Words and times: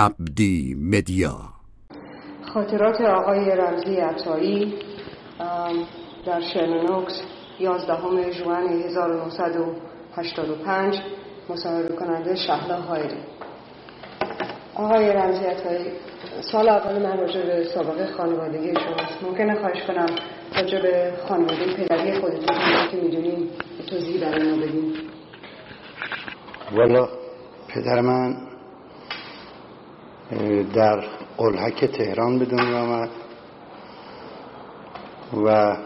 عبدی 0.00 0.76
مدیا. 0.80 1.36
خاطرات 2.54 3.00
آقای 3.00 3.50
رمزی 3.50 3.96
عطایی 3.96 4.74
در 6.26 6.40
شرنوکس 6.40 7.20
11 7.60 8.30
جوان 8.30 8.68
1985 8.68 11.00
مصاحبه 11.48 11.96
کننده 11.96 12.34
شهلا 12.34 12.80
هایری 12.80 13.18
آقای 14.74 15.12
رمزی 15.12 15.44
عطایی 15.44 15.86
سال 16.52 16.68
اول 16.68 17.02
من 17.02 17.18
راجع 17.18 17.46
به 17.46 17.64
سابقه 17.74 18.06
خانوادگی 18.16 18.74
شماست 18.74 19.22
ممکنه 19.22 19.54
خواهش 19.54 19.82
کنم 19.86 20.06
راجع 20.56 20.82
به 20.82 21.12
خانواده 21.28 21.74
پدری 21.74 22.20
خودتون 22.20 22.56
که 22.90 22.96
می‌دونیم 22.96 23.48
توضیح 23.90 24.20
برای 24.20 24.50
ما 24.50 24.56
بدین. 24.56 24.94
والا 26.72 27.08
پدر 27.68 28.00
من 28.00 28.49
در 30.74 31.04
قلحک 31.36 31.84
تهران 31.84 32.38
به 32.38 32.44
دنیا 32.44 32.82
آمد 32.82 33.10
و 35.46 35.76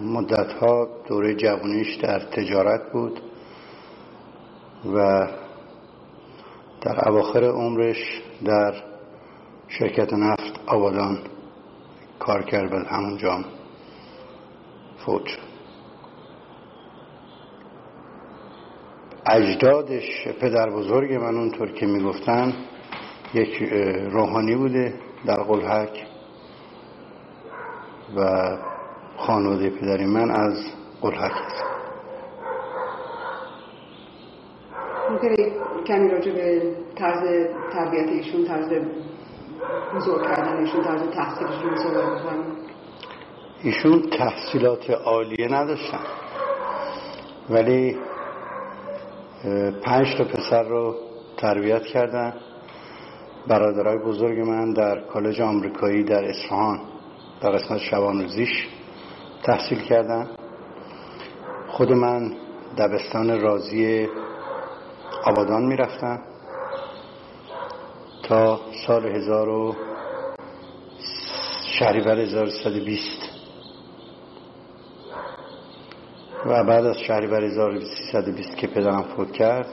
مدتها 0.00 0.88
دوره 1.08 1.34
جوانیش 1.34 1.96
در 1.96 2.18
تجارت 2.18 2.92
بود 2.92 3.20
و 4.94 5.26
در 6.80 7.08
اواخر 7.08 7.44
عمرش 7.44 8.22
در 8.44 8.74
شرکت 9.68 10.12
نفت 10.12 10.60
آبادان 10.66 11.18
کار 12.18 12.42
کرد 12.42 12.72
و 12.72 12.76
همونجا 12.76 13.44
فوت 15.06 15.38
اجدادش 19.26 20.28
پدر 20.40 20.70
بزرگ 20.70 21.12
من 21.12 21.36
اونطور 21.36 21.72
که 21.72 21.86
می‌گفتن 21.86 22.54
یک 23.34 23.62
روحانی 24.12 24.56
بوده 24.56 24.94
در 25.26 25.42
قلحک 25.42 26.06
و 28.16 28.48
خانواده 29.16 29.70
پدری 29.70 30.06
من 30.06 30.30
از 30.30 30.54
قلحک 31.00 31.32
است 31.32 31.64
ممکنه 35.10 35.36
کمی 35.86 36.08
راجع 36.08 36.32
به 36.32 36.76
طرز 36.96 37.22
تربیت 37.72 38.08
ایشون 38.08 38.44
طرز 38.44 38.72
بزرگ 39.94 40.22
کردن 40.22 40.56
ایشون 40.56 40.84
طرز 40.84 41.02
تحصیلشون 41.10 41.76
صحبت 41.76 42.22
ایشون 43.62 44.02
تحصیلات 44.10 44.90
عالیه 44.90 45.48
نداشتن. 45.48 46.04
ولی 47.50 47.96
پنج 49.84 50.06
تا 50.18 50.24
پسر 50.24 50.62
رو 50.62 50.94
تربیت 51.36 51.82
کردن. 51.82 52.34
برادرای 53.48 53.98
بزرگ 53.98 54.40
من 54.40 54.72
در 54.72 55.00
کالج 55.00 55.40
آمریکایی 55.40 56.04
در 56.04 56.24
اصفهان 56.24 56.80
در 57.40 57.50
قسمت 57.50 57.78
شبانوزیش 57.78 58.68
تحصیل 59.42 59.78
کردن. 59.78 60.28
خود 61.68 61.92
من 61.92 62.32
دبستان 62.78 63.40
رازی 63.40 64.08
آبادان 65.24 65.66
می‌رفتم 65.66 66.18
تا 68.22 68.60
سال 68.86 69.06
هزار 69.06 69.48
و 69.48 69.76
شهریور 71.78 72.18
1320 72.18 73.22
و 76.46 76.64
بعد 76.64 76.86
از 76.86 76.98
شهریور 76.98 77.44
1320 77.44 78.56
که 78.56 78.66
پدرم 78.66 79.02
فوت 79.02 79.32
کرد 79.32 79.66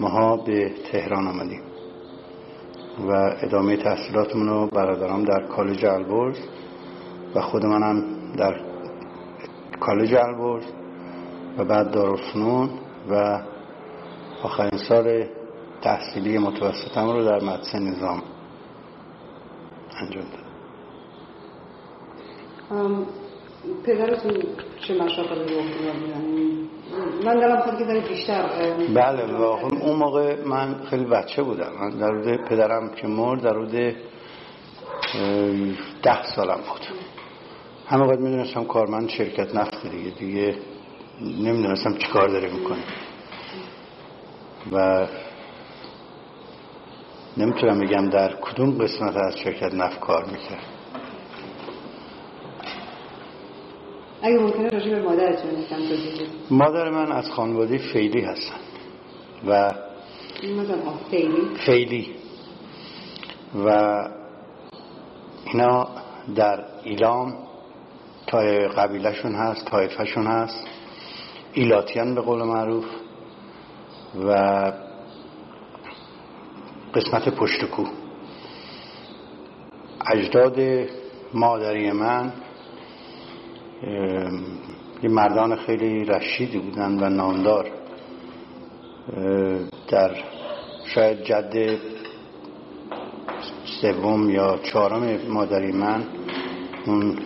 ماها 0.00 0.36
به 0.36 0.74
تهران 0.92 1.26
آمدیم. 1.26 1.71
و 2.98 3.36
ادامه 3.42 3.76
تحصیلاتمون 3.76 4.48
رو 4.48 4.66
برادرام 4.66 5.24
در 5.24 5.46
کالج 5.46 5.84
البرز 5.84 6.38
و 7.34 7.40
خود 7.40 7.66
منم 7.66 8.04
در 8.36 8.60
کالج 9.80 10.14
البرز 10.14 10.64
و 11.58 11.64
بعد 11.64 11.90
دارالفنون 11.90 12.70
و 13.10 13.42
آخرین 14.42 14.78
سال 14.88 15.26
تحصیلی 15.82 16.38
متوسطم 16.38 17.10
رو 17.10 17.24
در 17.24 17.44
مدرسه 17.44 17.78
نظام 17.78 18.22
انجام 20.00 20.24
دادم. 20.24 20.42
پدرتون 23.84 24.42
چه 24.88 24.94
مشاقل 24.94 25.48
رو 25.48 25.62
من 27.24 27.40
دارم 27.40 27.60
خود 27.60 27.78
که 27.78 27.84
بیشتر 28.08 28.42
بله 28.94 29.38
واقعا 29.38 29.70
اون 29.80 29.96
موقع 29.96 30.44
من 30.44 30.82
خیلی 30.90 31.04
بچه 31.04 31.42
بودم. 31.42 31.72
من 31.80 31.90
در 31.90 32.10
روده 32.10 32.36
پدرم 32.36 32.94
که 32.94 33.06
مرد 33.06 33.42
در 33.42 33.52
روده 33.52 33.96
ده 36.02 36.22
سالم 36.36 36.56
بود. 36.56 36.86
همه 37.86 38.06
باید 38.06 38.20
می‌دونستم 38.20 38.64
کارمند 38.64 39.08
شرکت 39.08 39.54
نفت 39.54 39.86
دیگه. 39.86 40.10
دیگه 40.10 40.56
نمی‌دونستم 41.20 41.94
چی 41.94 42.08
کار 42.08 42.28
داره 42.28 42.50
می‌کنه 42.52 42.84
و 44.72 45.06
نمی‌تونم 47.36 47.80
بگم 47.80 48.10
در 48.10 48.36
کدوم 48.40 48.78
قسمت 48.78 49.16
از 49.16 49.38
شرکت 49.38 49.74
نفت 49.74 50.00
کار 50.00 50.24
می‌کرد. 50.24 50.71
اگه 54.22 54.38
ممکنه 54.38 54.68
راجع 54.68 54.90
به 54.90 55.02
مادرتون 55.02 55.50
مادر 56.50 56.90
من 56.90 57.12
از 57.12 57.30
خانواده 57.30 57.78
فیلی 57.78 58.20
هستن. 58.20 58.56
و 59.46 59.72
فیلی. 61.10 61.56
فیلی. 61.66 62.14
و 63.64 63.98
اینا 65.44 65.88
در 66.36 66.64
ایلام 66.84 67.34
تای 68.26 68.68
قبیلهشون 68.68 69.34
هست 69.34 69.64
تایفهشون 69.66 70.26
هست. 70.26 70.64
ایلاتیان 71.52 72.14
به 72.14 72.20
قول 72.20 72.42
معروف. 72.42 72.84
و 74.24 74.32
قسمت 76.94 77.28
پشتکو. 77.28 77.84
اجداد 80.12 80.86
مادری 81.34 81.92
من 81.92 82.32
یه 85.02 85.08
مردان 85.08 85.56
خیلی 85.56 86.04
رشیدی 86.04 86.58
بودن 86.58 87.04
و 87.04 87.08
نامدار. 87.08 87.70
در 89.88 90.10
شاید 90.94 91.22
جد 91.22 91.78
سوم 93.80 94.30
یا 94.30 94.58
چهارم 94.72 95.18
مادری 95.28 95.72
من 95.72 96.04
اون 96.86 97.18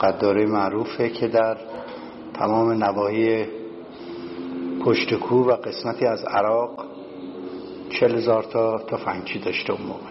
قداره 0.00 0.46
معروفه 0.46 1.08
که 1.08 1.28
در 1.28 1.56
تمام 2.34 2.84
نواحی 2.84 3.46
پشتکو 4.84 5.44
و 5.44 5.52
قسمتی 5.52 6.06
از 6.06 6.24
عراق 6.24 6.84
چل 7.90 8.16
هزار 8.16 8.42
تا 8.42 8.78
تفنگچی 8.78 9.38
داشته 9.38 9.72
اون 9.72 9.82
موقع. 9.82 10.10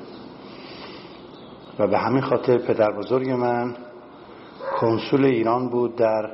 و 1.79 1.87
به 1.87 1.97
همین 1.97 2.21
خاطر 2.21 2.57
پدر 2.57 2.91
بزرگ 2.91 3.29
من 3.29 3.75
کنسول 4.75 5.25
ایران 5.25 5.69
بود 5.69 5.95
در 5.95 6.29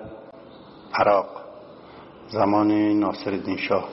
عراق 0.94 1.28
زمان 2.28 2.72
ناصر 2.72 3.32
الدین 3.32 3.58
شاه. 3.58 3.90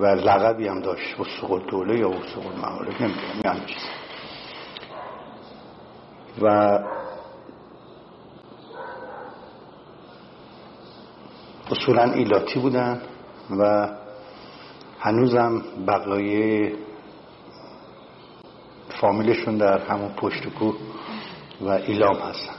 و 0.00 0.06
لقبی 0.06 0.68
هم 0.68 0.80
داشت 0.80 1.20
وسوق 1.20 1.66
دوله 1.66 1.98
یا 1.98 2.10
وسوق 2.10 2.46
المعارف 2.46 3.00
نمی‌دونم 3.00 3.40
یه 3.44 3.50
و 6.42 6.78
اصولا 11.70 12.02
ایلاتی 12.12 12.60
بودن 12.60 13.02
و 13.58 13.88
هنوزم 15.00 15.62
بقایه 15.86 16.72
فامیلشون 19.00 19.56
در 19.56 19.78
همون 19.78 20.08
پشت 20.08 20.48
کو 20.48 20.72
و 21.60 21.68
ایلام 21.68 22.16
هستن. 22.16 22.54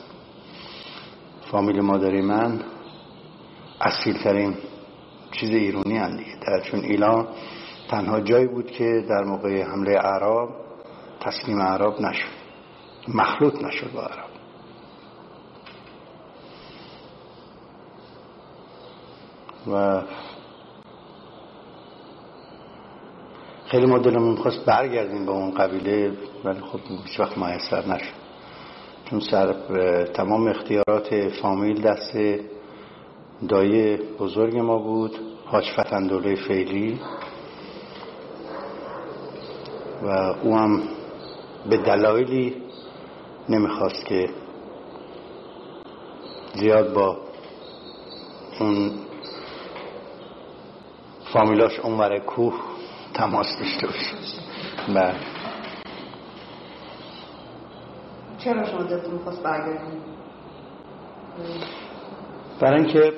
فامیل 1.52 1.82
مادری 1.82 2.22
من 2.22 2.64
اصیل 3.82 4.24
ترین 4.24 4.56
چیز 5.32 5.50
ایرونی 5.50 5.98
هم 5.98 6.18
دیگه. 6.18 6.36
در 6.48 6.62
چون 6.62 6.80
ایلام 6.80 7.28
تنها 7.90 8.20
جایی 8.20 8.48
بود 8.48 8.72
که 8.72 9.06
در 9.10 9.24
موقع 9.24 9.64
حمله 9.64 9.98
عرب 9.98 10.50
تسلیم 11.20 11.62
عرب 11.62 12.02
نشد. 12.02 12.36
مخلوط 13.08 13.64
نشد 13.64 13.92
با 13.94 14.02
عرب 14.02 14.36
و 19.68 20.02
خیلی 23.66 23.86
ما 23.86 23.98
دلمون 23.98 24.36
خواست 24.36 24.66
برگردیم 24.66 25.26
به 25.26 25.32
اون 25.32 25.52
قبیله 25.52 26.18
ولی 26.44 26.60
خب 26.60 26.80
هیچ 27.06 27.20
وقت 27.20 27.38
میسر 27.38 27.86
نشد. 27.86 28.25
چون 29.10 29.20
سر 29.20 29.54
تمام 30.04 30.48
اختیارات 30.48 31.30
فامیل 31.42 31.82
دست 31.82 32.18
دایه 33.48 34.00
بزرگ 34.20 34.58
ما 34.58 34.78
بود 34.78 35.20
حاج 35.46 35.64
فتندوله 35.80 36.36
فعلی 36.36 37.00
و 40.04 40.08
او 40.44 40.58
هم 40.58 40.84
به 41.70 41.78
دلایلی 41.78 42.56
نمی‌خواست 43.50 44.06
که 44.06 44.30
زیاد 46.56 46.94
با 46.94 47.18
اون 48.60 48.92
فامیلاش 51.34 51.80
اونور 51.80 52.20
کوه 52.20 52.54
تماس 53.14 53.48
داشته 53.60 53.88
باشه 53.88 54.16
بله 54.88 55.36
چرا 58.46 58.66
شما 58.66 58.84
دلتون 58.84 59.18
خواست 59.18 59.44
برگردیم 59.44 60.02
برای 62.62 62.84
اینکه 62.84 63.14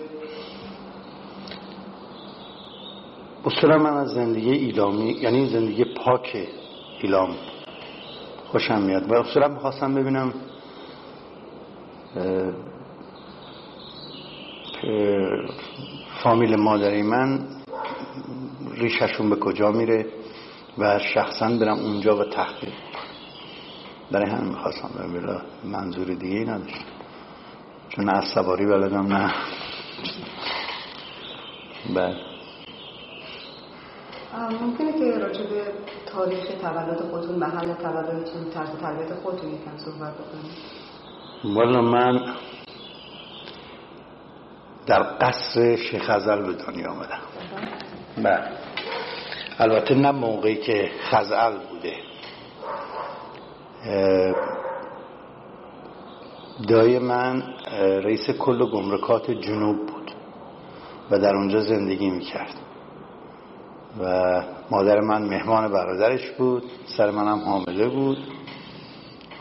اصولا 3.46 3.78
من 3.78 3.98
از 3.98 4.08
زندگی 4.08 4.52
ایلامی 4.52 5.10
یعنی 5.22 5.50
زندگی 5.50 5.86
پاک 5.86 6.48
ایلام 7.02 7.36
خوشم 8.52 8.82
میاد 8.82 9.12
و 9.12 9.16
اصولا 9.16 9.48
می‌خواستم 9.48 9.96
ببینم 9.96 10.34
فامیل 16.24 16.56
مادری 16.56 17.02
من 17.04 17.40
ریششون 18.76 19.30
به 19.30 19.36
کجا 19.36 19.72
میره 19.72 20.06
و 20.78 21.00
شخصا 21.00 21.58
برم 21.58 21.80
اونجا 21.80 22.18
و 22.18 22.24
تحقیق 22.24 22.74
برای 24.12 24.30
همین 24.30 24.50
می‌خواستم 24.50 24.90
برم 24.98 25.42
منظور 25.64 26.08
دیگه 26.08 26.38
ای 26.38 26.46
نداشت. 26.46 26.86
چون 27.90 28.06
نه 28.06 28.18
از 28.18 28.24
سواری 28.34 28.66
بلدم 28.66 29.08
نه. 29.14 29.34
بله 31.96 32.16
ممکنه 34.62 34.92
که 34.92 35.20
راجع 35.20 35.44
به 35.44 35.64
تاریخ 36.06 36.46
تولد 36.62 37.02
خودتون 37.12 37.36
محل 37.36 37.74
تولدتون 37.74 38.50
طرز 38.54 38.70
تربیت 38.82 39.14
خودتون 39.14 39.50
یکم 39.50 39.78
صحبت 39.78 40.14
بکنید 40.14 40.52
والا 41.44 41.82
من 41.82 42.34
در 44.86 45.04
قصر 45.04 45.76
شیخ 45.76 46.10
ازل 46.10 46.42
به 46.46 46.54
دنیا 46.54 46.92
آمدم. 46.92 47.20
بله 48.18 48.52
البته 49.60 49.96
نه 49.96 50.12
موقعی 50.12 50.56
که 50.56 50.92
خزعل 51.12 51.58
بوده. 51.58 52.07
دای 56.68 57.00
من 57.00 57.44
رئیس 57.80 58.30
کل 58.40 58.72
گمرکات 58.72 59.32
جنوب 59.32 59.78
بود 59.78 60.12
و 61.12 61.20
در 61.20 61.36
اونجا 61.36 61.62
زندگی 61.62 62.10
می‌کرد. 62.10 62.56
و 64.04 64.44
مادر 64.72 65.00
من 65.00 65.22
مهمان 65.22 65.72
برادرش 65.72 66.32
بود 66.32 66.64
سر 66.98 67.12
منم 67.12 67.40
حامله 67.40 67.88
بود 67.88 68.18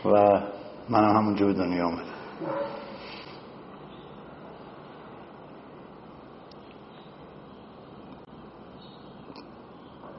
و 0.05 0.41
منم 0.89 1.15
همونجا 1.17 1.45
به 1.45 1.53
دنیا 1.53 1.87
آمدم. 1.87 2.03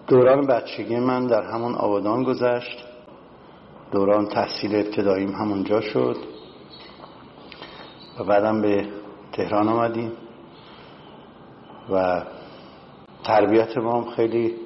دوران 0.07 0.47
بچگی 0.47 0.97
من 0.97 1.27
در 1.27 1.43
همون 1.43 1.75
آبادان 1.75 2.23
گذشت. 2.23 2.88
دوران 3.93 4.27
تحصیل 4.27 4.75
ابتداییم 4.75 5.33
همونجا 5.33 5.81
شد. 5.81 6.17
و 8.19 8.25
بعدم 8.25 8.63
به 8.63 8.89
تهران 9.33 9.69
آمدیم. 9.69 10.13
و 11.91 12.23
تربیت 13.25 13.79
ما 13.79 14.03
هم 14.03 14.11
خیلی 14.11 14.57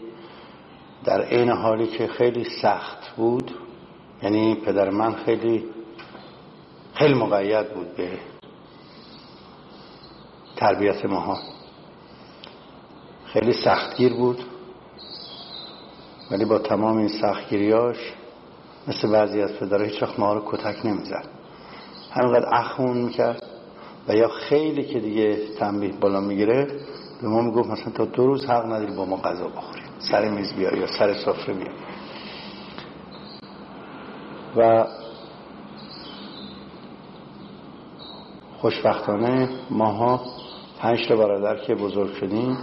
در 1.04 1.22
عین 1.22 1.50
حالی 1.50 1.86
که 1.86 2.06
خیلی 2.06 2.44
سخت 2.62 3.16
بود 3.16 3.54
یعنی 4.22 4.54
پدر 4.54 4.90
من 4.90 5.14
خیلی 5.14 5.64
خیلی 6.94 7.14
مقید 7.14 7.74
بود 7.74 7.96
به 7.96 8.18
تربیت 10.56 11.04
ماها. 11.04 11.38
خیلی 13.26 13.52
سختگیر 13.52 14.14
بود. 14.14 14.38
ولی 16.30 16.44
با 16.44 16.58
تمام 16.58 16.96
این 16.96 17.08
سختگیریاش 17.08 18.12
مثل 18.88 19.12
بعضی 19.12 19.40
از 19.42 19.52
پدرها 19.52 19.84
هیچ 19.84 20.02
وقت 20.02 20.18
ما 20.18 20.32
رو 20.32 20.42
کتک 20.46 20.86
نمی‌زد. 20.86 21.24
همینقدر 22.10 22.54
اخمون 22.54 22.98
می‌کرد 22.98 23.42
و 24.08 24.14
یا 24.14 24.28
خیلی 24.28 24.84
که 24.84 25.00
دیگه 25.00 25.54
تنبیه 25.58 25.92
بالا 26.00 26.20
می‌گیره 26.20 26.66
به 27.22 27.28
ما 27.28 27.42
می‌گفت 27.42 27.70
مثلا 27.70 27.92
تا 27.92 28.04
دو 28.04 28.26
روز 28.26 28.46
حق 28.46 28.64
نداری 28.64 28.96
با 28.96 29.04
ما 29.04 29.16
غذا 29.16 29.48
بخوریم 29.48 29.84
سر 29.98 30.28
میز 30.28 30.52
بیا 30.52 30.76
یا 30.76 30.86
سر 30.86 31.14
سفره 31.14 31.54
بیا. 31.54 31.72
و 34.56 34.86
خوشبختانه 38.58 39.48
ماها 39.70 40.20
پنج 40.78 41.08
تا 41.08 41.16
برادر 41.16 41.64
که 41.64 41.74
بزرگ 41.74 42.14
شدیم 42.14 42.56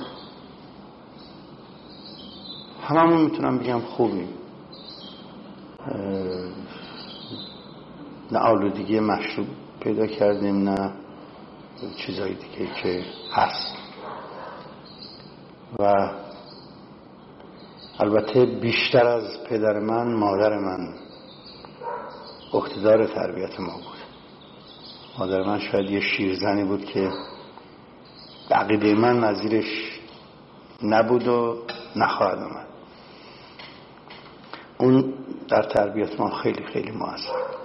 هممون 2.82 3.22
می‌تونم 3.22 3.58
بگم 3.58 3.80
خوبیم. 3.80 4.39
نه 8.32 8.40
آلودگی 8.40 9.00
مشروب 9.00 9.48
پیدا 9.80 10.08
کردیم 10.08 10.70
نه 10.70 10.94
چیزایی 12.06 12.36
دیگه 12.36 12.74
که 12.82 13.06
هست. 13.34 13.76
و 15.80 16.10
البته 18.00 18.46
بیشتر 18.46 19.08
از 19.08 19.44
پدر 19.50 19.80
من 19.80 20.14
مادر 20.14 20.58
من 20.58 20.94
اقتدار 22.54 23.08
تربیت 23.08 23.60
ما 23.60 23.74
بود. 23.74 24.00
مادر 25.20 25.42
من 25.42 25.60
شاید 25.60 25.90
یه 25.90 26.00
شیرزنی 26.00 26.64
بود 26.64 26.86
که 26.86 27.10
عقیده 28.52 28.94
من 28.94 29.20
نظیرش 29.20 30.00
نبود 30.84 31.28
و 31.28 31.58
نخواهد 31.96 32.38
آمد. 32.38 32.68
اون 34.78 35.14
در 35.52 35.62
تربیت 35.62 36.20
ما 36.20 36.30
خیلی 36.30 36.66
خیلی 36.66 36.92
موثر 36.92 37.60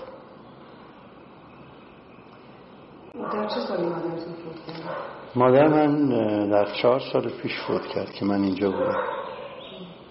در 3.32 3.48
چه 3.48 3.60
سالی 3.68 3.86
مادرتون 3.86 4.34
فوت 4.34 4.66
کرد؟ 4.66 4.96
مادر 5.36 5.68
من 5.68 6.08
در 6.50 6.64
چهار 6.64 7.00
سال 7.12 7.28
پیش 7.28 7.52
فوت 7.66 7.86
کرد 7.86 8.10
که 8.10 8.24
من 8.24 8.42
اینجا 8.42 8.70
بودم. 8.70 8.94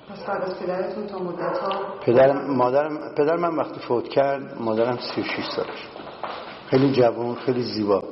پس 0.10 0.26
بعد 0.28 0.42
از 0.42 0.60
پدرتون 0.60 1.08
تا 1.08 1.20
مدت 1.20 1.58
ها 1.58 1.70
پدر, 2.02 2.34
مادر 2.34 2.90
پدر 3.18 3.36
من 3.36 3.56
وقتی 3.56 3.80
فوت 3.80 4.08
کرد 4.08 4.62
مادرم 4.62 4.98
36 4.98 5.46
سالش 5.56 5.88
خیلی 6.68 6.94
جوان 6.94 7.36
خیلی 7.36 7.64
زیبا. 7.64 8.04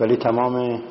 ولی 0.00 0.16
تمام 0.16 0.82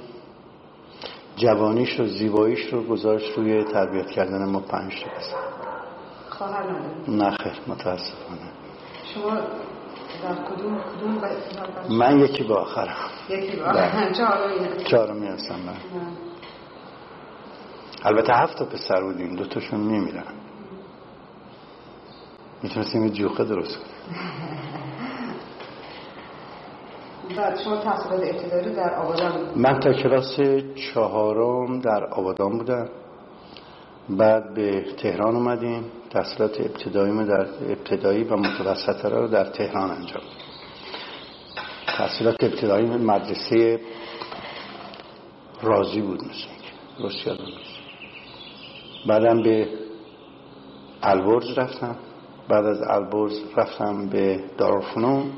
جوانیش 1.36 2.00
و 2.00 2.06
زیباییش 2.06 2.74
رو 2.74 2.84
گذاشت 2.84 3.38
روی 3.38 3.64
تربیت 3.64 4.08
کردن 4.08 4.50
ما 4.50 4.60
پنج 4.60 5.04
تا 5.04 5.59
خواهر 6.40 6.64
نه 7.08 7.30
خیر 7.32 7.54
متاسفانه. 7.68 8.52
شما 9.14 9.36
در 10.24 10.36
کدوم 10.36 10.80
کدوم 10.82 11.22
من 11.98 12.20
یکی 12.20 12.44
با 12.44 12.56
آخرم. 12.56 12.96
یکی 13.30 13.58
با 13.58 13.66
آخرم 13.66 14.14
چهارمی 14.84 15.28
هستم 15.28 15.56
من 15.56 15.76
البته 18.04 18.34
هفت 18.34 18.58
تا 18.58 18.66
پسر 18.66 19.04
بودیم 19.04 19.36
دوتاشون 19.36 19.80
میمیرن. 19.80 20.24
می‌تونستیم 22.64 23.04
یه 23.04 23.10
جوخه 23.10 23.44
درست 23.44 23.78
کنیم. 23.78 23.90
بعد 27.38 27.60
شما 27.60 27.78
تحصیلات 27.78 28.24
ابتدایی 28.24 28.76
در 28.76 28.96
آبادان 28.96 29.50
من 29.56 29.80
تا 29.80 29.94
کلاس 29.94 30.40
چهارم 30.76 31.80
در 31.80 32.06
آبادان 32.06 32.58
بودم. 32.58 32.90
بعد 34.10 34.54
به 34.54 34.86
تهران 34.98 35.36
اومدیم. 35.36 35.92
تحصیلات 36.10 36.62
ابتدایی 36.62 37.26
در 37.26 37.46
ابتدایی 37.70 38.24
و 38.24 38.36
متوسطه 38.36 39.10
رو 39.10 39.28
در 39.28 39.46
تهران 39.46 39.92
انجام 39.92 40.24
تحصیلات 41.98 42.44
ابتدایی 42.44 42.86
مدرسه 42.86 43.80
رازی 45.62 46.02
بود 46.02 46.22
مثل 47.00 47.30
یادم 47.30 47.44
بعدم 49.08 49.44
به 49.44 49.68
البرز 51.02 51.58
رفتم. 51.58 51.96
بعد 52.50 52.66
از 52.66 52.82
البرز 52.82 53.34
رفتم 53.58 54.10
به 54.10 54.44
دارالفنون. 54.58 55.32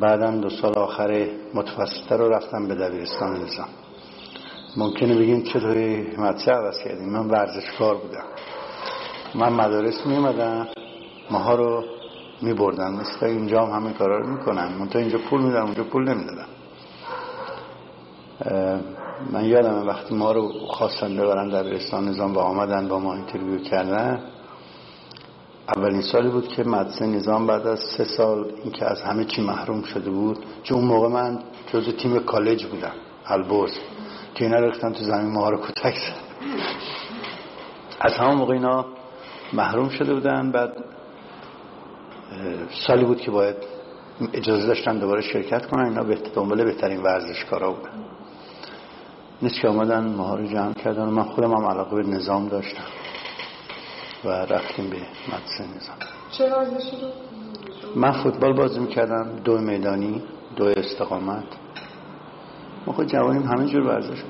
بعدم 0.00 0.40
دو 0.40 0.50
سال 0.50 0.78
آخر 0.78 1.28
متوسطه 1.54 2.16
رو 2.16 2.28
رفتم 2.28 2.68
به 2.68 2.74
دبیرستان 2.74 3.42
نظام. 3.42 3.68
ممکنه 4.76 5.18
بگیم 5.18 5.42
چطوری 5.42 6.16
مدرسه 6.18 6.52
عوض 6.52 6.78
کردیم؟ 6.84 7.08
من 7.08 7.28
ورزشکار 7.28 7.94
بودم. 7.94 8.24
من 9.36 9.52
مدارس 9.52 10.06
می 10.06 10.16
اومدم 10.16 10.68
ماها 11.30 11.54
رو 11.54 11.84
می 12.42 12.52
بردن 12.52 12.92
مثل 12.92 13.26
اینجا 13.26 13.66
هم 13.66 13.80
همین 13.80 13.92
کارا 13.92 14.18
رو 14.18 14.26
می‌کنن 14.26 14.72
من 14.78 14.88
تا 14.88 14.98
اینجا 14.98 15.18
پول 15.18 15.42
میدم 15.42 15.64
اونجا 15.64 15.84
پول 15.84 16.08
نمی‌دادم. 16.08 16.48
من 19.32 19.44
یادم 19.44 19.86
وقتی 19.86 20.14
ما 20.14 20.32
رو 20.32 20.48
خواستن 20.68 21.16
ببرن 21.16 21.48
دبیرستان 21.48 22.08
نظام 22.08 22.34
و 22.34 22.38
آمدن 22.38 22.88
با 22.88 22.98
ما 22.98 23.14
interview 23.14 23.58
کردن. 23.58 24.20
اولین 25.76 26.02
سالی 26.02 26.28
بود 26.28 26.48
که 26.48 26.64
مدرسه 26.64 27.06
نظام 27.06 27.46
بعد 27.46 27.66
از 27.66 27.80
سه 27.96 28.04
سال 28.04 28.52
اینکه 28.64 28.84
از 28.84 29.02
همه 29.02 29.24
چی 29.24 29.42
محروم 29.42 29.82
شده 29.82 30.10
بود 30.10 30.38
چون 30.62 30.78
اون 30.78 30.86
موقع 30.86 31.08
من 31.08 31.38
جزو 31.72 31.92
تیم 31.92 32.18
کالج 32.18 32.64
بودم 32.64 32.92
البرز 33.26 33.72
که 34.34 34.44
اینا 34.44 34.56
رفتن 34.56 34.92
تو 34.92 35.04
زمین 35.04 35.32
ما 35.32 35.50
رو 35.50 35.58
کتک 35.58 35.94
زد 35.94 36.26
از 38.00 38.12
همون 38.12 38.34
موقع 38.34 38.54
اینا 38.54 38.86
محروم 39.52 39.88
شده 39.88 40.14
بودن. 40.14 40.52
بعد 40.52 40.84
سالی 42.86 43.04
بود 43.04 43.20
که 43.20 43.30
باید 43.30 43.56
اجازه 44.32 44.66
داشتن 44.66 44.98
دوباره 44.98 45.20
شرکت 45.20 45.66
کنن. 45.66 45.84
اینا 45.84 46.02
به 46.02 46.14
دنبال 46.14 46.64
بهترین 46.64 47.02
ورزشکارا 47.02 47.72
بودن. 47.72 47.90
نیست 49.42 49.60
که 49.60 49.68
آمدن 49.68 50.06
ما 50.06 50.34
رو 50.34 50.46
جمع 50.46 50.72
کردن. 50.72 51.04
من 51.04 51.22
خودم 51.22 51.52
هم 51.52 51.64
علاقه 51.64 51.96
به 51.96 52.08
نظام 52.08 52.48
داشتم 52.48 52.84
و 54.24 54.28
رفتیم 54.28 54.90
به 54.90 54.96
مدرسه 55.28 55.64
نظام. 55.76 55.96
چه 56.30 56.54
ورزشی 56.54 56.96
رو؟ 56.96 57.08
من 57.96 58.12
فوتبال 58.12 58.52
بازی 58.52 58.80
می‌کردم. 58.80 59.36
دو 59.44 59.58
میدانی 59.58 60.22
دو 60.56 60.64
استقامت. 60.64 61.44
ما 62.86 62.92
خود 62.92 63.06
جوانیم 63.06 63.42
همه 63.42 63.66
جور 63.66 63.82
ورزش 63.82 64.22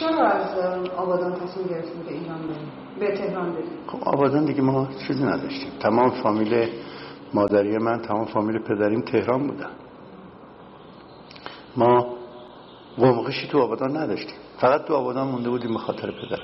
چرا 0.00 0.26
از 0.26 0.58
آبادان 0.96 1.34
تصمیم 1.34 1.66
گرفتیم 1.66 2.02
به 2.02 2.12
ایران 2.12 2.42
بریم؟ 2.42 2.72
به 3.00 3.16
تهران 3.16 3.52
بریم. 3.52 3.70
خب 3.86 4.08
آبادان 4.08 4.44
دیگه 4.44 4.62
ما 4.62 4.88
چیزی 5.06 5.24
نداشتیم. 5.24 5.70
تمام 5.80 6.10
فامیل 6.10 6.68
مادری 7.34 7.78
من 7.78 7.98
تمام 7.98 8.24
فامیل 8.24 8.58
پدریم 8.58 9.00
تهران 9.00 9.46
بودن. 9.46 9.70
ما 11.76 12.06
قمقشی 12.98 13.48
تو 13.48 13.58
آبادان 13.58 13.96
نداشتیم. 13.96 14.36
فقط 14.58 14.84
تو 14.84 14.94
آبادان 14.94 15.28
مونده 15.28 15.50
بودیم 15.50 15.72
به 15.72 15.78
خاطر 15.78 16.10
پدر 16.10 16.42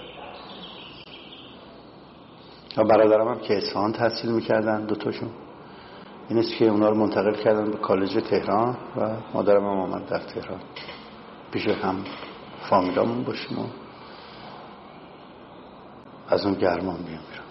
و 2.76 2.84
برادرم 2.84 3.28
هم 3.28 3.38
که 3.38 3.56
اصفهان 3.56 3.92
تحصیل 3.92 4.30
می‌کردن 4.30 4.86
دوتاشون 4.86 5.28
این 6.28 6.38
است 6.38 6.56
که 6.58 6.64
اونا 6.64 6.88
رو 6.88 6.96
منتقل 6.96 7.34
کردن 7.34 7.70
به 7.70 7.78
کالج 7.78 8.22
تهران 8.30 8.76
و 8.96 9.10
مادرم 9.34 9.62
هم 9.62 9.78
آمد 9.78 10.06
در 10.06 10.18
تهران. 10.18 10.60
پیش 11.50 11.68
هم 11.68 12.04
فامیلامون 12.70 13.24
باشیم 13.24 13.58
و 13.58 13.66
از 16.28 16.46
اون 16.46 16.54
گرمان 16.54 16.96
بیام 16.96 17.22
بیرون. 17.30 17.46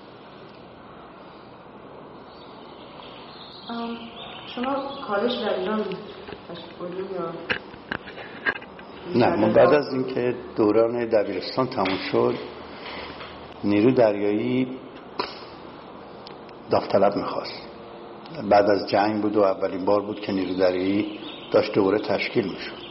شما 4.55 4.75
کالج 5.07 5.31
در 5.41 5.59
ایران 5.59 5.79
یا؟ 5.79 7.31
نه 9.15 9.35
ما 9.35 9.49
بعد 9.49 9.73
از 9.73 9.93
اینکه 9.93 10.35
دوران 10.55 11.05
دبیرستان 11.05 11.67
تموم 11.67 11.97
شد 12.11 12.35
نیرو 13.63 13.91
دریایی 13.91 14.79
داوطلب 16.69 17.15
می‌خواست. 17.15 17.61
بعد 18.49 18.69
از 18.69 18.89
جنگ 18.89 19.21
بود 19.21 19.35
و 19.35 19.41
اولین 19.41 19.85
بار 19.85 20.01
بود 20.01 20.19
که 20.19 20.31
نیرو 20.31 20.53
دریایی 20.55 21.19
داشت 21.51 21.73
دوره 21.73 21.99
تشکیل 21.99 22.45
می‌شد. 22.45 22.84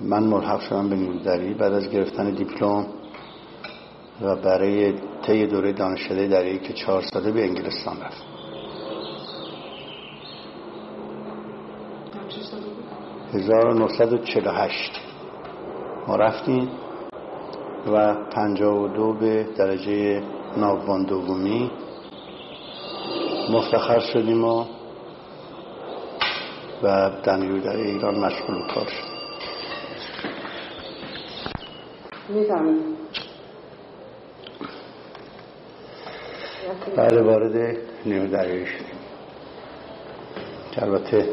من 0.00 0.24
ملحق 0.24 0.60
شدم 0.60 0.88
به 0.88 0.96
نیرودری 0.96 1.54
بعد 1.54 1.72
از 1.72 1.90
گرفتن 1.90 2.30
دیپلم 2.30 2.86
و 4.22 4.36
برای 4.36 4.94
طی 5.26 5.46
دوره 5.46 5.72
دانشکده 5.72 6.28
دریایی 6.28 6.58
که 6.58 6.72
چهار 6.72 7.02
ساله 7.02 7.32
به 7.32 7.44
انگلستان 7.44 7.96
رفت 8.00 8.22
1948 13.34 15.00
ما 16.08 16.16
رفتیم 16.16 16.68
و 17.92 18.14
52 18.14 19.12
به 19.12 19.46
درجه 19.56 20.22
ناوبان 20.56 21.04
دومی 21.04 21.70
مفتخر 23.50 24.00
شدیم 24.00 24.44
و 24.44 24.64
و 26.82 27.10
در 27.22 27.36
در 27.60 27.76
ایران 27.76 28.14
مشغول 28.14 28.66
کار 28.74 28.86
شد. 28.86 29.12
بعد 36.96 37.12
وارد 37.12 37.76
نیمه 38.06 38.26
دریایی 38.26 38.66
شدیم. 38.66 38.98
که 40.72 40.82
البته 40.82 41.28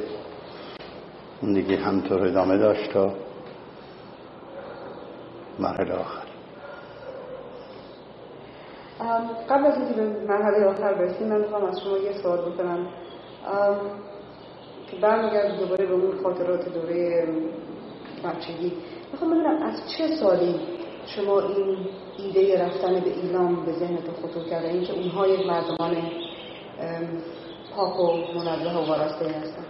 اون 1.41 1.53
دیگه 1.53 1.77
همطور 1.77 2.27
ادامه 2.27 2.58
داشت 2.58 2.91
تا 2.91 3.13
مرحله 5.60 5.94
آخر. 5.94 6.24
قبل 9.50 9.65
از 9.65 9.77
اینکه 9.77 9.94
به 9.94 10.25
مرحله 10.27 10.65
آخر 10.65 10.94
برسیم 10.94 11.27
من 11.27 11.38
می‌خوام 11.41 11.65
از 11.65 11.79
شما 11.82 11.98
یه 11.98 12.13
سوال 12.24 12.51
بکنم. 12.51 12.88
برمیگرد 15.01 15.60
دوباره 15.60 15.86
به 15.86 15.93
اون 15.93 16.24
خاطرات 16.24 16.74
دوره 16.74 17.27
بچگی. 18.24 18.74
می‌خوام 19.12 19.31
بدونم 19.31 19.63
از 19.63 19.81
چه 19.98 20.08
سالی 20.08 20.60
شما 21.05 21.39
این 21.39 21.77
ایده 22.17 22.65
رفتن 22.65 23.00
به 23.00 23.10
ایران 23.10 23.65
به 23.65 23.72
ذهنتون 23.72 24.15
خطور 24.15 24.43
کرده؟ 24.50 24.67
اینکه 24.67 24.93
اونها 24.93 25.27
یک 25.27 25.48
مردمان 25.48 25.96
پاک 27.75 28.00
و 28.00 28.34
منزه 28.36 28.77
و 28.77 28.88
وارسته 28.88 29.25
هستن. 29.25 29.65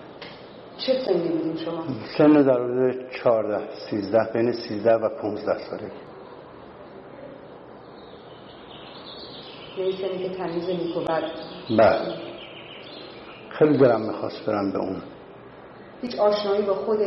چه 0.77 0.93
سنی 1.05 1.29
بودین 1.29 1.57
شما؟ 1.57 1.83
سن 2.17 2.31
در 2.31 2.63
حدود 2.63 3.11
14 3.23 3.69
13 3.89 4.17
بین 4.33 4.51
13 4.51 4.93
و 4.93 5.09
15 5.21 5.57
ساله. 5.69 5.91
یعنی 9.77 9.91
سنی 9.91 10.29
که 10.29 10.29
تمیز 10.29 10.69
نیک 10.69 10.97
و 10.97 10.99
بد 10.99 11.23
بله. 11.79 12.28
خیلی 13.59 13.77
دلم 13.77 14.01
می‌خواست 14.01 14.45
برم 14.45 14.71
به 14.71 14.79
اون. 14.79 15.01
هیچ 16.01 16.15
آشنایی 16.15 16.61
با 16.61 16.73
خود 16.73 16.99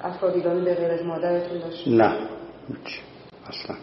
افراد 0.00 0.34
ایرانی 0.34 0.64
به 0.64 0.74
غیر 0.74 0.90
از 0.90 1.02
مادرتون 1.02 1.58
داشت؟ 1.58 1.88
نه 1.88 2.16
هیچ. 2.68 3.00
اصلا. 3.48 3.76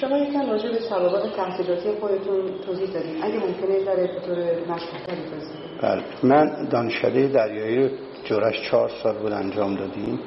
شما 0.00 0.18
یکم 0.18 0.50
راجع 0.50 0.70
به 0.70 0.80
سوابق 0.80 1.36
تحصیلاتی 1.36 1.92
خودتون 2.00 2.58
توضیح 2.66 2.90
دادیم 2.90 3.22
اگه 3.22 3.34
ممکنه 3.34 3.84
ذره 3.84 4.06
به 4.06 4.20
طور 4.20 4.34
توضیح 4.34 5.80
بله. 5.82 6.02
من 6.22 6.68
دانشکده 6.68 7.28
دریایی 7.28 7.90
جورش 8.24 8.70
چهار 8.70 8.90
سال 9.02 9.18
بود 9.18 9.32
انجام 9.32 9.76
دادیم. 9.76 10.20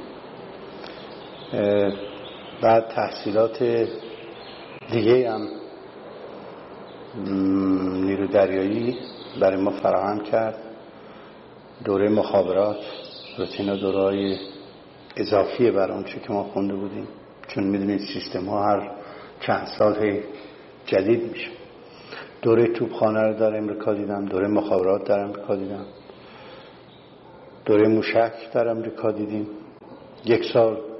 بعد 2.62 2.88
تحصیلات 2.88 3.88
دیگه 4.92 5.32
هم 5.32 5.48
نیرو 8.06 8.28
دریایی 8.28 8.98
برای 9.42 9.62
ما 9.62 9.72
فراهم 9.72 10.20
کرد. 10.20 10.58
دوره 11.84 12.10
مخابرات 12.10 12.78
روتینا 13.38 13.76
دوره 13.76 14.38
اضافیه 15.18 15.72
بر 15.72 15.92
اون 15.92 16.04
که 16.04 16.34
ما 16.34 16.44
خونده 16.44 16.74
بودیم. 16.74 17.08
چون 17.48 17.64
می‌دونید 17.64 18.00
سیستم 18.00 18.46
ها 18.46 18.64
هر 18.64 18.92
چند 19.40 19.68
سال 19.80 20.20
جدید 20.86 21.32
میشه. 21.32 21.50
دوره 22.42 22.68
توبخانه 22.68 23.22
رو 23.22 23.40
در 23.40 23.58
امریکا 23.58 23.94
دیدم 23.94 24.26
دوره 24.26 24.48
مخابرات 24.48 25.08
در 25.08 25.20
امریکا 25.20 25.56
دیدم. 25.56 25.86
دوره 27.66 27.88
موشک 27.88 28.34
در 28.54 28.68
امریکا 28.68 29.12
دیدیم. 29.12 29.48
یک 30.26 30.46
سال 30.54 30.91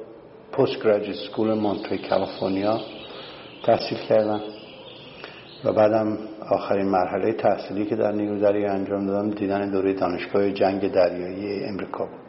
پست 0.52 0.84
گراجویت 0.84 1.16
سکول 1.16 1.54
مونتری 1.54 1.98
کالیفرنیا 2.10 2.80
تحصیل 3.64 3.98
کردم 3.98 4.42
و 5.64 5.74
بعدم 5.74 6.18
آخرین 6.52 6.88
مرحله 6.88 7.34
تحصیلی 7.34 7.86
که 7.86 7.96
در 7.96 8.12
نیرو 8.12 8.40
دریایی 8.40 8.66
انجام 8.66 9.08
دادم 9.08 9.30
دیدن 9.30 9.72
دوره 9.72 9.94
دانشگاه 9.94 10.52
جنگ 10.52 10.92
دریایی 10.92 11.64
امریکا 11.64 12.06
بود 12.06 12.22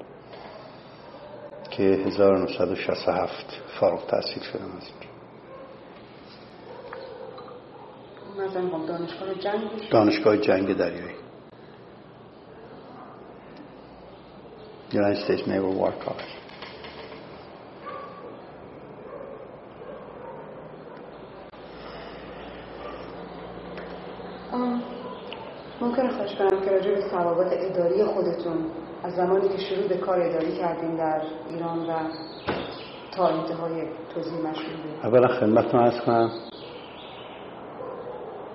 که 1.71 1.83
1967 1.83 3.61
فارغ 3.81 4.07
تحصیل 4.07 4.43
شدم 4.43 4.65
از 4.77 4.87
اینجا. 4.87 5.13
دانشگاه 8.87 9.35
جنگ 9.35 9.91
دانشگاه 9.91 10.37
جنگ 10.37 10.77
دریایی. 10.77 11.15
United 14.93 15.25
States 15.25 15.47
Naval 15.47 15.75
War 15.75 15.93
College. 16.05 16.42
ممکنه 25.81 26.11
خواهش 26.11 26.35
کنم 26.35 26.61
که 26.61 26.71
راجع 26.71 26.95
به 26.95 27.71
اداری 27.71 28.05
خودتون 28.05 28.57
از 29.03 29.15
زمانی 29.15 29.49
که 29.49 29.59
شروع 29.59 29.89
به 29.89 29.97
کار 29.97 30.21
اداری 30.21 30.57
کردین 30.57 30.97
در 30.97 31.23
ایران 31.51 31.79
و 31.79 31.93
تا 33.17 33.29
انتهای 33.29 33.83
توضیح 34.15 34.35
مشغول 34.35 35.05
اولا 35.05 35.29
خدمتتون 35.29 35.81
ارز 35.81 36.01
کنم 36.01 36.31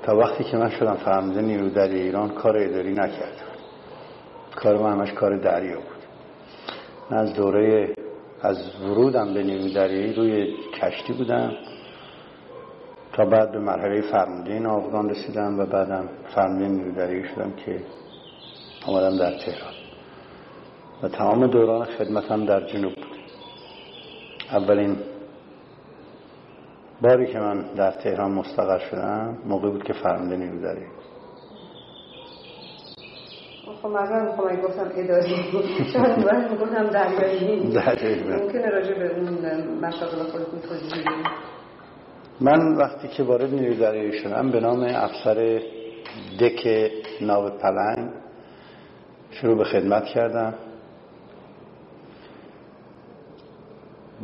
تا 0.07 0.17
وقتی 0.17 0.43
که 0.43 0.57
من 0.57 0.69
شدم 0.69 0.93
فرمانده 0.93 1.41
نیرو 1.41 1.69
در 1.69 1.87
ایران 1.87 2.29
کار 2.29 2.57
اداری 2.57 2.91
نکردم. 2.91 3.47
کار 4.55 4.77
ما 4.77 4.91
همش 4.91 5.13
کار 5.13 5.37
دریا 5.37 5.75
بود. 5.75 6.03
من 7.11 7.17
از 7.17 7.33
دوره 7.33 7.93
از 8.41 8.57
ورودم 8.81 9.33
به 9.33 9.43
نیرو 9.43 9.73
دریایی 9.73 10.13
روی 10.13 10.53
کشتی 10.81 11.13
بودم. 11.13 11.51
تا 13.17 13.25
بعد 13.25 13.51
به 13.51 13.59
مرحله 13.59 14.01
فرمانده 14.01 14.53
این 14.53 14.65
آفغان 14.65 15.09
رسیدم 15.09 15.59
و 15.59 15.65
بعدم 15.65 16.09
فرمانده 16.35 16.67
نیرو 16.67 16.91
دریایی 16.91 17.27
شدم 17.27 17.51
که 17.51 17.81
آمدم 18.87 19.17
در 19.17 19.37
تهران. 19.37 19.73
و 21.03 21.07
تمام 21.07 21.47
دوران 21.47 21.85
خدمتم 21.85 22.45
در 22.45 22.67
جنوب 22.67 22.95
بود. 22.95 23.17
اولین 24.51 24.97
باری 27.01 27.33
که 27.33 27.39
من 27.39 27.61
در 27.61 27.91
تهران 27.91 28.31
مستقر 28.31 28.79
شدم 28.79 29.37
موقع 29.45 29.69
بود 29.69 29.83
که 29.83 29.93
فرمانده 29.93 30.35
نیرو 30.35 30.61
دریایی 30.61 30.91
خب 33.81 33.87
مثلا 33.87 34.23
می‌خوام 34.23 34.47
اگه 34.51 34.61
گفتم 34.61 34.91
اداری 34.95 35.35
شاید 35.93 36.23
باید 36.23 36.51
می‌گفتم 36.51 36.87
دریایی. 36.89 37.73
ممکنه 38.43 38.69
راجع 38.69 38.99
به 38.99 39.19
اون 39.19 39.85
مشاغل 39.85 40.23
خودتون 40.23 40.59
توضیح 40.59 41.03
من 42.41 42.75
وقتی 42.75 43.07
که 43.07 43.23
وارد 43.23 43.53
نیروی 43.53 44.19
شدم 44.19 44.51
به 44.51 44.59
نام 44.59 44.83
افسر 44.83 45.61
دک 46.39 46.91
ناو 47.21 47.49
پلنگ 47.49 48.09
شروع 49.31 49.57
به 49.57 49.63
خدمت 49.63 50.05
کردم. 50.05 50.53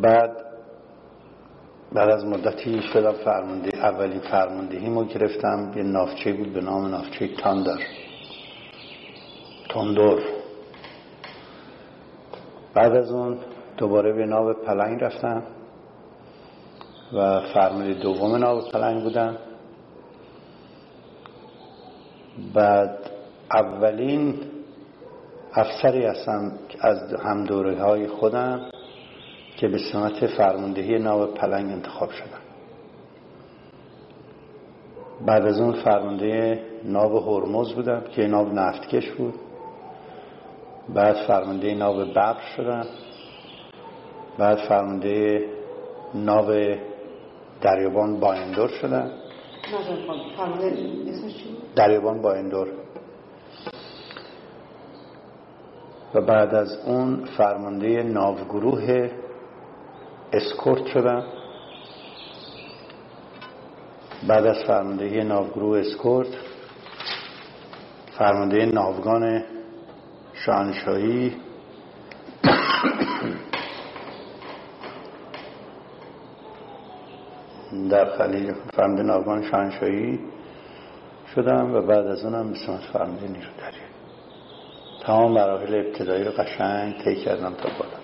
بعد 0.02 0.32
بعد 1.94 2.10
از 2.10 2.26
مدتی 2.26 2.82
شدم 2.82 3.12
فرمانده 3.12 3.70
فرماندهی 4.32 4.90
ما 4.90 5.04
گرفتم. 5.04 5.74
یه 5.76 5.84
نافچه 5.84 6.34
بود 6.34 6.54
به 6.54 6.62
نام 6.62 6.88
نافچه 6.88 7.28
تاندر. 7.28 7.80
تندور. 9.70 10.22
بعد 12.74 12.96
از 12.96 13.12
اون 13.12 13.38
دوباره 13.78 14.14
به 14.14 14.26
ناو 14.26 14.54
پلنگ 14.54 15.04
رفتم. 15.04 15.44
و 17.14 17.42
فرمانده 17.54 17.94
دوم 17.94 18.36
ناو 18.36 18.62
پلنگ 18.62 19.04
بودم 19.04 19.38
بعد 22.54 23.00
اولین 23.52 24.36
افسری 25.54 26.06
هستم 26.06 26.52
از 26.80 27.14
هم 27.14 27.48
های 27.80 28.08
خودم 28.08 28.62
که 29.58 29.68
به 29.68 29.78
سمت 29.78 30.28
فرماندهی 30.28 31.00
ناو 31.00 31.26
پلنگ 31.26 31.72
انتخاب 31.72 32.12
شدم. 32.12 32.44
بعد 35.26 35.46
از 35.46 35.60
اون 35.60 35.74
فرمانده 35.74 36.64
ناو 36.84 37.20
هرمز 37.20 37.74
بودم 37.74 38.02
که 38.02 38.28
ناو 38.28 38.50
نفتکش 38.50 39.12
بود. 39.12 39.34
بعد 40.90 41.16
فرمانده 41.28 41.74
ناو 41.74 41.98
ببر 41.98 42.38
شدم. 42.58 42.86
بعد 44.38 44.58
فرمانده 44.58 45.46
ناو 46.14 46.76
دریابان 47.64 48.20
بایندور 48.20 48.70
شدم 48.70 49.12
دریابان 51.76 52.22
بایندور 52.22 52.68
و 56.14 56.22
بعد 56.22 56.56
از 56.56 56.78
اون 56.86 57.26
فرمانده 57.38 58.04
ناوگروه 58.04 59.12
اسکورت 60.34 60.86
شدم 60.86 61.24
بعد 64.28 64.46
از 64.46 64.64
فرمانده 64.68 65.24
ناوگروه 65.24 65.80
اسکورت 65.80 66.28
فرمانده 68.18 68.66
ناوگان 68.66 69.44
شاهنشاهی 70.34 71.36
در 77.90 78.18
خلیج 78.18 78.56
فرمانده 78.74 79.04
ناوگان 79.04 79.44
شانشایی 79.52 80.20
شدم 81.36 81.74
و 81.74 81.82
بعد 81.82 82.08
از 82.08 82.26
اونم 82.26 82.50
به 82.50 82.56
سمت 82.56 83.02
نیرو 83.02 83.30
دریایی 83.32 83.94
تمام 85.06 85.32
مراحل 85.32 85.76
ابتدایی 85.76 86.24
رو 86.24 86.32
قشنگ 86.32 87.04
طی 87.04 87.16
کردم 87.16 87.54
تا 87.54 87.70
بالا. 87.80 88.04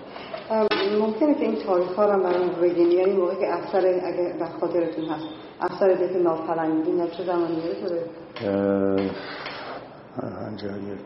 ممکنه 0.98 1.34
که 1.34 1.40
این 1.40 1.56
تاریخ 1.56 1.94
ها 1.94 2.04
رو 2.04 2.22
برام 2.22 2.48
بگین؟ 2.62 2.90
یعنی 2.90 3.12
موقعی 3.12 3.36
که 3.36 3.54
افسر 3.54 3.78
اگه 3.78 4.36
در 4.40 4.46
خاطرتون 4.60 5.04
هست 5.04 5.24
افسر 5.60 5.88
دیگه 5.88 6.18
ناپلنگی 6.18 6.92
نه 6.92 7.08
چه 7.08 7.24
زمانی 7.24 7.62
شده 7.80 8.04
پنجا 10.22 10.68
یک. 10.68 10.98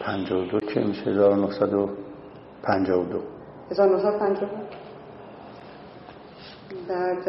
پنجا 0.00 0.42
و 0.42 0.44
دو 0.44 0.60
چه 0.60 0.84
میشه؟ 0.84 1.10
هزار 1.10 1.36
و 3.80 3.86
نصد 3.86 3.88
و 3.88 3.88
پنجا 3.88 3.88
و 3.88 3.88
دو 3.88 3.92
هزار 3.92 3.92
و 3.92 3.92
نصد 3.92 4.18
پنجا 4.18 4.48
بعد 6.88 7.28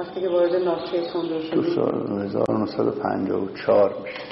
وقتی 0.00 0.20
که 0.20 0.28
وارد 0.28 0.54
ناچه 0.54 1.12
تندر 1.12 1.40
شدید 1.40 1.54
تو 1.54 1.62
سال 1.62 2.22
1954 2.22 3.94
میشه. 4.02 4.22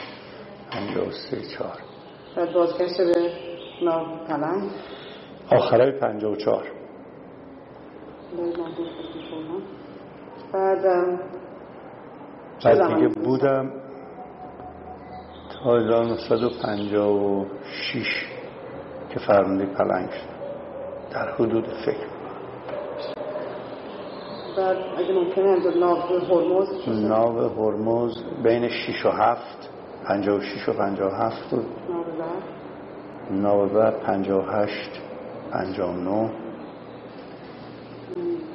53 0.71 1.37
4 1.59 1.73
بعد 2.37 2.53
بازگشت 2.53 3.01
به 3.01 3.31
ناو 3.83 4.07
پلنگ 4.29 4.71
آخرای 5.53 5.93
54 5.93 6.67
بعد 10.53 10.83
بعد 12.65 12.95
دیگه 12.95 13.09
بودم 13.09 13.73
تا 15.65 15.77
1956 15.77 18.27
که 19.11 19.19
فرمانده 19.19 19.67
پلنگ 19.67 20.11
شد. 20.11 20.36
در 21.11 21.33
حدود 21.35 21.65
فکر 21.87 22.07
اگه 24.99 25.13
ممکنه 25.13 25.77
ناو 25.77 25.97
هرمز 25.97 26.89
ناو 26.89 27.39
هرمز 27.39 28.23
بین 28.43 28.69
6 28.69 29.07
و 29.07 29.11
7 29.11 29.71
56 30.05 30.69
و 30.69 30.73
57 30.73 31.51
بود. 31.51 31.67
ناو 33.31 33.67
بعد؟ 33.67 34.01
58 34.03 34.91
59 35.53 36.31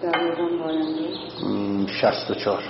دریابان 0.02 0.60
باینده 0.60 1.88
64 2.02 2.64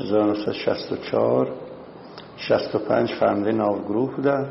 1964 0.00 1.48
65 2.36 3.12
فرمانده 3.20 3.52
ناوگروه 3.52 4.16
بودن. 4.16 4.48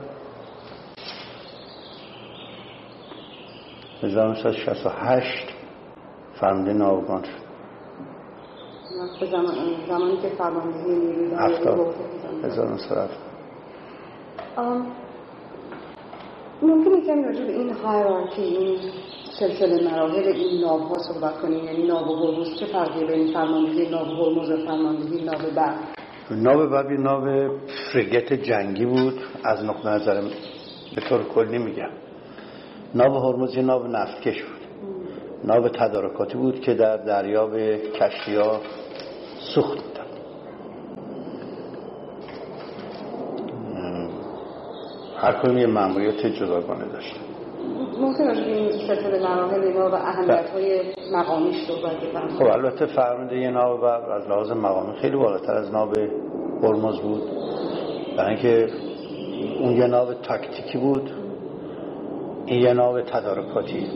1968 4.04 5.48
فرمانده 6.40 6.74
ناوگان 6.74 7.24
شد. 7.24 7.48
زمانی 9.88 10.18
که 10.18 10.30
فرماندهی 10.30 10.96
نیروی 10.96 11.34
هفتاد. 11.34 11.96
هزار 12.44 12.68
ممکنه 16.62 17.02
کمی 17.02 17.24
راجع 17.24 17.46
به 17.46 17.54
این 17.54 17.74
هایرارکی 17.74 18.42
این 18.42 18.80
سلسله 19.40 19.92
مراحل 19.92 20.28
این 20.28 20.62
ناو 20.62 20.80
ها 20.80 20.96
صحبت 20.98 21.42
کنیم 21.42 21.66
یعنی 21.66 21.88
ناو 21.88 22.16
هرمز 22.16 22.60
چه 22.60 22.66
فرقی 22.66 23.06
بین 23.06 23.34
فرماندهی 23.34 23.90
ناو 23.90 24.06
هرمز 24.06 24.50
و 24.50 24.66
فرماندهی 24.66 25.26
ناو 25.26 25.52
بر؟ 25.56 25.74
ناو 26.32 26.70
بر 26.70 26.92
یه 26.92 26.98
ناو 26.98 27.50
فرگت 27.94 28.34
جنگی 28.34 28.86
بود 28.86 29.20
از 29.44 29.66
نقطه 29.66 29.90
نظر 29.90 30.22
به 30.96 31.02
طور 31.10 31.24
کلی 31.24 31.58
میگم. 31.58 32.07
ناو 32.96 33.20
هرمز 33.20 33.58
ناو 33.58 33.88
نفتکش 33.88 34.44
بود 34.44 34.62
ناو 35.44 35.70
تدارکاتی 35.70 36.38
بود 36.38 36.60
که 36.60 36.74
در 36.74 36.98
دریا 36.98 37.48
به 37.48 37.82
کشتی 38.00 38.36
ها 38.36 38.62
سوخت 39.56 39.78
بودن 39.78 40.08
هر 45.18 45.58
یه 45.58 45.68
معمولیت 45.68 46.26
جداگانه 46.26 46.86
داشت 46.86 47.16
ممکن 48.02 48.24
است 48.24 48.42
این 48.42 48.72
سلسله 48.72 49.20
مراحل 49.20 49.62
اینا 49.62 49.90
و 49.90 49.94
اهمیت 49.94 50.50
های 50.50 50.82
مقامیش 51.14 51.56
صحبت 51.68 52.30
خب 52.40 52.46
البته 52.46 52.86
فرمانده 52.86 53.38
یه 53.38 53.50
ناو 53.50 53.78
بر 53.78 54.12
از 54.12 54.28
لحاظ 54.28 54.52
مقامی 54.52 54.98
خیلی 54.98 55.18
بالاتر 55.18 55.54
از 55.54 55.72
ناو 55.72 55.94
هرمز 56.64 57.00
بود. 57.00 57.22
برای 58.18 58.34
اینکه 58.34 58.68
اون 59.60 59.72
یه 59.72 59.88
ناو 59.88 60.14
تاکتیکی 60.14 60.78
بود. 60.78 61.12
این 62.48 62.62
یه 62.62 62.74
ناو 62.74 63.02
تدارکاتی. 63.02 63.88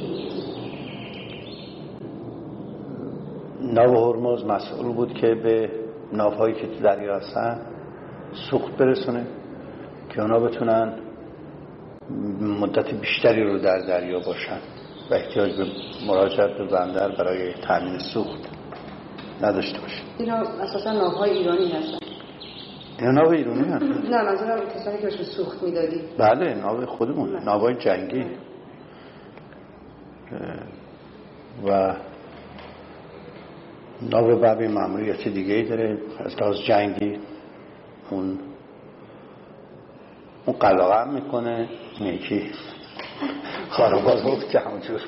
ناو 3.61 4.13
هرمز 4.13 4.45
مسئول 4.45 4.93
بود 4.93 5.13
که 5.13 5.35
به 5.35 5.69
ناوهایی 6.13 6.55
که 6.55 6.67
تو 6.67 6.83
دریا 6.83 7.15
هستن 7.15 7.59
سوخت 8.49 8.77
برسونه 8.77 9.27
که 10.09 10.21
اونا 10.21 10.39
بتونن 10.39 10.93
مدت 12.41 12.93
بیشتری 12.93 13.43
رو 13.43 13.59
در 13.59 13.79
دریا 13.79 14.19
باشن 14.19 14.59
و 15.11 15.13
احتیاج 15.13 15.57
به 15.57 15.65
مراجعت 16.07 16.57
به 16.57 16.65
بندر 16.65 17.11
برای 17.11 17.53
تامین 17.53 17.99
سوخت 18.13 18.49
نداشته 19.41 19.79
باشه 19.79 20.03
اینا 20.17 20.35
اساسا 20.35 20.91
ناوهای 20.91 21.31
ایرانی 21.31 21.71
هستن. 21.71 21.97
اینا 22.99 23.11
ناو 23.11 23.29
ایرانی 23.33 23.63
هستن؟ 23.63 24.07
نه 24.09 24.23
منظورم 24.23 24.59
کسانی 24.75 24.97
که 24.97 25.03
بهشون 25.03 25.25
سوخت 25.25 25.63
می‌دادی. 25.63 26.01
بله 26.17 26.53
ناو 26.53 26.85
خودمون 26.85 27.43
ناوهای 27.43 27.75
جنگی. 27.75 28.25
و 31.67 31.95
ناو 34.01 34.35
ببی 34.35 34.67
معمولیت 34.67 35.27
دیگه 35.27 35.53
ای 35.53 35.63
داره 35.63 35.97
از 36.19 36.35
لحاظ 36.41 36.55
جنگی 36.67 37.19
اون 38.09 38.39
اون 40.45 40.57
قلاقه 40.59 41.01
هم 41.01 41.13
می‌کنه 41.13 41.69
نیکی 42.01 42.51
خارباز 43.69 44.23
بود 44.23 44.47
که 44.47 44.59
همونجور. 44.59 45.01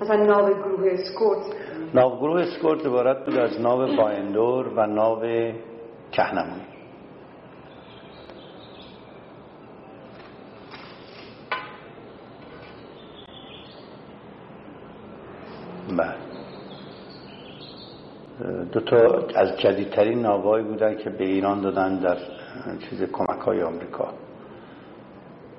مثلا 0.00 0.24
ناو 0.24 0.54
گروه 0.54 0.90
اسکورت. 0.92 1.38
ناو 1.94 2.16
گروه 2.18 2.40
اسکورت 2.40 2.86
عبارت 2.86 3.24
بود 3.24 3.38
از 3.38 3.60
ناو 3.60 3.96
بایندور 3.96 4.68
و 4.68 4.86
ناو 4.86 5.22
کهنمونی 6.12 6.62
بله 15.96 16.14
دو 18.72 18.80
تا 18.80 18.96
از 19.34 19.58
جدیدترین 19.58 20.22
ناوایی 20.22 20.64
بودن 20.64 20.96
که 20.96 21.10
به 21.10 21.24
ایران 21.24 21.60
دادن 21.60 21.98
در 21.98 22.16
چیز 22.90 23.02
کمک 23.02 23.40
های 23.40 23.62
آمریکا. 23.62 24.08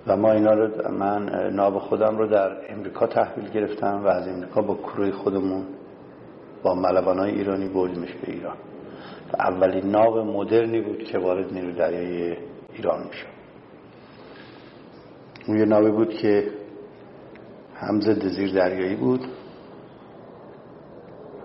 و 0.08 0.18
ما 0.18 0.32
اینا 0.32 0.54
رو 0.54 0.92
من 0.92 1.50
ناو 1.54 1.80
خودم 1.80 2.18
رو 2.18 2.28
در 2.28 2.72
امریکا 2.72 3.08
تحویل 3.08 3.50
گرفتم 3.50 4.04
و 4.04 4.08
از 4.08 4.28
امریکا 4.28 4.62
با 4.62 4.76
کروی 4.76 5.12
خودمون 5.12 5.66
با 6.64 6.76
ملبان 6.76 7.20
های 7.20 7.32
ایرانی 7.32 7.68
بردیمش 7.68 8.14
به 8.14 8.32
ایران. 8.32 8.58
و 9.34 9.42
اولین 9.42 9.86
ناو 9.86 10.24
مدرنی 10.24 10.82
بود 10.82 11.04
که 11.04 11.18
وارد 11.18 11.54
نیرو 11.54 11.72
دریای 11.72 12.38
ایران 12.74 13.04
می‌شد. 13.08 13.28
اون 15.48 15.58
یه 15.58 15.66
ناوی 15.66 15.92
بود 15.92 16.10
که 16.10 16.52
هم 17.76 18.02
ضد 18.02 18.28
زیر 18.28 18.54
دریایی 18.54 18.96
بود 18.96 19.26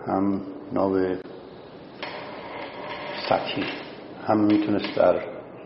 هم 0.06 0.40
ناو 0.72 1.16
سطحی. 3.28 3.64
هم 4.26 4.40
می‌تونست 4.40 4.96
در 4.96 5.14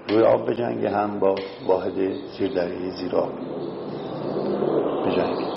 روی 0.09 0.23
آب 0.23 0.51
بجنگه 0.51 0.91
هم 0.91 1.19
با 1.19 1.35
واحد 1.67 2.13
زیر 2.39 2.55
دریایی 2.55 2.91
زیر 2.91 3.17
آب 3.17 3.33
بجنگه. 5.07 5.49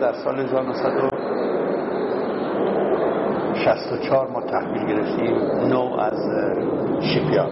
در 0.00 0.12
سال 0.12 0.46
1964 3.62 4.30
ما 4.30 4.40
تحویل 4.40 4.86
گرفتیم 4.86 5.34
نو 5.68 5.94
از 5.98 6.18
shipyard 7.00 7.50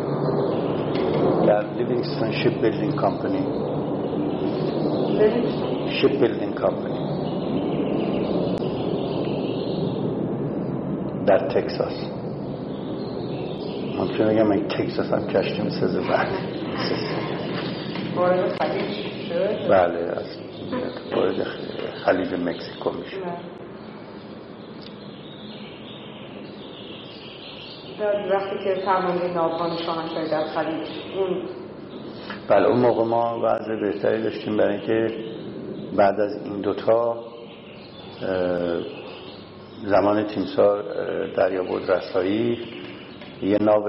در 1.47 1.65
لیوینگستون 1.77 2.33
shipbuilding 2.33 2.95
company 2.97 3.47
shipbuilding 6.01 6.55
company 6.55 7.01
در 11.27 11.39
تکساس. 11.49 11.93
ممکنه 13.99 14.35
بگم 14.35 14.51
این 14.51 14.69
تکساس 14.69 15.13
هم 15.13 15.27
کشتی 15.27 15.63
می‌سازه 15.63 16.01
بله 16.01 16.29
وارد 18.17 18.63
خلیج 18.63 18.93
شد؟ 19.29 19.69
بله 19.71 19.99
از 19.99 20.27
وارد 21.17 21.47
خلیج 22.05 22.35
مکزیکو 22.35 22.91
میشه. 22.91 23.17
وقتی 28.31 28.65
که 28.65 28.75
فرمانده 28.85 29.35
شاهنشاهی 29.85 30.31
در 30.31 30.45
خلیج 30.45 30.89
اون 31.17 31.43
بله 32.49 32.67
اون 32.67 32.81
موقع 32.81 33.05
ما 33.05 33.41
وضع 33.45 33.81
بهتری 33.81 34.23
داشتیم 34.23 34.57
برای 34.57 34.77
اینکه 34.77 35.15
بعد 35.97 36.21
از 36.21 36.45
این 36.45 36.61
دوتا 36.61 37.25
زمان 39.87 40.27
تیمسار 40.27 40.79
اه، 40.79 41.37
دریابود 41.37 41.91
رسایی 41.91 42.59
یه 43.43 43.59
ناو 43.61 43.89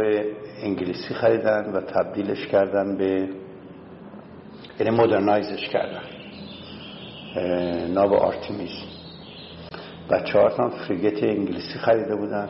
انگلیسی 0.63 1.13
خریدن 1.13 1.71
و 1.73 1.81
تبدیلش 1.81 2.47
کردن 2.47 2.97
به 2.97 3.29
یعنی 4.79 4.97
modernize 4.97 5.56
ش 5.56 5.69
کردن 5.69 6.01
ناو 7.93 8.13
آرتمیز. 8.13 8.71
و 10.09 10.19
چهار 10.19 10.49
تا 10.49 10.69
frigate 10.69 11.23
انگلیسی 11.23 11.79
خریده 11.79 12.15
بودن. 12.15 12.49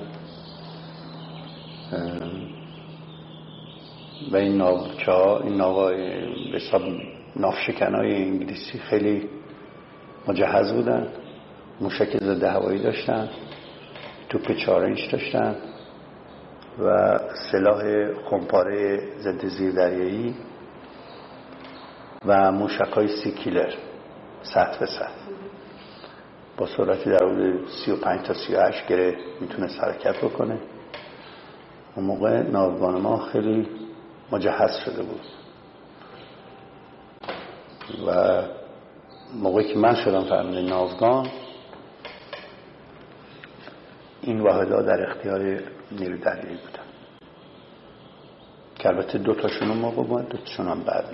و 4.32 4.36
این 4.36 4.58
ناوچه 4.58 5.12
این 5.12 5.56
ناوهای 5.56 6.10
به 6.52 6.58
حساب 6.58 6.82
ناوشکن 7.36 7.96
های 7.96 8.16
انگلیسی 8.16 8.80
خیلی 8.80 9.30
مجهز 10.28 10.74
بودن 10.74 11.08
موشک 11.82 12.18
ضد 12.18 12.44
هوایی 12.44 12.80
داشتن 12.80 13.30
توپ 14.30 14.52
چهار 14.52 14.86
اینچ 14.86 15.12
داشتن 15.12 15.56
و 16.80 17.20
سلاح 17.52 18.14
خمپاره 18.14 19.00
ضد 19.20 19.46
زیردریایی 19.48 20.36
و 22.26 22.52
موشک 22.52 22.92
های 22.94 23.08
سی 23.08 23.32
کیلر 23.32 23.74
سطح 24.44 24.80
به 24.80 24.86
سطح. 24.86 25.22
با 26.58 26.68
سرعتی 26.68 27.10
در 27.10 27.26
حدود 27.26 27.68
35 27.86 28.22
تا 28.22 28.34
38 28.34 28.88
گره 28.88 29.16
می‌تونست 29.42 29.84
حرکت 29.84 30.18
بکنه. 30.18 30.60
اون 31.96 32.06
موقع 32.06 32.42
ناوگان 32.42 33.02
ما 33.02 33.18
خیلی 33.18 33.68
مجهز 34.32 34.72
شده 34.86 35.04
بود. 35.04 35.22
و 38.08 38.42
موقعی 39.34 39.74
که 39.74 39.80
من 39.80 39.96
شدم 39.96 40.24
فرمانده 40.24 40.62
ناوگان 40.62 41.28
این 44.22 44.42
واحدها 44.42 44.82
در 44.82 45.10
اختیار 45.10 45.40
نیروی 45.92 46.20
دریایی 46.20 46.58
بودن. 46.58 46.84
که 48.76 48.90
البته 48.90 49.18
دو 49.18 49.34
تاشون 49.34 49.68
اون 49.70 49.78
موقع 49.78 50.04
بود 50.04 50.30
دو 50.30 50.38
تاشون 50.38 50.68
هم 50.68 50.84
بعد. 50.84 51.06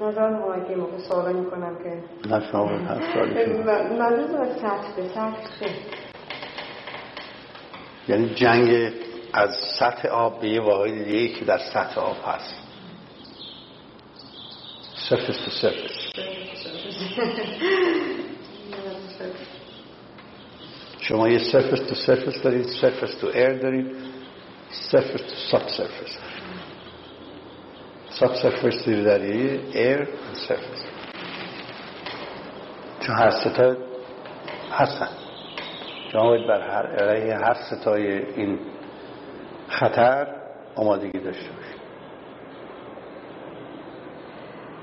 نظر 0.00 0.28
ما 0.28 0.60
که 0.68 0.76
موقع 0.76 0.98
سوالا 0.98 1.32
می‌کنم 1.32 1.76
که 1.82 2.02
نه 2.28 2.42
شما 2.52 2.68
سالی 3.14 3.34
سطح 4.60 4.96
به 4.96 5.08
سطح؟ 5.08 5.70
یعنی 8.08 8.34
جنگ 8.34 8.92
از 9.32 9.50
سطح 9.78 10.08
آب 10.08 10.40
به 10.40 10.48
یه 10.48 10.60
واحد 10.60 11.04
دیگه 11.04 11.28
که 11.28 11.44
در 11.44 11.58
سطح 11.58 12.00
آب 12.00 12.16
هست. 12.26 12.54
سرفس 15.08 15.44
تو 15.44 15.50
سرفس 15.50 16.12
شما 21.00 21.28
یه 21.28 21.38
سرفس 21.38 21.80
تو 21.80 21.94
سرفس 21.94 22.42
دارید 22.42 22.66
سرفس 22.66 23.14
تو 23.20 23.26
ایر 23.26 23.58
دارید 23.58 23.86
سرفس 24.70 25.20
تو 25.50 25.58
سرفس 25.68 26.18
سرفس 28.20 28.84
زیر 28.84 29.04
دریایی 29.04 29.60
ایر 29.74 30.08
سرفس 30.48 30.84
چون 33.00 33.16
هر 33.16 33.30
ستا 33.30 33.76
هستن. 34.72 35.08
شما 36.12 36.22
باید 36.22 36.46
بر 36.48 36.60
هر 36.60 36.86
علیه 36.86 37.34
هر 37.34 37.54
ستای 37.54 38.18
این 38.36 38.58
خطر 39.68 40.26
آمادگی 40.76 41.18
داشته 41.18 41.50
باشید. 41.50 41.84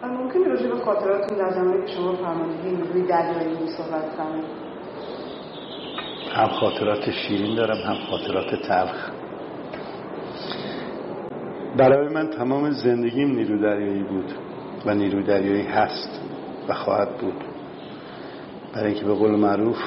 ممکن 0.03 0.49
راجع 0.49 0.67
به 0.67 0.75
خاطراتتون 0.75 1.37
در 1.37 1.49
زمانی 1.49 1.85
که 1.85 1.93
شما 1.93 2.15
فرماندهی 2.15 2.71
نیروی 2.71 3.07
دریایی 3.07 3.67
صحبت 3.77 4.17
کنید. 4.17 4.45
هم 6.35 6.47
خاطرات 6.47 7.11
شیرین 7.11 7.55
دارم 7.55 7.77
هم 7.77 7.95
خاطرات 8.09 8.55
تلخ. 8.55 9.11
برای 11.77 12.13
من 12.13 12.27
تمام 12.27 12.71
زندگیم 12.71 13.35
نیرو 13.35 13.61
دریایی 13.61 14.03
بود 14.03 14.31
و 14.85 14.93
نیرو 14.95 15.23
دریایی 15.23 15.63
هست 15.63 16.21
و 16.67 16.73
خواهد 16.73 17.17
بود. 17.17 17.43
برای 18.73 18.91
اینکه 18.91 19.05
به 19.05 19.13
قول 19.13 19.31
معروف 19.31 19.77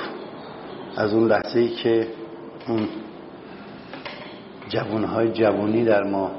از 0.97 1.15
اون 1.15 1.29
لحظه 1.29 1.59
ای 1.59 1.69
که 1.69 2.09
اون 2.69 2.89
جوانهای 4.69 5.33
جوانی 5.33 5.85
در 5.85 6.03
ما 6.03 6.31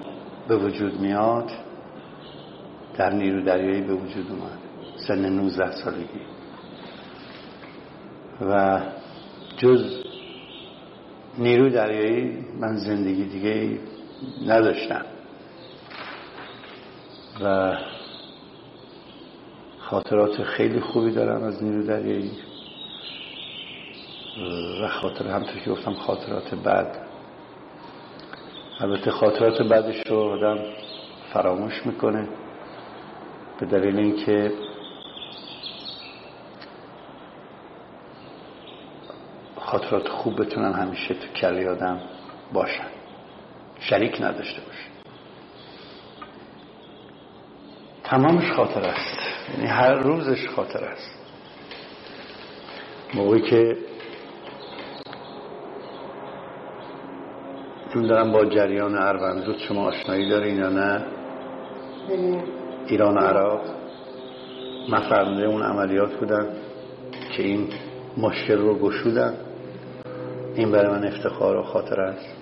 به 0.48 0.58
وجود 0.58 1.00
میاد 1.00 1.52
در 2.98 3.14
نیرو 3.14 3.42
دریایی 3.42 3.82
به 3.82 3.94
وجود 3.94 4.26
اومد. 4.30 4.60
سن 5.08 5.30
19 5.30 5.72
سالگی. 5.72 6.22
و 8.42 8.82
جز 9.58 10.04
نیرو 11.38 11.70
دریایی 11.70 12.46
من 12.60 12.76
زندگی 12.76 13.24
دیگه 13.24 13.80
نداشتم. 14.48 15.06
و 17.42 17.78
خاطرات 19.80 20.44
خیلی 20.44 20.80
خوبی 20.80 21.12
دارم 21.12 21.44
از 21.44 21.64
نیرو 21.64 21.84
دریایی. 21.88 22.32
و 24.82 24.88
خاطر 24.88 25.28
همطور 25.28 25.60
که 25.66 25.72
گفتم 25.72 25.94
خاطرات 25.94 26.56
بد 26.56 27.06
البته 28.80 29.12
خاطرات 29.12 29.62
بعدش 29.62 30.08
رو 30.08 30.20
آدم 30.20 30.60
فراموش 31.34 31.86
می‌کنه 31.86 32.28
به 33.60 33.66
دلیل 33.66 34.00
اینکه 34.00 34.52
خاطرات 39.60 40.08
خوب 40.08 40.42
بتونن 40.42 40.74
همیشه 40.74 41.14
تو 41.14 41.28
کلی 41.36 41.68
آدم 41.68 42.02
باشن. 42.54 42.88
شریک 43.80 44.22
نداشته 44.22 44.62
باشه 44.62 44.95
تمامش 48.06 48.52
خاطر 48.52 48.82
است. 48.82 49.18
یعنی 49.54 49.68
هر 49.68 49.94
روزش 49.94 50.48
خاطر 50.48 50.84
است. 50.84 51.16
موقعی 53.14 53.42
که 53.42 53.78
دارم 58.04 58.32
با 58.32 58.46
جریان 58.46 58.96
اروندرود 58.96 59.58
شما 59.58 59.86
آشنایی 59.86 60.30
دارین 60.30 60.58
یا 60.58 60.70
نه؟ 60.70 61.06
ایران 62.88 63.18
و 63.18 63.20
عراق 63.20 63.62
من 64.90 65.44
اون 65.44 65.62
عملیات 65.62 66.14
بودن 66.14 66.48
که 67.38 67.44
این 67.44 67.70
مشکل 68.18 68.58
رو 68.58 68.80
گشودن. 68.80 69.34
این 70.56 70.72
برای 70.72 70.92
من 70.92 71.08
افتخار 71.08 71.58
و 71.58 71.64
خاطر 71.64 72.02
است. 72.02 72.35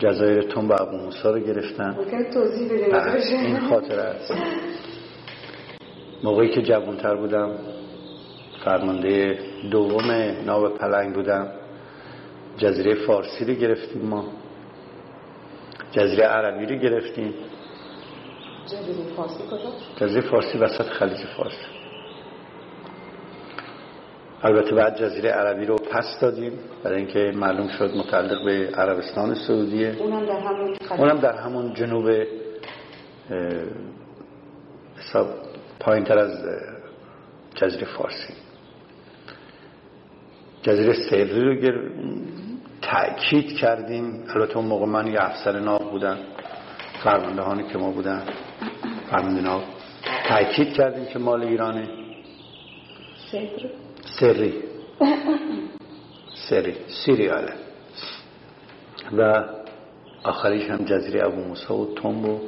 جزایر 0.00 0.42
تون 0.42 0.68
به 0.68 0.82
ابو 0.82 0.96
موسا 0.96 1.30
رو 1.30 1.40
گرفتن. 1.40 1.96
بله، 2.92 3.20
این 3.32 3.60
خاطر 3.60 3.98
است. 3.98 4.34
موقعی 6.24 6.50
که 6.50 6.62
جوانتر 6.62 7.14
بودم 7.16 7.50
فرمانده 8.64 9.38
دوم 9.70 10.10
ناو 10.46 10.68
پلنگ 10.68 11.14
بودم. 11.14 11.48
جزیره 12.56 12.94
فارسی 13.06 13.44
رو 13.44 13.54
گرفتیم 13.54 14.02
ما. 14.02 14.24
جزیره 15.92 16.24
عربی 16.24 16.66
رو 16.66 16.76
گرفتیم. 16.76 17.34
جزیره 18.66 19.14
فارسی 19.16 19.42
کجا؟ 19.50 20.06
جزیره 20.06 20.30
فارسی 20.30 20.58
وسط 20.58 20.86
خلیج 20.86 21.18
فارس. 21.36 21.58
البته 24.42 24.74
بعد 24.74 24.96
جزیره 24.96 25.30
عربی 25.30 25.66
رو 25.66 25.76
پس 25.90 26.20
دادیم. 26.20 26.52
برای 26.84 26.96
اینکه 26.96 27.32
معلوم 27.34 27.68
شد 27.68 27.96
متعلق 27.96 28.44
به 28.44 28.70
عربستان 28.76 29.34
سعودیه. 29.34 29.96
اونم 29.98 30.26
در 30.26 30.40
همون 30.40 30.76
اونم 30.98 31.18
در 31.18 31.36
همون 31.36 31.74
جنوب 31.74 32.10
حساب 34.96 35.28
پایین 35.80 36.04
تر 36.04 36.18
از 36.18 36.44
جزیره 37.54 37.86
فارسی. 37.86 38.34
جزیره 40.62 40.92
سیری 41.10 41.44
رو 41.44 41.54
گر... 41.54 41.90
تأکید 42.82 43.56
کردیم. 43.56 44.24
البته 44.34 44.56
اون 44.56 44.66
موقع 44.66 44.86
من 44.86 45.06
یه 45.06 45.24
افسر 45.24 45.58
ناب 45.58 45.90
بودن 45.90 46.18
فرماندهانی 47.04 47.68
که 47.68 47.78
ما 47.78 47.90
بودن. 47.90 48.22
فرمانده 49.10 49.40
ناب 49.40 49.62
تأکید 50.28 50.72
کردیم 50.72 51.04
که 51.04 51.18
مال 51.18 51.42
ایرانه. 51.42 51.88
سری 54.20 54.54
سری 56.48 56.76
سیریاله 57.04 57.54
و 59.18 59.44
آخریش 60.24 60.70
هم 60.70 60.84
جزیره 60.84 61.26
ابو 61.26 61.40
موسا 61.40 61.74
و 61.74 61.94
تومب 61.94 62.24
و 62.24 62.40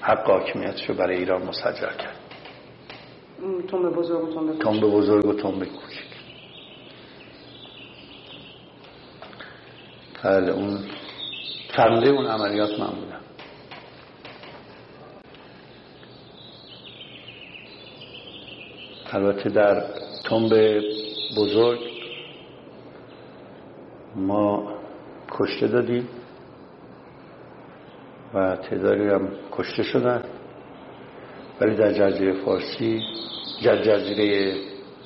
حق 0.00 0.30
حاکمیتش 0.30 0.88
رو 0.88 0.94
برای 0.94 1.16
ایران 1.16 1.42
مسجر 1.42 1.92
کرد. 1.92 2.16
تومب 3.68 3.94
بزرگ 3.94 4.28
و 4.28 4.34
تومب 4.34 4.58
تومب 4.58 4.80
بزرگ 4.80 5.26
و 5.26 5.32
تومب 5.32 5.64
کوچک. 5.64 6.04
بله 10.24 10.52
اون 10.52 10.84
فرمده 11.76 12.10
اون 12.10 12.26
عملیات 12.26 12.80
من 12.80 12.86
بودم 12.86 13.20
البته 19.12 19.50
در 19.50 20.03
تنب 20.24 20.82
بزرگ. 21.36 21.80
ما 24.16 24.74
کشته 25.30 25.66
دادیم 25.66 26.08
و 28.34 28.56
تعدادی 28.56 29.08
هم 29.08 29.28
کشته 29.52 29.82
شدن. 29.82 30.24
ولی 31.60 31.76
در 31.76 31.92
جزیره 31.92 32.44
فارسی 32.44 33.02
در 33.64 33.82
جزیره 33.82 34.54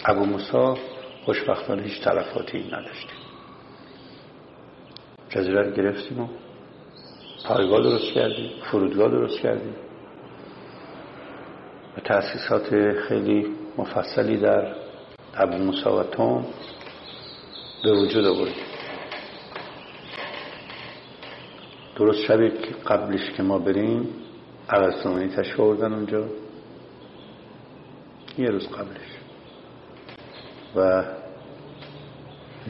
ابو 0.04 0.24
موسا 0.24 0.76
خوشبختانه 1.24 1.82
هیچ 1.82 2.04
تلفاتی 2.04 2.58
نداشتیم. 2.58 3.18
جزیره 5.28 5.62
رو 5.62 5.70
گرفتیم 5.70 6.20
و 6.20 6.28
پایگاه 7.46 7.82
درست 7.82 8.14
کردیم 8.14 8.50
فرودگاه 8.70 9.10
درست 9.10 9.40
کردیم. 9.40 9.74
و 11.96 12.00
تأسیسات 12.00 12.92
خیلی 13.08 13.46
مفصلی 13.78 14.36
در 14.36 14.74
ابو 15.40 15.58
موسا 15.58 16.00
و 16.00 16.02
توم 16.02 16.46
به 17.84 17.92
وجود 17.92 18.24
آوردیم. 18.24 18.64
درست 21.96 22.18
شبی 22.18 22.50
که 22.50 22.74
قبلش 22.86 23.30
که 23.36 23.42
ما 23.42 23.58
بریم 23.58 24.08
عوض 24.68 25.02
تشو 25.36 25.62
آوردن 25.62 25.92
اونجا. 25.92 26.24
یه 28.38 28.50
روز 28.50 28.68
قبلش. 28.68 29.18
و 30.76 31.04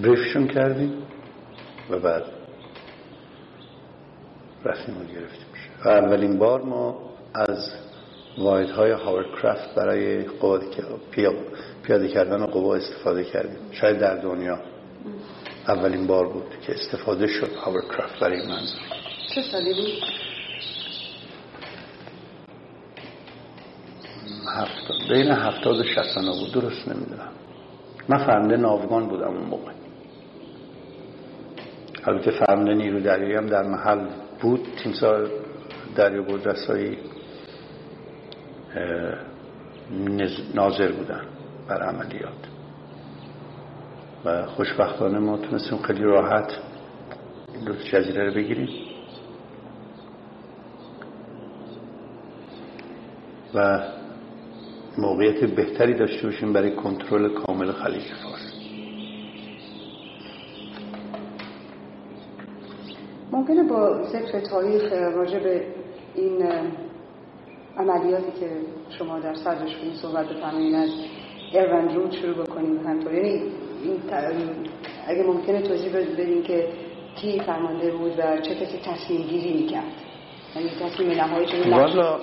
بریفشون 0.03 0.49
کردیم 0.49 0.93
و 1.91 1.99
بعد 1.99 2.25
رفتیم 4.65 4.97
و 4.97 5.05
گرفتیم. 5.05 5.47
و 5.85 5.89
اولین 5.89 6.39
بار 6.39 6.63
ما 6.63 6.99
از 7.35 7.75
های 8.77 8.91
هاورکرافت 8.91 9.75
برای 9.75 10.25
پیاده 11.89 12.09
کردن 12.09 12.47
قوا 12.47 12.75
استفاده 12.75 13.25
کردیم. 13.25 13.59
شاید 13.73 13.99
در 13.99 14.17
دنیا 14.17 14.59
اولین 15.69 16.07
بار 16.07 16.29
بود 16.29 16.45
که 16.67 16.73
استفاده 16.75 17.27
شد. 17.27 17.55
هاورکرافت 17.55 18.21
برای 18.21 18.41
این 18.41 18.49
منظور. 18.51 18.81
چه 19.35 19.43
سالی 19.43 19.75
بود؟ 19.75 20.03
هفتاد. 24.57 25.09
بین 25.09 25.31
هفتاد 25.31 25.81
و 25.81 25.85
شستانه 25.85 26.31
بود. 26.31 26.53
درست 26.53 26.89
نمی‌دونم. 26.89 27.33
من 28.09 28.19
فرمده 28.19 28.57
ناوگان 28.57 29.09
بودم 29.09 29.29
اون 29.29 29.47
موقع. 29.47 29.73
البته 32.05 32.31
فرمده 32.31 32.75
نیرو 32.75 33.01
دریایی 33.01 33.35
هم 33.35 33.47
در 33.47 33.63
محل 33.63 34.07
بود. 34.41 34.67
تیمسار 34.83 35.31
دریا 35.97 36.23
ناظر 40.55 40.93
بودن. 40.93 41.38
بر 41.69 41.83
عملیات. 41.83 42.33
و 44.25 44.47
خوشبختانه 44.47 45.19
ما 45.19 45.37
تونستیم 45.37 45.79
خیلی 45.79 46.03
راحت 46.03 46.53
این 47.55 47.65
دو 47.65 47.73
جزیره 47.73 48.29
رو 48.29 48.35
بگیریم. 48.35 48.69
و 53.55 53.83
موقعیت 54.99 55.45
بهتری 55.45 55.95
داشته 55.95 56.27
باشیم 56.27 56.53
برای 56.53 56.77
کنترل 56.77 57.35
کامل 57.35 57.73
خلیج 57.73 58.05
فارس. 58.23 58.53
ممکنه 63.33 63.63
با 63.63 64.05
ذکر 64.05 64.41
تاریخ 64.41 64.93
راجع 64.93 65.39
به 65.39 65.67
این 66.15 66.47
عملیاتی 67.77 68.41
که 68.41 68.51
شما 68.99 69.21
در 69.21 69.35
صدرش 69.35 69.77
کنید 69.77 69.95
صحبت 69.95 70.29
بفرمایید. 70.29 70.75
از 70.75 70.91
ایرون 71.53 71.95
رود 71.95 72.13
شروع 72.13 72.35
بکنیم 72.35 72.87
همطور. 72.87 73.15
یعنی 73.15 73.29
این 73.83 74.01
اگه 75.07 75.23
ممکنه 75.23 75.63
توضیح 75.63 75.93
بدین 75.93 76.43
که 76.43 76.69
کی 77.17 77.41
فرمانده 77.41 77.91
بود 77.91 78.13
و 78.19 78.41
چه 78.41 78.55
کسی 78.55 78.79
تصمیم 78.85 79.23
گیری 79.23 79.63
می‌کرد. 79.63 79.93
یعنی 80.57 80.71
تصمیم 80.81 81.11
نهایی 81.11 81.71
والا 81.71 82.21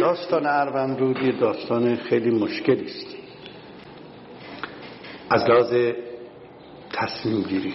داستان 0.00 0.46
اروند 0.46 1.00
رودی 1.00 1.32
داستان 1.32 1.96
خیلی 1.96 2.30
مشکلی 2.30 2.84
است. 2.84 3.16
از 5.30 5.44
لحاظ 5.50 5.74
تصمیم 6.92 7.42
گیری. 7.42 7.74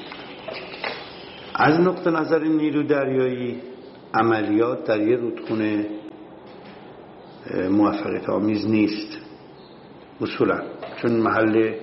از 1.55 1.79
نقطه 1.79 2.09
نظر 2.09 2.43
نیرو 2.43 2.83
دریایی 2.83 3.61
عملیات 4.13 4.87
در 4.87 5.07
یه 5.07 5.15
رودخونه 5.15 5.85
موفقیت 7.69 8.29
آمیز 8.29 8.67
نیست. 8.69 9.20
اصولا 10.21 10.61
چون 11.01 11.11
محل 11.11 11.73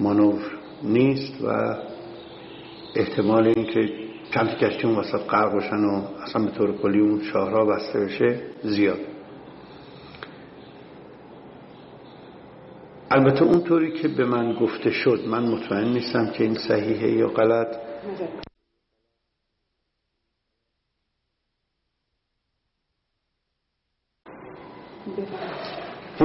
مانور 0.00 0.42
نیست 0.82 1.44
و 1.44 1.76
احتمال 2.96 3.46
اینکه 3.46 3.88
چند 4.34 4.48
کشتی 4.48 4.86
اون 4.86 4.96
وسط 4.96 5.20
غرق 5.30 5.52
باشن 5.52 5.84
و 5.84 6.02
اصلا 6.22 6.44
به 6.44 6.50
طور 6.50 6.76
کلی 6.76 7.00
اون 7.00 7.22
شاهرها 7.22 7.64
بسته 7.64 8.00
بشه 8.00 8.40
زیاد. 8.62 8.98
البته 13.10 13.42
اونطوری 13.42 13.92
که 13.92 14.08
به 14.08 14.24
من 14.24 14.52
گفته 14.54 14.90
شد 14.90 15.20
من 15.28 15.42
مطمئن 15.42 15.88
نیستم 15.88 16.26
که 16.26 16.44
این 16.44 16.54
صحیحه 16.54 17.10
یا 17.10 17.28
غلط 17.28 17.76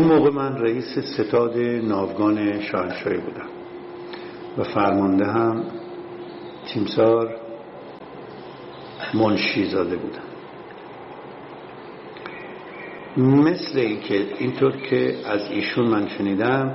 اون 0.02 0.10
موقع 0.10 0.30
من 0.30 0.58
رئیس 0.58 1.00
ستاد 1.00 1.58
ناوگان 1.58 2.62
شاهنشاهی 2.62 3.18
بودم 3.18 3.50
و 4.58 4.64
فرمانده 4.64 5.26
هم 5.26 5.64
تیمسار 6.68 7.36
منشی 9.14 9.66
زاده 9.70 9.96
بودم. 9.96 10.22
مثل 13.18 13.80
اینکه 13.80 14.26
اینطور 14.40 14.72
که 14.78 15.16
از 15.26 15.52
ایشون 15.52 15.88
من 15.88 16.08
شنیدم 16.08 16.74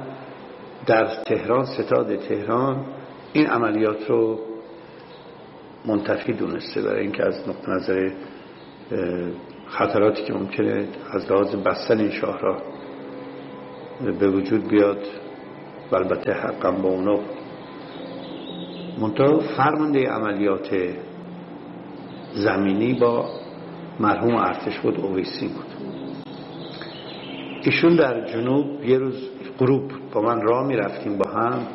در 0.86 1.06
تهران 1.24 1.64
ستاد 1.64 2.16
تهران 2.16 2.86
این 3.32 3.46
عملیات 3.46 4.10
رو 4.10 4.40
منتفی 5.86 6.32
دونسته 6.32 6.82
برای 6.82 7.02
اینکه 7.02 7.24
از 7.24 7.48
نقطه 7.48 7.70
نظر 7.70 8.10
خطراتی 9.68 10.24
که 10.24 10.32
ممکنه 10.32 10.88
از 11.10 11.30
لحاظ 11.30 11.54
بستن 11.54 12.00
این 12.00 12.10
شاه 12.10 12.40
به 14.00 14.28
وجود 14.28 14.68
بیاد 14.68 14.98
و 15.92 15.96
البته 15.96 16.32
حقا 16.32 16.70
با 16.70 16.88
اونا. 16.88 17.18
منطقه 19.00 19.38
فرمانده 19.56 20.08
عملیات 20.08 20.68
زمینی 22.34 22.94
با 22.94 23.28
مرحوم 24.00 24.34
ارتش 24.34 24.78
بود 24.78 25.00
اویسی 25.00 25.48
بود. 25.48 25.66
ایشون 27.64 27.96
در 27.96 28.26
جنوب 28.26 28.84
یه 28.84 28.98
روز 28.98 29.30
گروپ 29.58 29.92
با 30.12 30.20
من 30.20 30.40
راه 30.40 30.66
می 30.66 30.76
رفتیم 30.76 31.18
با 31.18 31.30
هم. 31.30 31.66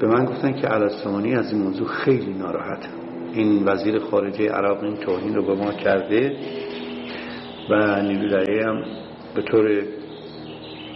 به 0.00 0.06
من 0.06 0.24
گفتن 0.24 0.52
که 0.52 0.66
علاسمانی 0.66 1.34
از 1.34 1.52
این 1.52 1.62
موضوع 1.62 1.86
خیلی 1.86 2.32
ناراحت. 2.32 2.88
این 3.32 3.64
وزیر 3.64 3.98
خارجه 3.98 4.48
عراق 4.48 4.84
این 4.84 4.96
توهین 4.96 5.34
رو 5.34 5.46
به 5.46 5.54
ما 5.54 5.72
کرده 5.72 6.36
و 7.70 8.02
نیروی 8.02 8.60
هم 8.60 8.84
به 9.34 9.42
طور 9.42 9.82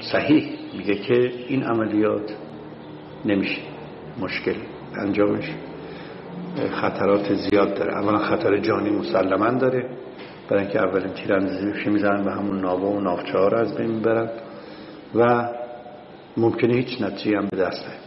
صحیح 0.02 0.58
میگه 0.76 0.94
که 0.94 1.32
این 1.48 1.62
عملیات 1.62 2.34
نمیشه 3.24 3.62
مشکل. 4.20 4.54
انجامش 4.98 5.50
خطرات 6.70 7.34
زیاد 7.34 7.74
داره. 7.74 7.94
اولا 7.94 8.18
خطر 8.18 8.58
جانی 8.58 8.90
مسلما 8.90 9.50
داره. 9.50 9.90
برای 10.48 10.62
اینکه 10.62 10.80
اولین 10.80 11.12
تیراندازی 11.12 11.66
میشه 11.66 11.90
می‌زنن 11.90 12.24
به 12.24 12.32
همون 12.32 12.60
ناوا 12.60 12.88
و 12.88 13.00
نافچه 13.00 13.38
ها 13.38 13.48
رو 13.48 13.58
از 13.58 13.76
بین 13.76 13.90
می‌برن. 13.90 14.30
و 15.14 15.48
ممکنه 16.36 16.74
هیچ 16.74 17.02
نتیجه 17.02 17.36
هم 17.36 17.48
به 17.50 17.56
دست 17.56 17.88
نیاد. 17.88 18.02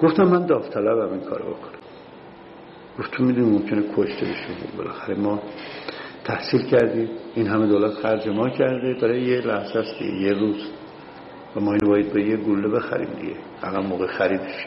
گفتم 0.00 0.24
من 0.24 0.46
داوطلبم 0.46 1.12
این 1.12 1.20
کارو 1.20 1.44
بکنم. 1.44 1.78
گفت 2.98 3.10
تو 3.10 3.24
می‌دونی 3.24 3.50
ممکنه 3.50 3.82
کشته 3.96 4.26
بشه 4.26 4.48
بالاخره 4.76 5.14
ما 5.14 5.42
تحصیل 6.24 6.62
کردیم 6.62 7.08
این 7.34 7.46
همه 7.46 7.66
دولت 7.66 7.92
خرج 7.92 8.28
ما 8.28 8.48
کرده. 8.48 8.94
برای 9.02 9.22
یه 9.22 9.40
لحظه 9.40 9.78
است 9.78 10.02
یه 10.02 10.32
روز 10.32 10.70
و 11.56 11.60
ما 11.60 11.72
اینو 11.72 11.88
باید 11.88 12.12
به 12.12 12.24
یه 12.24 12.36
گوله 12.36 12.68
بخریم 12.68 13.08
دیگه. 13.20 13.36
اقل 13.62 13.86
موقع 13.86 14.06
خریدش. 14.06 14.66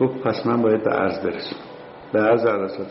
گفت 0.00 0.22
پس 0.22 0.46
من 0.46 0.62
باید 0.62 0.84
به 0.84 0.90
عرض 0.90 1.24
برسم. 1.24 1.56
به 2.12 2.20
عرض 2.20 2.46
عرضات 2.46 2.90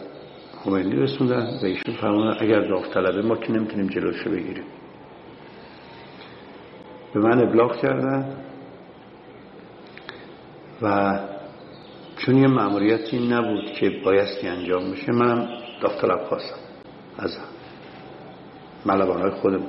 خمینی 0.64 0.96
رسوندن 0.96 1.60
و 1.62 1.66
ایشون 1.66 1.96
فرمانه 2.02 2.42
اگر 2.42 2.60
داوطلبه 2.60 3.22
ما 3.22 3.36
که 3.36 3.52
نمی‌تونیم 3.52 3.88
جلوشو 3.88 4.30
بگیریم. 4.30 4.66
به 7.14 7.20
من 7.20 7.48
ابلاغ 7.48 7.78
کردن 7.82 8.36
و 10.82 11.20
چون 12.18 12.38
یه 12.38 12.48
معمولیتی 12.48 13.28
نبود 13.28 13.66
که 13.66 13.92
بایستی 14.06 14.48
انجام 14.48 14.92
بشه 14.92 15.12
من 15.12 15.48
داوطلب 15.82 16.24
خواستم 16.24 16.56
از 17.18 17.38
ملوانهای 18.86 19.32
خودم 19.32 19.64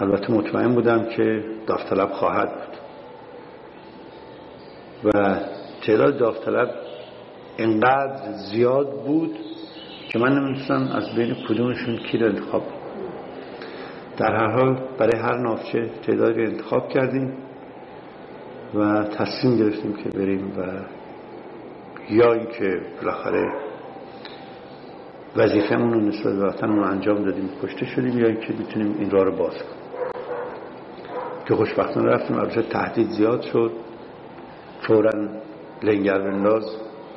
البته 0.00 0.32
مطمئن 0.32 0.74
بودم 0.74 1.04
که 1.04 1.44
داوطلب 1.66 2.12
خواهد 2.12 2.48
بود. 2.48 2.74
و 5.04 5.40
تعداد 5.86 6.18
داوطلب 6.18 6.70
انقدر 7.58 8.32
زیاد 8.32 9.04
بود 9.04 9.38
که 10.08 10.18
من 10.18 10.32
نمی‌دونستم 10.32 10.96
از 10.96 11.14
بین 11.16 11.36
کدومشون 11.48 11.96
کی 11.96 12.18
رو 12.18 12.26
انتخاب 12.26 12.62
در 14.16 14.34
هر 14.34 14.50
حال 14.50 14.80
برای 14.98 15.20
هر 15.20 15.38
نافچه 15.38 15.90
تعدادی 16.06 16.42
انتخاب 16.42 16.88
کردیم 16.88 17.36
و 18.74 19.04
تصمیم 19.04 19.58
گرفتیم 19.58 19.96
که 19.96 20.08
بریم 20.08 20.58
و 20.58 20.62
یا 22.10 22.32
اینکه 22.32 22.80
بالاخره 23.00 23.52
وظیفه‌مون 25.36 25.92
رو 25.92 26.00
نسبت 26.00 26.32
به 26.32 26.46
وطنمون 26.46 26.84
انجام 26.84 27.24
دادیم. 27.24 27.50
کشته 27.62 27.86
شدیم 27.86 28.18
یا 28.18 28.26
اینکه 28.26 28.52
بتونیم 28.52 28.96
این 28.98 29.10
راه 29.10 29.24
رو 29.24 29.36
باز 29.36 29.52
کنیم. 29.52 30.12
که 31.46 31.54
خوشبختانه 31.54 32.10
رفتیم. 32.10 32.38
البته 32.38 32.62
تهدید 32.62 33.08
زیاد 33.08 33.42
شد. 33.42 33.72
فورا 34.80 35.10
لنگر 35.82 36.18
بنداز 36.18 36.64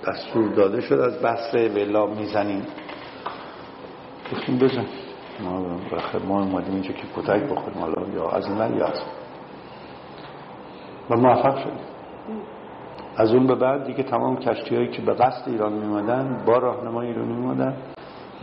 دستور 0.07 0.53
داده 0.53 0.81
شد. 0.81 0.93
از 0.99 1.21
بسره 1.21 1.69
ولا 1.69 2.05
می‌زنیم. 2.05 2.65
گفتیم 4.33 4.57
بزن. 4.57 4.85
ما 5.43 5.79
بخیر 5.91 6.21
ما 6.21 6.43
اومدیم 6.43 6.73
اینجا 6.73 6.91
که 6.91 7.07
کتک 7.15 7.43
بخوریم. 7.51 7.79
حالا 7.79 8.07
یا 8.15 8.29
از 8.29 8.49
من 8.49 8.77
یا 8.77 8.85
از 8.85 9.01
و 11.09 11.15
موفق 11.15 11.57
شدیم. 11.57 11.79
از 13.17 13.33
اون 13.33 13.47
به 13.47 13.55
بعد 13.55 13.85
دیگه 13.85 14.03
تمام 14.03 14.37
کشتی 14.37 14.75
هایی 14.75 14.87
که 14.87 15.01
به 15.01 15.13
قصد 15.13 15.49
ایران 15.49 15.73
میمدن 15.73 16.43
با 16.45 16.57
راهنمای 16.57 17.07
ایرانی 17.07 17.33
میمدن 17.33 17.77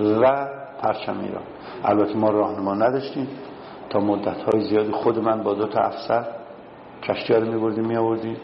و 0.01 0.49
پرچم 0.83 1.21
ایران 1.21 1.43
البته 1.85 2.17
ما 2.17 2.31
راهنما 2.31 2.75
نداشتیم. 2.75 3.29
تا 3.91 4.01
مدت 4.01 4.43
های 4.43 4.61
زیادی 4.61 4.93
خود 4.93 5.19
من 5.19 5.43
با 5.43 5.55
دو 5.55 5.67
تا 5.67 5.81
افسر 5.81 6.25
کشتی 7.03 7.35
رو 7.35 7.53
میبردیم 7.53 7.87
میآوردیم 7.87 8.37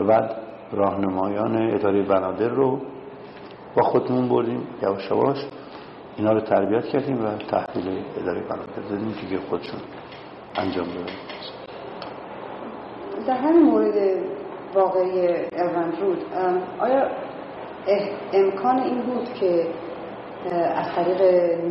و 0.00 0.04
بعد 0.04 0.36
راهنمایان 0.72 1.74
اداره 1.74 2.02
بنادر 2.02 2.48
رو 2.48 2.80
با 3.76 3.82
خودمون 3.82 4.28
بردیم. 4.28 4.66
یواش 4.82 5.10
یواش 5.10 5.46
اینا 6.16 6.32
رو 6.32 6.40
تربیت 6.40 6.84
کردیم 6.84 7.24
و 7.24 7.28
تحویل 7.36 8.04
اداره 8.20 8.40
بنادر 8.40 8.82
دادیم 8.90 9.14
دیگه 9.20 9.38
خودشون 9.50 9.80
انجام 10.56 10.86
دادیم 10.86 11.14
در 13.26 13.36
همین 13.36 13.62
مورد 13.62 14.18
واقعی 14.74 15.28
رود 16.00 16.18
آیا 16.80 17.08
امکان 18.32 18.78
این 18.78 19.02
بود 19.02 19.34
که 19.34 19.66
از 20.50 20.86
طریق 20.96 21.22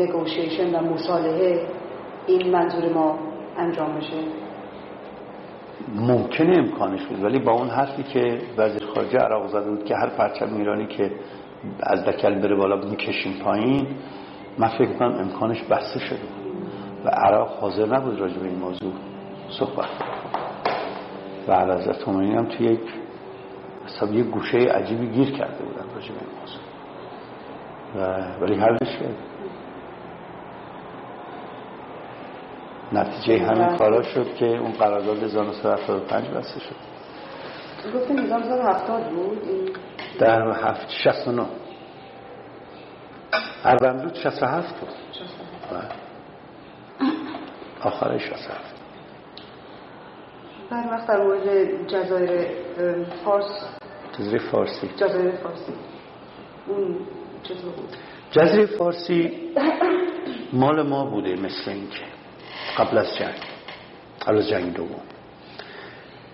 نگوشیشن 0.01 0.75
و 0.75 0.93
مصالحه 0.93 1.67
این 2.27 2.51
منظور 2.51 2.93
ما 2.93 3.19
انجام 3.57 3.97
بشه 3.97 4.17
ممکنه 5.95 6.57
امکانش 6.57 7.05
بود 7.05 7.23
ولی 7.23 7.39
با 7.39 7.51
اون 7.51 7.69
حرفی 7.69 8.03
که 8.03 8.41
وزیر 8.57 8.85
خارجه 8.95 9.17
عراق 9.17 9.47
زده 9.47 9.69
بود 9.69 9.85
که 9.85 9.95
هر 9.95 10.09
پرچم 10.09 10.55
ایرانی 10.55 10.87
که 10.87 11.11
از 11.83 12.05
دکل 12.05 12.39
بره 12.39 12.55
بالا 12.55 12.95
کشیم 12.95 13.33
پایین 13.43 13.87
من 14.57 14.67
فکر 14.67 14.93
کنم 14.93 15.11
امکانش 15.11 15.63
بسته 15.63 15.99
شده 15.99 16.19
و 17.05 17.09
عراق 17.09 17.49
حاضر 17.49 17.85
نبود 17.85 18.19
راجع 18.19 18.39
به 18.39 18.47
این 18.47 18.59
موضوع 18.59 18.93
صحبت 19.49 19.89
و 21.47 21.55
حضرت 21.55 22.07
هم 22.07 22.45
توی 22.45 22.67
یک 22.67 22.79
حساب 23.85 24.13
یک 24.13 24.25
گوشه 24.25 24.57
عجیبی 24.57 25.07
گیر 25.07 25.31
کرده 25.31 25.63
بودن 25.63 25.85
راجع 25.95 26.07
به 26.07 26.19
این 26.19 26.39
موضوع. 26.39 26.70
ولی 28.41 28.55
حلش 28.55 28.97
کرد 28.99 29.15
نتیجه 32.93 33.45
همین 33.45 33.77
کارا 33.77 34.03
شد 34.03 34.35
که 34.35 34.45
اون 34.45 34.71
قرارداد 34.71 35.23
1975 35.23 36.27
بسته 36.27 36.59
شد. 36.59 36.75
گفتیم 37.95 38.19
1970 38.19 39.09
بود؟ 39.09 39.41
در 40.19 40.51
هفت 40.51 40.89
69 40.89 41.45
اروندرود 43.63 44.15
67 44.15 44.79
بود 44.79 44.89
آخر 47.81 48.17
67 48.17 48.59
بعد 50.71 50.91
وقت 50.91 51.07
در 51.07 51.23
مورد 51.23 51.87
جزایر 51.87 52.47
فارس. 53.25 53.65
جزایر 54.19 54.41
فارسی. 54.51 54.87
جزایر 54.97 55.31
فارسی. 55.31 55.73
اون؟ 56.67 56.97
جزیره 58.31 58.65
فارسی 58.65 59.31
مال 60.53 60.81
ما 60.81 61.05
بوده 61.05 61.35
مثل 61.35 61.71
اینکه 61.71 62.03
قبل 62.77 62.97
از 62.97 63.17
جنگ 63.17 63.35
قبل 64.21 64.37
از 64.37 64.49
جنگ 64.49 64.73
دوم. 64.73 65.01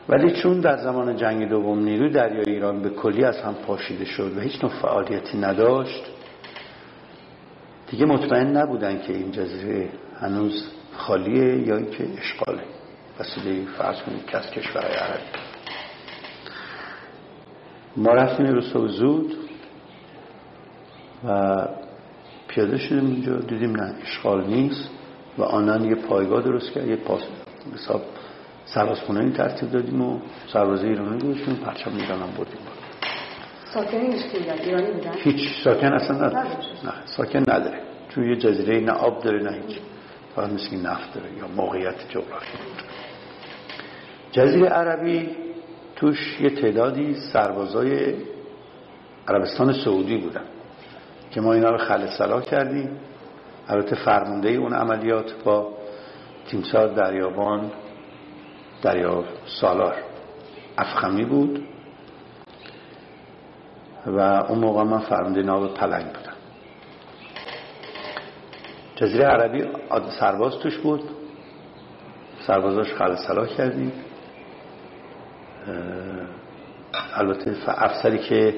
ولی 0.10 0.42
چون 0.42 0.60
در 0.60 0.78
زمان 0.78 1.16
جنگ 1.16 1.50
دوم 1.50 1.80
نیروی 1.80 2.10
دریای 2.10 2.50
ایران 2.50 2.82
به 2.82 2.90
کلی 2.90 3.24
از 3.24 3.38
هم 3.38 3.54
پاشیده 3.54 4.06
شد 4.06 4.38
و 4.38 4.40
هیچ 4.40 4.64
نوع 4.64 4.72
فعالیتی 4.82 5.38
نداشت 5.38 6.04
دیگه 7.88 8.06
مطمئن 8.06 8.58
نبودن 8.58 9.02
که 9.02 9.14
این 9.14 9.32
جزیره 9.32 9.90
هنوز 10.22 10.72
خالیه 10.98 11.68
یا 11.68 11.78
اینکه 11.78 12.08
اشغاله. 12.18 12.64
وسیله 13.20 13.66
فرض 13.78 14.02
کنید 14.02 14.26
که 14.26 14.38
از 14.38 14.52
کشورهای 14.52 14.94
عربی. 14.94 15.24
ما 17.98 18.12
رفتیم 18.12 18.46
رو 18.46 18.88
زود. 18.88 19.47
و 21.24 21.56
پیاده 22.48 22.78
شدیم 22.78 23.06
اینجا. 23.06 23.36
دیدیم 23.36 23.76
نه 23.76 23.94
اشغال 24.04 24.48
نیست 24.48 24.90
و 25.38 25.44
آنان 25.44 25.86
یه 25.86 25.96
پایگاه 25.96 26.42
درست 26.42 26.72
کرد 26.72 26.88
یه 26.88 26.96
پاس 26.96 27.22
حساب 27.74 28.02
سربازخونه 28.66 29.20
این 29.20 29.34
ترتیب 29.34 29.72
دادیم 29.72 30.02
و 30.02 30.20
سربازه 30.54 30.88
ایرانی 30.88 31.22
گذاشتیم 31.22 31.56
پرچم 31.56 31.92
ایران 31.96 32.20
هم 32.20 32.32
بردیم 32.38 32.58
ساکن 33.74 33.98
ایرانی 34.64 34.92
بودن؟ 34.92 35.12
هیچ. 35.18 35.64
ساکن 35.64 35.94
اصلا 35.94 36.16
نداره. 36.16 36.48
نه 36.84 36.94
ساکن 37.06 37.40
نداره. 37.40 37.82
چون 38.10 38.30
یه 38.30 38.36
جزیره 38.36 38.80
نه 38.80 38.92
آب 38.92 39.24
داره 39.24 39.44
نه 39.44 39.52
هیچ. 39.52 39.78
فقط 40.36 40.50
مثل 40.50 40.76
نفت 40.76 41.14
داره 41.14 41.38
یا 41.38 41.48
موقعیت 41.48 42.10
جغرافی. 42.10 42.58
جزیره 44.32 44.68
عربی 44.68 45.30
توش 45.96 46.40
یه 46.42 46.50
تعدادی 46.50 47.16
سربازای 47.34 48.16
عربستان 49.28 49.74
سعودی 49.74 50.18
بودن. 50.18 50.44
که 51.38 51.42
ما 51.42 51.54
اینا 51.54 51.70
رو 51.70 51.78
خلصلا 51.78 52.42
کردیم 52.42 53.00
البته 53.68 53.96
فرمونده 53.96 54.50
اون 54.50 54.74
عملیات 54.74 55.44
با 55.44 55.74
تیمسار 56.48 56.88
دریابان 56.88 57.72
دریا 58.82 59.24
سالار. 59.46 59.96
افخمی 60.78 61.26
بود. 61.26 61.68
و 64.06 64.20
اون 64.20 64.60
موقع 64.60 64.84
من 64.84 65.00
فرمانده 65.00 65.42
ناب 65.42 65.74
پلنگ 65.74 66.06
بودم. 66.06 66.36
جزیره 68.96 69.26
عربی 69.26 69.68
سرباز 70.20 70.60
توش 70.60 70.78
بود. 70.78 71.04
سربازاش 72.48 72.94
خلصلا 72.94 73.46
کردیم. 73.46 73.92
البته 77.16 77.56
افسری 77.68 78.18
که 78.18 78.56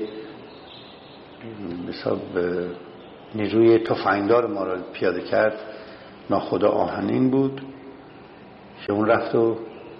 نیروی 3.35 3.79
تفنگدار 3.79 4.47
ما 4.47 4.63
را 4.63 4.77
پیاده 4.93 5.21
کرد 5.21 5.53
ناخدا 6.29 6.69
آهنین 6.69 7.29
بود 7.29 7.61
که 8.85 8.93
اون 8.93 9.05
رفت 9.05 9.35
و 9.35 9.57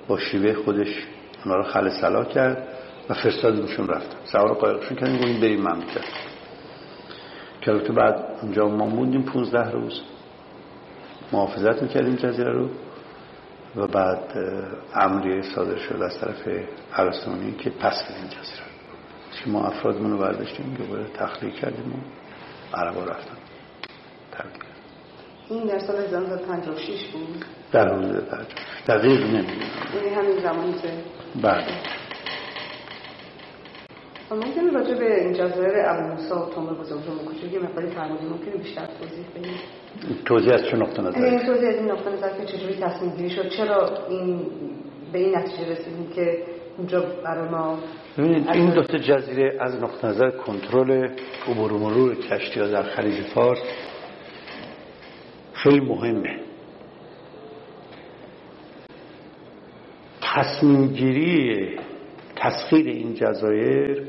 با 0.08 0.20
شیوه 0.20 0.54
خودش 0.54 1.08
اونا 1.46 1.58
رو 1.58 1.64
خل 1.64 1.90
سلا 1.90 2.24
کرد 2.24 2.68
و 3.10 3.14
فرستادیمشون 3.14 3.88
رفتن 3.88 4.18
سوار 4.26 4.54
قایقشون 4.54 4.98
کردیم 4.98 5.18
گوییم 5.18 5.42
بریم 5.42 5.62
مملکت. 5.62 6.06
که 7.62 7.72
البته 7.72 7.94
بعد 7.94 8.26
اونجا 8.42 8.68
ما 8.68 8.86
موندیم 8.86 9.22
15 9.22 9.72
روز. 9.72 10.02
محافظت 11.32 11.84
می‌کردیم 11.84 12.16
جزیره 12.16 12.52
رو 12.52 12.70
و 13.76 13.88
بعد 13.88 14.34
امری 14.96 15.42
صادر 15.42 15.78
شد 15.78 16.02
از 16.02 16.20
طرف 16.20 16.48
عرستانی 16.94 17.52
که 17.52 17.70
پس 17.70 18.04
بدیم 18.04 18.28
جزیره 18.28 18.69
که 19.32 19.50
ما 19.50 19.66
افرادمون 19.66 20.12
رو 20.12 20.18
برداشتیم 20.18 20.74
دوباره 20.74 21.06
تخلیه 21.14 21.52
کردیم 21.52 21.94
و 21.94 22.78
عربا 22.78 23.04
رفتن. 23.04 23.38
تبدیل 24.32 24.64
این 25.50 25.64
در 25.64 25.80
سال 25.80 25.96
1956 25.96 27.08
بود؟ 27.08 27.46
در 27.72 27.96
روز 27.96 28.08
پنجاه. 28.08 28.48
دقیق 28.88 29.24
نمی‌دونم. 29.24 29.46
یعنی 29.96 30.16
همین 30.16 30.40
زمانی 30.40 30.74
که 30.74 30.90
بله 31.42 31.66
ممکن 34.32 34.70
راجع 34.74 34.94
به 34.94 35.24
این 35.24 35.34
جزایر 35.34 35.74
ابو 35.86 36.02
موسا 36.02 36.46
و 36.46 36.50
تومه 36.50 36.74
بزرگ 36.74 37.00
و 37.00 37.26
کوچیک 37.26 37.54
یه 37.54 37.60
مقداری 37.60 37.88
فرمودی 37.88 38.26
ممکنه 38.26 38.58
بیشتر 38.58 38.86
توضیح 38.86 39.26
بدید 39.36 40.24
توضیح 40.26 40.54
از 40.54 40.62
چه 40.62 40.78
نقطه 40.78 41.02
نظر؟ 41.02 41.24
این 41.24 41.40
توضیح 41.40 41.70
از 41.70 41.76
این 41.76 41.92
نقطه 41.92 42.10
نظر 42.12 42.30
که 42.30 42.46
چجوری 42.46 42.76
تصمیم 42.76 43.16
گیری 43.16 43.30
شد؟ 43.30 43.50
چرا 43.50 44.08
این 44.10 44.48
به 45.14 45.20
این 45.20 45.38
نتیجه 45.38 45.70
رسیدیم 45.70 46.10
که 46.16 46.44
اونجا 46.80 47.06
برای 47.24 47.50
ما 47.50 47.80
ببینید 48.18 48.50
این 48.50 48.70
دو 48.70 48.82
جزیره 48.84 49.58
از 49.60 49.76
نقطه 49.76 50.08
نظر 50.08 50.30
کنترل 50.30 51.10
عبور 51.48 51.74
و 51.74 51.78
مرور 51.78 52.16
کشتی 52.16 52.60
ها 52.60 52.68
در 52.68 52.84
خلیج 52.84 53.22
فارس 53.22 53.60
خیلی 55.54 55.80
مهمه. 55.80 56.40
تصمیم 60.22 60.88
گیری 60.88 61.80
تسخیر 62.36 62.86
این 62.86 63.14
جزایر 63.14 64.04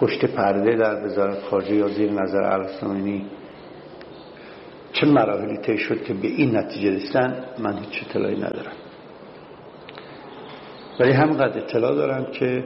پشت 0.00 0.24
پرده 0.24 0.76
در 0.76 1.04
وزارت 1.04 1.42
خارجه 1.42 1.74
یا 1.74 1.88
زیر 1.88 2.10
نظر 2.10 2.42
ارسلانی 2.42 3.26
چه 4.92 5.06
مراحلی 5.06 5.58
طی 5.58 5.78
شد 5.78 6.04
که 6.04 6.14
به 6.14 6.28
این 6.28 6.56
نتیجه 6.56 6.90
رسیدن 6.90 7.44
من 7.58 7.78
هیچ 7.78 8.04
اطلاعی 8.08 8.36
ندارم. 8.36 8.83
ولی 11.00 11.12
همقدر 11.12 11.58
اطلاع 11.58 11.94
دارم 11.94 12.24
که 12.24 12.64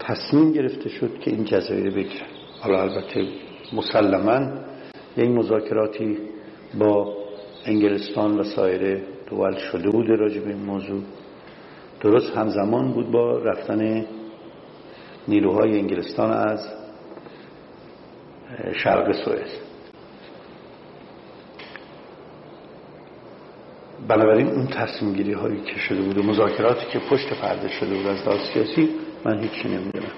تصمیم 0.00 0.52
گرفته 0.52 0.88
شد 0.88 1.18
که 1.18 1.30
این 1.30 1.44
جزایر 1.44 1.90
بگیرن. 1.90 2.26
حالا 2.60 2.82
البته 2.82 3.28
مسلما 3.72 4.58
یک 5.16 5.28
مذاکراتی 5.28 6.18
با 6.78 7.16
انگلستان 7.66 8.38
و 8.38 8.42
سایر 8.42 9.02
دول 9.30 9.56
شده 9.58 9.90
بوده 9.90 10.14
راجع 10.14 10.40
به 10.40 10.48
این 10.48 10.64
موضوع. 10.64 11.02
درست 12.00 12.36
همزمان 12.36 12.92
بود 12.92 13.10
با 13.10 13.38
رفتن 13.38 14.06
نیروهای 15.28 15.78
انگلستان 15.78 16.32
از 16.32 16.68
شرق 18.72 19.12
سوئز 19.24 19.63
بنابراین 24.08 24.48
اون 24.48 24.66
تصمیم 24.66 25.12
گیری 25.12 25.32
هایی 25.32 25.60
که 25.60 25.78
شده 25.78 26.02
بود 26.02 26.18
و 26.18 26.22
مذاکراتی 26.22 26.86
که 26.92 26.98
پشت 26.98 27.32
پرده 27.34 27.68
شده 27.68 27.94
بود 27.94 28.06
از 28.06 28.28
لحاظ 28.28 28.40
سیاسی 28.52 28.88
من 29.24 29.42
هیچی 29.42 29.68
نمی‌دونم. 29.68 30.12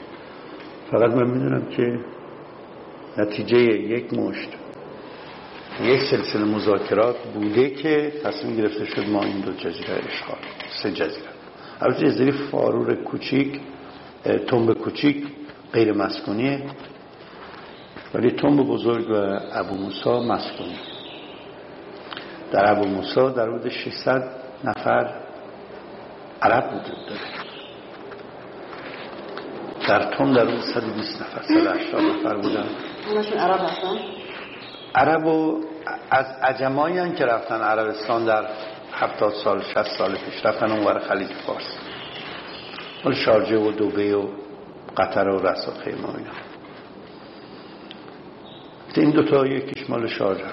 فقط 0.90 1.10
من 1.10 1.30
می‌دونم 1.30 1.66
که 1.76 1.98
نتیجه 3.18 3.58
یک 3.58 4.14
مشت 4.14 4.48
یک 5.82 6.00
سلسله 6.10 6.44
مذاکرات 6.44 7.16
بوده 7.34 7.70
که 7.70 8.12
تصمیم 8.24 8.56
گرفته 8.56 8.84
شد 8.84 9.08
ما 9.08 9.24
این 9.24 9.40
دو 9.40 9.52
جزیره 9.52 9.94
اشغال 10.08 10.38
سه 10.82 10.90
جزیره. 10.90 11.28
البته 11.80 12.06
جزیره 12.06 12.32
فارور 12.32 12.94
کوچیک 12.94 13.60
تنب 14.48 14.72
کوچیک 14.72 15.26
غیر 15.72 15.92
مسکونیه. 15.92 16.62
ولی 18.14 18.30
تنب 18.30 18.66
بزرگ 18.66 19.10
و 19.10 19.38
ابو 19.52 19.74
موسا 19.74 20.22
مسکونی 20.22 20.76
در 22.52 22.70
ابو 22.70 22.88
موسا 22.88 23.28
در 23.28 23.48
حدود 23.48 23.68
600 23.68 24.30
نفر 24.64 25.14
عرب 26.42 26.64
وجود 26.74 27.06
داره. 27.08 27.20
در 29.88 30.10
تون 30.16 30.32
در 30.32 30.46
حدود 30.46 30.60
120 30.60 31.22
نفر 31.22 31.42
180 31.42 32.02
نفر 32.02 32.36
بودن. 32.36 32.66
عرب 33.38 33.60
هستن؟ 33.60 33.96
عرب 34.94 35.26
و 35.26 35.64
از 36.10 36.26
عجمایی 36.42 37.14
که 37.14 37.24
رفتن 37.24 37.60
عربستان 37.60 38.24
در 38.24 38.46
هفتاد 38.92 39.32
سال 39.44 39.62
شست 39.62 39.98
سال 39.98 40.14
پیش 40.14 40.46
رفتن 40.46 40.70
اونور 40.70 40.98
خلیج 40.98 41.32
فارس. 41.46 41.78
مال 43.04 43.14
شارجه 43.14 43.58
و 43.58 43.70
دوبه 43.72 44.16
و 44.16 44.28
قطر 44.96 45.28
و 45.28 45.46
رسا 45.46 45.72
خیمه 45.84 46.16
اینا. 46.16 46.30
این 48.96 49.10
دوتا 49.10 49.46
یکیش 49.46 49.90
مال 49.90 50.06
شارجه 50.06 50.44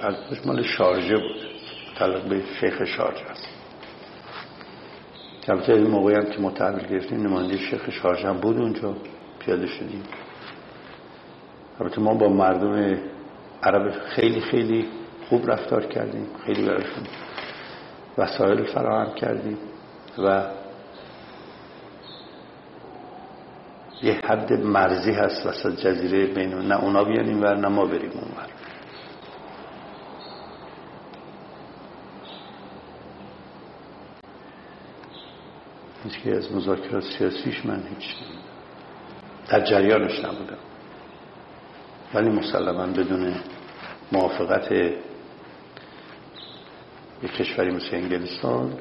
مال 0.46 0.64
شارجه 0.64 1.18
بود. 1.18 1.53
تعلق 1.96 2.24
به 2.24 2.42
شیخ 2.60 2.84
شارجه 2.84 3.26
است. 3.32 3.48
البته 5.48 5.74
این 5.74 5.88
موقعی 5.88 6.16
هم 6.16 6.26
که 6.26 6.40
ما 6.40 6.52
تحویل 6.52 6.88
گرفتیم 6.88 7.28
نماینده 7.28 7.58
شیخ 7.58 7.90
شارجه 7.90 8.28
هم 8.28 8.38
بود 8.38 8.58
اونجا 8.58 8.96
پیاده 9.40 9.68
شدیم. 9.68 10.04
البته 11.80 12.02
ما 12.02 12.14
با 12.14 12.30
مردم 12.30 13.00
عرب 13.64 13.92
خیلی 13.92 14.42
خیلی 14.42 14.86
خوب 15.30 15.52
رفتار 15.52 15.86
کردیم 15.86 16.28
خیلی 16.46 16.66
براشون 16.66 17.04
وسایل 18.18 18.64
فراهم 18.64 19.14
کردیم 19.14 19.58
و 20.18 20.44
یه 24.02 24.14
حد 24.14 24.54
مرزی 24.54 25.12
هست 25.12 25.46
وسط 25.46 25.76
جزیره 25.76 26.26
بین 26.26 26.54
نه 26.54 26.84
اونا 26.84 27.04
بیان 27.04 27.26
این 27.26 27.42
ور 27.42 27.56
نه 27.56 27.68
ما 27.68 27.86
بریم 27.86 28.12
اون 28.12 28.32
هیچ 36.04 36.28
از 36.28 36.52
مذاکرات 36.52 37.04
سیاسیش 37.04 37.66
من 37.66 37.84
هیچ 37.88 38.16
در 39.50 39.66
جریانش 39.66 40.26
نبودم. 40.26 40.58
ولی 42.14 42.30
مسلما 42.30 42.88
بدون 42.88 43.36
موافقت 44.12 44.72
یک 47.24 47.32
کشوری 47.38 47.72
مثل 47.72 47.96
انگلستان 47.96 48.74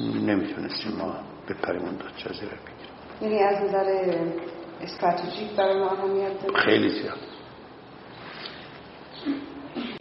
نمی‌تونستیم 0.00 0.92
ما 0.92 1.14
بپریم 1.48 1.82
اون 1.82 1.96
داد 1.96 2.12
جزیره 2.16 2.52
بگیریم. 2.52 2.90
یعنی 3.22 3.38
از 3.38 3.68
نظر 3.68 4.14
استراتژیک 4.80 5.50
برای 5.56 5.78
ما 5.78 5.90
اهمیت 5.90 6.56
خیلی 6.56 6.88
زیاد. 6.88 7.18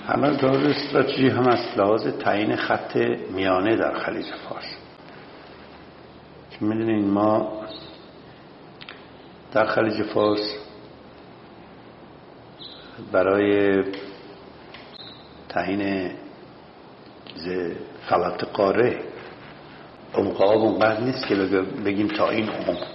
هم 0.06 0.24
از 0.24 0.44
لحاظ 0.44 0.66
استراتژی 0.66 1.30
هم 1.30 1.48
از 1.48 1.78
لحاظ 1.78 2.08
تعیین 2.08 2.56
خط 2.56 2.96
میانه 3.32 3.76
در 3.76 3.94
خلیج 3.94 4.26
فارس. 4.50 4.79
که 6.60 6.66
می‌دونین 6.66 7.10
ما 7.10 7.51
در 9.51 9.66
خلیج 9.66 10.03
فارس 10.03 10.55
برای 13.12 13.84
تعیین 15.49 16.12
فلات 18.10 18.43
قاره 18.43 18.99
عمق 20.16 20.41
آب 20.41 20.62
اونقدر 20.62 20.99
نیست 20.99 21.28
که 21.28 21.36
بگیم 21.86 22.07
تا 22.07 22.30
این 22.30 22.49
عمق. 22.49 22.88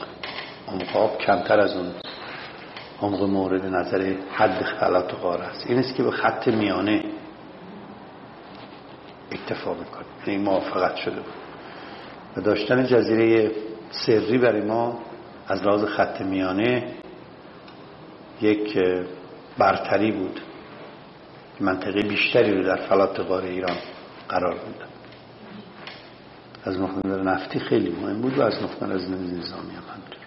عمق 0.69 0.97
آب 0.97 1.19
کمتر 1.19 1.61
از 1.61 1.77
اون 1.77 1.93
عمق 3.03 3.23
مورد 3.23 3.67
نظر 3.67 4.15
حد 4.33 4.65
فلات 4.81 5.15
قاره 5.15 5.45
است. 5.45 5.67
این 5.67 5.79
است 5.79 5.95
که 5.95 6.03
به 6.03 6.11
خط 6.11 6.49
میانه 6.49 7.05
اکتفا 9.33 9.75
می‌کنه 9.75 10.05
یعنی 10.27 10.43
موافقت 10.45 10.97
شده 10.97 11.21
بود. 11.21 11.44
و 12.37 12.41
داشتن 12.41 12.87
جزیره 12.87 13.53
سری 13.91 14.39
برای 14.39 14.63
ما 14.63 14.99
از 15.49 15.63
لحاظ 15.63 15.85
خط 15.85 16.21
میانه 16.21 16.95
یک 18.41 18.79
برتری 19.59 20.13
بود. 20.13 20.41
منطقه 21.61 22.03
بیشتری 22.03 22.55
رو 22.55 22.63
در 22.63 22.77
فلات 22.77 23.21
قاره 23.21 23.51
ایران 23.51 23.77
قرار 24.29 24.55
میدن 24.55 24.89
از 26.65 26.81
نقطه 26.81 27.09
نفتی 27.09 27.59
خیلی 27.61 27.91
مهم 27.91 28.21
بود 28.21 28.39
و 28.39 28.43
از 28.43 28.63
نقطه 28.63 28.85
از 28.85 29.11
نظامی 29.11 29.75
هم 29.75 29.83
همینطور. 29.93 30.19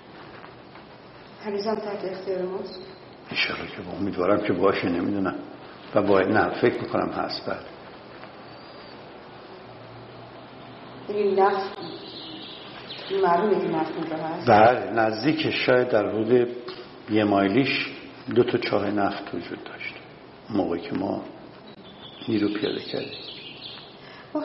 هریزم 1.44 1.76
تحت 1.76 2.06
اختیار 2.06 2.42
ماست؟ 2.42 2.80
ایشالا 3.32 3.66
که 3.66 3.82
با 3.82 3.98
امیدوارم 3.98 4.42
که 4.48 4.54
باشه 4.54 4.90
نمی‌دونم. 4.90 5.36
و 5.96 6.02
باید 6.02 6.28
نه 6.28 6.50
فکر 6.62 6.82
می‌کنم 6.82 7.10
هست 7.10 7.46
بعد 7.46 7.66
این 11.10 11.40
نفت 11.40 11.78
معلومه 13.16 13.62
که 13.62 13.68
نفت 13.68 13.92
اونجا 13.98 14.16
هست. 14.16 14.50
بله 14.50 14.92
نزدیک 14.92 15.50
شاید 15.50 15.90
در 15.90 16.10
حدود 16.10 16.50
یه 17.10 17.24
مایلیش 17.24 17.88
دو 18.36 18.44
تا 18.44 18.58
چاه 18.58 18.92
نفت 18.92 19.34
وجود 19.34 19.64
داشت. 19.64 19.94
موقعی 20.50 20.82
که 20.82 20.96
ما 20.96 21.22
نیرو 22.28 22.48
پیاده 22.48 22.80
کردیم. 22.80 23.20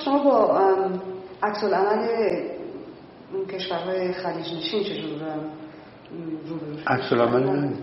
شما 0.05 0.25
با 0.25 0.61
عکس 1.43 1.65
العمل 1.65 2.09
کشورهای 3.53 4.13
خلیج 4.13 4.55
نشین 4.55 4.85
چجور 4.85 5.21
عکس 6.87 7.13
العمل 7.13 7.75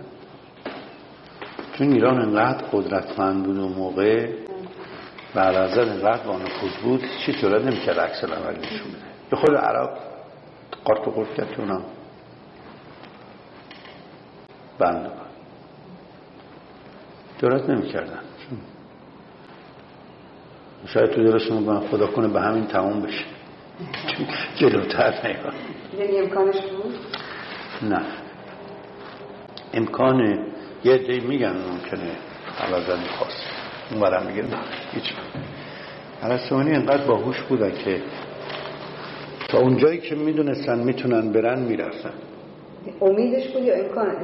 چون 1.78 1.92
ایران 1.92 2.22
انقدر 2.22 2.66
قدرتمند 2.72 3.46
بود 3.46 3.60
اون 3.60 3.72
موقع 3.72 4.30
و 5.36 5.40
عرضت 5.40 5.92
انقدر 5.92 6.24
با 6.28 6.36
نفوذ 6.36 6.84
بود 6.84 7.02
چی 7.26 7.34
جرات 7.34 7.66
نمی‌کرد 7.66 8.00
عکس 8.00 8.24
العمل 8.24 8.58
نشون 8.58 8.92
بده. 8.92 9.02
به 9.30 9.38
خود 9.38 9.56
عراق 9.56 10.09
قارت 10.86 11.08
و 11.08 11.12
قرد 11.12 11.34
کرد 11.36 11.52
که 11.52 11.60
اونم 11.60 11.82
بند 14.80 15.12
جرات 17.42 17.70
نمی‌کردن. 17.70 18.20
شاید 20.86 21.12
تو 21.12 21.24
دلشون 21.24 21.64
من 21.64 21.80
خدا 21.80 22.08
کنه 22.08 22.28
به 22.28 22.42
همین 22.42 22.68
تمام 22.68 23.02
بشه. 23.02 23.26
جلوتر 24.56 25.28
نیاد. 25.28 25.54
یعنی 26.00 26.18
امکانش 26.18 26.56
بود؟ 26.56 26.96
نه. 27.82 28.02
امکان 29.74 30.46
یه 30.84 30.98
دی 30.98 31.20
میگن 31.20 31.54
ممکنه 31.72 32.12
عوضا 32.60 32.96
می‌خواست. 32.96 33.44
اون 33.92 34.00
برم 34.00 34.26
میگه 34.26 34.42
نه. 34.42 34.58
هیچ. 34.92 35.14
عرصوانی 36.24 36.72
اینقدر 36.72 37.08
باهوش 37.08 37.42
بودن 37.42 37.72
که 37.72 38.02
تا 39.50 39.60
اونجایی 39.60 40.00
که 40.00 40.16
می‌دونستن 40.16 40.84
می‌تونن 40.84 41.32
برن 41.32 41.60
می‌رفتن. 41.60 42.14
امیدش 43.02 43.48
بود 43.48 43.64
یا 43.64 43.76
امکان؟ 43.76 44.16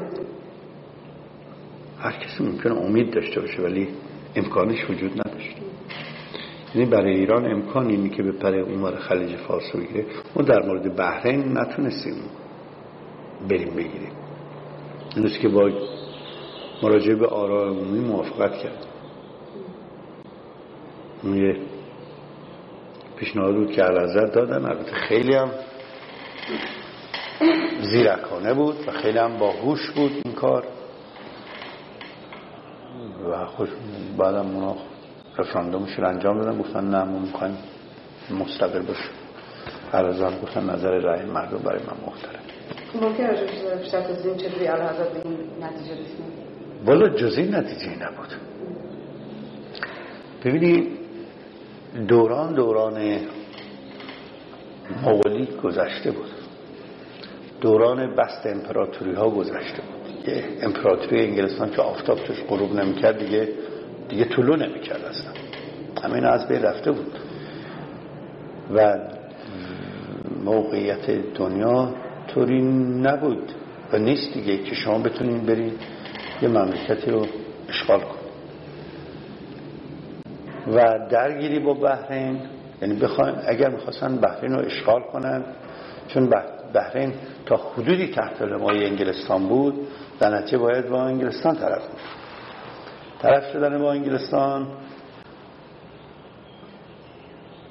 هر 1.99 2.11
کسی 2.11 2.43
ممکنه 2.43 2.77
امید 2.77 3.13
داشته 3.13 3.41
باشه 3.41 3.61
ولی 3.61 3.87
امکانش 4.35 4.89
وجود 4.89 5.11
نداشت. 5.11 5.55
یعنی 6.75 6.89
برای 6.89 7.13
ایران 7.15 7.45
امکان 7.45 7.89
اینی 7.89 8.09
که 8.09 8.23
بپره 8.23 8.61
اونور 8.61 8.95
خلیج 8.95 9.35
فارس 9.35 9.75
بگیره. 9.75 10.05
ما 10.35 10.41
در 10.41 10.65
مورد 10.65 10.95
بحرین 10.95 11.57
نتونستیم 11.57 12.15
بریم 13.49 13.69
بگیریم. 13.69 14.11
این 15.15 15.29
که 15.41 15.47
با 15.47 15.69
مراجعه 16.83 17.15
به 17.15 17.27
آراء 17.27 17.69
عمومی 17.69 17.99
موافقت 17.99 18.57
کرد 18.57 18.85
یه 21.23 21.57
پیشنهاد 23.17 23.55
بود 23.55 23.71
که 23.71 23.83
علازت 23.83 24.33
دادن. 24.33 24.65
البته 24.65 24.91
خیلی 24.91 25.35
هم 25.35 25.51
زیرکانه 27.81 28.53
بود 28.53 28.75
و 28.87 28.91
خیلی 28.91 29.17
هم 29.17 29.37
باهوش 29.37 29.91
بود 29.91 30.11
این 30.25 30.33
کار. 30.33 30.63
و 33.31 33.45
خوش 33.45 33.69
بعدم 34.17 34.55
اونا 34.55 34.75
رفراندومش 35.37 35.99
رو 35.99 36.07
انجام 36.07 36.41
دادن. 36.41 36.59
گفتن 36.59 36.83
نه 36.89 37.03
ما 37.03 37.19
می‌خوایم 37.19 37.57
مستقل 38.39 38.81
باشه. 38.81 39.09
از 39.91 40.21
گفتن 40.21 40.69
نظر 40.69 40.99
رای 40.99 41.25
مردم 41.25 41.57
برای 41.57 41.79
من 41.79 41.97
محترم. 42.05 42.39
ممکن 43.01 43.27
راجع 43.27 43.75
بیشتر 43.75 44.01
توضیح 44.01 44.35
چطوری 44.35 44.65
علا 44.65 44.87
حضرت 44.89 45.13
به 45.13 45.21
این 45.25 45.37
نتیجه 45.61 45.91
رسیم 45.91 46.25
والا 46.85 47.09
جزی 47.09 47.43
نتیجه 47.43 47.89
نبود. 47.89 48.33
ببینی 50.45 50.87
دوران 51.95 52.53
دوران 52.53 53.19
مغولی 55.03 55.47
گذشته 55.63 56.11
بود. 56.11 56.31
دوران 57.61 58.15
بست 58.15 58.45
امپراتوری 58.45 59.13
ها 59.13 59.29
گذشته 59.29 59.81
بود. 59.81 60.27
یه 60.27 60.43
امپراتوری 60.61 61.21
انگلستان 61.21 61.69
که 61.69 61.81
آفتاب 61.81 62.19
توش 62.19 62.43
غروب 62.43 62.73
نمی‌کرد 62.73 63.17
دیگه 63.19 63.49
دیگه 64.09 64.25
طلو 64.25 64.55
نمی‌کرد 64.55 65.05
اصلا. 65.05 65.31
همین 66.03 66.25
از 66.25 66.47
بین 66.47 66.61
رفته 66.61 66.91
بود. 66.91 67.19
و 68.75 68.99
موقعیت 70.43 71.11
دنیا 71.33 71.93
طوری 72.27 72.61
نبود 73.01 73.51
و 73.93 73.97
نیست 73.97 74.33
دیگه 74.33 74.57
که 74.57 74.75
شما 74.75 74.99
بتونین 74.99 75.45
برید 75.45 75.79
یه 76.41 76.47
مملکتی 76.47 77.11
رو 77.11 77.25
اشغال 77.69 77.99
کن 77.99 78.24
و 80.67 81.07
درگیری 81.09 81.59
با 81.59 81.73
بحرین 81.73 82.39
یعنی 82.81 82.93
بخواین 82.99 83.35
اگر 83.47 83.69
می‌خواستن 83.69 84.17
بحرین 84.17 84.53
رو 84.53 84.65
اشغال 84.65 85.01
کنن 85.01 85.43
چون 86.07 86.29
بحرین 86.73 87.13
تا 87.45 87.55
حدودی 87.55 88.07
تحت 88.07 88.41
رمای 88.41 88.85
انگلستان 88.85 89.47
بود 89.47 89.87
در 90.19 90.29
نتیجه 90.29 90.57
باید 90.57 90.89
با 90.89 91.03
انگلستان 91.03 91.55
طرف 91.55 91.87
بود. 91.87 91.99
طرف 93.21 93.51
شدن 93.53 93.79
با 93.79 93.91
انگلستان 93.91 94.67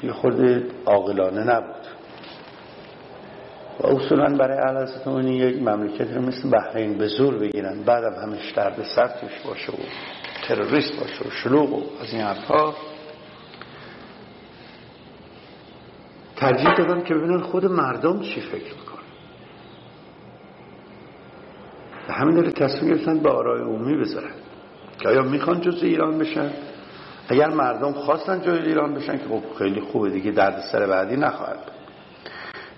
یه 0.02 0.12
خورده 0.12 0.66
عاقلانه 0.86 1.44
نبود. 1.44 1.86
و 3.80 3.86
اصولا 3.86 4.36
برای 4.36 4.58
علازتون 4.58 5.28
یک 5.28 5.62
مملکت 5.62 6.12
رو 6.12 6.22
مثل 6.22 6.50
بحرین 6.50 6.98
به 6.98 7.06
زور 7.06 7.38
بگیرن 7.38 7.82
بعدم 7.82 8.14
همش 8.14 8.52
درد 8.52 8.82
سر 8.96 9.10
باشه 9.46 9.72
و 9.72 9.76
تروریست 10.48 11.00
باشه 11.00 11.24
و 11.24 11.30
شلوغ 11.30 11.72
و 11.72 11.82
از 12.02 12.12
این 12.12 12.22
حرفا 12.22 12.74
ترجیح 16.36 16.74
دادن 16.74 17.04
که 17.04 17.14
ببینن 17.14 17.40
خود 17.40 17.66
مردم 17.66 18.20
چی 18.20 18.40
فکر 18.40 18.74
می‌کنن. 18.74 19.04
و 22.08 22.12
همین 22.12 22.34
داره 22.34 22.50
تصمیم 22.50 22.94
گرفتن 22.94 23.18
به 23.18 23.30
آرای 23.30 23.62
عمومی 23.62 23.96
بذارن 23.96 24.34
که 25.00 25.08
آیا 25.08 25.22
می‌خوان 25.22 25.60
جز 25.60 25.82
ایران 25.82 26.18
بشن؟ 26.18 26.50
اگر 27.28 27.48
مردم 27.48 27.92
خواستن 27.92 28.40
جز 28.40 28.66
ایران 28.66 28.94
بشن 28.94 29.18
که 29.18 29.24
خب 29.24 29.42
خیلی 29.58 29.80
خوبه 29.80 30.10
دیگه 30.10 30.30
درد 30.30 30.60
سر 30.72 30.86
بعدی 30.86 31.16
نخواهد 31.16 31.58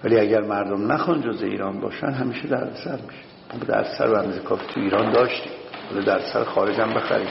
ولی 0.04 0.20
اگر 0.20 0.40
مردم 0.40 0.92
نخوان 0.92 1.20
جز 1.20 1.42
ایران 1.42 1.80
باشن 1.80 2.06
همیشه 2.06 2.48
درد 2.48 2.76
سر 2.84 2.98
میشه. 3.06 3.22
ما 3.52 3.58
درد 3.58 3.86
سر 3.98 4.26
به 4.26 4.38
کافی 4.38 4.66
تو 4.74 4.80
ایران 4.80 5.12
داشتیم. 5.12 5.52
ولی 5.92 6.04
درد 6.04 6.22
سر 6.32 6.44
خارج 6.44 6.80
هم 6.80 6.94
بخریم. 6.94 7.28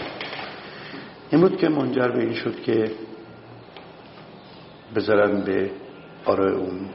این 1.36 1.48
بود 1.48 1.58
که 1.58 1.70
منجر 1.70 2.08
به 2.08 2.20
این 2.20 2.34
شد 2.34 2.62
که 2.62 2.92
بذارن 4.96 5.44
به 5.44 5.72
آرای 6.26 6.56
اون. 6.56 6.90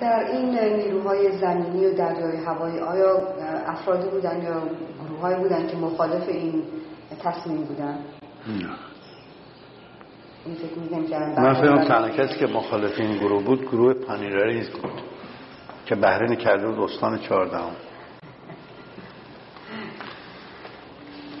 در 0.00 0.26
این 0.32 0.58
نیروهای 0.58 1.38
زمینی 1.38 1.86
و 1.86 1.94
دریای 1.94 2.36
هوایی 2.36 2.78
آیا 2.78 3.16
افرادی 3.66 4.08
بودن 4.08 4.42
یا 4.42 4.62
های 5.22 5.36
بودن 5.36 5.66
که 5.66 5.76
مخالف 5.76 6.28
این 6.28 6.62
تصمیم 7.24 7.64
بودن؟ 7.64 7.98
نه. 8.46 8.76
فکر 10.54 11.40
من 11.40 11.54
فکرم 11.54 11.84
تنها 11.84 12.08
کسی 12.08 12.38
که 12.38 12.46
مخالف 12.46 13.00
این 13.00 13.18
گروه 13.18 13.44
بود 13.44 13.62
گروه 13.62 13.94
پانیراریز 13.94 14.70
بود 14.70 15.02
که 15.86 15.94
بحرین 15.94 16.34
کرده 16.34 16.68
بود 16.68 16.78
استان 16.78 17.18
چهاردهم. 17.18 17.72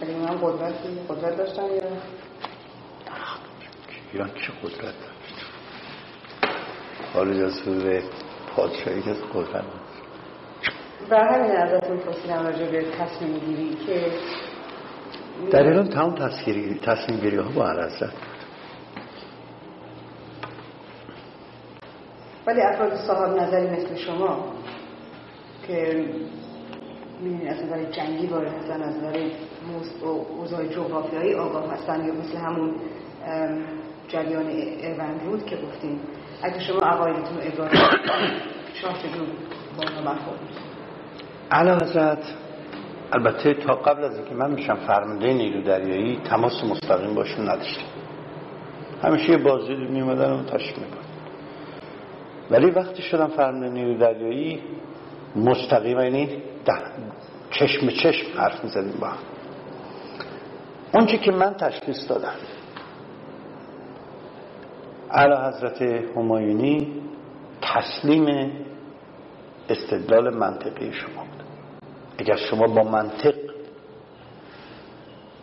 ولی 0.02 0.14
من 0.14 0.38
قدرت 0.42 0.74
قدرت 1.08 1.36
داشتن 1.36 1.62
یا 1.62 1.82
ایران 4.12 4.28
چه 4.28 4.52
قدرت 4.62 4.82
داشت 4.82 5.46
خارج 7.12 7.40
از 7.40 7.62
حضور 7.62 8.02
پادشاهی 8.56 9.02
که 9.02 9.10
قدرت 9.10 9.52
داشت 9.52 10.02
بر 11.10 11.28
همین 11.28 11.50
ازتون 11.50 11.98
پرسیدم 11.98 12.46
راجع 12.46 12.70
به 12.70 12.90
تصمیم 12.90 13.38
گیری 13.38 13.74
که 13.86 14.12
در 15.50 15.62
ایران 15.62 15.88
تمام 15.88 16.14
تصمیم 16.82 17.20
گیری 17.20 17.36
ها 17.36 17.48
با 17.48 17.66
عرضت 17.68 18.12
ولی 22.46 22.60
افراد 22.60 22.96
صاحب 22.96 23.40
نظری 23.40 23.70
مثل 23.70 23.96
شما 23.96 24.52
که 25.66 26.06
می‌دونید 27.20 27.48
از 27.48 27.62
نظر 27.62 27.84
جنگی 27.84 28.26
وارد 28.26 28.52
هستن 28.52 28.82
از 28.82 28.96
نظر 28.96 29.30
اوضاع 30.38 30.66
جغرافیایی 30.66 31.34
آگاه 31.34 31.72
هستن 31.72 32.04
یا 32.06 32.12
مثل 32.14 32.36
همون 32.36 32.74
جریان 34.08 34.46
ایون 34.46 35.20
رود 35.26 35.46
که 35.46 35.56
گفتیم. 35.56 36.00
اگه 36.42 36.60
شما 36.60 36.80
عقایدتون 36.80 37.36
رو 37.36 37.42
ابراز 37.42 37.70
شما 38.74 38.92
چجور 38.92 39.26
با 39.76 39.84
حضرت. 41.82 42.24
البته 43.12 43.54
تا 43.54 43.74
قبل 43.74 44.04
از 44.04 44.16
اینکه 44.16 44.34
من 44.34 44.50
میشم 44.50 44.74
فرمانده 44.74 45.32
نیرو 45.32 45.62
دریایی 45.62 46.20
تماس 46.24 46.64
مستقیم 46.64 47.14
باشون 47.14 47.48
نداشتم. 47.48 47.86
همیشه 49.02 49.30
یه 49.30 49.38
بازی 49.38 49.74
میومدن 49.74 50.32
و 50.32 50.44
تشکیل 50.44 50.84
می‌کنن 50.84 51.02
ولی 52.50 52.70
وقتی 52.70 53.02
شدم 53.02 53.28
فرمانده 53.28 53.68
نیرو 53.68 53.98
دریایی 53.98 54.62
مستقیم 55.36 56.00
یعنی 56.00 56.42
چشم 57.50 57.88
چشم 57.88 58.38
حرف 58.38 58.64
می‌زدیم 58.64 59.00
با 59.00 59.06
هم. 59.06 59.18
اونچه 60.94 61.18
که 61.18 61.32
من 61.32 61.54
تشخیص 61.54 62.08
دادم. 62.08 62.34
علا 65.10 65.48
حضرت 65.48 65.82
همایونی 66.16 67.02
تسلیم 67.62 68.52
استدلال 69.68 70.34
منطقی 70.34 70.92
شما 70.92 71.22
بود. 71.22 71.42
اگر 72.18 72.36
شما 72.36 72.66
با 72.66 72.82
منطق 72.82 73.34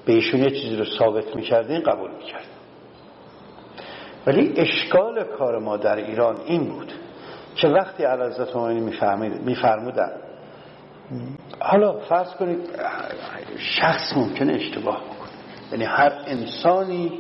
به 0.06 0.14
ایشون 0.14 0.40
یه 0.40 0.50
چیزی 0.50 0.76
رو 0.76 0.86
ثابت 1.00 1.36
می‌کردین 1.36 1.80
قبول 1.84 2.12
می‌کرد 2.12 2.46
ولی 4.28 4.54
اشکال 4.58 5.24
کار 5.24 5.60
ما 5.60 5.78
در 5.78 5.96
ایران 5.96 6.38
این 6.46 6.64
بود 6.64 6.94
که 7.56 7.68
وقتی 7.68 8.06
حضرت 8.06 8.56
همایونی 8.56 8.96
میفرمودن 9.46 10.12
حالا 11.60 12.00
فرض 12.00 12.34
کنید 12.34 12.60
شخص 13.58 14.18
ممکنه 14.18 14.54
اشتباه 14.54 15.02
یعنی 15.72 15.86
هر 15.86 16.24
انسانی 16.28 17.20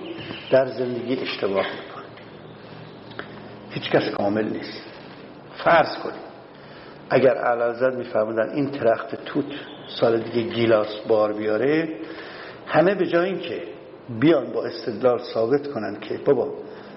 در 0.52 0.66
زندگی 0.66 1.16
اشتباه 1.16 1.66
می‌کنه. 1.66 2.06
هیچ 3.70 3.90
کس 3.92 4.10
کامل 4.10 4.50
نیست. 4.50 4.84
فرض 5.64 5.98
کنید. 6.04 6.30
اگر 7.10 7.36
علازد 7.36 7.96
میفرمودن 7.96 8.50
این 8.50 8.66
درخت 8.66 9.16
توت 9.26 9.46
سال 9.88 10.20
دیگه 10.20 10.56
گیلاس 10.56 11.00
بار 11.08 11.34
بیاره 11.34 11.90
همه 12.68 12.96
به 12.96 13.08
جای 13.08 13.30
اینکه 13.30 13.64
بیان 14.20 14.52
با 14.52 14.66
استدلال 14.66 15.20
ثابت 15.34 15.68
کنن 15.68 16.00
که 16.00 16.18
بابا 16.18 16.54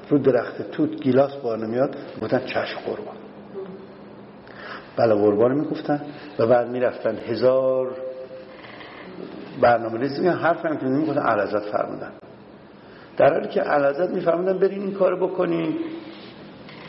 رو 0.08 0.18
درخت 0.18 0.70
توت 0.70 1.02
گیلاس 1.02 1.36
بار 1.36 1.58
نمیاد 1.58 1.96
بودن 2.20 2.46
چشم 2.46 2.80
قربان. 2.86 3.16
بله 4.96 5.14
قربان 5.14 5.52
می‌گفتن 5.52 6.02
و 6.38 6.46
بعد 6.46 6.68
می‌رفتن 6.68 7.16
هزار 7.16 7.96
برنامه 9.60 9.98
ریزی 9.98 10.28
حرف 10.28 10.66
هم 10.66 10.76
که 10.76 10.86
می‌گفتن 10.86 11.20
علازت 11.20 11.70
فرمودن. 11.70 12.12
در 13.16 13.32
حالی 13.32 13.48
که 13.48 13.60
علازت 13.60 14.10
میفرمودن 14.10 14.58
برین 14.58 14.82
این 14.82 14.92
کار 14.94 15.16
بکنین. 15.16 15.78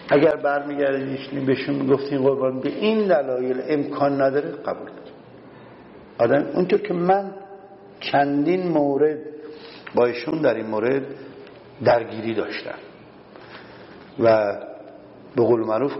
اگر 0.09 0.35
برمیگردید 0.35 1.45
بهشون 1.45 1.75
می‌گفتین 1.75 2.21
قربان 2.21 2.59
به 2.59 2.69
این 2.69 3.07
دلایل 3.07 3.61
امکان 3.67 4.21
نداره 4.21 4.51
قبول 4.51 4.89
آدم 6.17 6.45
اونطور 6.53 6.81
که 6.81 6.93
من 6.93 7.31
چندین 7.99 8.67
مورد 8.67 9.19
با 9.95 10.05
ایشون 10.05 10.41
در 10.41 10.53
این 10.53 10.65
مورد 10.65 11.03
درگیری 11.85 12.33
داشتم. 12.33 12.75
و 14.19 14.57
به 15.35 15.43
قول 15.43 15.59
معروف 15.59 15.93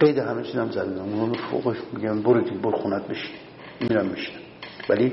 قید 0.00 0.18
همه 0.18 0.42
چیزم 0.42 0.70
زدم. 0.70 1.20
اون 1.20 1.32
فوقش 1.32 1.76
میگم 1.92 2.22
برو 2.22 2.40
برو 2.62 2.78
خونت 2.78 3.08
بشین. 3.08 3.36
میرم 3.80 4.06
میشنم 4.06 4.40
ولی 4.88 5.12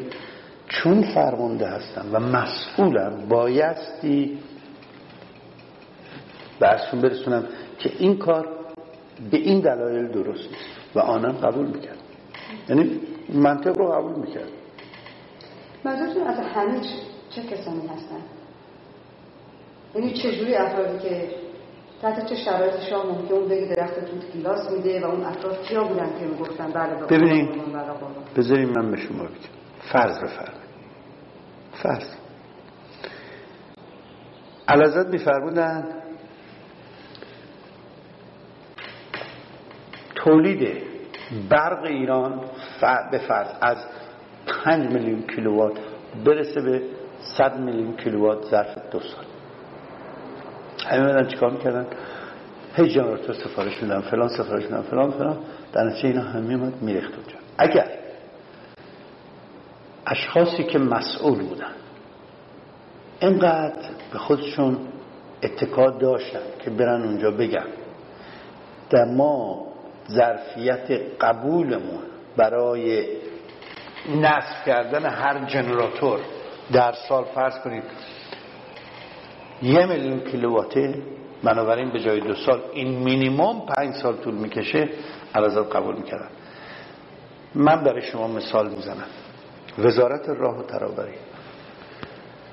چون 0.68 1.02
فرمانده 1.02 1.68
هستم 1.68 2.06
و 2.14 2.20
مسئولم 2.20 3.26
بایستی 3.30 4.40
برسون 6.60 7.02
برسونم 7.02 7.48
که 7.80 7.92
این 8.00 8.18
کار 8.18 8.48
به 9.32 9.38
این 9.38 9.60
دلایل 9.60 10.08
درست 10.08 10.50
نیست. 10.50 10.78
و 10.96 11.00
آنم 11.00 11.32
قبول 11.32 11.66
می‌کرد 11.66 11.98
یعنی 12.70 13.00
منطق 13.34 13.78
رو 13.78 13.92
قبول 13.92 14.16
می‌کرد 14.16 14.50
منظورتون 15.84 16.24
از 16.24 16.38
همه 16.40 16.82
چه 17.30 17.42
کسانی 17.42 17.88
هستن؟ 17.88 18.22
یعنی 19.96 20.14
چجوری 20.14 20.56
افرادی 20.56 21.10
که 21.10 21.30
تحت 22.02 22.26
چه 22.30 22.36
شرایط 22.36 22.80
شاه 22.90 23.06
ممکن 23.06 23.34
اون 23.34 23.48
بگه 23.48 23.76
درخت 23.76 24.00
توت 24.00 24.32
گیلاس 24.34 24.72
میده 24.72 25.02
و 25.02 25.06
اون 25.06 25.24
افراد 25.24 25.62
کیا 25.62 25.84
بودن 25.84 26.20
که 26.20 26.26
می‌گفتن 26.26 26.72
بله 26.72 27.06
ببینید 27.06 27.50
بذاریم 28.38 28.70
من 28.70 28.92
به 28.92 28.98
شما 28.98 29.24
بگم. 29.24 29.67
فرض 29.92 30.18
بفرمایید. 30.18 30.68
فرض. 31.74 32.08
علازت 34.68 35.08
میفرمودن 35.08 35.86
تولید 40.16 40.84
برق 41.50 41.84
ایران 41.84 42.42
به 43.12 43.18
فرض 43.18 43.48
از 43.62 43.78
5 44.66 44.92
میلیون 44.94 45.22
کیلووات 45.22 45.80
برسه 46.26 46.62
به 46.62 46.82
100 47.38 47.60
میلیون 47.60 47.98
کیلووات 47.98 48.46
ظرف 48.46 48.78
دو 48.92 49.00
سال. 49.00 49.26
همه 50.88 51.04
مدن 51.04 51.28
چیکار 51.28 51.52
می‌کردن؟ 51.52 51.88
هی 52.76 52.90
جنراتور 52.90 53.36
سفارش 53.36 53.84
میدن 53.84 54.02
فلان 54.02 54.28
سفارش 54.28 54.64
میدن 54.64 54.82
فلان 54.82 55.12
فلان. 55.12 55.38
در 55.74 55.84
نتیجه 55.84 56.08
اینا 56.08 56.22
هم 56.22 56.44
میومد 56.44 56.82
میریخت 56.82 57.14
اونجا. 57.14 57.36
اگر 57.58 57.88
اشخاصی 60.08 60.64
که 60.64 60.80
مسئول 60.80 61.40
بودن. 61.44 61.74
اینقدر 63.20 63.90
به 64.14 64.20
خودشون 64.20 64.78
اتکاد 65.44 66.00
داشتن 66.00 66.40
که 66.64 66.70
برن 66.70 67.04
اونجا 67.04 67.32
بگن. 67.32 67.68
در 68.90 69.06
ما 69.06 69.68
ظرفیت 70.12 71.02
قبولمون 71.22 72.04
برای 72.38 73.08
نصب 74.16 74.66
کردن 74.66 75.06
هر 75.06 75.46
جنراتور 75.46 76.20
در 76.72 76.94
سال 77.10 77.24
فرض 77.24 77.60
کنید 77.60 77.84
یه 79.62 79.86
میلیون 79.86 80.20
کیلوواته 80.20 81.02
بنابراین 81.44 81.92
به 81.92 82.00
جای 82.00 82.20
دو 82.20 82.36
سال 82.36 82.62
این 82.74 83.04
مینیموم 83.04 83.66
پنج 83.66 83.96
سال 83.96 84.18
طول 84.18 84.34
می‌کشه 84.34 84.90
علازات 85.36 85.76
قبول 85.76 85.96
می‌کردن. 85.96 86.30
من 87.56 87.84
برای 87.84 88.02
شما 88.02 88.28
مثال 88.28 88.70
می‌زنم. 88.70 89.08
وزارت 89.78 90.30
راه 90.30 90.60
و 90.60 90.64
ترابری. 90.64 91.16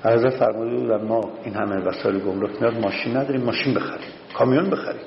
علازات 0.05 0.33
فرموده 0.33 0.75
بودن 0.75 1.07
ما 1.07 1.21
این 1.43 1.53
همه 1.53 1.75
وسایل 1.75 2.19
گمرک 2.19 2.61
میاد 2.61 2.79
ماشین 2.79 3.17
نداریم 3.17 3.41
ماشین 3.41 3.73
بخریم. 3.73 4.09
کامیون 4.37 4.69
بخریم. 4.69 5.01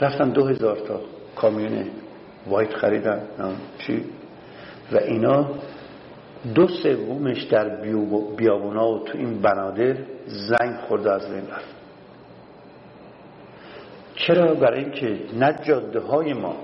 رفتن 0.00 0.30
دو 0.30 0.46
هزار 0.46 0.76
تا 0.76 1.00
کامیون 1.36 1.86
وایت 2.46 2.74
خریدن. 2.74 3.22
چی؟ 3.78 4.04
و 4.92 4.96
اینا 4.96 5.48
دو 6.54 6.68
سومش 6.68 7.42
در 7.42 7.68
بیابونا 8.36 8.88
و 8.88 9.04
تو 9.04 9.18
این 9.18 9.42
بنادر 9.42 9.96
زنگ 10.26 10.76
خورده 10.88 11.12
از 11.12 11.28
بین 11.30 11.46
رفت. 11.50 11.74
چرا؟ 14.14 14.54
برای 14.54 14.84
اینکه 14.84 15.18
نه 15.38 15.58
جاده 15.62 16.00
های 16.00 16.32
ما 16.32 16.56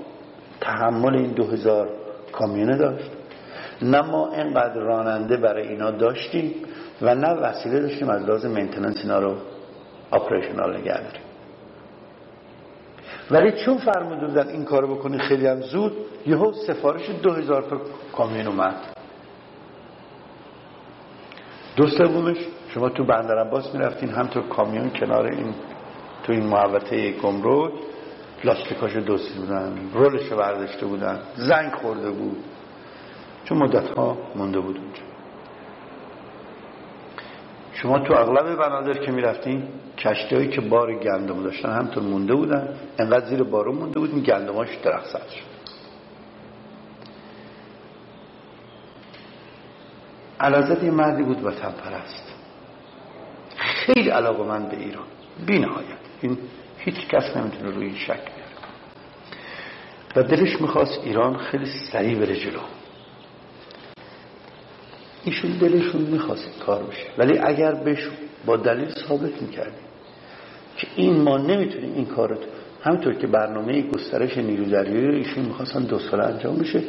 تحمل 0.61 1.17
این 1.17 1.33
دو 1.33 1.45
هزار 1.45 1.89
کامیونه 2.33 2.77
داشت. 2.77 3.11
نه 3.83 4.01
ما 4.01 4.33
اینقدر 4.33 4.81
راننده 4.81 5.37
برای 5.37 5.69
اینا 5.69 5.91
داشتیم 5.91 6.55
و 7.03 7.15
نه 7.15 7.29
وسیله 7.29 7.81
داشتیم 7.81 8.11
از 8.11 8.25
لازم 8.25 8.51
maintenance 8.51 8.97
اینا 9.03 9.19
رو 9.19 9.37
آپریشنال 10.11 10.77
نگه 10.77 11.03
داریم. 11.03 11.21
ولی 13.31 13.65
چون 13.65 13.79
فرموده 13.79 14.27
بودن 14.27 14.49
این 14.49 14.65
کارو 14.65 14.95
بکنی 14.95 15.19
خیلی 15.19 15.47
هم 15.47 15.61
زود 15.61 15.93
یهو 16.27 16.53
سفارش 16.53 17.11
دو 17.23 17.33
هزار 17.33 17.63
تا 17.63 17.81
کامیون 18.13 18.47
اومد. 18.47 18.75
دو 21.77 21.87
سومش 21.87 22.37
شما 22.69 22.89
تو 22.89 23.05
بندر 23.05 23.39
عباس 23.39 23.75
می‌رفتین 23.75 24.09
همطور 24.09 24.43
کامیون 24.43 24.91
کنار 24.91 25.27
این 25.27 25.55
تو 26.23 26.33
این 26.33 26.47
محوطه 26.47 27.13
گمرک. 27.13 27.73
لاستیکاشو 28.45 29.01
دوستی 29.01 29.39
بودن 29.39 29.91
رولش 29.95 30.33
برداشته 30.33 30.87
بودن 30.87 31.19
زنگ 31.37 31.73
خورده 31.73 32.11
بود. 32.11 32.37
چون 33.47 33.59
مدت 33.59 33.89
ها 33.89 34.19
مونده 34.35 34.61
بود 34.61 34.77
اونجا. 34.79 35.03
شما 37.73 37.99
تو 37.99 38.15
اغلب 38.15 38.57
بنادر 38.57 39.05
که 39.05 39.13
می‌رفتین 39.13 39.69
کشتی 39.99 40.49
که 40.49 40.61
بار 40.61 40.95
گندم 40.95 41.43
داشتن 41.43 41.71
همطور 41.71 42.03
مونده 42.03 42.35
بودن. 42.35 42.69
انقدر 42.99 43.27
زیر 43.27 43.43
بارون 43.43 43.75
مونده 43.75 44.01
بود 44.01 44.11
این 44.11 44.21
گندماش 44.23 44.69
درخت 44.85 45.07
سد 45.07 45.29
شد. 45.29 45.57
علازت 50.41 50.83
یه 50.83 50.91
مردی 50.91 51.23
بود 51.23 51.45
وطن 51.45 51.71
پرست. 51.73 52.35
خیلی 53.57 54.11
علاقه 54.11 54.45
من 54.45 54.69
به 54.69 54.77
ایران. 54.77 55.07
بی 55.47 55.59
نهایت 55.59 55.99
این 56.21 56.39
هیچ 56.79 57.09
کس 57.09 57.37
نمی‌تونه 57.37 57.71
روی 57.71 57.87
این 57.87 57.97
شک 57.97 58.09
بیاره. 58.09 58.57
و 60.17 60.23
دلش 60.23 60.61
می‌خواست 60.61 61.01
ایران 61.05 61.37
خیلی 61.37 61.67
سریع 61.93 62.19
بره 62.19 62.37
جلو. 62.37 62.61
ایشون 65.27 65.51
دلشون 65.51 66.03
می‌خواست 66.03 66.59
کار 66.67 66.83
بشه. 66.83 67.07
ولی 67.19 67.39
اگر 67.39 67.75
بهشون 67.75 68.15
با 68.47 68.57
دلیل 68.57 68.89
ثابت 69.09 69.43
می‌کردیم 69.43 69.87
که 70.77 70.87
این 70.97 71.23
ما 71.23 71.37
نمی‌تونیم 71.37 71.93
این 71.95 72.07
کارو 72.07 72.37
همطور 72.83 73.15
که 73.15 73.27
برنامه 73.27 73.83
گسترش 73.83 74.39
نیرو 74.39 74.65
دریایی 74.65 75.17
ایشون 75.17 75.45
می‌خواستن 75.45 75.83
دو 75.83 75.99
ساله 75.99 76.25
انجام 76.25 76.57
بشه 76.57 76.83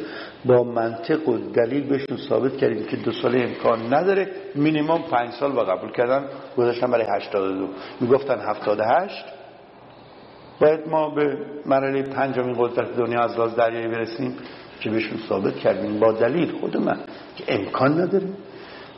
با 0.44 0.62
منطق 0.62 1.28
و 1.28 1.38
دلیل 1.38 1.88
بهشون 1.88 2.16
ثابت 2.28 2.56
کردیم 2.56 2.86
که 2.86 2.96
دو 2.96 3.12
ساله 3.12 3.40
امکان 3.40 3.94
نداره. 3.94 4.28
مینیمم 4.54 5.02
پنج 5.02 5.30
سال 5.30 5.52
با 5.52 5.64
قبول 5.64 5.90
کردن 5.92 6.24
گذاشتن 6.56 6.90
برای 6.90 7.06
هشتاد 7.16 7.58
دو. 7.58 7.68
می‌گفتن 8.00 8.38
هفتاد 8.38 8.80
هشت. 8.80 9.24
باید 10.60 10.88
ما 10.88 11.10
به 11.14 11.38
مرحله 11.66 12.02
پنجمین 12.02 12.54
قدرت 12.58 12.96
دنیا 12.96 13.20
از 13.20 13.38
راز 13.38 13.56
دریایی 13.56 13.88
برسیم. 13.88 14.36
که 14.80 14.90
بهشون 14.90 15.18
ثابت 15.28 15.56
کردیم 15.56 16.00
با 16.00 16.12
دلیل 16.12 16.52
خود 16.60 16.76
من 16.76 16.98
که 17.36 17.44
امکان 17.48 18.00
نداره. 18.00 18.28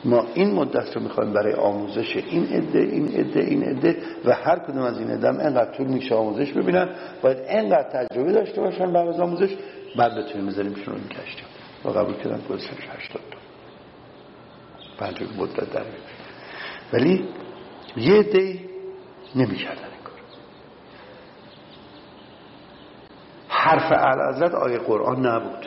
ما 0.04 0.26
این 0.34 0.54
مدت 0.54 0.96
رو 0.96 1.02
می‌خوایم 1.02 1.32
برای 1.32 1.54
آموزش 1.54 2.16
این 2.16 2.46
عده 2.46 2.78
این 2.78 3.08
عده 3.08 3.40
این 3.40 3.62
عده 3.62 3.96
و 4.24 4.32
هر 4.32 4.58
کدوم 4.58 4.82
از 4.82 4.98
این 4.98 5.10
عده 5.10 5.28
انقدر 5.28 5.76
طول 5.76 5.86
میشه 5.86 6.14
آموزش 6.14 6.52
ببینن. 6.52 6.88
باید 7.22 7.38
انقدر 7.46 8.06
تجربه 8.06 8.32
داشته 8.32 8.60
باشن 8.60 8.92
بعد 8.92 9.08
از 9.08 9.20
آموزش 9.20 9.56
بعد 9.96 10.14
بتونیم 10.16 10.46
بذاریم 10.46 10.74
شروع 10.74 10.96
این 10.96 11.08
کشتی 11.08 11.42
و 11.84 11.88
قبول 11.88 12.14
کردن 12.14 12.40
گذاشتن 12.48 12.76
80 12.76 13.22
تا. 13.30 13.38
پنج 14.98 15.22
مدت 15.38 15.72
در 15.72 15.82
ولی 16.92 17.28
یه 17.96 18.14
عده 18.14 18.58
نمی‌کردن 19.34 19.84
این 19.84 20.02
کار. 20.04 20.20
حرف 23.48 23.92
اعلی 23.92 24.56
آیه 24.56 24.78
قرآن 24.78 25.26
نبود. 25.26 25.66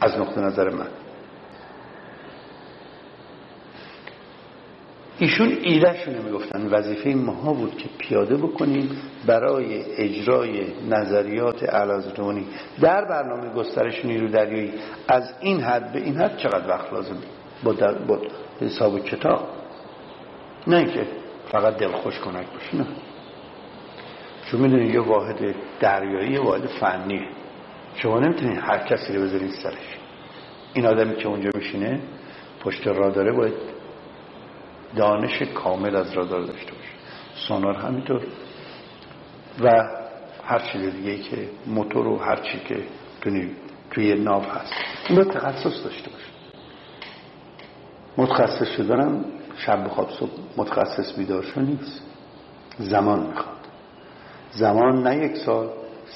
از 0.00 0.18
نقطه 0.18 0.40
نظر 0.40 0.70
من. 0.70 0.86
ایشون 5.18 5.58
ایدهشونه 5.62 6.18
می‌گفتن 6.18 6.66
وظیفه 6.66 7.10
ماها 7.10 7.52
بود 7.52 7.76
که 7.76 7.88
پیاده 7.98 8.36
بکنیم 8.36 8.90
برای 9.26 9.84
اجرای 9.96 10.66
نظریات 10.88 11.62
علازدونی 11.62 12.46
در 12.80 13.04
برنامه 13.04 13.54
گسترش 13.54 14.04
نیرو 14.04 14.28
دریایی 14.28 14.72
از 15.08 15.32
این 15.40 15.60
حد 15.60 15.92
به 15.92 15.98
این 15.98 16.16
حد 16.16 16.36
چقدر 16.36 16.68
وقت 16.68 16.92
لازم؟ 16.92 17.16
با, 17.64 17.72
با 18.08 18.18
حساب 18.60 18.98
کتاب. 18.98 19.48
نه 20.66 20.76
اینکه 20.76 21.06
فقط 21.52 21.76
دلخوش 21.76 22.18
کنک 22.18 22.46
باشه 22.52 22.76
نه. 22.76 22.86
چون 24.50 24.60
می‌دونید 24.60 24.94
یه 24.94 25.00
واحد 25.00 25.54
دریایی 25.80 26.32
یه 26.32 26.40
واحد 26.40 26.66
فنیه. 26.66 27.28
شما 27.96 28.20
نمی‌تونید 28.20 28.58
هر 28.58 28.78
کسی 28.78 29.12
رو 29.12 29.22
بذارین 29.22 29.50
سرش. 29.62 29.98
این 30.74 30.86
آدمی 30.86 31.16
که 31.16 31.28
اونجا 31.28 31.50
میشینه 31.54 32.00
پشت 32.60 32.86
را 32.86 33.10
داره 33.10 33.32
باید 33.32 33.54
دانش 34.96 35.42
کامل 35.42 35.96
از 35.96 36.12
رادار 36.12 36.40
داشته 36.40 36.72
باشه. 36.72 36.90
سونار 37.48 37.74
همینطور. 37.74 38.22
و 39.60 39.88
هر 40.44 40.58
چیز 40.58 40.82
دیگه 40.82 41.18
که 41.18 41.48
موتور 41.66 42.06
و 42.06 42.18
هر 42.18 42.36
چی 42.36 42.58
که 42.58 42.84
توی 43.90 44.14
ناو 44.14 44.42
هست. 44.42 44.72
این 45.08 45.18
باید 45.18 45.30
تخصص 45.30 45.84
داشته 45.84 46.10
باشه. 46.10 46.30
متخصص 48.16 48.68
شدنم 48.76 49.24
شب 49.56 49.84
بخواب 49.84 50.10
صبح 50.10 50.30
متخصص 50.56 51.18
بیدار 51.18 51.44
نیست. 51.56 52.02
زمان 52.78 53.26
می‌خواد. 53.26 53.56
زمان 54.50 55.02
نه 55.02 55.16
یک 55.16 55.36
سال 55.36 55.68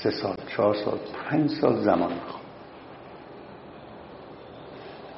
سه 0.03 0.11
سال 0.11 0.36
چهار 0.57 0.74
سال 0.74 0.99
پنج 1.30 1.51
سال 1.51 1.80
زمان 1.80 2.12
می‌خواد 2.12 2.42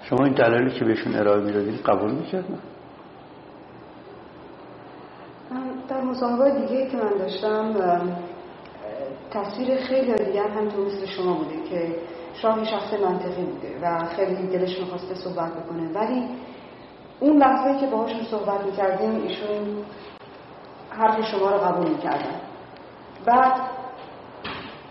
شما 0.03 0.25
این 0.25 0.35
دلالی 0.35 0.79
که 0.79 0.85
بهشون 0.85 1.17
ارائه 1.17 1.41
می‌دادید 1.41 1.81
قبول 1.81 2.11
می‌کردن؟ 2.11 2.59
در 5.89 6.01
مصاحبه 6.01 6.51
دیگه 6.51 6.91
که 6.91 6.97
من 6.97 7.19
داشتم 7.19 7.75
تصویر 9.31 9.77
خیلی 9.77 10.15
دیگر 10.15 10.49
هم 10.49 10.69
تو 10.69 10.85
مثل 10.85 11.07
شما 11.07 11.35
بوده 11.35 11.63
که 11.71 11.97
شاه 12.35 12.65
شخص 12.65 12.93
منطقی 12.93 13.43
بوده 13.43 13.79
و 13.83 14.05
خیلی 14.05 14.47
دلش 14.47 14.79
می‌خواسته 14.79 15.15
صحبت 15.15 15.53
بکنه. 15.53 15.93
ولی 15.95 16.29
اون 17.21 17.37
لحظه 17.37 17.81
که 17.81 17.87
باهاشون 17.87 18.23
صحبت 18.31 18.65
می‌کردیم 18.65 19.23
ایشون 19.23 19.85
حرف 20.91 21.21
شما 21.25 21.51
رو 21.51 21.59
قبول 21.59 21.89
می‌کردن. 21.89 22.41
بعد 23.27 23.53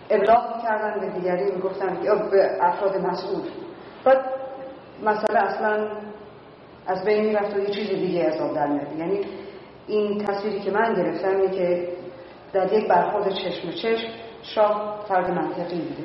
ابلاغ 0.09 0.55
می‌کردن 0.55 0.99
به 0.99 1.19
دیگری 1.19 1.51
می‌گفتن 1.51 1.97
به 2.31 2.57
افراد 2.61 2.97
مسئول. 2.97 3.41
بعد 4.03 4.17
مسئله 5.03 5.39
اصلا 5.39 5.87
از 6.87 7.03
بین 7.05 7.25
می‌رفت 7.25 7.55
و 7.55 7.59
یه 7.59 7.69
چیز 7.69 7.89
دیگه 7.89 8.23
از 8.23 8.41
آب 8.41 8.55
در 8.55 8.69
یعنی 8.97 9.21
این 9.87 10.25
تصویری 10.25 10.59
که 10.59 10.71
من 10.71 10.93
گرفتم 10.93 11.47
که 11.47 11.87
در 12.53 12.73
یک 12.73 12.87
برخورد 12.87 13.29
چشم 13.29 13.71
چشم 13.71 14.07
شاه 14.41 15.05
فرد 15.07 15.31
منطقی 15.31 15.81
بوده. 15.81 16.03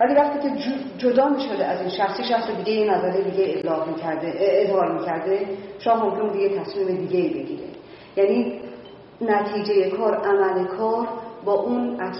ولی 0.00 0.14
وقتی 0.14 0.38
که 0.48 0.54
جدا 0.98 1.28
می 1.28 1.40
شده 1.40 1.64
از 1.64 1.80
این 1.80 1.90
شخصی 1.90 2.24
شخص 2.24 2.50
دیگه 2.50 2.72
این 2.72 2.90
نظره 2.90 3.22
دیگه 3.22 3.58
ابلاغ 3.58 3.88
می‌کرده 3.88 4.32
اظهار 4.36 4.92
می‌کرده 4.98 5.46
شاه 5.78 6.04
ممکن 6.04 6.32
دیگه 6.32 6.58
تصمیم 6.58 6.86
دیگه 6.86 7.28
بگیره. 7.28 7.64
یعنی 8.16 8.60
نتیجه 9.20 9.90
کار 9.90 10.14
عمل 10.14 10.64
کار 10.66 11.08
با 11.44 11.52
اون 11.52 12.00
عکس 12.00 12.18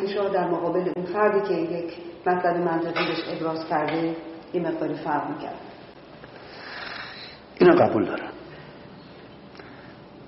که 0.00 0.06
شاه 0.06 0.32
در 0.32 0.50
مقابل 0.50 0.92
اون 0.96 1.06
فردی 1.06 1.48
که 1.48 1.54
یک 1.54 1.94
مطلب 2.26 2.56
منطقی 2.56 3.06
بهش 3.06 3.20
ابراز 3.28 3.68
کرده 3.68 4.16
یه 4.52 4.60
مقداری 4.60 4.94
فرق 4.94 5.30
می‌کرد. 5.30 5.60
اینو 7.58 7.76
قبول 7.76 8.04
دارم. 8.04 8.32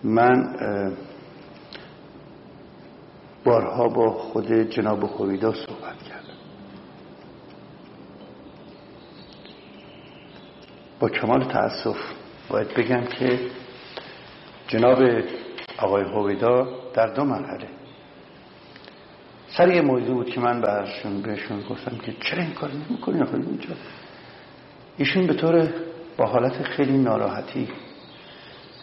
من 0.04 0.56
بارها 3.44 3.88
با 3.88 4.12
خود 4.12 4.52
جناب 4.52 5.06
خویدا 5.06 5.52
صحبت 5.52 6.02
کردم. 6.02 6.38
با 11.00 11.08
کمال 11.08 11.44
تاسف 11.44 11.96
باید 12.48 12.74
بگم 12.74 13.04
که 13.04 13.40
جناب 14.68 14.98
آقای 15.78 16.04
هویدا 16.04 16.68
در 16.94 17.06
دو 17.06 17.24
مرحله 17.24 17.77
سر 19.56 19.68
یه 19.68 19.82
موضوع 19.82 20.14
بود 20.14 20.30
که 20.30 20.40
من 20.40 20.60
برشون 20.60 21.22
بهشون 21.22 21.62
گفتم 21.62 21.98
که 21.98 22.14
چرا 22.20 22.42
این 22.42 22.54
کار 22.54 22.70
نمی 22.72 23.22
آقای 23.22 23.42
اینجا. 23.42 23.74
ایشون 24.96 25.26
به 25.26 25.34
طور 25.34 25.68
با 26.16 26.26
حالت 26.26 26.62
خیلی 26.62 26.98
ناراحتی 26.98 27.68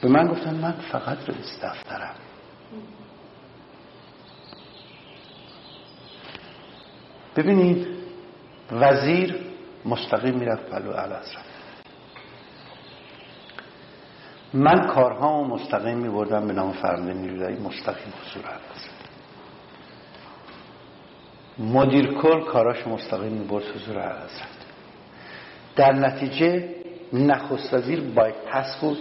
به 0.01 0.09
من 0.09 0.28
گفتن 0.28 0.55
من 0.55 0.72
فقط 0.72 1.18
رئیس 1.30 1.59
دفترم. 1.63 2.16
ببینید 7.36 7.88
وزیر 8.72 9.36
مستقیم 9.86 10.36
می‌رفت 10.36 10.70
پلو 10.70 10.89
الازرم 10.89 11.43
من 14.53 14.88
کارها 14.88 15.39
و 15.39 15.47
مستقیم 15.47 15.97
می 15.97 16.09
بردم 16.09 16.47
به 16.47 16.53
نام 16.53 16.72
فرمانده 16.72 17.13
نیروی 17.13 17.55
مستقیم 17.55 18.13
حضور 18.22 18.45
الازرم 18.45 18.94
مدیر 21.59 22.13
کل 22.13 22.41
کاراش 22.41 22.87
مستقیم 22.87 23.31
می 23.31 23.47
برد 23.47 23.63
حضور 23.63 23.99
الازرم 23.99 24.47
در 25.75 25.91
نتیجه 25.91 26.69
نخست 27.13 27.73
وزیر 27.73 28.01
پس 28.51 28.77
بود 28.81 28.97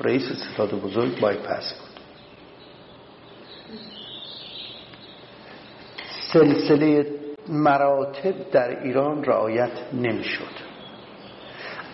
رئیس 0.00 0.22
ستاد 0.32 0.70
بزرگ 0.70 1.20
بایپس 1.20 1.74
بود. 1.74 2.00
سلسله 6.32 7.06
مراتب 7.48 8.50
در 8.50 8.82
ایران 8.82 9.24
رعایت 9.24 9.70
نمی‌شد. 9.92 10.68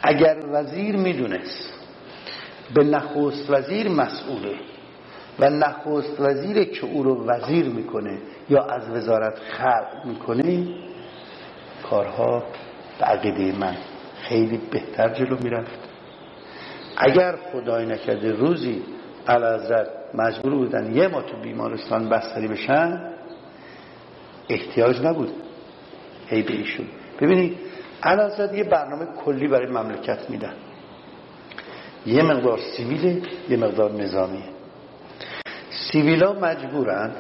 اگر 0.03 0.37
وزیر 0.53 0.97
می‌دونست 0.97 1.75
به 2.75 2.85
نخست 2.85 3.51
وزیر 3.51 3.89
مسئوله. 3.89 4.55
و 5.39 5.51
نخست 5.51 6.21
وزیر 6.21 6.65
که 6.65 6.87
او 6.87 7.03
رو 7.03 7.27
وزیر 7.27 7.69
می‌کنه 7.69 8.19
یا 8.49 8.65
از 8.65 8.91
وزارت 8.91 9.39
خلق 9.39 10.05
می‌کنه 10.05 10.67
کارها 11.91 12.43
به 12.99 13.05
عقیده 13.05 13.59
من 13.59 13.77
خیلی 14.23 14.61
بهتر 14.71 15.09
جلو 15.09 15.37
می‌رفت. 15.43 15.79
اگر 16.97 17.37
خدای 17.53 17.87
نکرده 17.87 18.33
روزی 18.33 18.83
علازد 19.29 19.89
مجبور 20.15 20.55
بودن 20.55 20.97
یه 20.97 21.09
ما 21.09 21.23
تو 21.23 21.37
بیمارستان 21.43 22.09
بستری 22.09 22.49
بشن 22.49 23.11
احتیاج 24.49 25.01
نبود. 25.03 25.31
هی 26.27 26.43
به 26.43 26.53
ایشون. 26.53 26.87
ببینید 27.21 27.57
علازد 28.03 28.55
یه 28.55 28.65
برنامه 28.65 29.07
کلی 29.25 29.49
برای 29.49 29.67
مملکت 29.67 30.31
میدن. 30.31 30.55
یه 32.07 32.23
مقدار 32.23 32.59
سیویل 32.77 33.27
یه 33.49 33.57
مقدار 33.57 33.93
نظامیه. 33.93 34.54
سیویلا 35.93 36.33
مجبورن 36.33 37.13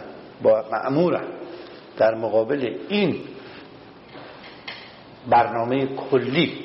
با 0.42 0.64
معمورن 0.72 1.24
در 1.96 2.14
مقابل 2.14 2.76
این 2.88 3.20
برنامه 5.28 5.86
کلی 5.86 6.64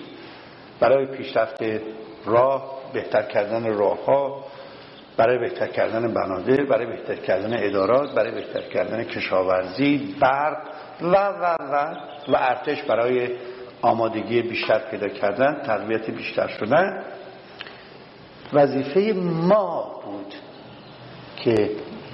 برای 0.79 1.05
پیشرفت 1.05 1.63
راه 2.25 2.79
بهتر 2.93 3.21
کردن 3.21 3.73
راه 3.73 4.05
ها 4.05 4.45
برای 5.17 5.37
بهتر 5.37 5.67
کردن 5.67 6.13
بنادر 6.13 6.65
برای 6.65 6.85
بهتر 6.85 7.15
کردن 7.15 7.63
ادارات 7.63 8.15
برای 8.15 8.31
بهتر 8.31 8.61
کردن 8.61 9.03
کشاورزی 9.03 10.15
برق 10.19 10.57
و 11.01 11.15
و 11.15 11.55
و 11.59 11.95
و 12.27 12.35
ارتش 12.35 12.83
برای 12.83 13.29
آمادگی 13.81 14.41
بیشتر 14.41 14.79
پیدا 14.79 15.07
کردن 15.07 15.61
تقویت 15.65 16.09
بیشتر 16.09 16.47
شدن. 16.47 17.03
وظیفه 18.53 19.13
ما 19.23 20.01
بود 20.05 20.33
که 21.37 21.69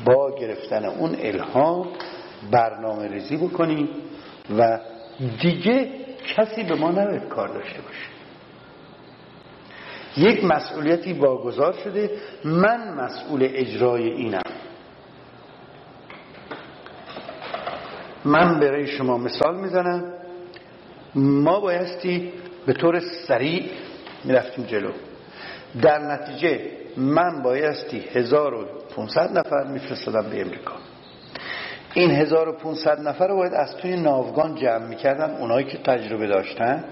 با 0.05 0.35
گرفتن 0.35 0.85
اون 0.85 1.15
الهام 1.19 1.87
برنامه 2.51 3.07
ریزی 3.07 3.37
بکنیم 3.37 3.89
و 4.57 4.79
دیگه 5.41 5.89
کسی 6.35 6.63
به 6.63 6.75
ما 6.75 6.91
نباید 6.91 7.27
کار 7.27 7.47
داشته 7.47 7.81
باشه. 7.81 8.15
یک 10.17 10.43
مسئولیتی 10.43 11.13
واگذار 11.13 11.73
شده 11.83 12.11
من 12.45 12.93
مسئول 12.93 13.49
اجرای 13.53 14.09
اینم. 14.09 14.41
من 18.25 18.59
برای 18.59 18.87
شما 18.87 19.17
مثال 19.17 19.55
می‌زنم 19.61 20.13
ما 21.15 21.59
بایستی 21.59 22.33
به 22.65 22.73
طور 22.73 22.99
سریع 23.27 23.71
می‌رفتیم 24.23 24.65
جلو. 24.65 24.91
در 25.81 25.99
نتیجه 25.99 26.59
من 26.97 27.43
بایستی 27.43 27.99
1500 28.13 29.37
نفر 29.37 29.63
میفرستادم 29.63 30.29
به 30.29 30.41
امریکا. 30.41 30.73
این 31.93 32.11
1500 32.11 32.99
نفر 32.99 33.27
رو 33.27 33.35
باید 33.35 33.53
از 33.53 33.77
توی 33.77 33.95
ناوگان 33.95 34.55
جمع 34.55 34.87
می‌کردم 34.87 35.29
اونایی 35.29 35.65
که 35.65 35.77
تجربه 35.77 36.27
داشتن 36.27 36.83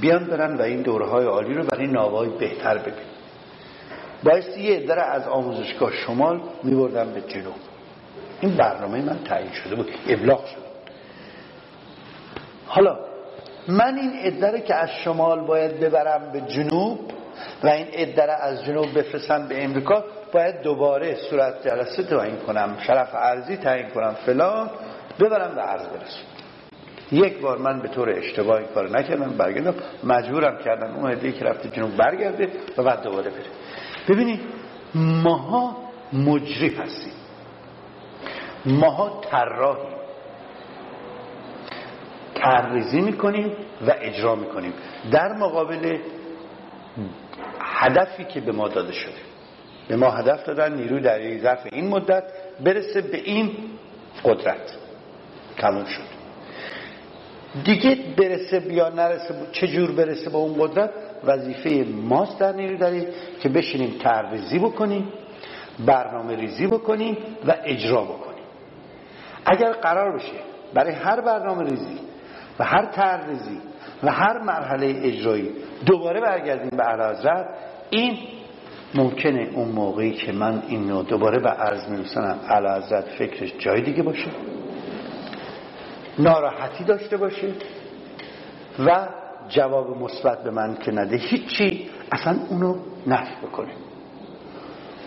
بیان 0.00 0.24
برن 0.24 0.56
و 0.56 0.62
این 0.62 0.82
دوره 0.82 1.06
های 1.06 1.26
عالی 1.26 1.54
رو 1.54 1.64
برای 1.64 1.86
ناوهای 1.86 2.28
بهتر 2.28 2.78
ببین 2.78 2.94
بایستی 4.24 4.60
یه 4.60 4.86
در 4.86 4.98
از 4.98 5.28
آموزشگاه 5.28 5.92
شمال 5.92 6.40
میبردم 6.62 7.12
به 7.12 7.20
جنوب. 7.20 7.54
این 8.40 8.56
برنامه 8.56 9.02
من 9.02 9.18
تعیین 9.24 9.52
شده 9.52 9.74
بود 9.74 9.90
ابلاغ 10.08 10.46
شد 10.46 10.62
حالا 12.66 12.98
من 13.68 13.98
این 13.98 14.12
اداره 14.14 14.60
که 14.60 14.74
از 14.74 14.88
شمال 15.04 15.46
باید 15.46 15.80
ببرم 15.80 16.32
به 16.32 16.40
جنوب 16.40 16.98
و 17.64 17.68
این 17.68 17.86
اداره 17.92 18.32
از 18.32 18.64
جنوب 18.64 18.98
بفرستم 18.98 19.48
به 19.48 19.64
امریکا 19.64 20.04
باید 20.32 20.62
دوباره 20.62 21.14
صورت 21.14 21.68
جلسه 21.68 22.02
تعیین 22.02 22.36
کنم 22.36 22.76
شرف 22.86 23.14
ارزی 23.14 23.56
تعیین 23.56 23.88
کنم 23.88 24.14
فلان 24.26 24.70
ببرم 25.20 25.54
به 25.54 25.60
عرض 25.60 25.86
برسون 25.86 26.22
یک 27.12 27.40
بار 27.40 27.58
من 27.58 27.82
به 27.82 27.88
طور 27.88 28.10
اشتباهی 28.10 28.64
کار 28.74 28.98
نکردم 28.98 29.30
برگردم 29.30 29.74
مجبورم 30.04 30.58
کردم 30.64 30.94
اون 30.94 31.10
عده 31.10 31.32
که 31.32 31.44
رفته 31.44 31.68
جنوب 31.68 31.96
برگرده 31.96 32.48
و 32.78 32.82
بعد 32.82 33.02
دوباره 33.02 33.30
بره. 33.30 33.42
ببینید 34.08 34.40
ماها 34.94 35.76
مجری 36.12 36.68
هستیم. 36.68 37.12
ماها 38.66 39.20
طراحیم. 39.30 39.92
طرحریزی 42.34 43.00
می‌کنیم 43.00 43.52
و 43.86 43.92
اجرا 44.00 44.34
می‌کنیم. 44.34 44.72
در 45.12 45.32
مقابل 45.32 45.98
هدفی 47.60 48.24
که 48.24 48.40
به 48.40 48.52
ما 48.52 48.68
داده 48.68 48.92
شده. 48.92 49.12
به 49.88 49.96
ما 49.96 50.10
هدف 50.10 50.44
دادن 50.46 50.74
نیروی 50.74 51.00
دریایی 51.00 51.40
ظرف 51.40 51.66
این 51.72 51.88
مدت 51.88 52.24
برسه 52.64 53.00
به 53.00 53.18
این 53.18 53.50
قدرت. 54.24 54.76
تموم 55.58 55.84
شد. 55.84 56.22
دیگه 57.64 57.98
برسه 58.16 58.72
یا 58.72 58.88
نرسه 58.88 59.34
چه 59.52 59.66
جور 59.66 59.92
برسه 59.92 60.30
به 60.30 60.36
اون 60.36 60.54
قدرت؟ 60.58 60.90
وظیفه 61.24 61.84
ماست 61.92 62.38
در 62.38 62.52
نیروی 62.52 62.76
دریایی 62.76 63.06
که 63.40 63.48
بشینیم 63.48 63.98
ترریزی 63.98 64.58
بکنیم 64.58 65.12
برنامه 65.86 66.36
ریزی 66.36 66.66
بکنیم 66.66 67.16
و 67.46 67.56
اجرا 67.64 68.02
بکنیم. 68.02 68.44
اگر 69.46 69.72
قرار 69.72 70.16
بشه 70.16 70.32
برای 70.74 70.92
هر 70.92 71.20
برنامه 71.20 71.62
ریزی 71.70 71.98
و 72.58 72.64
هر 72.64 72.86
ترریزی 72.86 73.60
و 74.02 74.12
هر 74.12 74.38
مرحله 74.38 75.00
اجرایی 75.02 75.50
دوباره 75.86 76.20
برگردیم 76.20 76.70
به 76.76 76.82
عرضت 76.82 77.46
این 77.90 78.18
ممکنه 78.94 79.48
اون 79.54 79.68
موقعی 79.68 80.12
که 80.12 80.32
من 80.32 80.62
اینو 80.68 81.02
دوباره 81.02 81.38
به 81.38 81.48
عرض 81.48 81.88
میرسنم 81.88 82.38
علا 82.48 82.80
فکرش 83.18 83.52
جای 83.58 83.82
دیگه 83.82 84.02
باشه 84.02 84.30
ناراحتی 86.18 86.84
داشته 86.84 87.16
باشه 87.16 87.52
و 88.78 89.08
جواب 89.48 89.96
مثبت 89.96 90.44
به 90.44 90.50
من 90.50 90.76
که 90.76 90.92
نده 90.92 91.16
هیچی 91.16 91.90
اصلا 92.12 92.36
اونو 92.50 92.76
نفی 93.06 93.34
بکنه. 93.46 93.72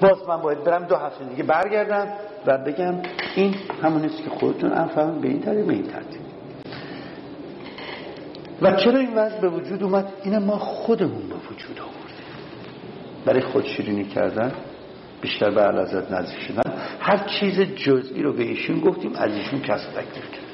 باز 0.01 0.27
من 0.27 0.41
باید 0.41 0.63
برم 0.63 0.85
دو 0.85 0.95
هفته 0.95 1.25
دیگه 1.25 1.43
برگردم 1.43 2.07
و 2.45 2.57
بگم 2.57 2.95
این 3.35 3.55
همونیست 3.83 4.23
که 4.23 4.29
خودتون 4.29 4.71
انفهم 4.71 5.21
به 5.21 5.27
این 5.27 5.41
طریق 5.41 5.65
به 5.65 5.73
این 5.73 5.83
ترتیب. 5.83 6.24
و 8.61 8.75
چرا 8.75 8.99
این 8.99 9.13
وضع 9.13 9.41
به 9.41 9.49
وجود 9.49 9.83
اومد؟ 9.83 10.13
این 10.23 10.37
ما 10.37 10.57
خودمون 10.57 11.29
به 11.29 11.35
وجود 11.35 11.79
آوردیم. 11.79 12.25
برای 13.25 13.41
خودشیرینی 13.41 14.05
کردن 14.05 14.51
بیشتر 15.21 15.51
به 15.51 15.61
علازت 15.61 16.11
نزدیک 16.11 16.39
شدن. 16.39 16.73
هر 16.99 17.27
چیز 17.39 17.59
جزئی 17.61 18.23
رو 18.23 18.33
به 18.33 18.43
ایشون 18.43 18.79
گفتیم 18.79 19.15
از 19.15 19.31
ایشون 19.31 19.61
کسب 19.61 19.91
تکلیف 19.91 20.31
کرد. 20.31 20.45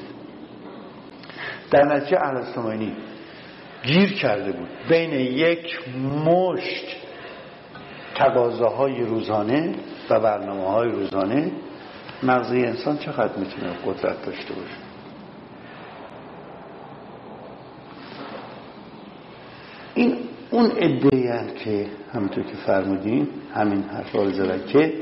در 1.70 1.84
نتیجه 1.84 2.18
اهل 2.22 2.92
گیر 3.82 4.12
کرده 4.12 4.52
بود. 4.52 4.68
بین 4.88 5.12
یک 5.12 5.78
مشت 6.26 6.96
تقاضاهای 8.14 9.02
روزانه 9.02 9.74
و 10.10 10.20
برنامه 10.20 10.70
های 10.70 10.88
روزانه 10.88 11.52
مغزی 12.22 12.60
انسان 12.60 12.98
چقدر 12.98 13.36
می‌تونه 13.36 13.72
قدرت 13.86 14.26
داشته 14.26 14.54
باشه؟ 14.54 14.91
این 19.94 20.18
اون 20.50 20.70
ادهی 20.76 21.54
که 21.64 21.86
همونطور 22.12 22.44
که 22.44 22.56
فرمودین 22.56 23.28
همین 23.54 23.82
حرفا 23.82 24.28
زدن 24.28 24.66
که 24.66 24.94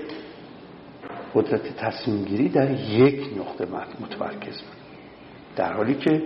قدرت 1.34 1.76
تصمیم 1.76 2.24
گیری 2.24 2.48
در 2.48 2.70
یک 2.70 3.38
نقطه 3.38 3.66
متمرکز 4.00 4.62
در 5.56 5.72
حالی 5.72 5.94
که 5.94 6.22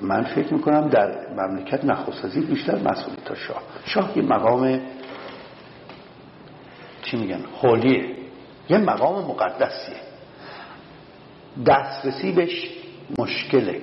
من 0.00 0.22
فکر 0.22 0.54
می‌کنم 0.54 0.88
در 0.88 1.34
مملکت 1.36 1.84
نخستازی 1.84 2.40
بیشتر 2.40 2.78
مسئول 2.78 3.14
تا 3.24 3.34
شاه. 3.34 3.62
شاه 3.84 4.18
یه 4.18 4.22
مقام 4.22 4.80
چی 7.02 7.16
میگن؟ 7.16 7.40
حالیه 7.52 8.16
یه 8.70 8.78
مقام 8.78 9.24
مقدسیه. 9.24 9.96
دسترسی 11.66 12.32
بهش 12.32 12.68
مشکله. 13.18 13.80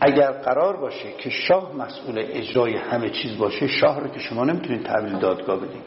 اگر 0.00 0.32
قرار 0.32 0.76
باشه 0.76 1.12
که 1.18 1.30
شاه 1.30 1.76
مسئول 1.76 2.24
اجرای 2.28 2.76
همه 2.76 3.10
چیز 3.10 3.38
باشه 3.38 3.66
شاه 3.66 4.00
رو 4.00 4.08
که 4.08 4.18
شما 4.18 4.44
نمی‌تونید 4.44 4.82
تحویل 4.82 5.18
دادگاه 5.18 5.56
بدین 5.56 5.82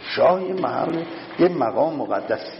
شاه 0.00 0.42
یه 0.42 0.54
محل 0.54 1.04
یه 1.38 1.48
مقام 1.48 1.96
مقدسی 1.96 2.58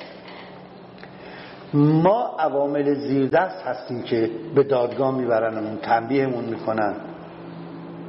ما 1.75 2.37
عوامل 2.39 2.95
زیردست 2.95 3.63
هستیم 3.63 4.03
که 4.03 4.31
به 4.55 4.63
دادگاه 4.63 5.19
میبرنمون 5.19 5.77
تنبیهمون 5.77 6.45
می‌کنن 6.45 6.97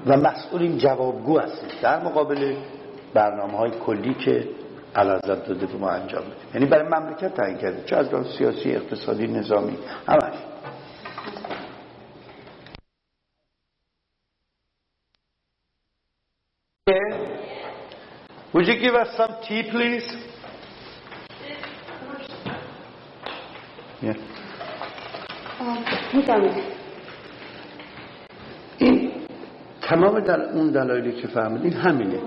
و 0.06 0.18
مسئولین 0.18 0.78
جوابگو 0.78 1.40
هستیم. 1.40 1.70
در 1.82 2.04
مقابل 2.04 2.56
برنامه 3.14 3.58
های 3.58 3.72
کلی 3.72 4.14
که 4.14 4.48
علازت 4.96 5.48
داده 5.48 5.66
به 5.66 5.78
ما 5.78 5.90
انجام 5.90 6.22
بدیم 6.22 6.50
یعنی 6.54 6.66
برای 6.66 6.88
مملکت 6.88 7.34
تعیین 7.34 7.58
کرده. 7.58 7.84
چه 7.86 7.96
از 7.96 8.08
سیاسی 8.38 8.76
اقتصادی 8.76 9.28
نظامی 9.28 9.78
همش. 10.08 10.34
Would 18.54 18.68
you 18.68 18.78
give 18.80 18.94
us 18.94 19.18
some 19.18 19.36
tea, 19.48 19.64
please? 19.72 20.08
Yeah. 24.02 24.14
این 28.78 29.12
تمام 29.82 30.20
دل... 30.20 30.42
اون 30.42 30.72
دلایلی 30.72 31.22
که 31.22 31.28
فهمیدین 31.28 31.74
همینه 31.74 32.20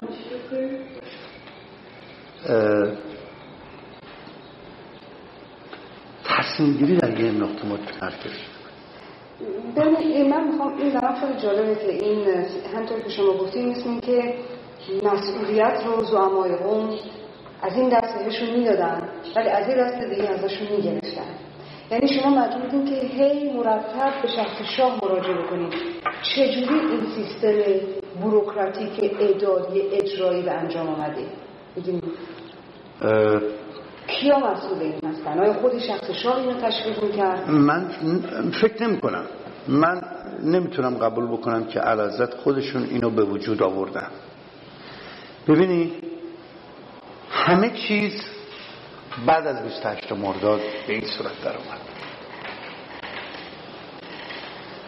تصمیم 6.24 6.72
گیری 6.76 6.96
در 6.96 7.20
یه 7.20 7.32
نقطه 7.32 7.66
متمرکز 7.66 8.32
ببینید 9.76 10.26
من 10.28 10.48
می‌خوام 10.48 10.76
این 10.76 10.92
برام 10.92 11.14
خیلی 11.14 11.40
جالبه 11.40 11.74
که 11.74 12.04
این 12.04 12.26
همطور 12.76 13.00
که 13.00 13.08
شما 13.08 13.32
گفتید 13.32 13.66
مثل 13.66 14.00
که 14.00 14.34
مسئولیت 15.02 15.82
رو 15.86 16.04
زعمای 16.04 16.56
قوم 16.56 16.98
از 17.62 17.76
این 17.76 17.88
دست 17.88 18.24
بهشون 18.24 18.50
می‌دادن 18.50 19.08
ولی 19.36 19.48
از 19.48 19.68
این 19.68 19.78
دست 19.78 20.10
دیگه 20.10 20.28
ازشون 20.30 20.68
می‌گرفتن. 20.76 21.22
یعنی 21.90 22.08
شما 22.08 22.30
مجبورتین 22.30 22.84
که 22.84 22.94
هی 22.94 23.52
مرتب 23.52 24.22
به 24.22 24.28
شخص 24.28 24.62
شاه 24.76 24.98
مراجعه 25.02 25.34
بکنید 25.34 25.72
چجوری 26.22 26.80
این 26.80 27.06
سیستم 27.14 27.86
بروکراتیک 28.22 29.14
اداری 29.20 29.80
اجرایی 29.80 30.42
به 30.42 30.50
انجام 30.50 30.88
آمده 30.88 31.26
بگیم 31.76 32.02
کیا 34.06 34.38
مسئول 34.38 34.78
این 34.80 35.00
هستن؟ 35.04 35.38
آیا 35.38 35.52
خود 35.52 35.78
شخص 35.78 36.10
شاه 36.10 36.36
اینو 36.36 36.60
تشکیل 36.60 36.94
می‌کرد؟ 37.02 37.50
من 37.50 37.90
فکر 38.62 38.82
نمی 38.86 39.00
کنم 39.00 39.24
من 39.68 40.00
نمی‌تونم 40.42 40.94
قبول 40.94 41.26
بکنم 41.26 41.64
که 41.64 41.80
علازت 41.80 42.34
خودشون 42.34 42.82
اینو 42.82 43.10
به 43.10 43.24
وجود 43.24 43.62
آوردن. 43.62 44.08
ببینی 45.48 45.92
همه 47.30 47.70
چیز 47.70 48.12
بعد 49.26 49.46
از 49.46 49.62
28 49.62 50.12
مرداد 50.12 50.60
به 50.86 50.92
این 50.92 51.04
صورت 51.04 51.44
در 51.44 51.56
اومد. 51.56 51.80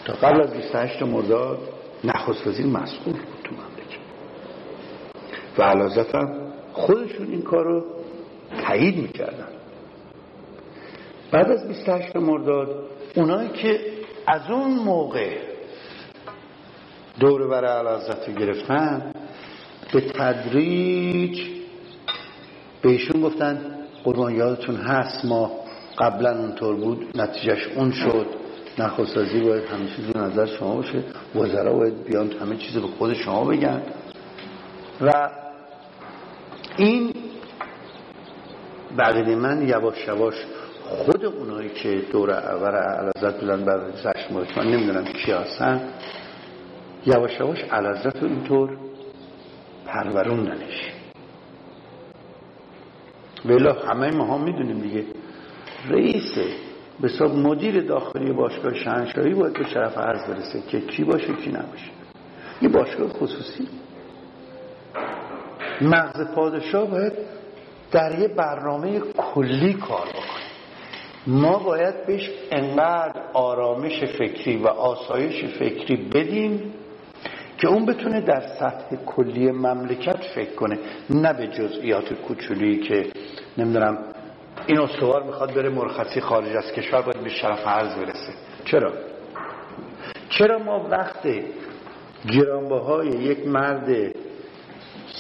تا 0.05 0.13
قبل 0.13 0.43
از 0.43 0.55
28 0.55 1.03
مرداد 1.03 1.59
نخست 2.05 2.47
وزیر 2.47 2.67
مسئول 2.67 3.13
بود 3.13 3.39
تو 3.45 3.55
مملکت. 3.55 3.99
و 5.59 5.63
علازت 5.63 6.15
هم 6.15 6.53
خودشون 6.73 7.31
این 7.31 7.43
کار 7.43 7.65
رو 7.65 7.85
تایید 8.63 8.97
می‌کردن. 8.97 9.49
بعد 11.31 11.51
از 11.51 11.69
28 11.69 12.17
مرداد 12.17 12.91
اونایی 13.17 13.49
که 13.49 13.81
از 14.27 14.51
اون 14.51 14.71
موقع 14.71 15.37
دور 17.21 17.49
بر 17.49 17.65
علازت 17.65 18.29
رو 18.29 18.35
گرفتن 18.35 19.13
به 19.93 20.01
تدریج 20.01 21.41
بهشون 22.83 23.21
گفتن 23.21 23.61
قربان 24.05 24.35
یادتون 24.35 24.77
هست 24.77 25.25
ما 25.25 25.51
قبلا 25.99 26.39
اونطور 26.39 26.77
بود 26.77 27.07
نتیجهش 27.15 27.67
اون 27.77 27.91
شد. 27.93 28.27
نخستازی 28.79 29.41
باید 29.41 29.65
همه 29.65 29.87
چیز 29.97 30.17
نظر 30.17 30.47
شما 30.47 30.75
باشه. 30.75 31.05
وزرا 31.35 31.73
باید 31.73 32.05
بیان 32.05 32.33
همه 32.33 32.57
چیز 32.57 32.77
به 32.77 32.87
خود 32.87 33.15
شما 33.15 33.45
بگن. 33.45 33.83
و 35.01 35.31
این 36.77 37.15
بقیده 38.99 39.37
من 39.37 39.69
یواش 39.69 40.09
یواش 40.09 40.35
خود 40.85 41.25
اونایی 41.25 41.69
که 41.69 42.03
دور 42.13 42.31
اول 42.31 42.75
علازت 42.75 43.41
بودن 43.41 43.65
بعد 43.65 43.81
از 43.81 44.07
من 44.57 44.65
نمی‌دونم 44.67 45.05
کی 45.05 45.33
هستن 45.33 45.81
یواش 47.07 47.41
یواش 47.41 47.59
علازت 47.59 48.17
رو 48.17 48.29
اینطور 48.29 48.88
پروروندنش 49.89 50.93
ولی 53.45 53.69
همه 53.89 54.11
ما 54.11 54.35
هم 54.35 54.45
می‌دونیم 54.45 54.81
دیگه. 54.81 55.05
رئیس 55.89 56.39
به 57.01 57.09
حساب 57.09 57.35
مدیر 57.35 57.81
داخلی 57.81 58.33
باشگاه 58.33 58.75
شهنشاهی 58.75 59.35
باید 59.35 59.53
به 59.53 59.65
شرف 59.65 59.99
عرض 59.99 60.31
برسه 60.31 60.63
که 60.63 60.81
کی 60.81 61.05
باشه 61.05 61.35
کی 61.35 61.51
نباشه. 61.51 61.91
یه 62.63 62.69
باشگاه 62.69 63.09
خصوصی. 63.09 63.69
مغز 65.81 66.35
پادشاه 66.35 66.91
باید 66.91 67.13
در 67.91 68.19
یه 68.19 68.29
برنامه 68.29 69.01
کلی 69.17 69.75
کار 69.75 70.07
بکنه. 70.07 70.49
ما 71.27 71.59
باید 71.59 72.07
بهش 72.07 72.31
انقدر 72.51 73.21
آرامش 73.33 74.05
فکری 74.05 74.57
و 74.57 74.67
آسایش 74.67 75.45
فکری 75.45 75.97
بدیم 75.97 76.75
که 77.59 77.69
اون 77.69 77.87
بتونه 77.87 78.21
در 78.21 78.41
سطح 78.41 78.97
کلی 79.07 79.53
مملکت 79.53 80.25
فکر 80.35 80.55
کنه 80.55 80.79
نه 81.11 81.33
به 81.33 81.47
جزئیات 81.47 82.13
کوچولی 82.13 82.77
که 82.81 83.07
نمی‌دونم 83.59 83.99
این 84.67 84.81
استوار 84.81 85.23
می‌خواد 85.23 85.55
بره 85.55 85.69
مرخصی 85.69 86.21
خارج 86.21 86.57
از 86.57 86.73
کشور 86.73 87.03
باید 87.03 87.21
به 87.25 87.29
شرف 87.29 87.67
عرض 87.67 87.95
برسه 87.95 88.33
چرا؟ 88.65 88.93
چرا 90.29 90.59
ما 90.59 90.89
وقت 90.91 91.29
گرانبهای 92.33 93.09
یک 93.09 93.47
مرد 93.47 94.15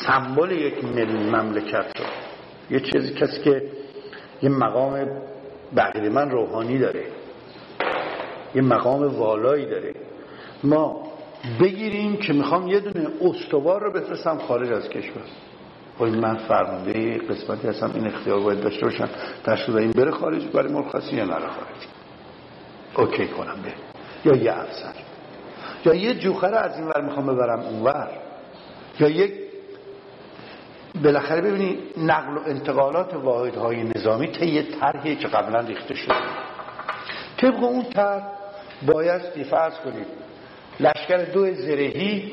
سمبل 0.07 0.51
یک 0.51 0.85
مملکت 1.33 1.99
رو 1.99 2.05
یه 2.71 2.81
چیزی 2.81 3.15
کسی 3.15 3.43
که 3.43 3.63
یه 4.43 4.49
مقام 4.49 5.09
بقیه 5.77 6.09
من 6.09 6.31
روحانی 6.31 6.79
داره 6.79 7.05
یه 8.55 8.63
مقام 8.63 9.19
والایی 9.19 9.67
داره 9.67 9.95
ما 10.65 11.08
بگیریم 11.61 12.17
که 12.17 12.33
می‌خوام 12.33 12.69
یه 12.69 12.81
دونه 12.81 13.09
استوار 13.21 13.83
رو 13.83 13.93
بفرستم 13.93 14.39
خارج 14.39 14.73
از 14.73 14.89
کشور. 14.89 15.23
خب 15.99 16.05
من 16.05 16.37
فرمانده 16.37 17.19
قسمتی 17.19 17.69
هستم 17.69 17.91
این 17.95 18.07
اختیار 18.07 18.41
باید 18.41 18.61
داشته 18.61 18.87
باشم. 18.87 19.09
شده 19.57 19.81
این 19.81 19.91
بره 19.93 20.11
خارج 20.11 20.45
برای 20.45 20.73
مرخصی 20.73 21.17
یا 21.17 21.25
نره 21.25 21.47
خارج. 21.49 21.87
اوکی 22.97 23.29
کنم 23.29 23.57
به 23.63 23.73
یا 24.31 24.37
یه 24.37 24.53
افسر. 24.53 24.95
یا 25.85 25.95
یه 25.95 26.15
جوخه 26.15 26.47
از 26.47 26.77
این 26.77 26.87
ور 26.87 27.01
می‌خوام 27.01 27.27
ببرم 27.27 27.61
اونور 27.61 28.11
یا 29.01 29.09
یک 29.09 29.33
بالاخره 31.05 31.41
ببینید 31.41 31.79
نقل 31.97 32.37
و 32.37 32.41
انتقالات 32.47 33.15
واحدهای 33.15 33.83
نظامی 33.83 34.27
طی 34.27 34.63
طرحی 34.63 35.17
که 35.17 35.29
قبلا 35.29 35.61
ریخته 35.61 35.95
شده. 35.95 36.15
طبق 37.37 37.63
اون 37.63 37.85
طرح 37.85 38.23
باید 38.87 39.23
فرض 39.51 39.75
کنید 39.75 40.07
لشکر 40.81 41.25
دو 41.25 41.55
زرهی 41.55 42.33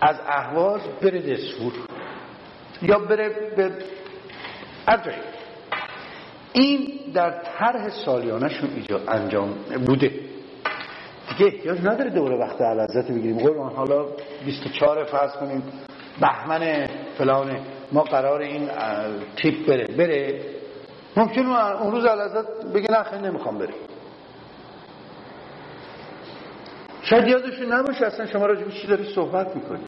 از 0.00 0.16
اهواز 0.26 0.80
بره 1.02 1.20
دسفور 1.20 1.72
یا 2.82 2.98
بره 2.98 3.28
به 3.56 3.72
این 6.52 7.00
در 7.14 7.30
طرح 7.30 7.88
سالیانشون 7.88 8.70
ایجاد 8.76 9.02
انجام 9.08 9.54
بوده. 9.86 10.08
دیگه 11.28 11.46
احتیاج 11.46 11.78
نداره 11.78 12.10
دوره 12.10 12.36
وقت 12.36 12.60
علازت 12.60 13.10
بگیریم. 13.10 13.38
قرآن 13.38 13.72
حالا 13.72 14.06
24 14.44 15.04
فرض 15.04 15.32
کنیم. 15.32 15.62
بهمن 16.20 16.88
فلانه 17.18 17.60
ما 17.92 18.02
قرار 18.02 18.40
این 18.40 18.68
تیپ 19.36 19.66
بره. 19.66 19.86
بره. 19.86 20.40
ممکن 21.16 21.46
اون 21.46 21.92
روز 21.92 22.04
علازت 22.04 22.64
بگه 22.74 22.90
نه 22.90 23.02
خیلی 23.02 23.22
نمی‌خوام 23.22 23.58
بره 23.58 23.74
شاید 27.02 27.28
یادشون 27.28 27.72
نباشه 27.72 28.06
اصلا 28.06 28.26
شما 28.26 28.46
راجع 28.46 28.68
چی 28.68 28.86
داری 28.86 29.04
صحبت 29.14 29.56
می‌کنی 29.56 29.84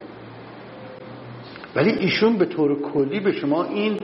ولی 1.76 1.90
ایشون 1.90 2.38
به 2.38 2.44
طور 2.44 2.82
کلی 2.82 3.20
به 3.20 3.32
شما 3.32 3.64
این 3.64 3.98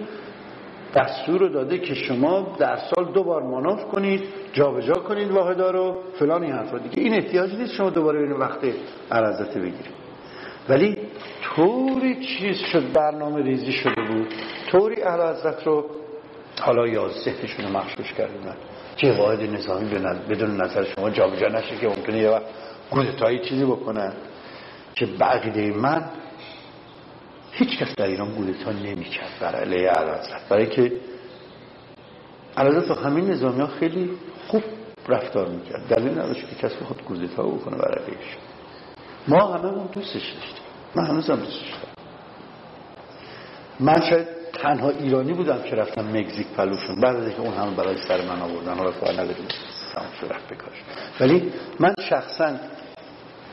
دستور 0.94 1.40
رو 1.40 1.48
داده 1.48 1.78
که 1.78 1.94
شما 1.94 2.56
در 2.58 2.76
سال 2.76 3.12
دو 3.12 3.24
بار 3.24 3.42
مانور 3.42 3.84
کنید 3.84 4.22
جابجا 4.52 4.94
کنید 4.94 5.30
واحدا 5.30 5.70
رو 5.70 5.98
فلان 6.18 6.42
این 6.42 6.52
حرفا. 6.52 6.78
دیگه 6.78 7.02
این 7.02 7.14
احتیاجی 7.14 7.56
نیست 7.56 7.74
شما 7.74 7.90
دوباره 7.90 8.18
این 8.20 8.32
وقت 8.32 8.58
عرضته 9.10 9.60
بگیرید. 9.60 10.00
ولی 10.68 10.96
طوری 11.42 12.24
چیز 12.24 12.56
شد 12.56 12.92
برنامه 12.92 13.42
ریزی 13.42 13.72
شده 13.72 14.02
بود 14.08 14.28
طوری 14.70 15.02
اهل 15.02 15.34
رو 15.64 15.90
حالا 16.60 16.86
یا 16.86 17.08
ذهنشون 17.08 17.64
رو 17.64 17.78
مخشوش 17.78 18.12
کردن 18.12 18.56
که 18.96 19.12
واحد 19.12 19.42
نظامی 19.42 19.88
بدون 20.30 20.60
نظر 20.60 20.84
شما 20.84 21.10
جابجا 21.10 21.48
نشه 21.48 21.76
که 21.76 21.88
ممکنه 21.88 22.18
یه 22.18 22.30
وقت 22.30 22.44
کودتایی 22.90 23.38
چیزی 23.38 23.64
بکنن 23.64 24.12
که 24.94 25.06
بقیده 25.06 25.72
من 25.72 26.04
هیچ 27.52 27.78
کس 27.78 27.94
در 27.96 28.06
ایران 28.06 28.34
کودتا 28.34 28.72
نمی‌کرد 28.72 29.30
بر 29.40 29.54
علیه 29.56 29.88
علازت 29.88 30.48
برای 30.48 30.66
که 30.66 30.92
علازت 32.56 32.90
همین 32.90 33.30
نظامی 33.30 33.60
ها 33.60 33.66
خیلی 33.66 34.10
خوب 34.48 34.62
رفتار 35.08 35.48
می‌کرد. 35.48 35.88
دلیل 35.88 36.10
نداشت 36.10 36.48
که 36.48 36.68
کس 36.68 36.74
بخواد 36.74 37.02
کودتا 37.02 37.42
بکنه 37.42 37.76
بر 37.76 37.98
علیهش. 37.98 38.36
ما 39.28 39.54
همه 39.54 39.64
اون 39.64 39.86
دوستش 39.92 40.12
داشتیم. 40.12 40.64
من 40.94 41.06
هنوز 41.06 41.30
هم 41.30 41.36
دوستش 41.36 41.70
دارم. 41.70 41.94
من 43.80 44.00
شاید 44.10 44.26
تنها 44.52 44.90
ایرانی 44.90 45.32
بودم 45.32 45.62
که 45.62 45.76
رفتم 45.76 46.16
مکزیک 46.16 46.46
پلوشون. 46.46 47.00
بعد 47.00 47.16
از 47.16 47.26
اینکه 47.26 47.40
اون 47.40 47.54
همه 47.54 47.70
برای 47.70 47.96
سر 48.08 48.20
من 48.20 48.42
آوردن 48.42 48.74
حالا 48.74 48.90
کار 48.90 49.12
نداریم 49.12 49.46
بکاش 50.50 50.82
ولی 51.20 51.52
من 51.80 51.94
شخصا 52.08 52.56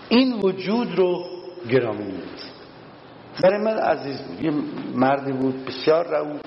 این 0.09 0.33
وجود 0.33 0.95
رو 0.95 1.25
گرامی 1.69 2.03
می‌دونم 2.03 2.21
برای 3.43 3.61
من 3.63 3.77
عزیز 3.77 4.21
بود 4.21 4.43
یه 4.43 4.51
مردی 4.95 5.31
بود 5.31 5.65
بسیار 5.65 6.07
رو 6.07 6.39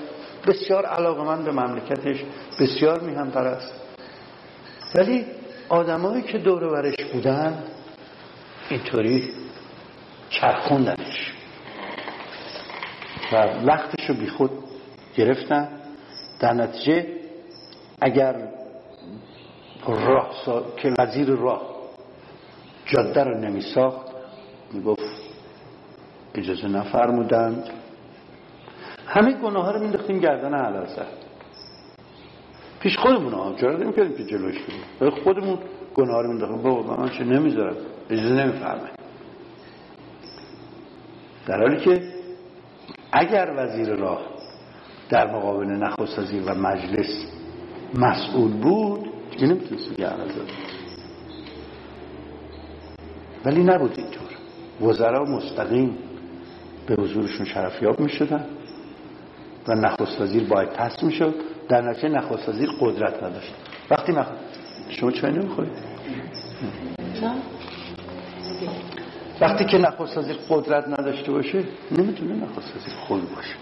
بسیار 0.47 0.85
علاقمند 0.85 1.45
به 1.45 1.51
مملکتش 1.51 2.23
بسیار 2.59 2.99
میهم 2.99 3.31
پرست 3.31 3.71
ولی 4.95 5.25
آدمایی 5.69 6.23
که 6.23 6.37
دور 6.37 6.63
ورش 6.63 6.95
بودن 7.13 7.63
اینطوری 8.69 9.29
چرخوندنش. 10.29 11.33
و 13.33 13.35
وقتش 13.65 14.09
رو 14.09 14.15
بی 14.15 14.27
خود 14.27 14.51
گرفتن. 15.15 15.69
در 16.39 16.53
نتیجه 16.53 17.07
اگر 18.01 18.47
راه 19.87 20.31
سا... 20.45 20.65
که 20.77 20.93
وزیر 20.99 21.29
راه 21.29 21.70
جاده 22.91 23.23
رو 23.23 23.37
نمی 23.37 23.61
ساخت 23.61 24.07
می 24.73 24.81
گفت 24.81 25.01
اجازه 26.35 26.67
نفرمودند 26.67 27.69
همه 29.07 29.33
گناه 29.33 29.65
ها 29.65 29.71
رو 29.71 29.79
مینداختیم 29.79 30.19
گردن 30.19 30.53
علازه 30.53 31.05
پیش 32.79 32.97
خودمون 32.97 33.33
ها. 33.33 33.55
چرا 33.61 33.77
نمی‌کردیم 33.77 34.17
که 34.17 34.23
جلوش 34.23 34.55
کنیم 34.99 35.09
خودمون 35.23 35.59
گناه 35.95 36.21
رو 36.21 36.27
مینداختیم. 36.27 36.61
بابا 36.61 36.95
من 36.95 37.09
چه 37.09 37.23
نمی‌ذارم. 37.23 37.75
اجازه 38.09 38.33
نمیفرمه. 38.33 38.89
در 41.47 41.61
حالی 41.61 41.77
که 41.77 42.13
اگر 43.11 43.53
وزیر 43.57 43.95
راه 43.95 44.21
در 45.09 45.35
مقابل 45.35 45.65
نخست 45.65 46.33
و 46.45 46.55
مجلس 46.55 47.25
مسئول 47.93 48.51
بود 48.51 49.09
دیگه 49.31 49.47
نمی‌تونست 49.47 49.99
ولی 53.45 53.63
نبود 53.63 53.93
اینطور. 53.97 54.27
وزرا 54.81 55.25
مستقیم 55.25 55.97
به 56.87 56.95
حضورشون 56.95 57.45
شرفیاب 57.45 57.99
می 57.99 58.09
شدن 58.09 58.45
و 59.67 59.75
نخست 59.75 60.21
وزیر 60.21 60.43
باید 60.43 60.69
پس 60.69 61.03
می 61.03 61.11
شد 61.11 61.35
در 61.69 61.81
نتیجه 61.81 62.09
نخست 62.09 62.49
وزیر 62.49 62.69
قدرت 62.79 63.23
نداشت. 63.23 63.53
وقتی 63.91 64.11
نخست 64.11 64.59
شما 64.89 65.11
چه 65.11 65.31
نمی‌خورید 65.31 65.71
وقتی 69.41 69.65
که 69.65 69.77
نخست 69.77 70.17
وزیر 70.17 70.35
قدرت 70.49 70.87
نداشته 70.87 71.31
باشه 71.31 71.63
نمی‌تونه 71.91 72.33
نخست 72.33 72.77
وزیر 72.77 72.93
خود 73.07 73.35
باشه. 73.35 73.55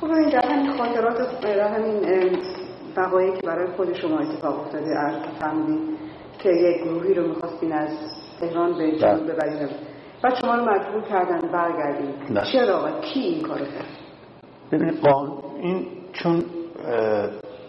خب 0.00 0.06
اینجا 0.10 0.38
همین 0.44 0.72
خاطرات 0.72 1.44
همین 1.44 2.38
وقایعی 2.96 3.32
که 3.32 3.46
برای 3.46 3.76
خود 3.76 3.92
شما 3.92 4.18
اتفاق 4.18 4.60
افتاده 4.60 4.94
عرض 4.94 5.22
فرمودین 5.40 5.80
که 6.38 6.48
یک 6.48 6.84
گروهی 6.84 7.14
رو 7.14 7.28
می‌خواستین 7.28 7.72
از 7.72 7.90
تهران 8.40 8.78
به 8.78 8.98
جنوب 8.98 9.26
بله. 9.26 9.34
ببرین 9.34 9.68
و 10.24 10.30
شما 10.40 10.54
رو 10.54 10.64
مجبور 10.64 11.02
کردن 11.02 11.48
برگردین 11.48 12.40
چرا 12.52 12.84
و 12.84 13.00
کی 13.00 13.20
این 13.20 13.42
کارو 13.42 13.64
کرد؟ 13.64 13.86
ببینید 14.72 15.06
این 15.60 15.86
چون 16.12 16.44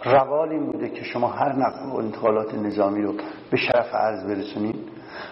روال 0.06 0.50
این 0.50 0.72
بوده 0.72 0.90
که 0.90 1.04
شما 1.04 1.28
هر 1.28 1.54
نقل 1.54 1.90
و 1.94 1.96
انتقالات 1.96 2.56
نظامی 2.56 3.02
رو 3.02 3.14
به 3.52 3.58
شرف 3.58 3.96
عرض 3.96 4.24
برسونید 4.24 4.76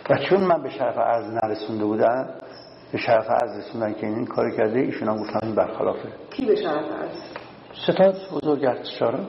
و 0.09 0.17
چون 0.17 0.43
من 0.43 0.63
به 0.63 0.69
شرف 0.69 0.97
عرض 0.97 1.33
نرسونده 1.43 1.85
بودم 1.85 2.29
به 2.91 2.97
شرف 2.97 3.29
عرض 3.29 3.57
رسوندن 3.57 3.93
که 3.93 4.07
این 4.07 4.25
کار 4.25 4.51
کرده 4.51 4.79
ایشون 4.79 5.07
هم 5.07 5.17
گفتن 5.17 5.55
برخلافه. 5.55 6.09
کی 6.29 6.45
به 6.45 6.55
شرف 6.55 6.85
عرض؟ 6.91 7.17
ستاد 7.73 8.15
بزرگ 8.31 8.65
ارتشارا 8.65 9.19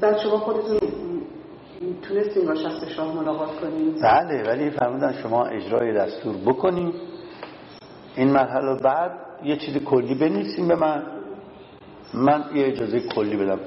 بعد 0.00 0.18
شما 0.18 0.38
خودتون 0.38 0.78
تونستین 2.08 2.46
با 2.46 2.54
شخص 2.54 2.84
شاه 2.84 3.14
ملاقات 3.14 3.60
کنیم. 3.60 3.94
بله 4.02 4.42
ولی 4.42 4.70
فرمودن 4.70 5.12
شما 5.22 5.44
اجرای 5.44 5.92
دستور 5.92 6.36
بکنیم. 6.36 6.92
این 8.16 8.30
مرحله 8.30 8.80
بعد 8.80 9.12
یه 9.44 9.56
چیز 9.56 9.76
کلی 9.76 10.14
بنویسیم 10.14 10.68
به 10.68 10.74
من. 10.74 11.02
من 12.14 12.44
یه 12.54 12.66
اجازه 12.66 13.00
کلی 13.00 13.36
بدم. 13.36 13.58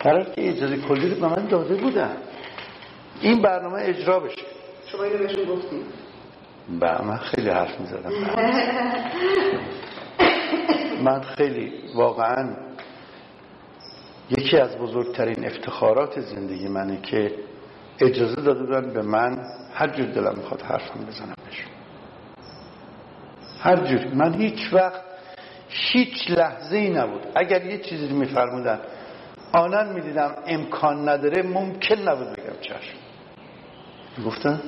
قرار 0.00 0.24
که 0.24 0.48
اجازه 0.48 0.76
کلی 0.76 1.08
رو 1.08 1.20
به 1.20 1.28
من 1.28 1.46
داده 1.46 1.74
بودن. 1.74 2.16
این 3.20 3.42
برنامه 3.42 3.78
اجرا 3.82 4.20
بشه. 4.20 4.42
شما 4.86 5.04
اینو 5.04 5.18
بهشون 5.18 5.44
گفتیم 5.44 5.82
با 6.80 7.04
من 7.04 7.16
خیلی 7.16 7.50
حرف 7.50 7.80
می‌زدم. 7.80 8.10
من 11.04 11.20
خیلی 11.20 11.72
واقعا 11.94 12.56
یکی 14.38 14.56
از 14.56 14.78
بزرگترین 14.78 15.46
افتخارات 15.46 16.20
زندگی 16.20 16.68
منه 16.68 17.00
که 17.00 17.34
اجازه 18.00 18.40
داده 18.42 18.60
بودن 18.60 18.92
به 18.92 19.02
من 19.02 19.38
هر 19.74 19.88
جور 19.88 20.06
دلم 20.06 20.34
می‌خواد 20.36 20.62
حرفم 20.62 21.00
بزنم 21.00 21.34
بشون 21.50 21.70
هر 23.60 23.76
جور. 23.76 24.14
من 24.14 24.34
هیچ 24.34 24.72
وقت 24.72 25.00
هیچ 25.68 26.30
لحظه 26.30 26.76
ای 26.76 26.90
نبود. 26.90 27.26
اگر 27.34 27.66
یه 27.66 27.78
چیزی 27.78 28.08
رو 28.08 28.16
میفرمودن 28.16 28.80
آنان 29.52 29.92
می‌دیدم 29.92 30.34
امکان 30.46 31.08
نداره 31.08 31.42
ممکن 31.42 31.94
نبود 31.94 32.26
بگم 32.26 32.60
چشم. 32.60 32.96
گفتن 34.26 34.60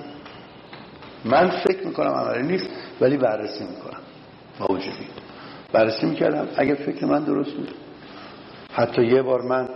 من 1.25 1.51
فکر 1.51 1.87
می‌کنم 1.87 2.11
عملی 2.11 2.47
نیست 2.47 2.71
ولی 3.01 3.17
بررسی 3.17 3.65
می‌کنم. 3.65 4.01
با 4.59 4.75
وجودی. 4.75 5.07
بررسی 5.73 6.07
می‌کردم. 6.07 6.49
اگر 6.57 6.75
فکر 6.75 7.07
من 7.07 7.25
درست 7.25 7.53
بود 7.53 7.75
حتی 8.73 9.03
یه 9.03 9.23
بار 9.23 9.43
من 9.43 9.69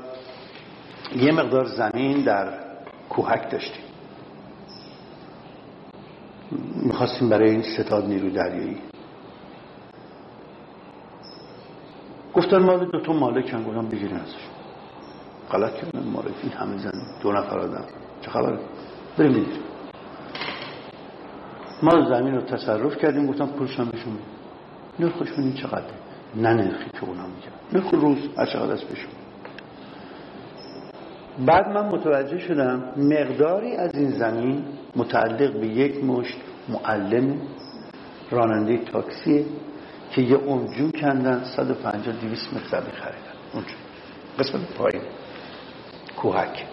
یه 1.16 1.32
مقدار 1.32 1.64
زمین 1.64 2.22
در 2.22 2.52
کوهک 3.08 3.50
داشتیم. 3.50 3.84
می‌خواستیم 6.82 7.28
برای 7.28 7.50
این 7.50 7.62
ستاد 7.62 8.04
نیرو 8.04 8.30
دریایی. 8.30 8.78
گفتن 12.34 12.58
مال 12.58 12.90
دو 12.90 13.00
تا 13.00 13.12
مالکن 13.12 13.64
گفتم 13.64 13.88
بگیرین 13.88 14.16
ازش. 14.16 14.46
غلط 15.52 15.74
کردن 15.74 16.02
مالک 16.08 16.34
این 16.42 16.52
همه 16.52 16.78
زن 16.78 16.92
دو 17.22 17.32
نفر 17.32 17.58
آدم. 17.58 17.84
چه 18.20 18.30
خبره؟ 18.30 18.58
بریم 19.18 19.32
بگیریم. 19.32 19.62
ما 21.82 22.08
زمین 22.08 22.34
رو 22.34 22.40
تصرف 22.40 22.96
کردیم 22.96 23.26
گفتم 23.26 23.46
پولش 23.46 23.80
هم 23.80 23.88
بشون 23.88 24.18
نرخش 24.98 25.38
این 25.38 25.54
چقدره؟ 25.54 26.05
نه 26.36 26.54
نرخی 26.54 26.90
که 26.90 27.04
اونا 27.04 27.26
میگن 27.26 27.52
نرخ 27.72 27.94
روز 27.94 28.18
چقدر 28.52 28.72
است 28.72 28.84
بشون 28.84 29.10
بعد 31.46 31.68
من 31.68 31.88
متوجه 31.88 32.38
شدم 32.38 32.92
مقداری 32.96 33.76
از 33.76 33.94
این 33.94 34.10
زمین 34.10 34.64
متعلق 34.96 35.60
به 35.60 35.66
یک 35.66 36.04
مشت 36.04 36.36
معلم 36.68 37.40
راننده 38.30 38.78
تاکسیه 38.78 39.44
که 40.10 40.22
یه 40.22 40.36
اونجون 40.36 40.90
کندن 40.90 41.44
150 41.56 42.16
200 42.16 42.52
متر 42.52 42.80
خریدن 42.80 43.36
اونجون. 43.52 43.76
قسمت 44.38 44.74
پایین. 44.74 45.02
کوهک. 46.16 46.64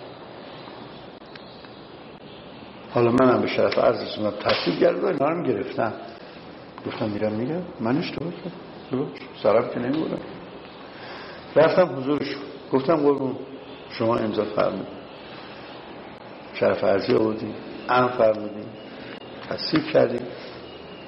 حالا 2.92 3.12
منم 3.12 3.42
به 3.42 3.48
شرف 3.48 3.78
عرض 3.78 4.02
رسوندم 4.02 4.38
تحصیل 4.40 4.80
گرد 4.80 5.04
و 5.04 5.06
اینا 5.06 5.30
رو 5.30 5.44
گرفتم. 5.44 5.94
گفتم 6.88 7.10
میرم 7.10 7.32
میگم 7.32 7.62
من 7.80 7.98
اشتباه 7.98 8.32
کردم. 8.32 8.73
سرم 9.44 9.70
که 9.74 9.80
نمیبودم. 9.80 10.20
رفتم 11.56 11.96
حضورش 11.98 12.36
گفتم 12.72 12.96
قربون 12.96 13.36
شما 13.90 14.16
امضا 14.16 14.44
فرمود 14.44 14.88
شرف 16.54 16.84
عرضی 16.84 17.14
آوردیم 17.14 17.54
ام 17.90 18.08
فرمودیم 18.08 18.66
تصدیق 19.50 19.86
کردیم 19.86 20.22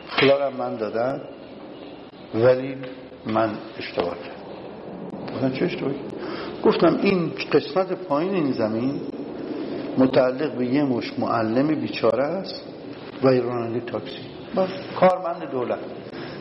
خیالم 0.08 0.54
من 0.54 0.76
دادم 0.76 1.22
ولی 2.36 2.78
من 3.26 3.50
اشتباه 3.78 4.16
کردم. 4.18 5.34
گفتم 5.34 5.52
چه 5.52 5.66
اشتباه 5.66 5.94
گفتم 6.64 7.00
این 7.02 7.32
قسمت 7.54 7.94
پایین 7.94 8.34
این 8.34 8.52
زمین 8.52 9.02
متعلق 9.98 10.58
به 10.58 10.66
یه 10.66 10.84
مش 10.84 11.20
معلم 11.20 11.68
بیچاره 11.68 12.24
است 12.24 12.64
و 13.24 13.28
راننده 13.28 13.80
تاکسی. 13.80 14.22
کارمند 15.00 15.52
دولت. 15.52 15.80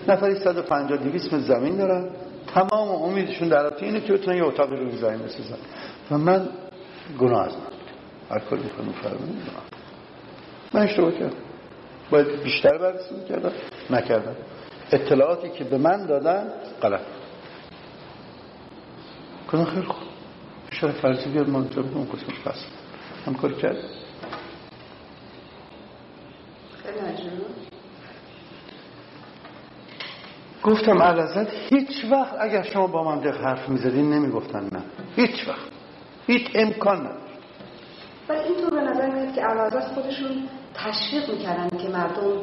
نفری 0.09 0.35
150 0.35 0.98
200 0.98 1.35
متر 1.35 1.39
زمین 1.39 1.76
دارن. 1.76 2.10
تمام 2.55 2.89
امیدشون 2.89 3.48
در 3.48 3.62
رابطه 3.62 3.86
اینه 3.86 4.01
که 4.01 4.12
بتونن 4.12 4.36
یه 4.36 4.44
اتاقی 4.44 4.76
رو 4.76 4.90
زمین 4.90 5.18
بسازن. 5.18 5.56
و 6.10 6.18
من 6.18 6.48
گناه 7.18 7.44
از 7.44 7.52
من. 7.52 7.60
هر 8.31 8.39
کاری 8.39 8.62
می‌کنم 8.62 8.93
فرمون 8.93 9.36
من 10.72 10.81
اشتباه 10.81 11.12
کردم. 11.12 11.36
باید 12.10 12.43
بیشتر 12.43 12.78
بررسی 12.78 13.14
می‌کردم 13.14 13.52
نکردم. 13.90 14.36
اطلاعاتی 14.93 15.48
که 15.48 15.64
به 15.64 15.78
من 15.78 16.06
دادن 16.06 16.52
غلط. 16.82 17.01
کنم 19.52 19.64
خیلی 19.64 19.86
خوب. 19.86 20.05
شرف 20.70 21.01
فرضی 21.01 21.31
بیاد 21.31 21.48
من 21.48 21.68
تو 21.68 21.82
بگم 21.82 22.05
قسمت 22.05 22.39
فصل 22.44 22.66
هم 23.26 23.35
کار 23.35 23.52
کرد 23.52 23.76
گفتم 30.65 31.03
علازت 31.03 31.51
هیچ 31.70 32.05
وقت 32.11 32.35
اگر 32.41 32.62
شما 32.62 32.86
با 32.86 33.05
من 33.05 33.20
دق 33.20 33.41
حرف 33.41 33.69
می‌زدین 33.69 34.11
نمی‌گفتن 34.12 34.69
نه. 34.73 34.82
هیچ 35.16 35.49
وقت. 35.49 35.69
هیچ 36.27 36.47
امکان 36.55 36.99
نداشت. 37.01 37.39
ولی 38.28 38.39
اینطور 38.39 38.70
به 38.70 38.81
نظر 38.81 39.11
میاد 39.11 39.35
که 39.35 39.41
علازت 39.41 39.86
خودشون 39.95 40.49
تشویق 40.74 41.31
می‌کردن 41.31 41.69
که 41.69 41.89
مردم 41.89 42.43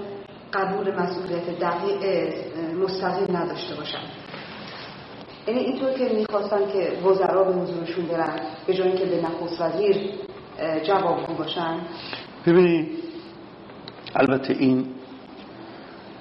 قبول 0.53 0.95
مسئولیت 0.95 1.60
دقیق 1.60 2.03
مستقیم 2.76 3.38
نداشته 3.38 3.76
باشن. 3.76 4.03
یعنی 5.48 5.60
اینطور 5.60 5.93
که 5.93 6.10
می‌خواستن 6.15 6.72
که 6.72 7.07
وزرا 7.07 7.43
به 7.43 7.53
حضورشون 7.53 8.06
برن 8.06 8.39
به 8.68 8.73
جایی 8.73 8.93
که 8.93 9.06
به 9.06 9.22
نخست 9.22 9.61
وزیر 9.61 10.10
جوابگو 10.84 11.34
باشن. 11.34 11.80
ببینید 12.45 13.03
البته 14.15 14.53
این 14.60 14.85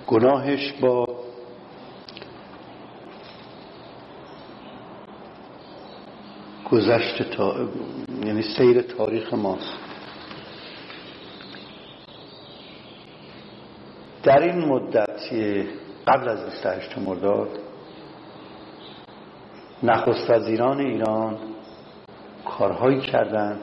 گناهش 0.06 0.72
با 0.80 1.19
گذشت 6.72 7.22
تا... 7.22 7.68
یعنی 8.24 8.42
سیر 8.42 8.82
تاریخ 8.82 9.34
ماست. 9.34 9.74
در 14.22 14.42
این 14.42 14.64
مدت 14.64 15.20
قبل 16.06 16.28
از 16.28 16.44
28 16.44 16.98
مرداد 16.98 17.48
نخست 19.82 20.30
وزیران 20.30 20.80
ایران 20.80 21.38
کارهایی 22.44 23.00
کردند 23.00 23.60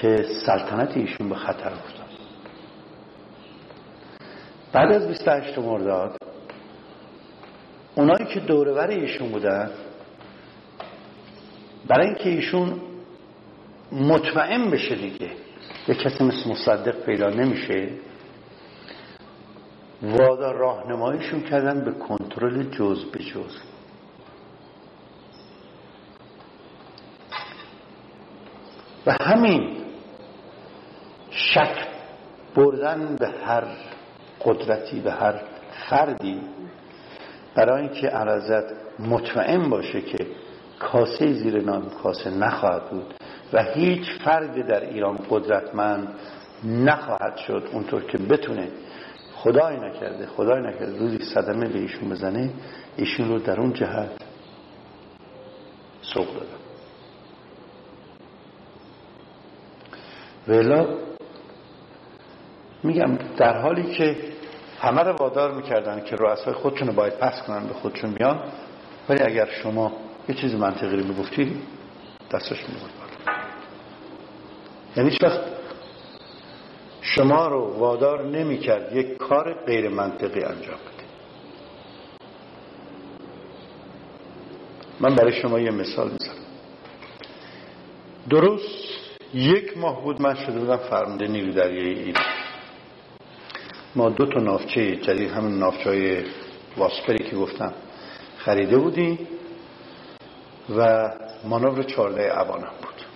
که 0.00 0.26
سلطنت 0.46 0.96
ایشون 0.96 1.28
به 1.28 1.34
خطر 1.34 1.72
افتاد. 1.72 2.02
بعد 4.72 4.92
از 4.92 5.08
28 5.08 5.58
مرداد 5.58 6.16
اونایی 7.94 8.26
که 8.34 8.40
دورور 8.40 8.88
ایشون 8.88 9.28
بودن 9.32 9.70
برای 11.88 12.06
اینکه 12.06 12.28
ایشون 12.28 12.80
مطمئن 13.92 14.70
بشه 14.70 14.94
دیگه 14.94 15.30
یه 15.88 15.94
کسی 15.94 16.24
مثل 16.24 16.50
مصدق 16.50 17.04
پیدا 17.04 17.30
نمیشه 17.30 17.88
وادار 20.02 20.54
راهنماییشون 20.54 21.40
کردن 21.40 21.84
به 21.84 21.92
کنترل 21.92 22.62
جز 22.62 23.04
به 23.04 23.18
جز. 23.18 23.58
و 29.06 29.16
همین 29.20 29.76
شک 31.30 31.86
بردن 32.54 33.16
به 33.16 33.28
هر 33.28 33.64
قدرتی 34.44 35.00
به 35.00 35.12
هر 35.12 35.40
فردی 35.90 36.40
برای 37.54 37.82
اینکه 37.82 38.06
عرضت 38.06 38.64
مطمئن 38.98 39.70
باشه 39.70 40.00
که 40.00 40.26
کاسه 40.82 41.32
زیر 41.32 41.62
نام 41.62 41.90
کاسه 42.02 42.30
نخواهد 42.30 42.90
بود 42.90 43.14
و 43.52 43.62
هیچ 43.62 44.10
فرد 44.24 44.66
در 44.66 44.80
ایران 44.80 45.18
قدرتمند 45.30 46.08
نخواهد 46.64 47.36
شد 47.36 47.68
اونطور 47.72 48.02
که 48.02 48.18
بتونه. 48.18 48.68
خدای 49.34 49.76
نکرده 49.76 50.26
خدای 50.26 50.62
نکرده. 50.62 50.98
روزی 50.98 51.18
صدمه 51.34 51.68
به 51.68 51.78
ایشون 51.78 52.08
بزنه 52.08 52.50
ایشون 52.96 53.28
رو 53.28 53.38
در 53.38 53.60
اون 53.60 53.72
جهت 53.72 54.10
سوق 56.02 56.26
دادم 56.26 56.62
ولا 60.48 60.86
میگم 62.82 63.18
در 63.36 63.60
حالی 63.60 63.94
که 63.94 64.16
همه 64.80 65.02
رو 65.02 65.12
وادار 65.12 65.52
می‌کردن 65.54 66.04
که 66.04 66.16
رؤسای 66.16 66.54
خودشون 66.54 66.88
رو 66.88 66.94
باید 66.94 67.18
پس 67.18 67.42
کنن 67.46 67.66
به 67.66 67.74
خودشون 67.74 68.14
بیان 68.14 68.40
ولی 69.08 69.22
اگر 69.22 69.48
شما 69.62 69.92
یه 70.28 70.34
چیز 70.34 70.54
منطقی 70.54 70.96
رو 70.96 71.14
بگفتی 71.14 71.62
دستش 72.30 72.68
میبود 72.68 72.90
یعنی 74.96 75.18
وقت 75.22 75.40
شما 77.00 77.48
رو 77.48 77.78
وادار 77.78 78.26
نمی‌کرد 78.26 78.96
یک 78.96 79.16
کار 79.16 79.54
غیر 79.66 79.88
منطقی 79.88 80.42
انجام 80.42 80.74
بده. 80.76 81.04
من 85.00 85.14
برای 85.14 85.42
شما 85.42 85.60
یه 85.60 85.70
مثال 85.70 86.10
می‌زنم. 86.10 86.42
درست 88.30 88.92
یک 89.34 89.78
ماه 89.78 90.02
بود 90.02 90.22
من 90.22 90.34
شده 90.34 90.58
بودم 90.58 90.76
فرمانده 90.76 91.26
نیرو 91.26 91.52
دریایی 91.52 91.98
ایران. 91.98 92.24
ما 93.96 94.10
دو 94.10 94.26
تا 94.26 94.40
نافچه 94.40 94.96
جدید 94.96 95.30
همون 95.30 95.58
نافچه 95.58 95.90
های 95.90 96.24
واسپری 96.76 97.24
که 97.30 97.36
گفتم 97.36 97.72
خریده 98.38 98.78
بودیم. 98.78 99.28
و 100.70 101.10
مانور 101.44 101.82
چارده 101.82 102.28
عوانم 102.28 102.72
بود. 102.82 103.06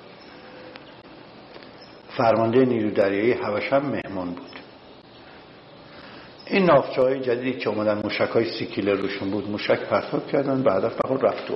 فرمانده 2.17 2.65
نیرو 2.65 2.91
دریایی 2.91 3.33
هوشم 3.33 3.83
مهمان 3.87 4.31
بود. 4.31 4.57
این 6.47 6.65
نافچه 6.65 7.03
های 7.03 7.21
جدیدی 7.21 7.59
که 7.59 7.69
اومدن 7.69 8.01
موشک 8.03 8.21
های 8.21 8.45
سی 8.45 8.83
روشون 8.83 9.31
بود 9.31 9.51
موشک 9.51 9.81
پرتاب 9.81 10.27
کردن 10.27 10.63
به 10.63 10.73
هدف 10.73 10.93
فقط 10.93 11.25
رفت 11.25 11.53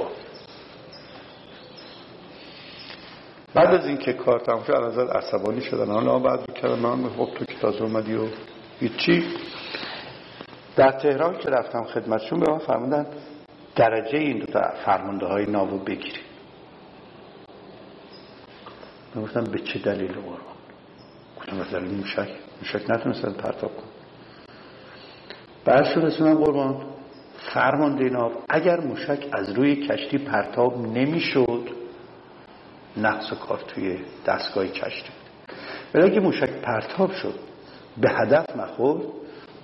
بعد 3.55 3.75
از 3.75 3.87
اینکه 3.87 4.13
کار 4.13 4.41
تمام 4.41 4.63
شد 4.65 4.73
از 4.73 4.99
عصبانی 4.99 5.61
شدن 5.61 5.91
حالا 5.91 6.19
بعد 6.19 6.55
کردن 6.55 6.79
من 6.79 7.09
خب 7.09 7.29
تو 7.39 7.45
که 7.45 7.55
تازه 7.61 7.83
اومدی 7.83 8.15
و 8.15 8.27
هیچی. 8.81 9.25
در 10.77 10.91
تهران 10.91 11.39
که 11.39 11.51
رفتم 11.51 11.85
خدمتشون 11.85 12.41
به 12.41 12.53
من 12.53 12.59
فرمودن 12.59 13.07
درجه 13.77 14.19
این 14.19 14.39
دو 14.39 14.47
تا 14.47 14.61
فرمانده 14.85 15.27
های 15.27 15.47
ناو 15.47 15.79
بگیری 15.79 16.21
من 19.15 19.23
گفتم 19.23 19.45
به 19.45 19.59
چه 19.59 19.79
دلیل 19.79 20.13
قربان؟ 20.13 20.39
گفتم 21.39 21.57
مثلا 21.57 21.81
موشک. 21.81 22.29
موشک 22.63 22.91
نتونستن 22.91 23.33
پرتاب 23.33 23.77
کن 23.77 23.85
بعد 25.65 25.85
شد 25.85 26.05
رسونم 26.05 26.35
قربان. 26.35 26.87
فرمانده 27.55 28.05
ناو 28.05 28.33
اگر 28.49 28.81
موشک 28.81 29.29
از 29.33 29.51
روی 29.53 29.77
کشتی 29.77 30.19
پرتاب 30.19 30.79
نمی‌شد 30.79 31.69
نقص 32.97 33.33
کار 33.33 33.59
توی 33.69 33.99
دستگاه 34.27 34.67
کشتی 34.67 35.09
بود. 35.09 35.55
ولی 35.95 36.11
اگه 36.11 36.21
موشک 36.21 36.51
پرتاب 36.51 37.13
شد 37.13 37.35
به 37.97 38.11
هدف 38.11 38.57
نخورد 38.57 39.03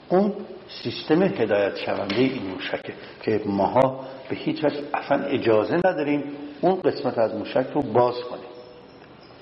اون 0.08 0.34
سیستم 0.82 1.22
هدایت 1.22 1.76
شونده 1.76 2.16
این 2.16 2.42
موشکه 2.42 2.94
که 3.22 3.40
ماها 3.46 4.06
به 4.28 4.36
هیچ 4.36 4.64
وجه 4.64 4.82
اصلا 4.94 5.24
اجازه 5.24 5.76
نداریم 5.76 6.24
اون 6.60 6.80
قسمت 6.80 7.18
از 7.18 7.34
موشک 7.34 7.66
رو 7.74 7.82
باز 7.82 8.14
کنیم. 8.14 8.50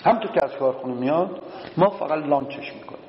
همطور 0.04 0.32
که 0.32 0.44
از 0.44 0.50
کارخونه 0.52 0.94
میاد 0.94 1.42
ما 1.76 1.90
فقط 1.90 2.26
لانچش 2.26 2.72
می‌کنیم. 2.74 3.04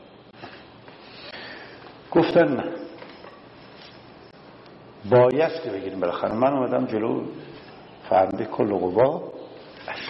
گفتن 2.12 2.56
نه. 2.56 2.64
بایستی 5.10 5.70
بگیریم 5.70 6.00
بالاخره. 6.00 6.34
من 6.34 6.54
اومدم 6.54 6.86
جلو 6.86 7.24
فرمده 8.10 8.46
کل 8.46 8.74
قوا 8.74 9.24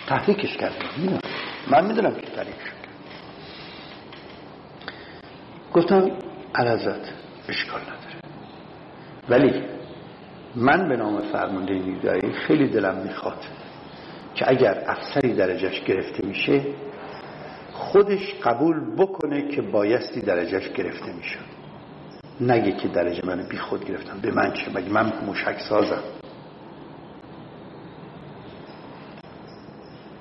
تحریکش 0.07 0.57
کردم 0.57 1.19
من 1.71 1.87
می‌دونم 1.87 2.15
که 2.15 2.27
تحریک 2.27 2.55
شد 2.55 2.75
گفتم 5.73 6.11
علازت 6.55 7.24
اشکال 7.49 7.81
نداره. 7.81 8.15
ولی 9.29 9.63
من 10.55 10.89
به 10.89 10.95
نام 10.97 11.21
فرمانده 11.21 11.73
نیروی 11.73 12.33
خیلی 12.33 12.67
دلم 12.67 12.95
می‌خواد 12.95 13.45
که 14.35 14.49
اگر 14.49 14.83
افسری 14.87 15.33
درجهش 15.33 15.81
گرفته 15.81 16.27
میشه 16.27 16.61
خودش 17.73 18.33
قبول 18.43 18.95
بکنه 18.97 19.47
که 19.47 19.61
بایستی 19.61 20.21
درجهش 20.21 20.69
گرفته 20.69 21.13
میشه. 21.13 21.37
نگه 22.41 22.71
که 22.71 22.87
درجه 22.87 23.25
منو 23.25 23.47
بی 23.47 23.57
خود 23.57 23.85
گرفتم 23.85 24.19
به 24.21 24.31
من 24.31 24.53
چه؟ 24.53 24.71
مگه 24.75 24.89
من 24.89 25.13
مشک 25.27 25.59
سازم؟ 25.69 26.03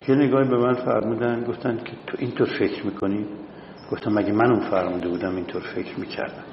یه 0.09 0.15
نگاهی 0.15 0.49
به 0.49 0.57
من 0.57 0.75
فرمودن 0.75 1.45
گفتن 1.45 1.77
که 1.77 1.93
تو 2.07 2.17
اینطور 2.19 2.49
فکر 2.59 2.87
می‌کنی؟ 2.87 3.27
گفتم 3.91 4.13
مگه 4.13 4.33
من 4.33 4.53
اون 4.53 4.71
فرموده 4.71 5.09
بودم 5.09 5.37
اینطور 5.37 5.63
فکر 5.63 6.01
می‌کردم؟ 6.01 6.45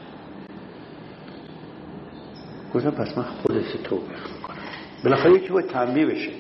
گفتم 2.74 2.92
پس 2.92 3.18
من 3.18 3.24
خودت 3.24 3.84
توبیخ 3.84 4.20
می‌کنم. 4.36 4.58
بالاخره 5.04 5.32
یکی 5.34 5.50
باید 5.50 5.68
تنبیه 5.68 6.06
بشه. 6.06 6.32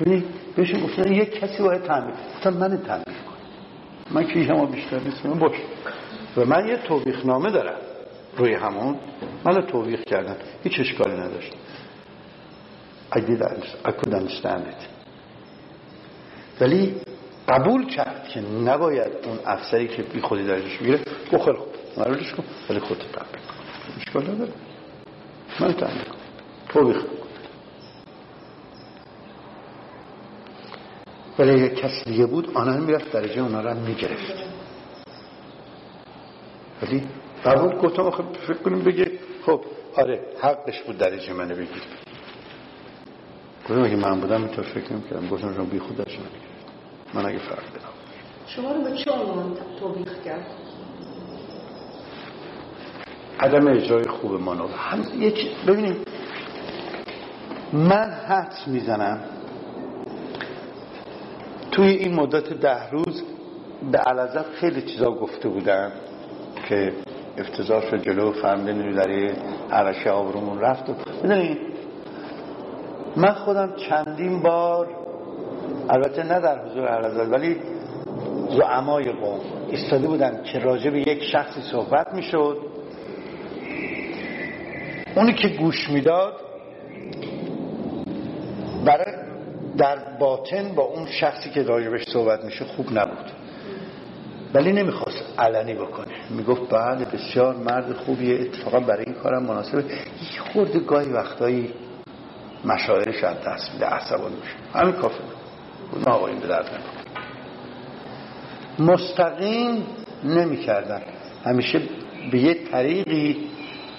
ببینی 0.00 0.24
بهشون 0.56 0.80
گفتن 0.80 1.12
یک 1.12 1.40
کسی 1.40 1.62
باید 1.62 1.82
تنبیه 1.82 2.14
گفتم 2.36 2.54
من 2.54 2.68
تنبیه 2.68 3.04
کنم 3.04 3.38
من 4.10 4.26
که 4.26 4.44
شما 4.44 4.66
بیشتر 4.66 5.00
نیستم 5.00 5.38
باش. 5.38 5.56
و 6.36 6.44
من 6.44 6.68
یه 6.68 6.76
توبیخ 6.76 7.26
نامه 7.26 7.50
دارم 7.50 7.78
روی 8.36 8.54
همون. 8.54 8.96
من 9.44 9.66
توبیخ 9.66 10.00
کردم. 10.00 10.36
هیچ 10.64 10.80
اشکالی 10.80 11.16
نداشت. 11.16 11.52
I 13.12 13.18
did 13.18 13.42
I 13.84 13.92
could 13.92 14.12
understand 14.14 14.64
it. 14.72 14.82
ولی 16.60 16.94
قبول 17.48 17.86
کرد 17.86 18.28
که 18.28 18.40
نباید 18.40 19.12
اون 19.24 19.38
افسری 19.46 19.88
که 19.88 20.02
بی 20.02 20.20
خودی 20.20 20.44
درجش 20.46 20.80
می‌گیره 20.80 21.00
گو 21.30 21.38
خیلی 21.38 21.56
خوب 21.56 21.68
معلولش 21.98 22.32
کن. 22.32 22.44
ولی 22.70 22.80
خودت 22.80 23.00
تنبیه 23.00 23.42
کن. 23.48 23.54
اشکال 24.00 24.22
نداره. 24.34 24.52
من 25.60 25.72
تنبیه 25.72 26.04
کن 26.04 26.18
توبیخ 26.68 27.04
ولی 31.38 31.50
اگه 31.50 31.68
کس 31.68 32.08
بود 32.08 32.56
آنها 32.56 32.80
می‌رفت 32.80 33.12
درجه 33.12 33.42
اونا 33.42 33.60
رو 33.60 33.80
می‌گرفت. 33.80 34.34
ولی 36.82 37.06
قبول 37.44 37.76
گفتم 37.76 38.10
خب 38.10 38.32
فکر 38.32 38.58
کنیم 38.58 38.82
بگه 38.82 39.18
خب 39.46 39.64
آره 39.96 40.20
حقش 40.40 40.82
بود 40.82 40.98
درجه 40.98 41.32
منو 41.32 41.54
بگیر. 41.54 41.82
گفتم 43.68 43.82
اگه 43.82 43.96
من 43.96 44.20
بودم 44.20 44.42
اینطور 44.44 44.64
فکر 44.64 44.92
نمی 44.92 45.02
کردم 45.02 45.28
گفتم 45.28 45.54
شما 45.54 45.64
بی 45.64 45.78
خود 45.78 45.96
درجه 45.96 46.18
من 47.14 47.26
اگه 47.26 47.38
فرق 47.38 47.58
بدم 47.58 47.88
شما 48.46 48.72
رو 48.72 48.84
به 48.84 48.96
چه 48.96 49.10
عنوان 49.10 49.56
توبیخ 49.80 50.22
کرد؟ 50.24 50.46
عدم 53.40 53.68
اجرای 53.68 54.04
خوب 54.04 54.32
هم 54.76 55.20
یه 55.20 55.32
ببینیم. 55.68 55.96
من 57.72 58.10
حدس 58.28 58.68
می‌زنم. 58.68 59.20
توی 61.70 61.88
این 61.88 62.14
مدت 62.14 62.52
ده 62.52 62.90
روز 62.90 63.22
به 63.92 63.98
علازت 63.98 64.44
خیلی 64.44 64.82
چیزا 64.82 65.10
گفته 65.10 65.48
بودم 65.48 65.92
که 66.68 66.92
افتضاح 67.38 67.90
شد 67.90 68.02
جلو 68.02 68.32
فرمده 68.32 68.92
در 68.92 69.10
عرشه 69.70 70.10
آبرومون 70.10 70.60
رفت 70.60 70.88
و 70.88 70.94
من 73.16 73.32
خودم 73.32 73.72
چندین 73.76 74.42
بار 74.42 74.88
البته 75.88 76.22
نه 76.22 76.40
در 76.40 76.64
حضور 76.64 76.88
علازت 76.88 77.32
ولی 77.32 77.56
زعمای 78.50 79.12
قوم 79.12 79.40
ایستاده 79.68 80.06
بودن 80.06 80.42
که 80.42 80.58
راجع 80.58 80.90
به 80.90 81.00
یک 81.00 81.22
شخصی 81.22 81.60
صحبت 81.72 82.14
می‌شد. 82.14 82.77
اونی 85.16 85.32
که 85.32 85.48
گوش 85.48 85.90
می‌داد 85.90 86.34
برای 88.84 89.14
در 89.78 89.98
باطن 90.18 90.68
با 90.74 90.82
اون 90.82 91.06
شخصی 91.06 91.50
که 91.50 91.62
راجبش 91.62 92.04
صحبت 92.08 92.44
میشه 92.44 92.64
خوب 92.64 92.86
نبود. 92.92 93.32
ولی 94.54 94.72
نمی‌خواست 94.72 95.24
علنی 95.38 95.74
بکنه. 95.74 96.14
می‌گفت 96.30 96.70
بله 96.70 97.04
بسیار 97.04 97.56
مرد 97.56 97.92
خوبیه 97.92 98.40
اتفاقا 98.40 98.80
برای 98.80 99.04
این 99.04 99.14
کارم 99.14 99.42
مناسبه. 99.42 99.84
یه 99.84 100.40
خورده 100.52 100.78
گاهی 100.78 101.08
وقتایی 101.08 101.70
مشاعرش 102.64 103.24
از 103.24 103.36
دست 103.46 103.72
میده 103.72 103.86
عصبانی 103.86 104.34
میشه. 104.34 104.78
همین 104.78 104.92
کافه. 104.92 105.20
نه 106.06 106.12
آقا 106.12 106.26
این 106.26 106.38
به 106.38 106.46
درد 106.46 106.70
مستقیم 108.78 109.86
نمی‌کردن. 110.24 111.02
همیشه 111.44 111.80
به 112.32 112.38
یه 112.38 112.54
طریقی 112.54 113.36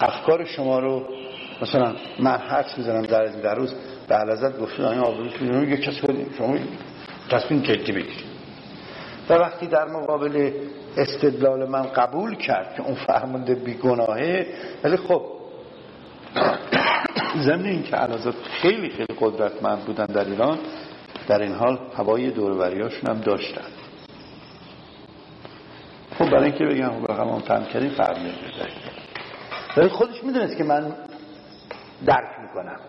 افکار 0.00 0.44
شما 0.44 0.78
رو 0.78 1.06
مثلا 1.62 1.94
من 2.18 2.36
حدس 2.36 2.78
می‌زنم 2.78 3.02
در 3.02 3.24
در 3.24 3.54
روز 3.54 3.74
به 4.08 4.14
علازت 4.14 4.58
گفته 4.58 4.88
این 4.88 4.98
آبروش 4.98 5.32
یه 5.42 5.76
کسی 5.76 6.00
بدیم 6.06 6.34
شما 6.38 6.58
تصمیم 7.30 7.62
جدی 7.62 7.92
بگیرید. 7.92 8.30
و 9.30 9.34
وقتی 9.34 9.66
در 9.66 9.84
مقابل 9.84 10.52
استدلال 10.96 11.68
من 11.68 11.82
قبول 11.82 12.36
کرد 12.36 12.74
که 12.76 12.82
اون 12.82 12.94
فرمانده 12.94 13.54
بیگناهه 13.54 14.46
ولی 14.84 14.96
خب 14.96 15.22
ضمن 17.46 17.64
این 17.64 17.82
که 17.82 17.96
علازت 17.96 18.34
خیلی 18.42 18.90
خیلی 18.90 19.14
قدرتمند 19.20 19.84
بودن 19.84 20.06
در 20.06 20.24
ایران 20.24 20.58
در 21.28 21.42
این 21.42 21.54
حال 21.54 21.78
هوای 21.96 22.30
دوروریاشون 22.30 23.10
هم 23.10 23.20
داشتن. 23.20 23.68
خب 26.18 26.30
برای 26.30 26.44
اینکه 26.44 26.64
بگم 26.64 27.04
رقم 27.04 27.28
هم 27.28 27.40
تم 27.40 27.64
کردیم 27.64 27.90
فرق 27.90 28.16
ولی 29.76 29.88
خودش 29.88 30.24
می‌دونست 30.24 30.56
که 30.56 30.64
من 30.64 30.94
درک 32.06 32.40
می‌کنم. 32.42 32.80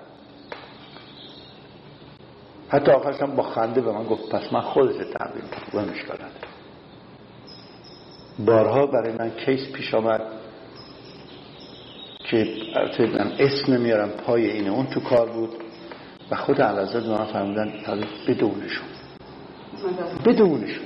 حتی 2.70 2.92
آخرش 2.92 3.20
با 3.20 3.44
خنده 3.44 3.82
به 3.82 3.92
من 3.92 4.04
گفت 4.04 4.30
پس 4.30 4.54
من 4.54 4.62
خودت 4.62 5.18
تمرین 5.18 5.44
کنم 5.74 5.84
مشکل 5.84 6.16
بارها 8.40 8.86
برای 8.86 9.14
من 9.14 9.30
کیس 9.30 9.72
پیش 9.72 9.94
آمد 9.94 10.22
که 12.30 12.48
من 13.00 13.32
اسم 13.40 13.74
نمیارم 13.74 14.10
پای 14.10 14.50
این 14.50 14.70
اون 14.70 14.86
تو 14.86 15.00
کار 15.00 15.30
بود 15.30 15.50
و 16.32 16.36
خود 16.36 16.62
علازت 16.62 17.06
من 17.06 17.26
فرمودن 17.26 17.74
بدونشون 18.28 18.88
بدونشون 20.26 20.86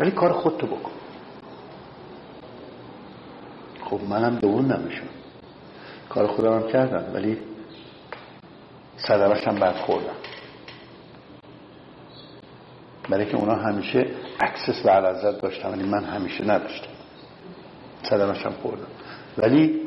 ولی 0.00 0.10
کار 0.10 0.32
خودتو 0.32 0.66
بکن. 0.66 0.90
خب 3.84 4.00
منم 4.08 4.36
دون 4.36 4.72
نمیشون 4.72 5.08
کار 6.08 6.26
خودم 6.26 6.52
هم 6.52 6.68
کردم 6.68 7.14
ولی 7.14 7.38
صدمش 8.96 9.48
هم 9.48 9.54
برخوردم 9.54 10.14
برای 13.08 13.26
که 13.26 13.36
اونا 13.36 13.54
همیشه 13.54 14.06
اکسس 14.40 14.82
به 14.82 14.90
علازت 14.90 15.40
داشتم 15.42 15.72
ولی 15.72 15.82
من 15.82 16.04
همیشه 16.04 16.44
نداشتم. 16.44 16.90
صدمش 18.02 18.46
هم 18.46 18.52
خوردم. 18.52 18.86
ولی 19.38 19.80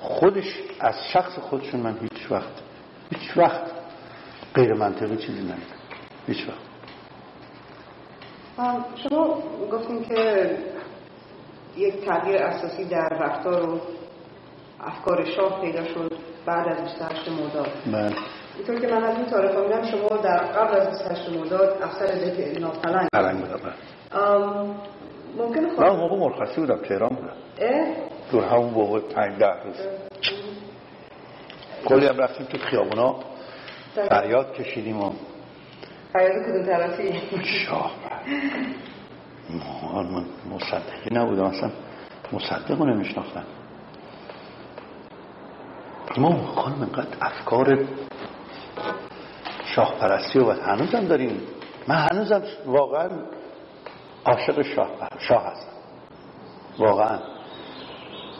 خودش 0.00 0.60
از 0.80 0.94
شخص 1.12 1.38
خودشون 1.38 1.80
من 1.80 1.98
هیچ 2.00 2.30
وقت 2.32 2.62
هیچ 3.10 3.36
وقت 3.36 3.62
غیر 4.54 4.74
منطقی 4.74 5.16
چیزی 5.16 5.38
نمیدم 5.40 5.56
هیچ 6.26 6.48
وقت. 6.48 6.72
شما 8.96 9.42
گفتیم 9.72 10.04
که 10.04 10.56
یک 11.76 12.04
تغییر 12.06 12.36
اساسی 12.36 12.84
در 12.84 13.08
رفتار 13.08 13.68
و 13.68 13.80
افکار 14.80 15.24
شاه 15.24 15.60
پیدا 15.60 15.84
شد 15.84 16.12
بعد 16.46 16.68
از 16.68 16.82
28 16.82 17.28
مرداد. 17.28 17.68
بله. 17.86 18.16
اینطور 18.56 18.80
که 18.80 18.86
من 18.86 19.04
از 19.04 19.16
این 19.16 19.26
تاریخ 19.26 19.56
میدم 19.56 19.82
شما 19.82 20.16
در 20.16 20.36
قبل 20.36 20.80
از 20.80 20.88
28 20.88 21.28
مرداد 21.28 21.82
افسر 21.82 22.06
بیت 22.06 22.60
ناپلنگ 22.60 23.08
پلنگ 23.12 23.40
بودم 23.40 23.56
بله. 23.56 23.72
ممکن 25.38 25.74
خواهد 25.74 25.92
من 25.92 25.98
موقع 25.98 26.16
مرخصی 26.16 26.60
بودم 26.60 26.76
تهران 26.76 27.08
بودم. 27.08 27.36
دور 28.32 28.44
همون 28.44 28.70
موقع 28.70 29.00
پنج 29.00 29.38
ده 29.38 29.62
روز. 29.64 29.76
کلی 31.88 32.06
هم 32.06 32.18
رفتیم 32.18 32.46
تو 32.46 32.58
خیابونا. 32.58 33.16
فریاد 33.94 34.52
کشیدیم 34.52 35.00
و 35.00 35.12
فریاد 36.12 36.42
کدوم 36.46 36.66
طرفی؟ 36.66 37.20
شاه 37.66 37.92
من 39.50 40.24
مصدقی 40.50 41.14
نبودم 41.14 41.44
اصلا 41.44 41.70
مصدق 42.32 42.78
رو 42.78 42.86
نمیشناختم. 42.86 43.44
ما 46.18 46.46
خانم 46.46 46.82
انقدر 46.82 47.16
افکار 47.20 47.84
شاه 49.64 49.94
پرستی 50.00 50.38
و 50.38 50.52
هنوزم 50.52 51.04
داریم. 51.04 51.40
من 51.88 51.96
هنوزم 51.96 52.42
واقعا 52.66 53.08
عاشق 54.24 54.62
شاه, 54.62 54.88
شاه 55.28 55.46
هستم. 55.46 55.72
واقعا. 56.78 57.18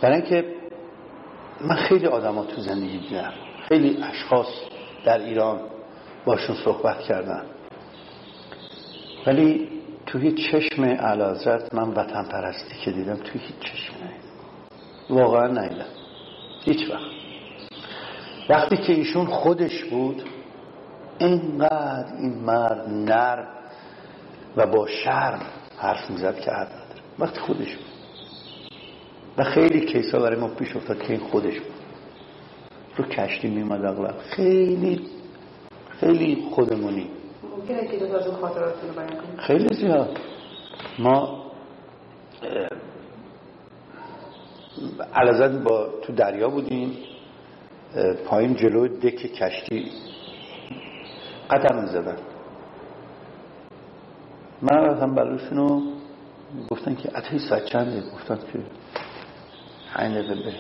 برای 0.03 0.17
اینکه 0.17 0.55
من 1.61 1.77
خیلی 1.77 2.07
آدم 2.07 2.45
تو 2.45 2.61
زندگی 2.61 2.99
دیدم. 2.99 3.33
خیلی 3.69 4.03
اشخاص 4.03 4.47
در 5.05 5.19
ایران 5.19 5.61
باشون 6.25 6.57
صحبت 6.65 7.01
کردم. 7.01 7.45
ولی 9.27 9.72
توی 10.07 10.33
چشم 10.33 10.85
علازت 10.85 11.75
من 11.75 11.89
وطن 11.89 12.25
پرستی 12.25 12.75
که 12.85 12.91
دیدم 12.91 13.17
توی 13.17 13.41
هیچ 13.41 13.59
چشم 13.61 13.95
واقعا 15.11 15.47
نیدم 15.47 15.87
هیچ 16.65 16.91
وقت. 16.91 17.11
وقتی 18.49 18.77
که 18.77 18.93
ایشون 18.93 19.27
خودش 19.27 19.85
بود 19.85 20.23
اینقدر 21.19 22.17
این 22.19 22.35
مرد 22.35 22.89
نر 22.89 23.45
و 24.57 24.67
با 24.67 24.87
شرم 24.87 25.41
حرف 25.79 26.11
می‌زد 26.11 26.41
که 26.41 26.51
حد 26.51 26.67
نداره. 26.69 27.01
وقتی 27.19 27.41
خودش 27.41 27.77
بود. 27.77 27.87
و 29.39 29.45
خیلی 29.45 29.87
کیسا 29.87 30.19
برای 30.19 30.41
ما 30.41 30.49
پیش 30.49 30.77
افتاد 30.77 31.03
که 31.03 31.11
این 31.13 31.21
خودش 31.21 31.61
بود. 31.61 31.73
رو 32.97 33.05
کشتی 33.05 33.49
میمد 33.49 33.85
اغلب. 33.85 34.19
خیلی 34.19 35.07
خیلی 36.01 36.49
خودمونی. 36.51 37.11
خیلی 39.39 39.75
زیاد. 39.75 40.19
ما 40.99 41.43
علازت 45.15 45.63
با 45.63 45.89
تو 46.03 46.13
دریا 46.13 46.49
بودیم 46.49 46.97
پایین 48.27 48.55
جلو 48.55 48.89
دک 48.89 49.17
کشتی 49.33 49.93
قدم 51.51 51.83
می‌زدن. 51.83 52.17
من 54.63 54.77
رفتم 54.77 55.15
بلوشون 55.15 55.59
رو 55.59 55.83
گفتن 56.71 56.95
که 56.95 57.19
اتهی 57.19 57.39
ساعت 57.39 57.65
چنده؟ 57.65 58.03
گفتن 58.11 58.37
که 58.37 58.59
پنج 59.95 60.17
دقیقه 60.17 60.35
به 60.35 60.53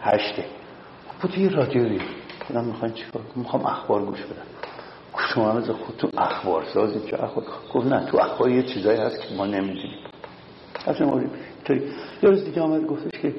هشته 0.00 0.44
بود 1.22 1.38
یه 1.38 1.48
رادیو 1.48 1.88
دیم 1.88 2.02
گفتم 2.40 2.64
می‌خواین 2.64 2.94
چیکار 2.94 3.22
می‌خوام 3.36 3.66
اخبار 3.66 4.04
گوش 4.04 4.22
بدم. 4.22 4.53
شما 5.34 5.52
از 5.52 5.70
خود 5.70 5.96
تو 5.98 6.08
اخبار 6.18 6.64
سازی 6.74 7.10
چه 7.10 7.22
اخبار؟ 7.22 7.44
گفت 7.74 7.86
نه 7.86 8.06
تو 8.06 8.18
اخبار 8.18 8.50
یه 8.50 8.62
چیزایی 8.62 8.98
هست 8.98 9.20
که 9.20 9.34
ما 9.34 9.46
نمی‌دونیم. 9.46 9.98
اصلا 10.86 11.06
ما 11.06 11.22
یه 11.22 11.80
روز 12.22 12.44
دیگه 12.44 12.60
آمد 12.60 12.86
گفتش 12.86 13.20
که 13.22 13.34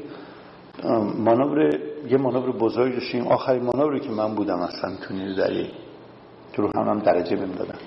مانور 1.18 1.80
یه 2.10 2.18
مانور 2.18 2.52
بزرگ 2.52 2.94
داشتیم. 2.94 3.28
آخرین 3.28 3.64
مانوری 3.64 4.00
که 4.00 4.10
من 4.10 4.36
بودم 4.36 4.60
اصلا 4.60 4.96
تو 4.96 5.36
دریایی 5.36 5.72
تو 6.54 6.62
رو 6.62 6.72
هم, 6.76 6.90
هم 6.90 7.00
درجه 7.00 7.36
بهم 7.36 7.52
دادن 7.52 7.80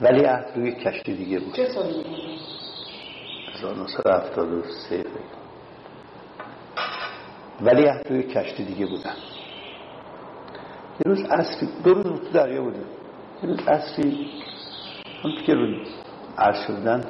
ولی 0.00 0.24
عهد 0.24 0.46
روی 0.56 0.72
کشتی 0.72 1.14
دیگه 1.14 1.38
بود. 1.38 1.54
چه 1.54 1.68
سالی؟ 1.68 2.04
1973 3.54 5.04
ولی 7.60 7.90
توی 8.04 8.22
کشتی 8.22 8.64
دیگه 8.64 8.86
بودن 8.86 9.14
یه 10.96 11.02
روز 11.06 11.24
اصری 11.30 11.68
دو 11.84 11.94
روز 11.94 12.20
تو 12.20 12.28
دریا 12.32 12.62
بودن 12.62 12.84
یه 13.42 13.48
روز 13.48 13.68
اصری 13.68 14.28
هم 15.22 15.30
که 15.46 15.54
رو 15.54 15.76
عرض 16.38 16.66
شدن. 16.66 17.04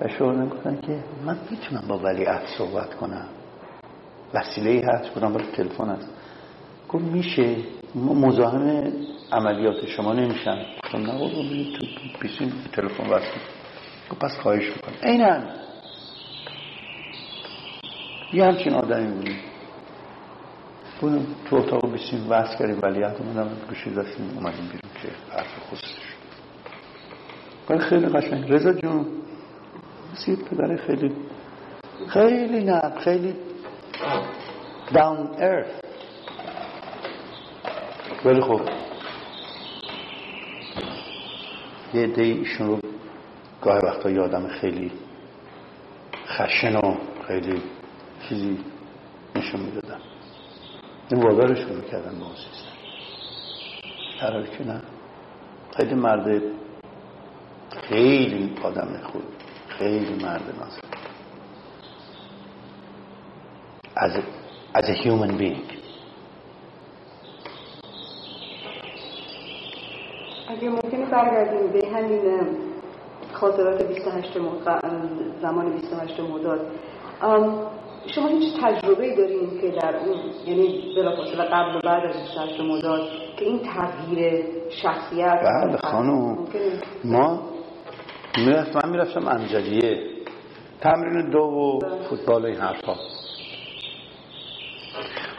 تشاور 0.00 0.46
گفتن 0.46 0.80
که 0.80 1.04
من 1.26 1.38
می‌تونم 1.50 1.88
با 1.88 1.98
ولی 1.98 2.24
عهد 2.24 2.46
صحبت 2.58 2.94
کنم. 2.94 3.28
وسیله 4.34 4.70
ای 4.70 4.80
هست 4.80 5.14
بودم 5.14 5.32
برای 5.32 5.46
تلفن 5.52 5.88
هست 5.88 6.08
گفت 6.88 7.04
میشه. 7.04 7.56
مزاحم 7.94 8.92
عملیات 9.32 9.86
شما 9.86 10.12
نمیشن. 10.12 10.66
گفتم 10.84 10.98
نه 10.98 11.18
بابا 11.18 11.42
تو 11.78 11.86
بیسیم 12.20 12.52
تلفن 12.72 13.06
وصل 13.06 13.38
گفت 14.10 14.20
پس 14.20 14.38
خواهش 14.42 14.66
می‌کنم. 14.66 14.94
اینن 15.02 15.46
یه 18.32 18.44
همچین 18.44 18.74
آدمی 18.74 19.12
بودیم. 19.14 19.38
بودم 21.00 21.26
تو 21.50 21.56
اتاق 21.56 21.92
بیسیم 21.92 22.30
وصل 22.30 22.58
کردیم 22.58 22.78
ولیت 22.82 23.20
اومدم 23.20 23.50
گوشی 23.68 23.90
داشتیم 23.90 24.30
اومدیم 24.34 24.64
بیرون 24.64 24.92
که 25.02 25.08
حرف 25.32 25.58
خصوصش. 25.70 26.14
ولی 27.70 27.78
خیلی 27.78 28.06
قشنگ. 28.06 28.52
رضا 28.52 28.72
جون 28.72 29.06
مثل 30.12 30.36
پدر 30.36 30.76
خیلی 30.76 31.12
خیلی 32.08 32.64
نه 32.64 32.80
خیلی 33.04 33.34
داون 34.94 35.28
ارث 35.38 35.66
ولی 38.24 38.40
خب 38.40 38.60
یه 41.94 42.06
دی 42.06 42.22
ایشون 42.22 42.66
رو 42.66 42.78
گاهی 43.62 43.80
وقتا 43.86 44.10
یادم 44.10 44.48
خیلی 44.48 44.92
خشن 46.26 46.76
و 46.76 46.96
خیلی 47.26 47.62
چیزی 48.28 48.58
نشون 49.36 49.60
می‌دادم 51.10 51.12
این 51.12 51.22
وادارشون 51.22 51.76
می‌کردن 51.76 52.14
به 54.20 54.46
که 54.46 54.64
نه. 54.64 54.80
خیلی 55.76 55.94
مرد 55.94 56.42
خیلی 57.88 58.56
آدم 58.62 59.00
خوب. 59.12 59.22
خیلی 59.68 60.24
مرد 60.24 60.54
a, 64.12 64.22
as 64.78 64.84
a 64.88 64.94
human 65.02 65.38
being. 65.38 65.74
اگه 70.48 70.68
ممکنه 70.68 71.06
برگردیم 71.10 71.72
به 71.72 71.88
همین 71.88 72.20
خاطرات 73.32 73.82
28 73.82 74.36
زمان 75.42 75.72
28 75.72 76.20
مرداد 76.20 76.60
شما 78.06 78.28
هیچ 78.28 78.54
تجربه 78.62 79.16
دارین 79.16 79.60
که 79.60 79.70
در 79.70 79.96
اون 79.96 80.18
یعنی 80.46 80.94
بلافاصله 80.96 81.44
قبل 81.44 81.76
و 81.76 81.80
بعد 81.80 82.04
از 82.04 82.16
28 82.16 82.60
مرداد 82.60 83.10
که 83.36 83.44
این 83.44 83.58
تغییر 83.58 84.44
شخصیت 84.82 85.40
بله 85.42 85.76
خانم. 85.76 86.46
ما 87.04 87.42
می‌رفت 88.38 88.76
من 88.76 88.90
می‌رفتم 88.90 89.28
امجدیه. 89.28 90.10
تمرین 90.80 91.30
دو 91.30 91.38
و 91.38 91.78
فوتبال 92.10 92.46
این 92.46 92.56
حرفا. 92.56 92.96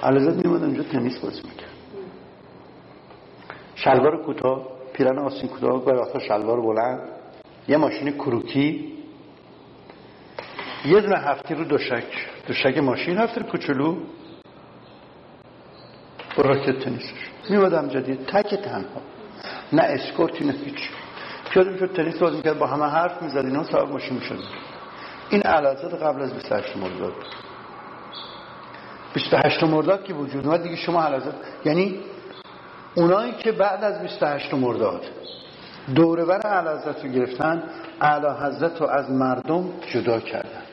علازت 0.03 0.45
میمادم 0.45 0.65
اینجا 0.65 0.83
تنیس 0.83 1.19
بازی 1.19 1.41
می‌کرد. 1.43 1.69
شلوار 3.75 4.23
کوتاه 4.25 4.67
پیرن 4.93 5.19
آسین 5.19 5.49
کوتاه 5.49 5.85
گاهی 5.85 5.97
وقتا 5.97 6.19
شلوار 6.19 6.61
بلند. 6.61 6.99
یه 7.67 7.77
ماشین 7.77 8.11
کروکی. 8.11 8.93
یه 10.85 11.01
دونه 11.01 11.17
هفتی 11.17 11.53
رو 11.55 11.63
دوشک. 11.63 12.03
دوشک 12.47 12.77
ماشین 12.77 13.17
هفته 13.17 13.43
کوچولو. 13.43 13.95
با 16.35 16.43
راکت 16.43 16.79
تنیسش. 16.79 17.13
میمادم 17.49 17.87
جدید. 17.87 18.25
تک 18.25 18.55
تنها. 18.55 19.01
نه 19.73 19.81
اسکورتی 19.81 20.45
نه 20.45 20.51
هیچ. 20.51 20.89
پیاده 21.49 21.77
شد 21.77 21.93
تنیس 21.93 22.17
بازی 22.17 22.41
کرد 22.41 22.59
با 22.59 22.67
همه 22.67 22.85
حرف 22.85 23.21
می‌زد 23.21 23.37
اینا 23.37 23.63
صاحب 23.63 23.89
ماشین 23.89 24.13
می‌شد 24.17 24.39
این 25.29 25.41
علازت 25.41 25.93
قبل 25.93 26.21
از 26.21 26.33
28 26.33 26.77
مرداد. 26.77 27.13
28 29.13 29.63
مرداد 29.63 30.03
که 30.03 30.13
وجود 30.13 30.47
اومد 30.47 30.63
دیگه 30.63 30.75
شما 30.75 31.03
علازت 31.03 31.33
یعنی 31.65 31.99
اونایی 32.95 33.31
که 33.31 33.51
بعد 33.51 33.83
از 33.83 34.01
28 34.01 34.53
مرداد 34.53 35.01
دوربر 35.95 36.41
علازت 36.41 37.05
رو 37.05 37.11
گرفتن 37.11 37.63
اعلی 38.01 38.27
حضرت 38.27 38.81
رو 38.81 38.87
از 38.87 39.11
مردم 39.11 39.69
جدا 39.93 40.19
کردن. 40.19 40.64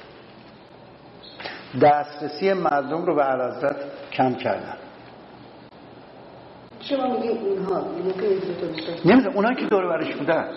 دسترسی 1.80 2.52
مردم 2.52 3.04
رو 3.04 3.14
به 3.14 3.22
علازت 3.22 3.76
کم 4.12 4.34
کردن. 4.34 4.76
شما 6.80 7.06
میگید 7.06 7.30
اونها 7.30 7.84
نمی‌دونم 9.04 9.36
اونایی 9.36 9.56
که 9.56 9.66
دور 9.66 9.88
برش 9.88 10.14
بودن 10.14 10.48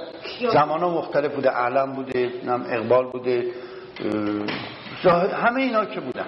زمان 0.54 0.80
ها 0.80 0.90
مختلف 0.90 1.36
بوده 1.36 1.50
علم 1.50 1.94
بوده 1.94 2.32
نم 2.46 2.66
اقبال 2.70 3.12
بوده 3.12 3.52
همه 5.34 5.62
اینا 5.62 5.86
که 5.86 6.00
بودن. 6.00 6.28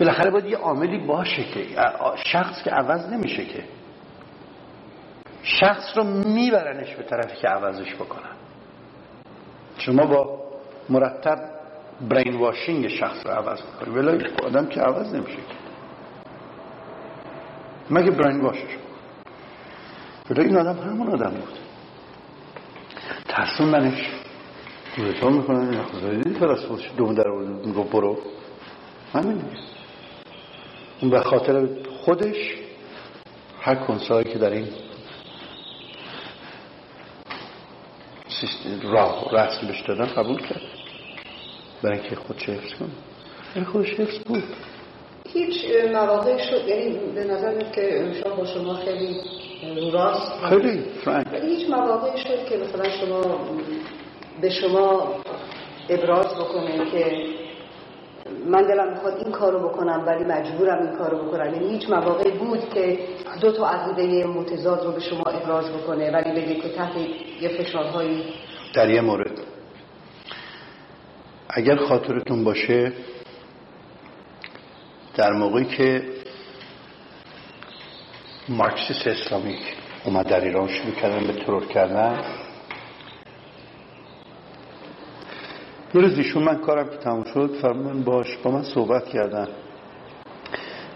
بالاخره 0.00 0.30
باید 0.30 0.44
یه 0.44 0.56
عاملی 0.56 0.98
باشه 0.98 1.44
که 1.44 1.66
شخص 2.16 2.62
که 2.62 2.70
عوض 2.70 3.12
نمیشه 3.12 3.44
که. 3.44 3.64
شخص 5.42 5.96
رو 5.96 6.04
میبرنش 6.04 6.94
به 6.94 7.02
طرفی 7.02 7.36
که 7.36 7.48
عوضش 7.48 7.94
بکنن. 7.94 8.36
شما 9.78 10.06
با 10.06 10.44
مرتب 10.88 11.38
برین 12.00 12.36
واشینگ 12.36 12.88
شخص 12.88 13.26
رو 13.26 13.32
عوض 13.32 13.58
بکنی 13.62 13.94
ولی 13.94 14.24
آدم 14.44 14.66
که 14.66 14.80
عوض 14.80 15.14
نمیشه 15.14 15.38
مگه 17.90 18.10
برین 18.10 18.40
واشش 18.40 18.76
ولی 20.30 20.40
این 20.40 20.56
آدم 20.56 20.78
همون 20.78 21.08
آدم 21.08 21.30
بود. 21.30 21.58
ترسوندنش 23.28 24.08
گوزتان 24.96 25.32
می‌کنن 25.32 25.70
این 25.70 25.82
خدایی 25.82 26.22
فرست 26.22 26.96
دوم 26.96 27.14
در 27.14 27.30
میگو 27.66 27.84
برو. 27.84 28.18
همین 29.12 29.42
اون 31.00 31.10
به 31.10 31.20
خاطر 31.20 31.68
خودش 32.04 32.54
هر 33.60 33.74
کنسایی 33.74 34.24
که 34.24 34.38
در 34.38 34.50
این 34.50 34.68
راه 38.82 39.24
رسم 39.32 39.66
بهش 39.66 39.80
دادن 39.80 40.06
قبول 40.06 40.42
کرد. 40.42 40.75
برای 41.82 41.98
اینکه 41.98 42.16
خودش 42.16 42.48
حفظ 42.48 42.74
کنه. 42.74 42.88
این 43.54 43.64
خودش 43.64 44.00
حفظ 44.00 44.18
بود. 44.18 44.44
هیچ 45.32 45.54
مواقع 45.92 46.38
شد 46.38 46.68
یعنی 46.68 46.98
به 47.14 47.24
نظر 47.24 47.70
که 47.70 48.12
شما 48.22 48.36
با 48.36 48.44
شما 48.44 48.74
خیلی 48.74 49.20
راست 49.92 50.32
خیلی 50.48 50.84
فرانک 51.04 51.26
هیچ 51.42 51.70
مواقع 51.70 52.16
شد 52.16 52.44
که 52.48 52.56
مثلا 52.56 52.90
شما 52.90 53.20
به 54.40 54.50
شما 54.50 55.14
ابراز 55.88 56.26
بکنه 56.26 56.90
که 56.90 57.26
من 58.46 58.62
دلم 58.62 58.90
می‌خواد 58.90 59.14
این 59.24 59.32
کارو 59.32 59.68
بکنم 59.68 60.04
ولی 60.06 60.24
مجبورم 60.24 60.86
این 60.86 60.98
کارو 60.98 61.18
بکنم. 61.18 61.54
یعنی 61.54 61.68
هیچ 61.68 61.90
مواقع 61.90 62.30
بود 62.30 62.68
که 62.74 62.98
دو 63.40 63.52
تا 63.52 63.66
عقیده 63.68 64.26
متضاد 64.26 64.84
رو 64.84 64.92
به 64.92 65.00
شما 65.00 65.22
ابراز 65.22 65.72
بکنه 65.72 66.10
ولی 66.10 66.30
بگه 66.30 66.54
که 66.54 66.68
تحت 66.68 66.92
یه 67.40 67.48
فشارهایی 67.48 68.24
در 68.74 68.90
یه 68.90 69.00
مورد. 69.00 69.55
اگر 71.56 71.76
خاطرتون 71.76 72.44
باشه 72.44 72.92
در 75.14 75.32
موقعی 75.32 75.64
که 75.64 76.02
مارکسیس 78.48 79.06
اسلامیک 79.06 79.74
اومد 80.04 80.26
در 80.26 80.40
ایران 80.40 80.68
شروع 80.68 80.94
کردن 80.94 81.26
به 81.26 81.32
ترور 81.32 81.66
کردن 81.66 82.20
یه 85.94 86.00
روز 86.00 86.36
من 86.36 86.56
کارم 86.56 86.88
که 86.88 86.96
تموم 86.96 87.24
شد 87.24 87.54
فرمان 87.62 88.02
باش 88.02 88.36
با 88.36 88.50
من 88.50 88.62
صحبت 88.62 89.08
کردن. 89.08 89.48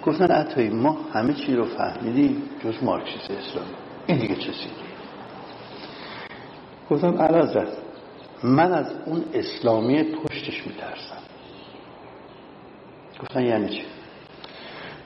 گفتن 0.07 0.31
عطایی 0.33 0.69
ما 0.69 0.99
همه 1.13 1.35
چی 1.35 1.57
رو 1.57 1.65
فهمیدیم 1.65 2.43
جز 2.65 2.83
مارکسیس 2.83 3.31
اسلامی. 3.31 3.75
این 4.07 4.19
دیگه 4.19 4.35
چه 4.35 4.53
گفتم 6.91 7.23
علازت 7.23 7.90
من 8.43 8.73
از 8.73 8.95
اون 9.07 9.25
اسلامی 9.35 10.03
پشتش 10.03 10.67
میترسم. 10.67 11.23
گفتن 13.23 13.43
یعنی 13.43 13.69
چی؟ 13.69 13.85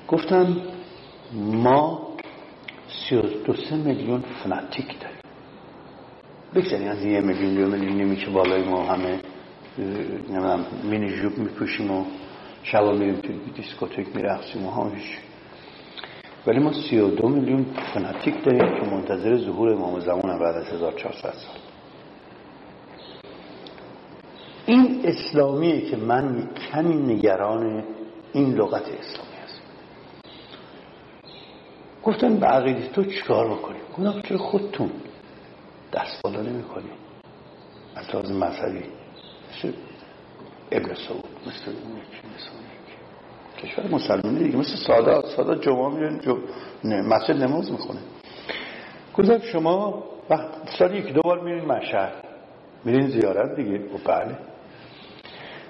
گفتم 0.08 0.56
ما 1.34 2.08
سی 2.88 3.20
دو 3.44 3.54
سه 3.54 3.76
میلیون 3.76 4.24
فناتیک 4.44 5.00
داریم. 5.00 5.18
بگذاریم 6.54 6.88
از 6.88 7.04
یه 7.04 7.20
میلیون 7.20 7.54
دو 7.54 7.76
میلیون 7.76 7.96
نیمی 7.96 8.16
که 8.16 8.30
بالای 8.30 8.62
ما 8.62 8.82
همه 8.82 9.20
نمی‌دونم 9.78 10.66
مینی 10.82 11.16
جوب 11.20 11.38
میپوشیم 11.38 11.90
و 11.90 12.04
شبا 12.62 12.92
میریم 12.92 13.14
توی 13.14 13.36
دیسکوتیک 13.56 14.16
میرقصیم 14.16 14.66
و 14.66 14.70
هاش 14.70 15.18
ولی 16.46 16.58
ما 16.58 16.72
سی 16.72 17.10
دو 17.10 17.28
میلیون 17.28 17.66
فناتیک 17.94 18.44
داریم 18.44 18.80
که 18.80 18.90
منتظر 18.90 19.36
ظهور 19.36 19.72
امام 19.72 20.00
زمان 20.00 20.38
بعد 20.38 20.56
از 20.56 20.66
1400 20.66 21.22
سال. 21.22 21.63
اسلامیه 25.04 25.90
که 25.90 25.96
من 25.96 26.48
کمی 26.72 27.14
نگران 27.14 27.84
این 28.32 28.54
لغت 28.54 28.82
اسلامی 28.82 29.36
هست 29.44 29.60
گفتن 32.04 32.36
به 32.36 32.46
عقیده 32.46 32.88
تو 32.88 33.04
چیکار 33.04 33.48
بکنیم 33.48 33.80
گفتم 33.98 34.22
چرا 34.22 34.38
خودتون 34.38 34.90
دست 35.92 36.22
بالا 36.22 36.42
نمی 36.42 36.62
کنیم 36.62 36.92
از 37.96 38.14
لحاظ 38.14 38.30
مذهبی. 38.30 38.84
ابن 40.72 40.94
سعود 40.94 41.24
مثل 41.46 41.70
اون 41.70 41.96
یکی 41.98 42.24
کشور 43.62 43.86
مسلمانی 43.90 44.44
دیگه 44.44 44.56
مثل 44.56 44.76
سادات. 44.86 45.26
سادات 45.26 45.62
جمعه 45.62 45.88
میرن 45.88 46.18
جو... 46.18 46.38
مسجد 46.84 47.42
نماز 47.42 47.72
می‌خونه. 47.72 48.00
گفتم 49.18 49.38
شما 49.38 50.04
وقت 50.30 50.50
سال 50.78 50.94
یک 50.94 51.12
دو 51.12 51.22
بار 51.22 51.40
میرین 51.40 51.64
مشهد. 51.64 52.12
میرین 52.84 53.08
زیارت 53.08 53.56
دیگه. 53.56 53.78
و 53.78 53.98
بله. 54.06 54.38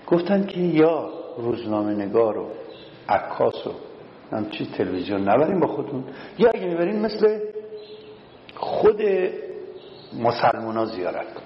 گفتن 0.07 0.47
که 0.47 0.61
یا 0.61 1.11
روزنامه 1.39 1.95
نگار 1.95 2.39
و 2.39 2.51
عکاس 3.09 3.67
و 3.67 3.71
هم 4.33 4.51
چی 4.51 4.67
تلویزیون 4.67 5.29
نبرین 5.29 5.61
با 5.61 5.67
خودتون 5.67 6.05
یا 6.39 6.51
اگه 6.55 6.67
می‌برین 6.67 7.01
مثل 7.01 7.41
خود 8.55 9.03
مسلمان 10.19 10.77
ها 10.77 10.85
زیارت 10.85 11.35
کن 11.35 11.43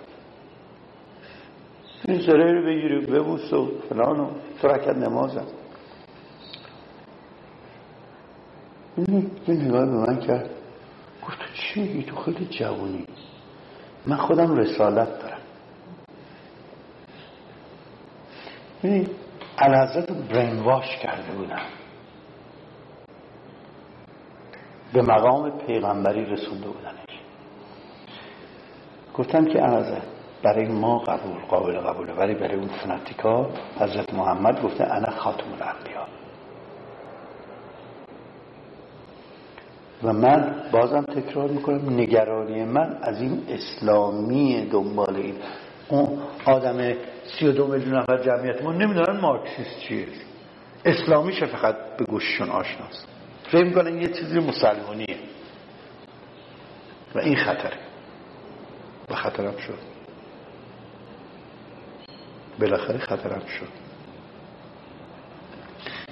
این 2.04 2.20
زره 2.20 2.52
رو 2.52 2.66
بگیری 2.66 3.06
ببوس 3.06 3.52
و 3.52 3.68
فلان 3.88 4.20
و 4.20 4.30
تو 4.60 4.68
رکت 4.68 4.96
نمازم 4.96 5.46
یه 8.98 9.54
نگاه 9.54 9.86
به 9.86 9.92
من 9.92 10.20
کرد. 10.20 10.50
گفت 11.26 11.38
تو 11.38 11.44
چی؟ 11.54 12.02
تو 12.02 12.16
خیلی 12.16 12.46
جوانی 12.50 13.06
من 14.06 14.16
خودم 14.16 14.56
رسالت 14.56 15.22
دارم. 15.22 15.37
ببین 18.82 19.08
الحضرت 19.58 20.10
برین 20.10 20.62
واش 20.62 20.96
کرده 20.96 21.32
بودم. 21.32 21.62
به 24.92 25.02
مقام 25.02 25.58
پیغمبری 25.58 26.24
رسونده 26.24 26.66
بودنش 26.66 27.20
گفتم 29.14 29.44
که 29.44 29.62
الحضرت 29.62 30.02
برای 30.42 30.68
ما 30.68 30.98
قبول 30.98 31.38
قابل 31.48 31.78
قبوله. 31.78 32.12
ولی 32.12 32.34
برای 32.34 32.54
اون 32.54 32.68
فناتیکا 32.68 33.50
حضرت 33.80 34.14
محمد 34.14 34.62
گفته 34.62 34.84
انا 34.84 35.10
خاتم 35.10 35.46
الانبیا. 35.46 36.06
و 40.02 40.12
من 40.12 40.54
بازم 40.72 41.02
تکرار 41.02 41.48
می‌کنم 41.48 41.90
نگرانی 41.90 42.64
من 42.64 42.98
از 43.02 43.20
این 43.20 43.42
اسلامی 43.48 44.68
دنبال 44.72 45.16
این 45.16 45.34
اون 45.88 46.18
آدم 46.44 46.94
سی 47.24 47.46
و 47.46 47.52
دو 47.52 47.66
میلیون 47.66 47.98
نفر 47.98 48.18
جمعیت 48.18 48.62
ما 48.62 48.72
نمی‌دونن 48.72 49.20
مارکسیست 49.20 49.80
چیه. 49.80 50.06
اسلامیشه 50.84 51.46
فقط 51.46 51.76
به 51.96 52.04
گوششون 52.04 52.50
آشناست. 52.50 53.08
فکر 53.50 53.64
می‌کنن 53.64 54.02
یه 54.02 54.08
چیزی 54.08 54.38
مسلمانیه. 54.38 55.16
و 57.14 57.18
این 57.18 57.36
خطره. 57.36 57.78
و 59.10 59.14
خطرم 59.14 59.56
شد. 59.56 59.78
بالاخره 62.60 62.98
خطرم 62.98 63.42
شد. 63.46 63.68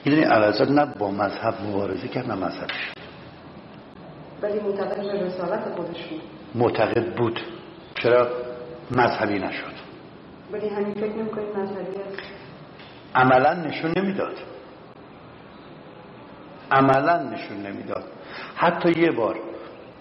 می‌دونی 0.04 0.24
علازت 0.24 0.70
نه 0.70 0.86
با 0.98 1.10
مذهب 1.10 1.54
مبارزه 1.62 2.08
کرد 2.08 2.26
نه 2.26 2.34
مذهب 2.34 2.68
شد 2.68 2.96
ولی 4.42 4.60
معتقد 4.60 5.02
به 5.02 5.24
رسالت 5.24 5.74
خودشون. 5.76 6.20
معتقد 6.54 7.16
بود. 7.16 7.40
چرا؟ 7.94 8.45
مذهبی 8.90 9.38
نشد. 9.38 9.72
ولی 10.52 10.68
همین 10.68 10.94
فکر 10.94 11.16
نمی‌کنید 11.16 11.56
مذهبی 11.56 11.96
است 11.96 12.22
عملا 13.14 13.54
نشون 13.54 13.92
نمی‌داد. 13.96 14.36
عملا 16.70 17.22
نشون 17.22 17.56
نمی‌داد. 17.56 18.04
حتی 18.56 19.00
یه 19.00 19.10
بار 19.10 19.36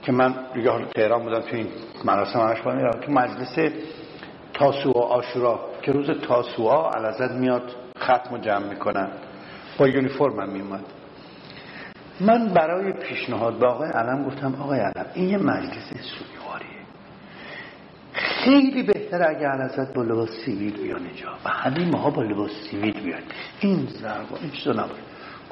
که 0.02 0.12
من 0.12 0.36
دیگه 0.54 0.72
حالا 0.72 0.86
تهران 0.86 1.24
بودم 1.24 1.40
تو 1.40 1.56
این 1.56 1.68
مراسم 2.06 2.40
همش 2.40 2.66
میرم 2.66 2.92
تو 2.92 3.12
مجلس 3.12 3.74
تاسوعا 4.54 5.02
آشورا 5.02 5.60
که 5.82 5.92
روز 5.92 6.10
تاسوعا 6.28 6.92
علازت 6.92 7.32
میاد 7.32 7.76
ختم 8.00 8.34
و 8.34 8.38
جمع 8.38 8.70
می‌کنن 8.70 9.10
با 9.78 9.88
یونیفرم 9.88 10.40
هم 10.40 10.50
میومد 10.50 10.84
من 12.20 12.48
برای 12.48 12.94
پیشنهاد 12.94 13.60
به 13.60 13.68
آقای 13.68 13.90
علم 13.90 14.24
گفتم 14.24 14.56
آقای 14.62 14.80
علم 14.80 15.06
این 15.14 15.30
یه 15.30 15.38
مجلس 15.38 15.88
سوگواریه 15.90 16.35
خیلی 18.46 18.84
بهتر 18.84 19.30
اگه 19.30 19.48
علازت 19.48 19.94
با 19.94 20.04
لباس 20.04 20.30
سیویل 20.46 20.78
بیان 20.78 21.06
اینجا. 21.06 21.28
و 21.46 21.50
همه 21.50 21.86
ماها 21.86 22.10
با 22.10 22.22
لباس 22.22 22.52
سیویل 22.72 23.02
بیان 23.04 23.22
این 23.60 23.88
ضرب 23.88 24.26
این 24.42 24.52
چیزا 24.52 24.72
نباید. 24.72 25.04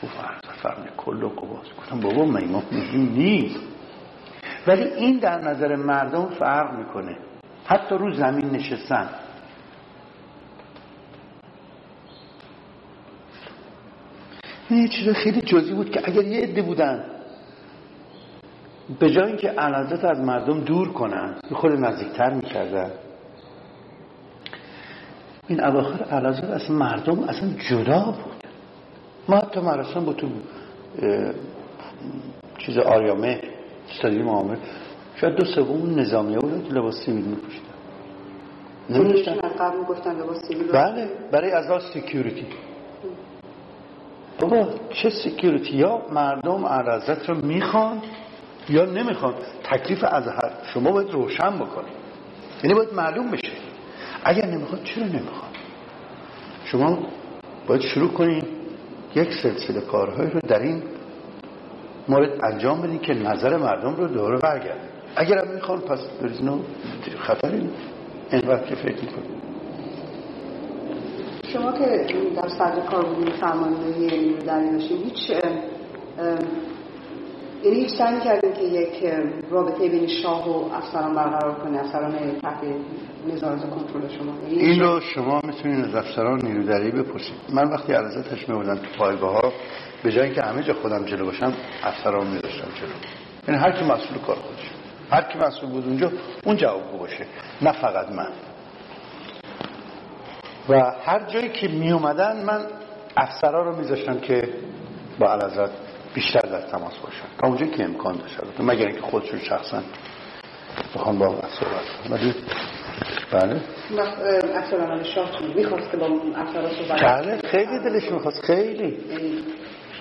گفت 0.03 0.18
علازت 0.18 0.60
فرمونه 0.61 0.91
کل 0.98 1.24
و 1.24 1.30
قباس. 1.30 1.68
گفتم 1.80 1.99
بابا 1.99 2.26
میمون 2.26 2.64
نیست. 2.91 3.60
ولی 4.68 4.84
این 4.84 5.20
در 5.20 5.41
نظر 5.41 5.76
مردم 5.76 6.26
فرق 6.26 6.78
می‌کنه. 6.80 7.18
حتی 7.65 7.95
رو 7.95 8.14
زمین 8.14 8.49
نشستن. 8.49 9.10
این 14.70 14.88
چیز 14.88 15.10
خیلی 15.10 15.41
جزی 15.41 15.74
بود 15.74 15.91
که 15.91 16.02
اگر 16.03 16.24
یه 16.24 16.41
عده 16.41 16.61
بودن 16.61 17.06
به 18.99 19.10
جای 19.10 19.27
اینکه 19.27 19.49
علازت 19.49 20.05
از 20.05 20.19
مردم 20.19 20.60
دور 20.60 20.93
کنن 20.93 21.35
به 21.49 21.55
خود 21.55 21.72
نزدیکتر 21.72 22.34
می‌کردن 22.34 22.91
این 25.47 25.64
اواخر 25.64 26.03
اعلیحضرت 26.03 26.43
از 26.43 26.72
مردم 26.72 27.23
اصلا 27.23 27.49
جدا 27.69 27.99
بود. 28.05 28.43
ما 29.30 29.38
حتی 29.38 29.60
مراسم 29.60 30.05
با 30.05 30.14
تو 30.14 30.27
چیز 32.57 32.77
آریامهر 32.77 33.41
استادیوم 33.89 34.30
آریامهر 34.30 34.57
شاید 35.15 35.35
دو 35.35 35.45
سوم 35.45 35.99
نظامیه 35.99 36.38
بود 36.38 36.73
لباس 36.73 36.95
civil 37.05 37.26
میپوشیدن. 37.26 37.73
قبل 39.60 39.84
گفتن 39.84 40.15
لباس 40.15 40.38
civil 40.47 40.72
بله 40.72 41.10
برای 41.31 41.51
از 41.51 41.84
security 41.93 42.45
بابا 44.39 44.68
چه 44.89 45.10
security 45.10 45.77
یا 45.77 46.01
مردم 46.11 46.65
اعلیحضرت 46.65 47.30
رو 47.30 47.45
می‌خوان 47.45 48.01
یا 48.69 48.85
نمی‌خوان 48.85 49.34
تکلیف 49.64 50.03
از 50.03 50.27
هر 50.27 50.52
شما 50.73 50.91
باید 50.91 51.11
روشن 51.11 51.56
بکنید. 51.56 51.94
یعنی 52.64 52.76
باید 52.76 52.94
معلوم 52.94 53.31
بشه. 53.31 53.52
اگر 54.23 54.45
نمی‌خواد 54.45 54.84
چرا 54.84 55.03
نمی‌خواد 55.03 55.52
شما 56.65 56.99
باید 57.68 57.81
شروع 57.81 58.10
کنید 58.10 58.45
یک 59.15 59.30
سلسله 59.44 59.81
کارهایی 59.81 60.30
رو 60.30 60.40
در 60.40 60.60
این 60.60 60.84
مورد 62.07 62.45
انجام 62.45 62.81
بدین 62.81 62.99
که 62.99 63.14
نظر 63.14 63.57
مردم 63.57 63.95
رو 63.95 64.07
دوره 64.07 64.40
برگرد 64.40 64.90
اگر 65.15 65.45
هم 65.45 65.53
می‌خوان 65.56 65.80
پس 65.80 65.99
بریزنو 66.22 66.60
خطری 67.19 67.69
اینقدر 68.31 68.65
که 68.65 68.76
فکر 68.76 68.95
کنید 68.95 69.44
شما 71.53 71.72
که 71.72 72.06
در 72.35 72.48
صدر 72.48 72.80
کار 72.91 73.06
بودین 73.06 73.34
فرماندهی 73.34 74.34
دریایی 74.34 74.77
داشتین 74.77 74.98
هیچ 75.03 75.31
یعنی 77.64 77.77
هیچ 77.77 77.98
سعی 77.98 78.19
کردین 78.19 78.53
که 78.53 78.61
یک 78.61 79.14
رابطه 79.49 79.90
بین 79.90 80.07
شاه 80.07 80.49
و 80.49 80.73
افسران 80.73 81.15
برقرار 81.15 81.56
کنه 81.56 81.80
افسران 81.80 82.40
تحت 82.41 82.64
نظارت 83.27 83.65
و 83.65 83.68
کنترل 83.68 84.07
شما. 84.07 84.34
یعنی 84.48 84.60
این 84.60 84.80
رو 84.80 84.99
شما 84.99 85.41
می‌تونید 85.44 85.85
از 85.85 85.95
افسران 85.95 86.40
نیروی 86.44 86.65
دریایی 86.65 86.91
بپرسید. 86.91 87.35
من 87.53 87.69
وقتی 87.69 87.94
عرضتش 87.94 88.49
میبردن 88.49 88.76
تو 88.76 88.88
پایگاه 88.98 89.34
ها 89.34 89.53
به 90.03 90.11
جای 90.11 90.26
اینکه 90.26 90.41
همه 90.41 90.64
جا 90.64 90.73
خودم 90.73 91.06
جلو 91.06 91.26
باشم 91.26 91.53
افسران 91.84 92.27
میذاشتم 92.27 92.68
جلو. 92.76 92.90
یعنی 93.48 93.61
هر 93.61 93.72
کی 93.72 93.85
مسئول 93.85 94.18
کار 94.27 94.35
خودش 94.35 94.69
هر 95.11 95.22
کی 95.22 95.40
مسئول 95.40 95.69
بود 95.69 95.88
اونجا 95.88 96.11
اون 96.45 96.56
جوابگو 96.56 96.98
باشه 96.98 97.26
نه 97.61 97.72
فقط 97.72 98.11
من. 98.11 98.30
و 100.69 100.91
هر 101.06 101.30
جایی 101.30 101.49
که 101.49 101.68
می 101.68 101.91
اومدن 101.91 102.45
من 102.45 102.65
افسرها 103.18 103.61
رو 103.61 103.76
میذاشتم 103.76 104.19
که 104.19 104.53
با 105.19 105.31
علازت 105.31 105.82
بیشتر 106.14 106.40
در 106.40 106.61
تماس 106.61 106.98
باشن. 106.98 107.26
تا 107.41 107.48
اونجا 107.48 107.65
که 107.65 107.84
امکان 107.84 108.18
داشت 108.18 108.40
مگر 108.60 108.88
اینکه 108.88 109.02
خودشون 109.02 109.40
شخصا 109.40 109.84
بخوام 110.95 111.19
با 111.19 111.27
صحبت 111.30 112.11
ولی 112.11 112.34
بله؟ 113.31 113.61
افسران 114.56 115.03
شاه 115.03 115.30
می‌خواست 115.56 115.91
که 115.91 115.98
با 115.98 116.07
صحبت 116.53 117.02
بله 117.02 117.38
خیلی 117.38 117.80
دلش 117.80 118.11
می‌خواست. 118.11 118.45
خیلی. 118.45 118.98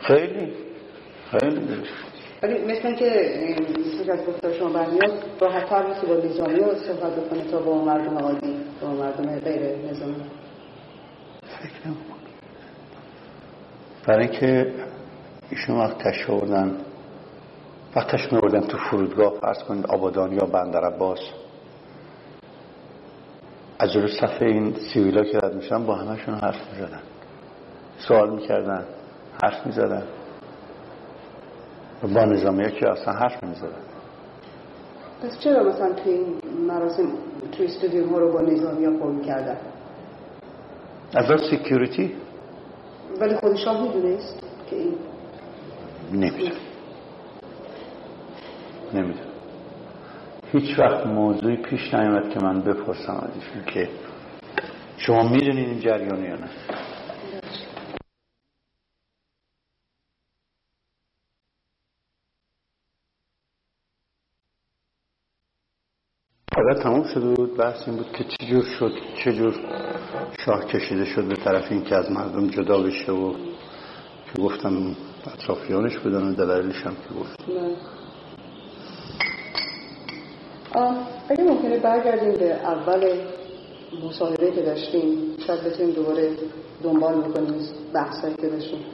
خیلی. 0.02 0.52
خیلی 1.30 1.60
دلش 1.66 1.88
ولی 2.42 2.64
مثل 2.64 2.94
که 2.94 3.34
مثل 3.70 4.04
که 4.04 4.12
از 4.12 4.26
گفتار 4.26 4.52
شما 4.52 4.68
برمیاد 4.68 5.24
راحت 5.40 5.68
تر 5.68 5.86
مثل 5.86 6.06
با 6.06 6.14
نظامی 6.14 6.54
رو 6.54 6.74
صحبت 6.74 7.16
بکنه 7.16 7.44
تا 7.50 7.58
با 7.58 7.84
مردم 7.84 8.18
عادی 8.18 8.56
با 8.80 8.88
مردم 8.88 9.38
غیر 9.38 9.76
نظامی. 9.90 10.14
فکر 11.42 11.86
نمی‌کنم. 11.86 12.16
برای 14.06 14.28
اینکه 14.28 14.72
ایشون 15.52 15.78
وقت 15.78 15.98
تشریف 15.98 16.30
آوردن 16.30 16.76
وقت 17.96 18.10
تشریف 18.10 18.34
آوردن 18.34 18.60
تو 18.60 18.78
فرودگاه 18.90 19.32
فرض 19.40 19.58
کنید 19.58 19.86
آبادان 19.86 20.32
یا 20.32 20.46
بندر 20.46 20.84
عباس 20.84 21.18
از 23.78 23.92
جلو 23.92 24.08
صفحه 24.08 24.46
این 24.46 24.74
سیویلا 24.92 25.24
که 25.24 25.38
رد 25.38 25.54
میشن 25.54 25.86
با 25.86 25.94
همشون 25.94 26.34
حرف 26.34 26.56
می‌زدن. 26.72 27.00
سوال 27.98 28.30
می‌کردن 28.30 28.84
حرف 29.42 29.66
می‌زدن. 29.66 30.02
با 32.02 32.24
نظامی 32.24 32.72
که 32.72 32.88
اصلا 32.90 33.12
حرف 33.14 33.44
نمی‌زدن. 33.44 33.82
پس 35.22 35.38
چرا 35.38 35.62
مثلا 35.62 35.92
توی 35.92 36.12
این 36.12 36.40
مراسم 36.68 37.08
توی 37.52 37.66
استودیوم 37.66 38.08
ها 38.08 38.18
رو 38.18 38.32
با 38.32 38.40
نظامی 38.40 38.84
ها 38.84 38.92
پر 38.92 39.24
کردن 39.24 39.56
از 41.14 41.40
سیکیوریتی 41.50 42.14
ولی 43.20 43.36
خود 43.36 43.56
شاه 43.56 43.82
می‌دونست 43.82 44.42
که 44.70 44.76
این 44.76 44.94
نمی‌دونم. 46.12 46.56
نمی‌دونم. 48.94 49.32
هیچ 50.52 50.78
وقت 50.78 51.06
موضوعی 51.06 51.56
پیش 51.56 51.94
نیامد 51.94 52.34
که 52.34 52.40
من 52.40 52.60
بپرسم 52.60 53.12
از 53.12 53.30
ایشون 53.34 53.64
که 53.74 53.88
شما 54.96 55.28
می‌دونید 55.28 55.68
این 55.68 55.80
جریان 55.80 56.24
یا 56.24 56.36
نه. 56.36 56.50
حالا 66.56 66.74
تمام 66.74 67.04
شده 67.14 67.34
بود 67.34 67.56
بحث 67.56 67.88
این 67.88 67.96
بود 67.96 68.12
که 68.12 68.24
چجور 68.24 68.62
شد 68.78 68.92
چجور 69.24 69.54
شاه 70.44 70.64
کشیده 70.64 71.04
شد 71.04 71.24
به 71.28 71.34
طرف 71.36 71.72
این 71.72 71.84
که 71.84 71.96
از 71.96 72.10
مردم 72.10 72.46
جدا 72.46 72.82
بشه 72.82 73.12
و 73.12 73.34
که 74.26 74.42
گفتم 74.42 74.96
اطرافیانش 75.26 75.98
بدن 75.98 76.22
و 76.28 76.34
دلایلش 76.34 76.82
هم 76.82 76.94
که 76.94 77.14
گفت. 77.20 77.42
اگه 81.28 81.44
ممکنه 81.44 81.78
برگردیم 81.78 82.32
به 82.32 82.54
اول 82.54 83.20
مصاحبه 84.02 84.50
که 84.50 84.62
داشتیم 84.62 85.36
شاید 85.46 85.64
بتونیم 85.64 85.94
دوباره 85.94 86.36
دنبال 86.82 87.14
بکنیم 87.14 87.68
بحثایی 87.94 88.34
که 88.34 88.48
داشتیم. 88.48 88.84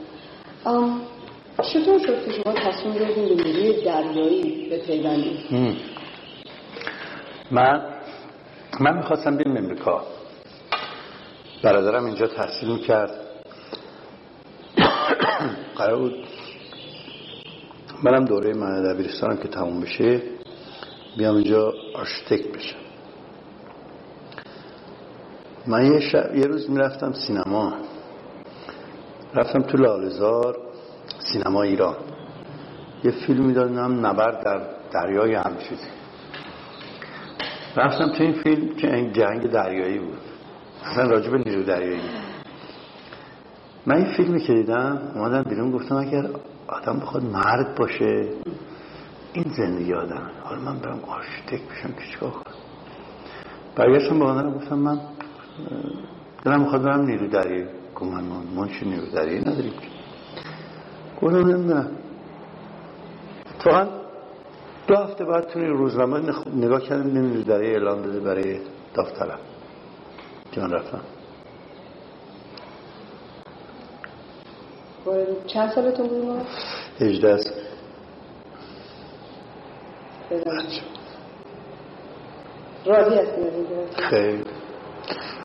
چطور 1.73 1.99
شد 1.99 2.25
که 2.25 2.31
شما 2.31 2.53
تصمیم 2.53 2.93
گرفتیم 2.93 3.27
به 3.37 3.43
نیروی 3.43 3.85
دریایی 3.85 4.69
بپیوندید 4.69 5.39
من 7.51 7.81
من 8.79 8.97
می‌خواستم 8.97 9.37
بریم 9.37 9.57
امریکا. 9.57 10.03
برادرم 11.63 12.05
اینجا 12.05 12.27
تحصیل 12.27 12.69
می‌کرد. 12.69 13.28
قرار 15.79 15.97
بود 15.97 16.13
منم 18.03 18.25
دوره 18.25 18.53
من 18.53 18.83
دبیرستانم 18.83 19.37
که 19.37 19.47
تموم 19.47 19.81
بشه 19.81 20.21
بیام 21.17 21.35
اینجا 21.35 21.73
آرشتک 21.95 22.51
بشم. 22.51 22.79
من 25.67 25.91
یه, 25.91 25.99
شب، 25.99 26.35
یه 26.35 26.43
روز 26.43 26.69
می‌رفتم 26.69 27.13
سینما. 27.13 27.73
رفتم 29.35 29.61
تو 29.61 29.77
لالزار 29.77 30.57
سینما 31.19 31.63
ایران. 31.63 31.95
یه 33.03 33.11
فیلم 33.11 33.45
می‌دادم 33.45 34.05
نبرد 34.05 34.43
در 34.43 34.61
دریای 34.91 35.35
هم 35.35 35.57
چیزی. 35.57 35.87
رفتم 37.75 38.11
تو 38.11 38.23
این 38.23 38.33
فیلم 38.33 38.75
که 38.75 39.11
جنگ 39.11 39.51
دریایی 39.51 39.99
بود. 39.99 40.19
اصلا 40.83 41.03
راجب 41.03 41.35
نیرو 41.35 41.63
دریایی 41.63 42.18
من 43.85 43.95
این 43.95 44.13
فیلمی 44.17 44.41
که 44.41 44.53
دیدم 44.53 45.11
اومدم 45.15 45.43
بیرون 45.43 45.71
گفتم 45.71 45.95
اگر 45.95 46.29
آدم 46.67 46.99
بخواد 46.99 47.23
مرد 47.23 47.75
باشه 47.75 48.29
این 49.33 49.53
زندگی 49.57 49.93
آدم 49.93 50.31
حالا 50.43 50.61
من 50.61 50.79
برم 50.79 50.99
آرشیتک 50.99 51.61
بشم 51.69 51.93
که 51.93 52.01
چیکار 52.13 52.31
کنم. 52.31 52.53
برگشتم 53.75 54.19
با 54.19 54.25
آنها 54.25 54.51
گفتم 54.51 54.75
من 54.75 54.99
دلم 56.45 56.61
می‌خواد 56.61 56.83
برم 56.83 57.01
نیرو 57.01 57.27
دریایی 57.27 57.65
گفتم 57.95 58.23
من 58.23 58.43
منشی 58.55 58.85
نیرو 58.85 59.05
دریایی 59.05 59.39
نداریم 59.39 59.73
گفتم 61.21 61.89
تو 63.59 63.85
دو 64.87 64.95
هفته 64.95 65.25
بعد 65.25 65.47
تو 65.47 65.59
روزنامه 65.59 66.19
نگاه 66.55 66.81
کردم 66.81 67.17
نیرو 67.17 67.43
دریایی 67.43 67.73
اعلان 67.73 68.01
داده 68.01 68.19
برای 68.19 68.59
داوطلب 68.93 69.39
جان 70.51 70.71
رفتم. 70.71 71.01
چند 75.47 75.71
سالتون 75.71 76.07
بود 76.07 76.25
ما؟ 76.25 76.41
هجده 76.99 77.29
است. 77.29 77.53
راضی 82.85 83.15
هستیم 83.15 83.45
خیلی. 84.09 84.43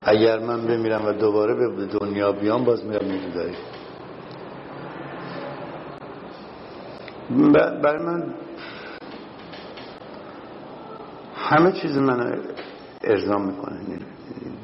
اگر 0.03 0.39
من 0.39 0.67
بمیرم 0.67 1.07
و 1.07 1.13
دوباره 1.13 1.55
به 1.55 1.87
دنیا 1.87 2.33
بیام 2.33 2.65
باز 2.65 2.85
میرم 2.85 3.31
داری. 3.35 3.57
برای 7.83 8.03
من 8.03 8.35
همه 11.35 11.73
چیز 11.73 11.99
من 11.99 12.41
ارزام 13.05 13.47
می‌کنه. 13.47 13.99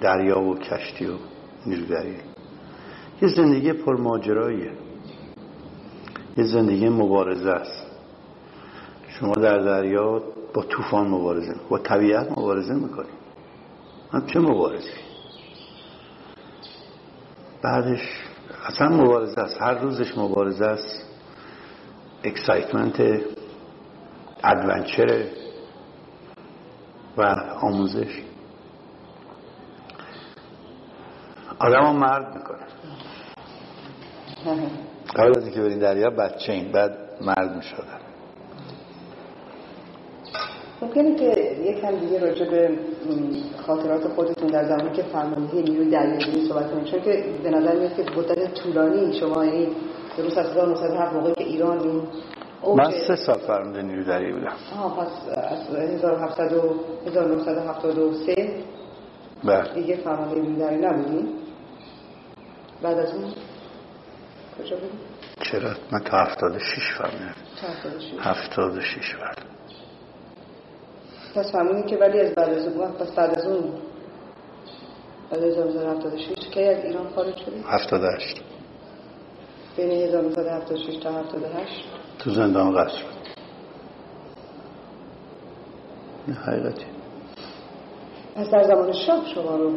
دریا 0.01 0.41
و 0.41 0.59
کشتی 0.59 1.07
و 1.07 1.15
نیرودری 1.67 2.30
یه 3.22 3.28
زندگی 3.28 3.72
پرماجراییه. 3.72 4.72
یه 6.36 6.44
زندگی 6.44 6.88
مبارزه 6.88 7.51
است. 7.51 7.86
شما 9.09 9.32
در 9.32 9.59
دریا 9.59 10.22
با 10.55 10.62
طوفان 10.62 11.09
مبارزه 11.09 11.55
با 11.68 11.78
طبیعت 11.78 12.30
مبارزه 12.30 12.74
می‌کنی. 12.74 13.09
من 14.12 14.26
چه 14.26 14.40
مبارزه 14.40 14.92
بعدش 17.62 18.01
اصلا 18.66 18.88
مبارزه 18.88 19.40
است. 19.40 19.62
هر 19.62 19.74
روزش 19.74 20.18
مبارزه 20.18 20.64
است. 20.64 21.06
excitement 22.24 23.23
adventure 24.44 25.24
و 27.16 27.22
آموزش. 27.62 28.22
آدم 31.59 31.82
رو 31.82 31.93
مرد 31.92 32.36
می‌کنه. 32.36 32.66
قبل 35.17 35.37
از 35.37 35.45
اینکه 35.45 35.61
برین 35.61 35.79
دریا 35.79 36.11
بچه 36.11 36.53
ان 36.52 36.73
بعد 36.73 36.99
مرد 37.21 37.57
می‌شدن 37.57 38.01
ممکنه 40.83 41.15
که 41.15 41.57
یکم 41.65 41.99
دیگه 41.99 42.19
راجع 42.19 42.51
به 42.51 42.79
خاطرات 43.67 44.09
خودتون 44.09 44.49
در 44.49 44.69
زمانی 44.69 44.97
که 44.97 45.03
فرماندهی 45.03 45.62
نیروی 45.62 45.91
دریایی 45.91 46.49
صحبت 46.49 46.71
کنید. 46.71 46.85
چون 46.85 47.01
که 47.01 47.25
به 47.43 47.51
نظر 47.51 47.77
میاد 47.77 47.97
که 47.97 48.03
مدت 48.03 48.55
طولانی 48.55 49.21
شما 49.21 49.43
این 49.43 49.69
درست 50.19 50.39
از 50.39 50.47
1907 50.47 51.12
موقعی 51.12 51.35
که 51.35 51.45
ایران 51.45 51.81
این 51.81 52.03
من 52.77 52.91
سه 53.07 53.17
سال 53.17 53.39
فرمانده 53.39 53.83
نیروی 53.83 54.05
دریایی 54.05 54.33
بودم. 54.33 54.53
آها 54.77 55.05
پس 55.05 55.09
از 55.29 55.77
1700 55.77 56.53
و 56.53 56.75
1973 57.07 58.65
بله. 59.45 59.75
دیگه 59.75 59.97
فرمانده 59.97 60.35
نیروی 60.35 60.57
دریایی 60.57 60.87
نبودین؟ 60.87 61.29
بعد 62.83 62.99
از 62.99 63.15
اون؟ 63.15 63.33
کجا 64.59 64.77
چرا؟ 65.43 65.70
من 65.93 66.01
تا 66.01 66.16
76 66.16 66.93
فرمانده 66.98 67.35
76 68.20 69.14
بله 69.14 69.51
پس 71.35 71.52
فهمیدین 71.52 71.86
که 71.86 71.97
ولی 71.97 72.20
از 72.20 72.35
بعد 72.35 72.48
از 72.51 72.66
اون 72.66 72.93
پس 72.93 73.10
بعد 73.10 73.39
از 73.39 73.47
اون 73.47 73.72
بعد 75.31 75.43
از 75.43 75.56
1976 75.59 76.48
کی 76.51 76.64
از 76.64 76.85
ایران 76.85 77.09
خارج 77.09 77.36
شدید 77.36 77.64
78 77.66 78.43
بین 79.77 79.90
1976 79.90 80.97
تا 81.02 81.12
78 81.12 81.85
تو 82.18 82.31
زندان 82.31 82.77
قصر 82.77 83.02
این 86.27 86.36
حقیقتی. 86.36 86.86
پس 88.36 88.51
در 88.51 88.62
زمان 88.62 88.93
شاه 88.93 89.35
شما 89.35 89.56
رو 89.56 89.72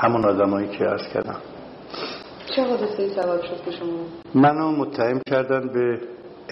همون 0.00 0.24
آدمایی 0.24 0.68
که 0.68 0.84
عرض 0.84 1.08
کردم. 1.14 1.36
چه 2.56 2.64
حادثه 2.64 3.08
سبب 3.08 3.42
شد 3.42 3.64
که 3.64 3.70
شما 3.70 3.98
منو 4.34 4.72
متهم 4.72 5.20
کردن 5.26 5.68
به 5.68 6.00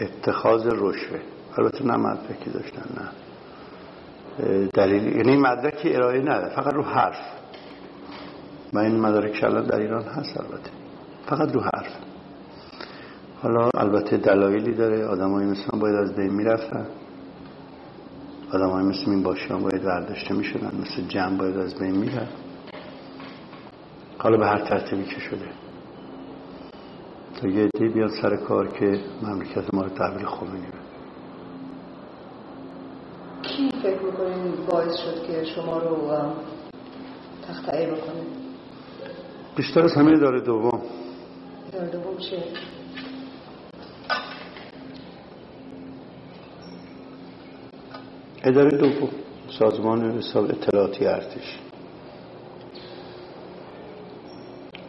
اتخاذ 0.01 0.67
رشوه. 0.67 1.21
البته 1.59 1.85
نه 1.85 1.97
مدرکی 1.97 2.51
داشتن 2.51 2.83
نه. 2.97 3.09
دلیل 4.75 5.17
یعنی 5.17 5.37
مدرکی 5.37 5.95
ارائه 5.95 6.21
نده 6.21 6.49
فقط 6.49 6.75
رو 6.75 6.83
حرف. 6.83 7.19
من 8.73 8.83
این 8.83 9.01
مدارک 9.01 9.45
الان 9.45 9.67
در 9.67 9.79
ایران 9.79 10.05
هست 10.05 10.41
البته. 10.41 10.71
فقط 11.27 11.53
رو 11.53 11.61
حرف. 11.61 11.93
حالا 13.43 13.71
البته 13.75 14.17
دلایلی 14.17 14.75
داره. 14.75 15.07
آدمایی 15.07 15.49
مثل 15.51 15.79
باید 15.79 15.97
از 15.97 16.17
بین 16.17 16.33
می‌رفتن. 16.33 16.87
آدمایی 18.53 18.87
مثل 18.87 19.11
این 19.11 19.23
باشیان 19.23 19.63
باید 19.63 19.85
برداشته 19.85 20.35
می‌شدن. 20.35 20.73
مثل 20.81 21.09
جمع 21.09 21.39
باید 21.39 21.57
از 21.57 21.75
بین 21.75 21.97
میرن 21.97 22.29
حالا 24.19 24.37
به 24.37 24.47
هر 24.47 24.59
ترتیبی 24.59 25.05
که 25.05 25.21
شده. 25.21 25.49
تا 27.41 27.49
یه 27.49 27.69
دی 27.79 27.89
بیاد 27.89 28.11
سر 28.23 28.37
کار 28.37 28.69
که 28.69 29.01
مملکت 29.23 29.75
ما 29.75 29.83
رو 29.83 29.89
تحویل 29.89 30.27
خمینی 30.27 30.67
بده 30.67 30.87
کی 33.43 33.71
فکر 33.83 34.03
می‌کنین 34.03 34.67
باعث 34.71 34.97
شد 34.97 35.27
که 35.27 35.45
شما 35.45 35.79
رو 35.79 36.33
تختعی 37.49 37.87
بکنه؟ 37.87 38.23
بیشتر 39.57 39.81
از 39.81 39.93
همه 39.93 40.19
داره 40.19 40.41
دوم. 40.41 40.83
داره 41.73 41.89
دوم 41.89 42.19
چیه؟ 42.19 42.43
اداره 48.45 48.79
دوم 48.79 49.09
سازمان 49.59 50.19
حساب 50.19 50.45
اطلاعاتی 50.45 51.07
ارتش. 51.07 51.66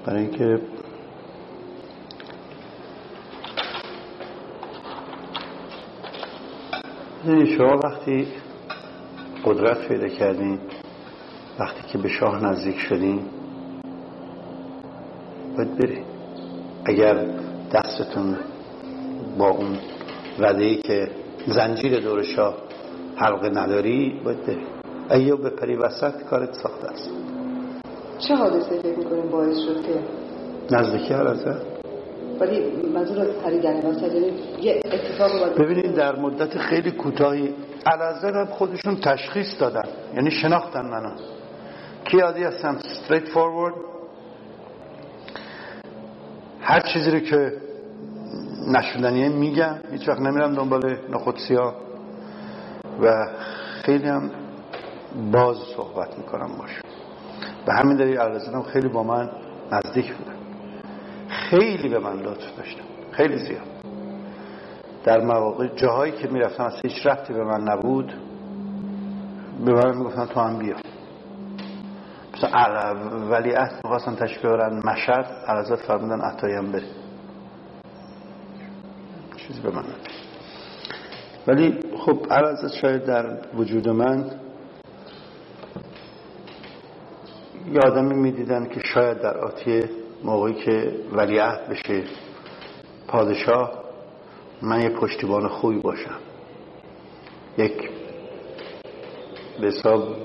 برای 0.07 0.21
اینکه 0.21 0.59
شما 7.57 7.79
وقتی 7.83 8.27
قدرت 9.45 9.87
پیدا 9.87 10.07
کردین 10.07 10.59
وقتی 11.59 11.81
که 11.87 11.97
به 11.97 12.09
شاه 12.09 12.43
نزدیک 12.45 12.79
شدین 12.79 13.19
باید 15.57 15.75
برید 15.77 16.05
اگر 16.85 17.25
دستتون 17.73 18.37
با 19.37 19.49
اون 19.49 19.77
ای 20.39 20.75
که 20.75 21.11
زنجیر 21.47 21.99
دور 21.99 22.23
شاه 22.23 22.57
حلقه 23.15 23.49
نداری 23.49 24.21
باید 24.23 24.45
بری 24.45 24.65
اگه 25.09 25.35
به 25.35 25.49
پری 25.49 25.75
وسط 25.75 26.23
کارت 26.23 26.53
ساخته 26.53 26.87
است. 26.87 27.36
چه 28.19 28.35
حادثه 28.35 28.79
فکر 28.79 28.97
می‌کنیم 28.97 29.29
باعث 29.31 29.57
شد 29.57 29.81
که 29.85 29.99
نزدیکی 30.71 31.13
هر 31.13 31.27
ولی 32.39 32.87
منظور 32.93 33.19
از 33.19 33.27
پریدن 33.43 33.75
یعنی 33.75 34.33
یه 34.61 34.81
اتفاق 34.85 35.59
ببینید 35.59 35.95
در 35.95 36.15
مدت 36.15 36.57
خیلی 36.57 36.91
کوتاهی 36.91 37.53
علازه 37.85 38.27
هم 38.27 38.45
خودشون 38.45 38.95
تشخیص 38.95 39.59
دادن 39.59 39.89
یعنی 40.15 40.31
شناختن 40.31 40.85
منو. 40.85 41.15
کی 42.05 42.19
عادی 42.19 42.43
هستم؟ 42.43 42.77
Straight 42.77 43.27
forward. 43.27 43.73
هر 46.61 46.79
چیزی 46.79 47.11
رو 47.11 47.19
که 47.19 47.51
نشدنیه 48.67 49.29
میگم 49.29 49.75
هیچ 49.91 50.09
وقت 50.09 50.19
نمیرم 50.19 50.55
دنبال 50.55 50.97
نخودسی 51.09 51.55
ها 51.55 51.75
و 53.01 53.27
خیلی 53.83 54.07
هم 54.07 54.31
باز 55.31 55.57
صحبت 55.75 56.17
می‌کنم 56.17 56.57
باشم 56.57 56.86
به 57.67 57.73
همین 57.73 57.97
دلیل 57.97 58.17
هم 58.19 58.63
خیلی 58.63 58.87
با 58.87 59.03
من 59.03 59.29
نزدیک 59.71 60.13
بودن. 60.13 60.37
خیلی 61.29 61.89
به 61.89 61.99
من 61.99 62.19
لطف 62.19 62.57
داشتن. 62.57 62.83
خیلی 63.11 63.37
زیاد. 63.37 63.67
در 65.03 65.21
مواقع 65.21 65.67
جاهایی 65.67 66.11
که 66.11 66.27
می‌رفتم 66.27 66.63
از 66.63 66.73
هیچ 66.83 67.05
رفتی 67.05 67.33
به 67.33 67.43
من 67.43 67.61
نبود 67.61 68.13
به 69.65 69.73
من 69.73 69.97
می‌گفتن 69.97 70.25
تو 70.25 70.39
هم 70.39 70.57
بیا. 70.57 70.75
مثلا 72.33 72.95
ولی 73.29 73.51
عهد 73.51 73.81
می‌خواستن 73.83 74.15
تشکیل 74.15 74.49
برن 74.49 74.81
مشهد 74.85 75.25
عرضات 75.47 75.79
فرمودن 75.79 76.21
عطایم 76.21 76.71
بره 76.71 76.83
چیزی 79.37 79.61
به 79.61 79.69
من 79.69 79.83
ولی 81.47 81.79
خب 81.97 82.19
عرضات 82.31 82.71
شاید 82.81 83.05
در 83.05 83.37
وجود 83.55 83.89
من 83.89 84.25
یه 87.73 87.79
آدمی 87.79 88.13
می‌دیدن 88.13 88.65
که 88.65 88.81
شاید 88.93 89.21
در 89.21 89.37
آتیه 89.37 89.89
موقعی 90.23 90.53
که 90.53 90.95
ولیعهد 91.13 91.69
بشه 91.69 92.03
پادشاه 93.07 93.71
من 94.61 94.81
یه 94.81 94.89
پشتیبان 94.89 95.47
خوبی 95.47 95.79
باشم. 95.79 96.17
یک 97.57 97.89
به 99.61 99.67
حساب 99.67 100.15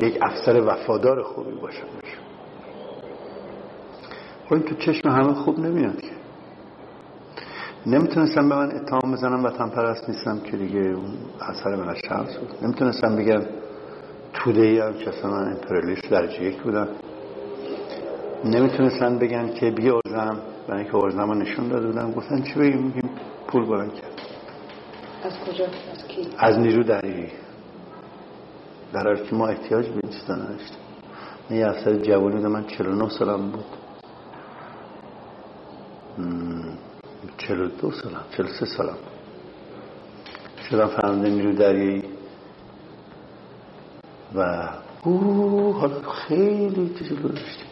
یک 0.00 0.18
افسر 0.22 0.62
وفادار 0.66 1.22
خوبی 1.22 1.52
باشم. 1.52 1.86
خب 4.46 4.52
این 4.52 4.62
تو 4.62 4.74
چشم 4.74 5.08
همه 5.08 5.34
خوب 5.34 5.58
نمیاد 5.58 6.00
که. 6.00 6.10
نمی‌تونستم 7.86 8.48
به 8.48 8.56
من 8.56 8.72
اتهام 8.72 9.12
بزنم 9.12 9.44
وطن 9.44 9.68
پرست 9.68 10.08
نیستم 10.08 10.40
که 10.40 10.56
دیگه 10.56 10.96
اثر 11.40 11.76
من 11.76 11.94
شمس 12.08 12.36
بود. 12.36 12.64
نمی‌تونستم 12.64 13.16
بگم 13.16 13.42
توده 14.36 14.60
ای 14.60 14.78
هم 14.78 14.94
که 14.94 15.08
اصلا 15.08 15.30
من 15.30 15.52
امپریالیست 15.52 16.10
درجه 16.10 16.42
یک 16.42 16.62
بودم. 16.62 16.88
نمی‌تونستن 18.44 19.18
بگن 19.18 19.54
که 19.54 19.70
بی 19.70 19.90
ارزم. 19.90 20.40
برای 20.68 20.82
اینکه 20.82 20.96
ارزم 20.96 21.32
نشون 21.32 21.68
داده 21.68 21.86
بودن 21.86 22.12
گفتن 22.12 22.42
چی 22.42 22.54
بگیم؟ 22.54 22.82
میگیم 22.82 23.10
پول 23.48 23.66
بلند 23.66 23.94
کرد. 23.94 24.22
از 25.24 25.32
کجا؟ 25.40 25.64
از 25.64 26.08
کی؟ 26.08 26.28
از 26.38 26.58
نیرو 26.58 26.82
دریایی. 26.82 27.32
در 28.92 29.02
حالی 29.02 29.26
که 29.26 29.36
ما 29.36 29.46
احتیاج 29.46 29.86
به 29.86 30.00
این 30.02 30.12
چیزا 30.12 30.34
نداشتیم. 30.34 30.78
یه 31.50 31.66
افسر 31.66 31.96
جوانی 31.96 32.42
من 32.48 32.66
49 32.66 33.08
سالم 33.08 33.50
بود. 33.50 33.64
42 37.38 37.90
سالم 37.90 38.24
43 38.36 38.66
سالم. 38.66 38.96
شدم 40.70 40.86
فرمانده 40.86 41.30
نیرو 41.30 41.52
دریایی. 41.52 42.15
و 44.36 44.68
او 45.04 45.72
حالا 45.72 46.00
خیلی 46.00 46.94
چیزی 46.98 47.14
داشتیم. 47.16 47.66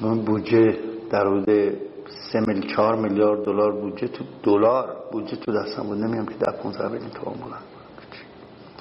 من 0.00 0.18
بودجه 0.20 0.78
در 1.10 1.26
حدود 1.26 1.76
سه 2.32 2.40
میل 2.40 2.74
چهار 2.76 2.96
میلیارد 2.96 3.44
دلار 3.44 3.72
بودجه 3.72 4.08
تو 4.08 4.24
دلار 4.42 4.96
بودجه 5.12 5.36
تو 5.36 5.52
دستم 5.52 5.82
بود. 5.82 5.98
نمیام 5.98 6.26
که 6.26 6.34
در 6.34 6.52
15 6.52 6.88
میلیون 6.88 7.10
تومان 7.10 7.38
بلند 7.38 7.62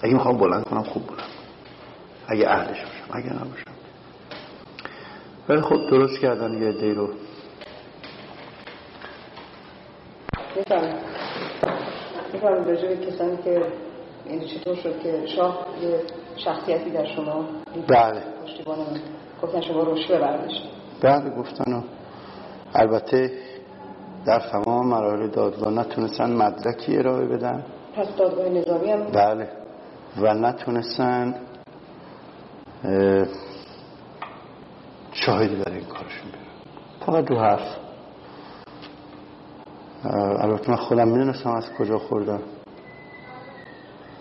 اگه 0.02 0.14
می‌خوام 0.14 0.38
بلند 0.38 0.64
کنم 0.64 0.84
خوب 0.84 1.08
بلند 1.08 1.30
اگه 2.28 2.50
اهلش 2.50 2.82
باشم 2.82 3.10
اگه 3.12 3.34
نباشم. 3.34 3.72
ولی 5.50 5.62
خب 5.62 5.90
درست 5.90 6.20
کردن 6.20 6.62
یه 6.62 6.72
دی 6.72 6.94
رو. 6.94 7.10
می‌فهمم 10.56 10.96
می‌فهمم 12.34 12.64
به 12.64 12.98
کسانی 12.98 13.38
که 13.44 13.64
این 14.30 14.46
چطور 14.46 14.76
شد 14.76 15.00
که 15.04 15.26
شاه 15.36 15.66
یه 15.82 16.02
شخصیتی 16.36 16.90
در 16.90 17.06
شما 17.06 17.46
بله. 17.88 18.24
پشتیبان 18.44 18.78
گفتن 19.42 19.62
شما 19.62 19.84
رشوه 19.84 20.20
برداشت. 20.20 20.70
بعد 21.02 21.38
گفتن 21.38 21.74
و 21.74 21.82
البته 22.74 23.32
در 24.26 24.40
تمام 24.40 24.88
مراحل 24.88 25.28
دادگاه 25.28 25.74
نتونستن 25.74 26.32
مدرکی 26.32 26.98
ارائه 26.98 27.26
بدن. 27.26 27.66
پس 27.96 28.08
دادگاه 28.18 28.50
نظامی 28.50 28.92
هم 28.92 29.06
بله. 29.06 29.50
و 30.18 30.34
نتونستن 30.34 31.36
شاهدی 35.12 35.56
برای 35.56 35.78
این 35.78 35.86
کارشون 35.88 36.32
بیارن. 36.32 36.50
فقط 37.06 37.26
دو 37.26 37.36
حرف. 37.40 37.76
البته 40.40 40.70
من 40.70 40.78
خودم 40.78 41.08
می‌دونستم 41.08 41.50
از 41.50 41.74
کجا 41.80 41.98
خوردم 41.98 42.42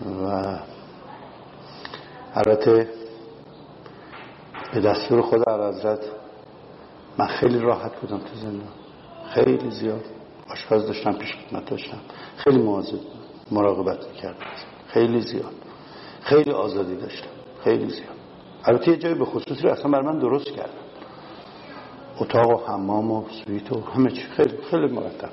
و 0.05 0.59
البته 2.33 2.89
به 4.73 4.79
دستور 4.81 5.21
خدا 5.21 5.69
حضرت 5.69 5.99
من 7.17 7.27
خیلی 7.27 7.59
راحت 7.59 7.95
بودم 8.01 8.17
تو 8.17 8.35
زندان. 8.35 8.69
خیلی 9.29 9.71
زیاد 9.71 10.03
آشپز 10.49 10.87
داشتم 10.87 11.13
پیش 11.13 11.35
خدمت 11.35 11.69
داشتم. 11.69 11.97
خیلی 12.37 12.61
مواظب 12.61 12.99
مراقبت 13.51 14.13
کردم 14.13 14.45
خیلی 14.87 15.21
زیاد. 15.21 15.53
خیلی 16.21 16.51
آزادی 16.51 16.95
داشتم. 16.95 17.29
خیلی 17.63 17.89
زیاد. 17.89 18.15
البته 18.63 18.91
یه 18.91 18.97
جایی 18.97 19.15
به 19.15 19.25
خصوصی 19.25 19.61
رو 19.61 19.71
اصلا 19.71 19.91
بر 19.91 20.01
من 20.01 20.19
درست 20.19 20.51
کردم 20.51 20.73
اتاق 22.19 22.49
و 22.49 22.71
حمام 22.71 23.11
و 23.11 23.23
سویت 23.29 23.71
و 23.71 23.81
همه 23.81 24.11
چی. 24.11 24.21
خیلی 24.21 24.57
خیلی 24.71 24.87
مرتب 24.87 25.29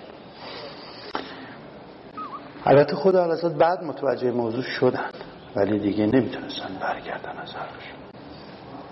البته 2.66 2.96
خدا 2.96 3.24
حضرت 3.32 3.52
بعد 3.52 3.84
متوجه 3.84 4.30
موضوع 4.30 4.62
شدن. 4.62 5.10
ولی 5.56 5.78
دیگه 5.78 6.06
نمی‌تونستن 6.06 6.68
برگردن 6.80 7.38
از 7.38 7.54
حرفشون. 7.54 7.98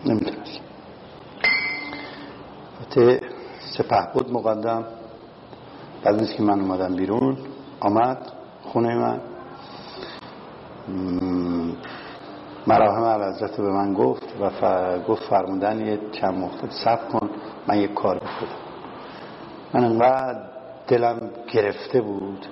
نمی‌تونستن. 0.05 0.65
البته 2.81 3.21
سپه 3.79 4.09
بود 4.15 4.33
مقدم. 4.33 4.85
بعد 6.05 6.15
نیست 6.15 6.37
که 6.37 6.43
من 6.43 6.61
اومدم 6.61 6.97
بیرون 6.97 7.39
آمد 7.81 8.19
خونه 8.63 8.95
من. 8.95 9.21
مراهم 12.67 13.05
عرضت 13.05 13.57
به 13.57 13.71
من 13.73 13.95
گفت 13.95 14.35
و 14.41 14.51
گفت 14.99 15.23
فرمودن 15.23 15.87
یه 15.87 16.01
چند 16.13 16.35
مختلف 16.35 16.73
سب 16.85 17.09
کن 17.09 17.31
من 17.67 17.79
یه 17.79 17.89
کار 17.89 18.17
بکنم. 18.17 18.49
من 19.75 19.85
انقدر 19.85 20.41
دلم 20.89 21.31
گرفته 21.53 22.01
بود. 22.01 22.47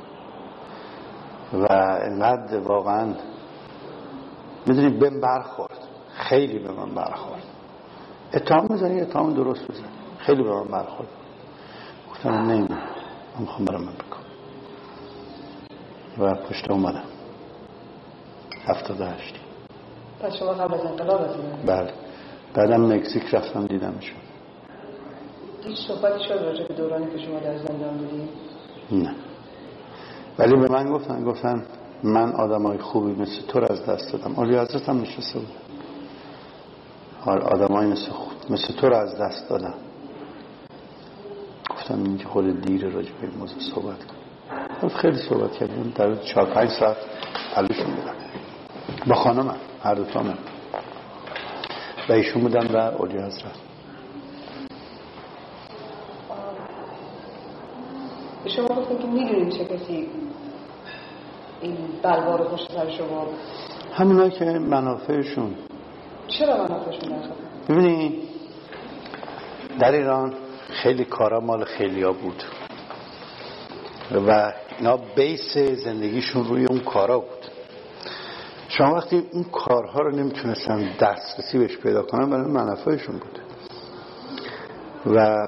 و 1.52 1.66
انقدر 2.02 2.58
واقعا 2.58 3.14
می‌دونی 4.66 4.98
بهم 4.98 5.20
برخورد. 5.20 5.78
خیلی 6.14 6.58
به 6.58 6.72
من 6.72 6.94
برخورد. 6.94 7.42
اتهام 8.34 8.66
می‌زنی 8.70 9.00
اتهام 9.00 9.34
درست 9.34 9.70
بزنی 9.70 9.86
خیلی 10.18 10.42
به 10.42 10.50
من 10.50 10.68
برخورد. 10.68 11.08
گفتم 12.10 12.30
نمی‌دونم 12.30 12.80
من 13.34 13.40
می‌خوام 13.40 13.64
برم 13.64 13.80
من 13.80 13.92
بکنم 13.92 14.22
و 16.18 16.34
پشت 16.34 16.70
اومدم. 16.70 17.04
78 18.66 19.34
پس 20.20 20.36
شما 20.36 20.52
قبل 20.52 20.74
از 20.74 20.80
انقلاب 20.80 21.20
از 21.20 21.36
بله. 21.66 21.92
بعدم 22.54 22.92
مکزیک 22.92 23.34
رفتم 23.34 23.66
دیدمشون 23.66 24.16
هیچ 25.64 25.78
صحبتی 25.88 26.24
شد 26.24 26.34
راجع 26.34 26.66
به 26.68 26.74
دورانی 26.74 27.10
که 27.12 27.18
شما 27.18 27.38
در 27.38 27.58
زندان 27.58 27.98
بودید 27.98 28.28
نه. 28.92 29.14
ولی 30.38 30.56
به 30.56 30.68
من 30.68 30.90
گفتن 30.90 31.24
گفتن 31.24 31.66
من 32.02 32.32
آدمای 32.32 32.78
خوبی 32.78 33.22
مثل 33.22 33.46
تو 33.48 33.58
از 33.70 33.86
دست 33.86 34.12
دادم. 34.12 34.34
اولی 34.36 34.58
حضرت 34.58 34.88
هم 34.88 35.00
نشسته 35.00 35.38
بود. 35.38 35.48
آدمای 37.26 37.86
مثل, 37.86 38.12
مثل 38.50 38.74
تو 38.74 38.88
رو 38.88 38.96
از 38.96 39.18
دست 39.18 39.48
دادم. 39.48 39.74
گفتم 41.70 42.02
اینکه 42.04 42.24
خود 42.24 42.60
دیر 42.60 42.88
راجع 42.88 43.12
به 43.20 43.28
این 43.28 43.38
موضوع 43.38 43.58
صحبت 43.74 43.98
کنم 44.04 44.88
خیلی 44.88 45.18
صحبت 45.28 45.52
کردیم. 45.52 45.92
در 45.96 46.14
چهار 46.14 46.54
پنج 46.54 46.70
ساعت 46.70 46.96
حلشون 47.54 47.94
بودم. 47.94 48.14
با 49.06 49.14
خانمم 49.14 49.56
هر 49.82 49.94
دوتا 49.94 50.22
من 50.22 50.38
و 52.08 52.12
ایشون 52.12 52.42
بودن 52.42 52.66
و 52.66 52.76
اولی 52.76 53.18
حضرت. 53.18 53.71
شما 58.56 58.68
گفتم 58.68 58.98
که 58.98 59.06
می‌دونیم 59.06 59.48
چه 59.48 59.64
کسی 59.64 60.08
این 61.60 61.76
بلوا 62.02 62.36
رو 62.36 62.44
پشت 62.44 62.72
سر 62.72 62.90
شما 62.90 64.28
که 64.28 64.44
منافعشون. 64.44 65.54
چرا 66.28 66.56
منافعشون 66.56 67.12
نخواد 67.12 67.36
ببینی 67.68 68.22
در 69.80 69.92
ایران 69.92 70.34
خیلی 70.70 71.04
کارا 71.04 71.40
مال 71.40 71.64
خیلی 71.64 72.02
ها 72.02 72.12
بود. 72.12 72.42
و 74.28 74.52
اینا 74.78 74.96
بیس 75.16 75.58
زندگیشون 75.58 76.44
روی 76.44 76.64
اون 76.64 76.80
کارا 76.80 77.18
بود. 77.18 77.46
شما 78.68 78.94
وقتی 78.94 79.28
اون 79.32 79.44
کارها 79.44 80.00
رو 80.00 80.16
نمی‌تونستن 80.16 80.90
دسترسی 81.00 81.58
بهش 81.58 81.76
پیدا 81.76 82.02
کنن 82.02 82.30
برای 82.30 82.50
منافعشون 82.50 83.18
بود. 83.18 83.38
و 85.16 85.46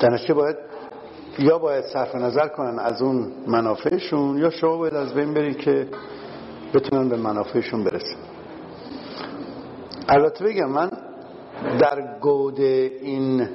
دانشجو 0.00 0.34
باید 0.34 0.56
یا 1.38 1.58
باید 1.58 1.84
صرف 1.84 2.14
نظر 2.14 2.48
کنن 2.48 2.78
از 2.78 3.02
اون 3.02 3.32
منافعشون 3.46 4.38
یا 4.38 4.50
شما 4.50 4.76
باید 4.76 4.94
از 4.94 5.14
بین 5.14 5.34
برید 5.34 5.58
که 5.58 5.88
بتونن 6.74 7.08
به 7.08 7.16
منافعشون 7.16 7.84
برسن. 7.84 8.16
البته 10.08 10.44
بگم 10.44 10.70
من 10.70 10.90
در 11.78 12.18
گود 12.20 12.60
این 12.60 13.48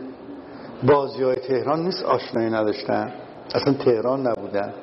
بازی 0.84 1.24
های 1.24 1.36
تهران 1.36 1.84
نیست 1.84 2.04
آشنایی 2.04 2.50
نداشتم. 2.50 3.12
اصلا 3.56 3.74
تهران 3.74 4.28
نبودم. 4.28 4.74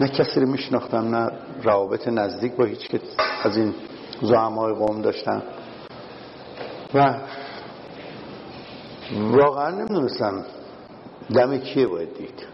نه 0.00 0.08
کسی 0.08 0.40
رو 0.40 0.46
میشناختم 0.48 1.14
نه 1.14 1.30
روابط 1.62 2.08
نزدیک 2.08 2.52
با 2.52 2.64
هیچ 2.64 2.88
که 2.88 3.00
از 3.42 3.56
این 3.56 3.74
زعمای 4.22 4.74
قوم 4.74 5.02
داشتم. 5.02 5.42
و 6.94 7.14
واقعا 9.12 9.70
نمی‌دونستم 9.70 10.44
دم 11.34 11.58
کیه 11.58 11.86
باید 11.86 12.14
دید؟ 12.14 12.46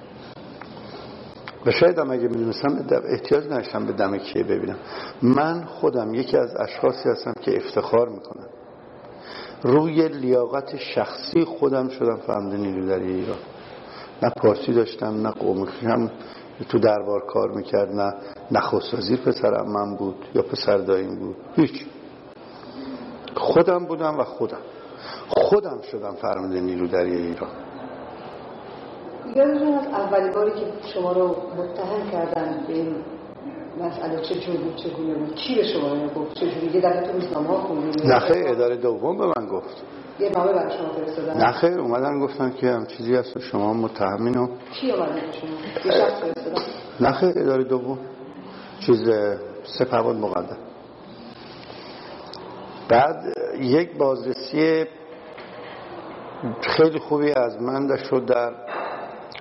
و 1.66 1.70
شاید 1.70 1.98
هم 1.98 2.10
اگه 2.10 2.28
می‌دونستم 2.28 2.84
احتیاج 3.08 3.44
نداشتم 3.44 3.86
به 3.86 3.92
دم 3.92 4.18
کیه 4.18 4.44
ببینم. 4.44 4.76
من 5.22 5.64
خودم 5.64 6.14
یکی 6.14 6.36
از 6.36 6.56
اشخاصی 6.56 7.08
هستم 7.08 7.32
که 7.40 7.56
افتخار 7.56 8.08
می‌کنم. 8.08 8.46
روی 9.62 10.08
لیاقت 10.08 10.76
شخصی 10.76 11.44
خودم 11.44 11.88
شدم 11.88 12.16
فهمده 12.16 12.56
نیرو 12.56 12.92
ایران. 12.92 13.36
نه 14.22 14.30
پارسی 14.42 14.72
داشتم 14.72 15.26
نه 15.26 15.30
قومی 15.30 15.68
هم 15.82 16.10
تو 16.68 16.78
دربار 16.78 17.26
کار 17.26 17.50
می‌کرد 17.50 17.88
نه 17.88 18.14
نخست 18.50 18.94
وزیر 18.94 19.20
پسرم 19.20 19.72
من 19.72 19.96
بود 19.96 20.24
یا 20.34 20.42
پسر 20.42 20.78
داییم 20.78 21.18
بود. 21.18 21.36
هیچ. 21.56 21.86
خودم 23.36 23.84
بودم 23.84 24.18
و 24.18 24.24
خودم. 24.24 24.60
خودم 25.28 25.80
شدم 25.90 26.14
فرمانده 26.14 26.60
نیرو 26.60 26.86
دریایی 26.86 27.26
ایران. 27.26 27.50
یادتون 29.34 29.74
از 29.74 29.86
اولی 29.86 30.30
باری 30.30 30.50
که 30.50 30.66
شما 30.94 31.12
رو 31.12 31.26
متهم 31.28 32.10
کردن 32.10 32.64
به 32.68 32.74
این 32.74 32.94
مسئله 33.80 34.20
چه 34.20 34.34
جور 34.34 34.56
بود 34.56 34.76
چه 34.76 34.88
بود 34.88 35.34
کی 35.34 35.54
به 35.54 35.62
شما 35.62 35.92
رو 35.92 36.08
گفت 36.08 36.34
چه 36.34 36.50
جوری 36.50 36.66
یه 36.66 36.80
دفعه 36.80 37.00
تو 37.00 37.12
روزنامه 37.12 37.48
ها 37.48 37.56
خوندید 37.56 38.06
نه 38.06 38.18
خیر 38.18 38.48
اداره 38.48 38.76
دوم 38.76 39.18
به 39.18 39.26
من 39.26 39.46
گفت. 39.46 39.82
یه 40.18 40.30
نامه 40.30 40.52
برای 40.52 40.78
شما 40.78 40.88
فرستادن. 40.88 41.36
نه 41.36 41.52
خیر 41.52 41.80
اومدن 41.80 42.20
گفتن 42.20 42.50
که 42.50 42.66
هم 42.66 42.86
چیزی 42.86 43.14
هست 43.14 43.38
شما 43.38 43.72
متهمین 43.72 44.38
و 44.38 44.48
کی 44.80 44.92
اومد 44.92 45.14
به 45.14 45.20
شما؟ 45.32 45.50
یه 45.84 45.98
شخص 45.98 46.20
فرستادن. 46.20 46.62
نه 47.00 47.12
خیر 47.12 47.32
اداره 47.36 47.64
دوم. 47.64 47.98
چیز 48.80 49.10
سپهبد 49.78 50.16
مقدم. 50.16 50.56
بعد 52.88 53.16
یک 53.60 53.98
بازرسی 53.98 54.84
خیلی 56.60 56.98
خوبی 56.98 57.32
از 57.32 57.62
من 57.62 57.96
شد 57.96 58.24
در 58.26 58.52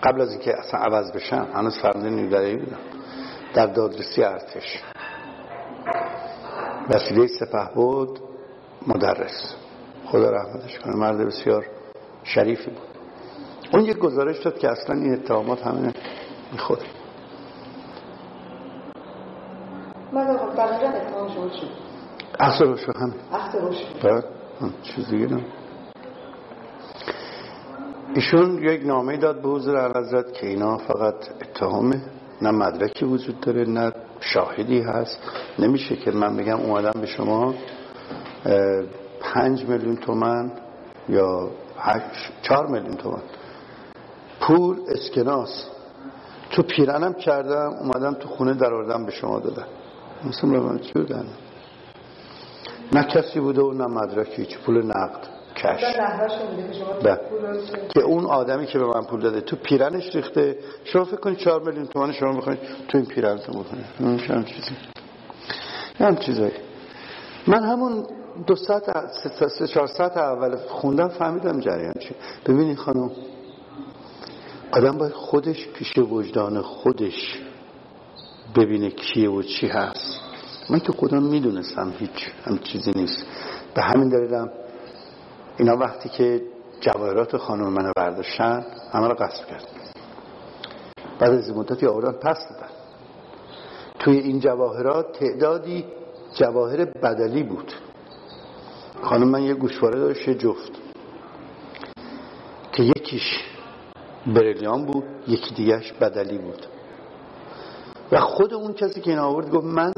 قبل 0.03 0.21
از 0.21 0.31
اینکه 0.31 0.59
اصلا 0.59 0.79
عوض 0.79 1.11
بشم 1.11 1.47
هنوز 1.53 1.79
فرمانده 1.79 2.09
نیروی 2.09 2.55
بودم. 2.55 2.77
در 3.53 3.65
دادرسی 3.65 4.23
ارتش. 4.23 4.83
وسیله 6.89 7.27
سپه 7.27 7.69
بود 7.75 8.19
مدرس. 8.87 9.55
خدا 10.05 10.29
رحمتش 10.29 10.79
کنه 10.79 10.95
مرد 10.95 11.17
بسیار 11.17 11.65
شریفی 12.23 12.71
بود. 12.71 12.87
اون 13.73 13.85
یک 13.85 13.97
گزارش 13.97 14.39
داد 14.39 14.57
که 14.57 14.69
اصلا 14.69 14.95
این 14.95 15.13
اتهامات 15.13 15.61
همه 15.61 15.93
می‌خوره. 16.51 16.81
من 20.13 20.23
دقیقا 20.25 20.87
اتهام 20.87 21.29
شما 21.33 21.49
چی؟ 21.49 21.69
اصل 22.39 22.65
روشو 22.65 22.91
همین. 22.95 23.15
اصل 23.33 23.59
روشو 23.59 24.21
چیز 24.83 25.09
دیگه 25.09 25.27
نه 25.27 25.45
ایشون 28.15 28.63
یک 28.63 28.85
نامه 28.85 29.17
داد 29.17 29.41
به 29.41 29.49
حضور 29.49 29.75
اعلیحضرت 29.75 30.33
که 30.33 30.47
اینا 30.47 30.77
فقط 30.77 31.15
اتهامه 31.41 32.01
نه 32.41 32.51
مدرکی 32.51 33.05
وجود 33.05 33.39
داره 33.39 33.65
نه 33.65 33.91
شاهدی 34.19 34.81
هست. 34.81 35.19
نمیشه 35.59 35.95
که 35.95 36.11
من 36.11 36.37
بگم 36.37 36.59
اومدم 36.59 37.01
به 37.01 37.07
شما 37.07 37.53
پنج 39.21 39.65
میلیون 39.65 39.95
تومن 39.95 40.51
یا 41.09 41.49
چهار 42.41 42.67
میلیون 42.67 42.95
تومن. 42.95 43.21
پول 44.41 44.77
اسکناس. 44.87 45.65
تو 46.51 46.63
پیرنم 46.63 47.13
کردم 47.13 47.69
اومدم 47.81 48.13
تو 48.13 48.27
خونه 48.29 48.53
در 48.53 48.97
به 49.05 49.11
شما 49.11 49.39
دادم. 49.39 49.67
مثل 50.25 50.47
من 50.47 50.79
چی 50.79 50.93
نه 52.93 53.03
کسی 53.03 53.39
بوده 53.39 53.61
و 53.61 53.73
نه 53.73 53.87
مدرکی 53.87 54.41
هیچ 54.41 54.57
پول 54.57 54.85
نقد. 54.85 55.36
کش. 55.57 55.83
بله. 57.03 57.19
که 57.93 58.01
اون 58.01 58.25
آدمی 58.25 58.65
که 58.65 58.79
به 58.79 58.85
من 58.85 59.01
پول 59.01 59.21
داده 59.21 59.41
تو 59.41 59.55
پیرنش 59.55 60.15
ریخته. 60.15 60.57
شما 60.83 61.03
فکر 61.03 61.17
کنید 61.17 61.37
چهار 61.37 61.63
میلیون 61.63 61.87
تومان 61.87 62.11
شما 62.11 62.37
بخواید 62.37 62.59
تو 62.87 62.97
این 62.97 63.07
پیرنتون 63.07 63.61
بکنید. 63.61 63.85
هم 64.31 64.43
چیزی. 64.43 64.75
هم 65.99 66.15
چیزایی. 66.15 66.53
من 67.47 67.63
همون 67.63 68.05
دو 68.47 68.55
ساعت 68.55 69.07
سه 69.59 69.67
چهار 69.67 69.87
ساعت 69.87 70.17
اول 70.17 70.55
خوندم 70.55 71.07
فهمیدم 71.07 71.59
جریان 71.59 71.93
چی 71.99 72.15
ببینید 72.45 72.77
خانم 72.77 73.11
آدم 74.71 74.97
باید 74.97 75.13
خودش 75.13 75.67
پیش 75.67 75.97
وجدان 75.97 76.61
خودش 76.61 77.39
ببینه 78.55 78.89
کیه 78.89 79.29
و 79.29 79.41
چی 79.41 79.67
هست. 79.67 80.19
من 80.69 80.79
که 80.79 80.91
خودم 80.91 81.23
می‌دونستم 81.23 81.93
هیچ 81.99 82.29
هم 82.45 82.57
چیزی 82.57 82.91
نیست. 82.95 83.25
به 83.73 83.81
همین 83.81 84.09
دلیلم 84.09 84.49
اینا 85.57 85.77
وقتی 85.77 86.09
که 86.09 86.41
جواهرات 86.79 87.37
خانم 87.37 87.69
منو 87.69 87.91
برداشتن 87.95 88.65
همه 88.91 89.07
رو 89.07 89.13
قصد 89.13 89.45
کرد 89.45 89.67
بعد 91.19 91.31
از 91.31 91.49
مدتی 91.49 91.85
آوردن 91.85 92.11
پس 92.11 92.37
دادن. 92.49 92.71
توی 93.99 94.17
این 94.17 94.39
جواهرات 94.39 95.19
تعدادی 95.19 95.85
جواهر 96.33 96.85
بدلی 96.85 97.43
بود. 97.43 97.73
خانم 99.01 99.27
من 99.27 99.43
یه 99.43 99.53
گوشواره 99.53 99.99
داشت 99.99 100.29
جفت. 100.29 100.71
که 102.71 102.83
یکیش 102.83 103.43
بریلیان 104.27 104.85
بود 104.85 105.03
یکی 105.27 105.55
دیگهش 105.55 105.91
بدلی 105.91 106.37
بود. 106.37 106.67
و 108.11 108.19
خود 108.19 108.53
اون 108.53 108.73
کسی 108.73 109.01
که 109.01 109.09
این 109.09 109.19
آورد 109.19 109.49
گفت 109.49 109.65
من 109.65 109.93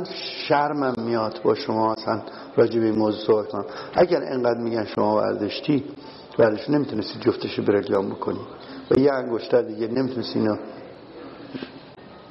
شرمم 0.47 0.93
میاد 0.97 1.41
با 1.43 1.55
شما 1.55 1.93
اصلا 1.93 2.21
راجع 2.55 2.79
به 2.79 2.85
این 2.85 2.95
موضوع 2.95 3.27
صحبت 3.27 3.47
کنم. 3.47 3.65
اگر 3.93 4.23
انقدر 4.23 4.59
میگن 4.59 4.85
شما 4.85 5.15
وردشتی 5.15 5.85
وردش 6.39 6.69
نمی‌تونستی 6.69 7.19
جفتش 7.19 7.59
بریلیان 7.59 8.09
بکنی. 8.09 8.39
و 8.91 8.99
یه 8.99 9.13
انگشتر 9.13 9.61
دیگه 9.61 9.87
نمی‌تونستی 9.87 10.39
اینا 10.39 10.57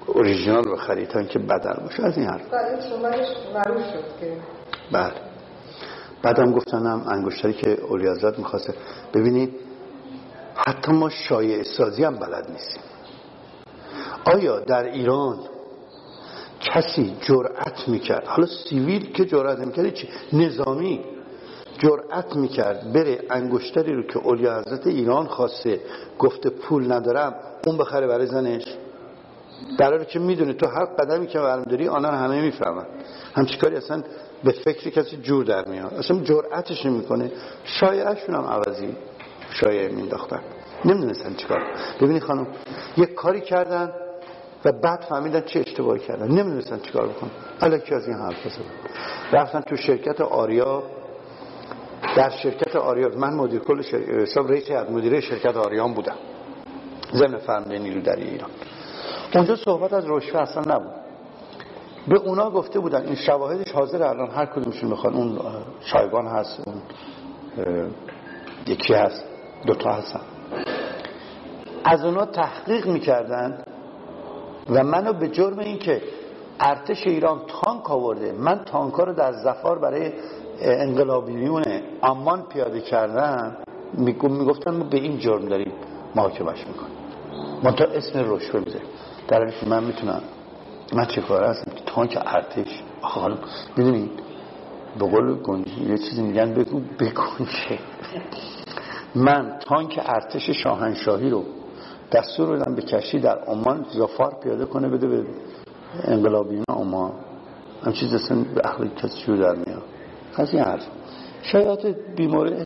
اوریژینال 0.06 0.72
بخرید 0.72 1.08
تا 1.08 1.18
اینکه 1.18 1.38
بدل 1.38 1.82
باشه 1.82 2.02
از 2.04 2.18
این 2.18 2.26
حرف. 2.26 2.50
بله 2.50 3.92
شد 3.92 4.04
که. 4.20 4.36
بله. 4.92 5.12
بعدم 6.22 6.52
گفتنم 6.52 7.06
انگشتری 7.08 7.52
که 7.52 7.84
اولی 7.84 8.08
حضرت 8.08 8.38
می‌خواسته. 8.38 8.74
ببینید 9.14 9.54
حتی 10.54 10.92
ما 10.92 11.08
شایع 11.08 11.62
سازی 11.62 12.04
هم 12.04 12.16
بلد 12.16 12.50
نیستیم. 12.50 12.82
آیا 14.24 14.60
در 14.60 14.84
ایران 14.84 15.38
کسی 16.60 17.16
جرأت 17.20 17.88
می‌کرد. 17.88 18.24
حالا 18.24 18.46
سیویل 18.46 19.12
که 19.12 19.24
جرأت 19.24 19.58
می‌کرد 19.58 19.94
چی؟ 19.94 20.08
نظامی 20.32 21.00
جرأت 21.78 22.36
می‌کرد 22.36 22.92
بره 22.92 23.18
انگشتری 23.30 23.94
رو 23.94 24.02
که 24.02 24.18
اولیا 24.18 24.58
حضرت 24.58 24.86
ایران 24.86 25.26
خواسته 25.26 25.80
گفته 26.18 26.50
پول 26.50 26.92
ندارم 26.92 27.34
اون 27.66 27.76
بخره 27.76 28.06
برای 28.06 28.26
زنش. 28.26 28.64
در 29.78 30.04
که 30.04 30.18
می‌دونه 30.18 30.52
تو 30.52 30.66
هر 30.66 30.84
قدمی 30.84 31.26
که 31.26 31.38
برم 31.38 31.62
داری 31.62 31.88
آنها 31.88 32.12
همه 32.12 32.40
می‌فهمن. 32.40 32.86
همچی 33.34 33.58
کاری 33.58 33.76
اصلا 33.76 34.02
به 34.44 34.52
فکر 34.52 34.90
کسی 34.90 35.16
جور 35.16 35.44
در 35.44 35.68
میاد. 35.68 35.94
اصلا 35.94 36.20
جرأتش 36.20 36.86
نمی‌کنه. 36.86 37.32
شایعشون 37.64 38.34
هم 38.34 38.44
عوضی 38.44 38.96
شایعه 39.50 39.88
مینداختن 39.88 40.40
نمی‌دونستن 40.84 41.34
چیکار 41.34 41.62
ببینی 42.00 42.20
خانم 42.20 42.46
یک 42.96 43.14
کاری 43.14 43.40
کردن 43.40 43.92
و 44.64 44.72
بعد 44.72 45.00
فهمیدن 45.00 45.40
چه 45.40 45.60
اشتباهی 45.60 46.00
کردن. 46.00 46.28
نمی‌دونستن 46.28 46.78
چیکار 46.78 47.08
بکنن. 47.08 47.30
الکی 47.60 47.94
از 47.94 48.08
این 48.08 48.16
حرف 48.16 48.48
زدن. 48.48 48.64
رفتن 49.32 49.60
تو 49.60 49.76
شرکت 49.76 50.20
آریا. 50.20 50.82
در 52.16 52.30
شرکت 52.30 52.76
آریا 52.76 53.08
من 53.08 53.34
مدیر 53.34 53.60
کل 53.60 53.82
حساب 54.22 54.50
رئیس 54.50 54.70
مدیره 54.70 55.20
شرکت 55.20 55.56
آریان 55.56 55.94
بودم. 55.94 56.16
ضمن 57.14 57.64
نیرو 57.68 58.00
در 58.00 58.16
ایران. 58.16 58.50
اونجا 59.34 59.56
صحبت 59.56 59.92
از 59.92 60.04
رشوه 60.06 60.40
اصلا 60.40 60.76
نبود. 60.76 60.92
به 62.08 62.18
اونا 62.18 62.50
گفته 62.50 62.78
بودن 62.78 63.02
این 63.02 63.14
شواهدش 63.14 63.72
حاضر 63.72 64.02
الان 64.02 64.30
هر 64.30 64.46
کدومشون 64.46 64.90
می‌خوان. 64.90 65.14
اون 65.14 65.38
شایگان 65.80 66.26
هست 66.26 66.60
اون 66.66 66.82
یکی 68.66 68.94
هست 68.94 69.24
دوتا 69.66 69.92
هستن. 69.92 70.20
از 71.84 72.04
اونا 72.04 72.26
تحقیق 72.26 72.86
می‌کردن 72.86 73.64
و 74.70 74.84
منو 74.84 75.12
به 75.12 75.28
جرم 75.28 75.58
این 75.58 75.78
که 75.78 76.02
ارتش 76.60 77.06
ایران 77.06 77.40
تانک 77.48 77.90
آورده. 77.90 78.32
من 78.32 78.64
تانکا 78.64 79.04
رو 79.04 79.12
در 79.12 79.32
زفار 79.32 79.78
برای 79.78 80.12
انقلابیون 80.60 81.64
امان 82.02 82.42
پیاده 82.42 82.80
کردن 82.80 83.56
می‌گفتن 83.94 84.70
ما 84.70 84.84
به 84.84 84.96
این 84.96 85.18
جرم 85.18 85.48
داریم 85.48 85.72
محاکمش 86.14 86.66
می‌کنیم. 86.66 86.98
ما 87.62 87.72
تا 87.72 87.84
اسم 87.84 88.34
رشوه 88.34 88.60
می‌ذاریم. 88.60 88.88
در 89.28 89.52
من 89.66 89.84
می‌تونم 89.84 90.22
من 90.92 91.06
چه 91.06 91.20
کار 91.20 91.44
هستم؟ 91.44 91.70
که 91.70 91.82
تانک 91.86 92.18
ارتش. 92.26 92.82
حالا 93.00 93.36
می‌دونید 93.76 94.10
به 94.98 95.06
قول 95.06 95.34
گنجی 95.34 95.84
یه 95.84 95.98
چیزی 95.98 96.22
میگن 96.22 96.54
بگو 96.54 96.80
که 97.68 97.78
من 99.14 99.58
تانک 99.60 100.00
ارتش 100.06 100.50
شاهنشاهی 100.50 101.30
رو 101.30 101.44
دستور 102.12 102.56
بدم 102.56 102.74
به 102.74 102.82
کشتی 102.82 103.18
در 103.18 103.38
عمان 103.38 103.86
زفار 103.90 104.34
پیاده 104.42 104.64
کنه 104.64 104.88
بده 104.88 105.06
به 105.06 105.26
انقلابیون 106.04 106.64
عمان. 106.68 107.12
هم 107.84 107.92
چیز 107.92 108.14
اصلا 108.14 108.44
به 108.54 108.60
اخلی 108.64 108.88
کسی 108.88 109.36
در 109.36 109.54
میاد. 109.54 109.82
از 110.36 110.54
این 110.54 110.62
حرف. 110.62 110.86
شایعات 111.42 111.86
بیماری 112.16 112.64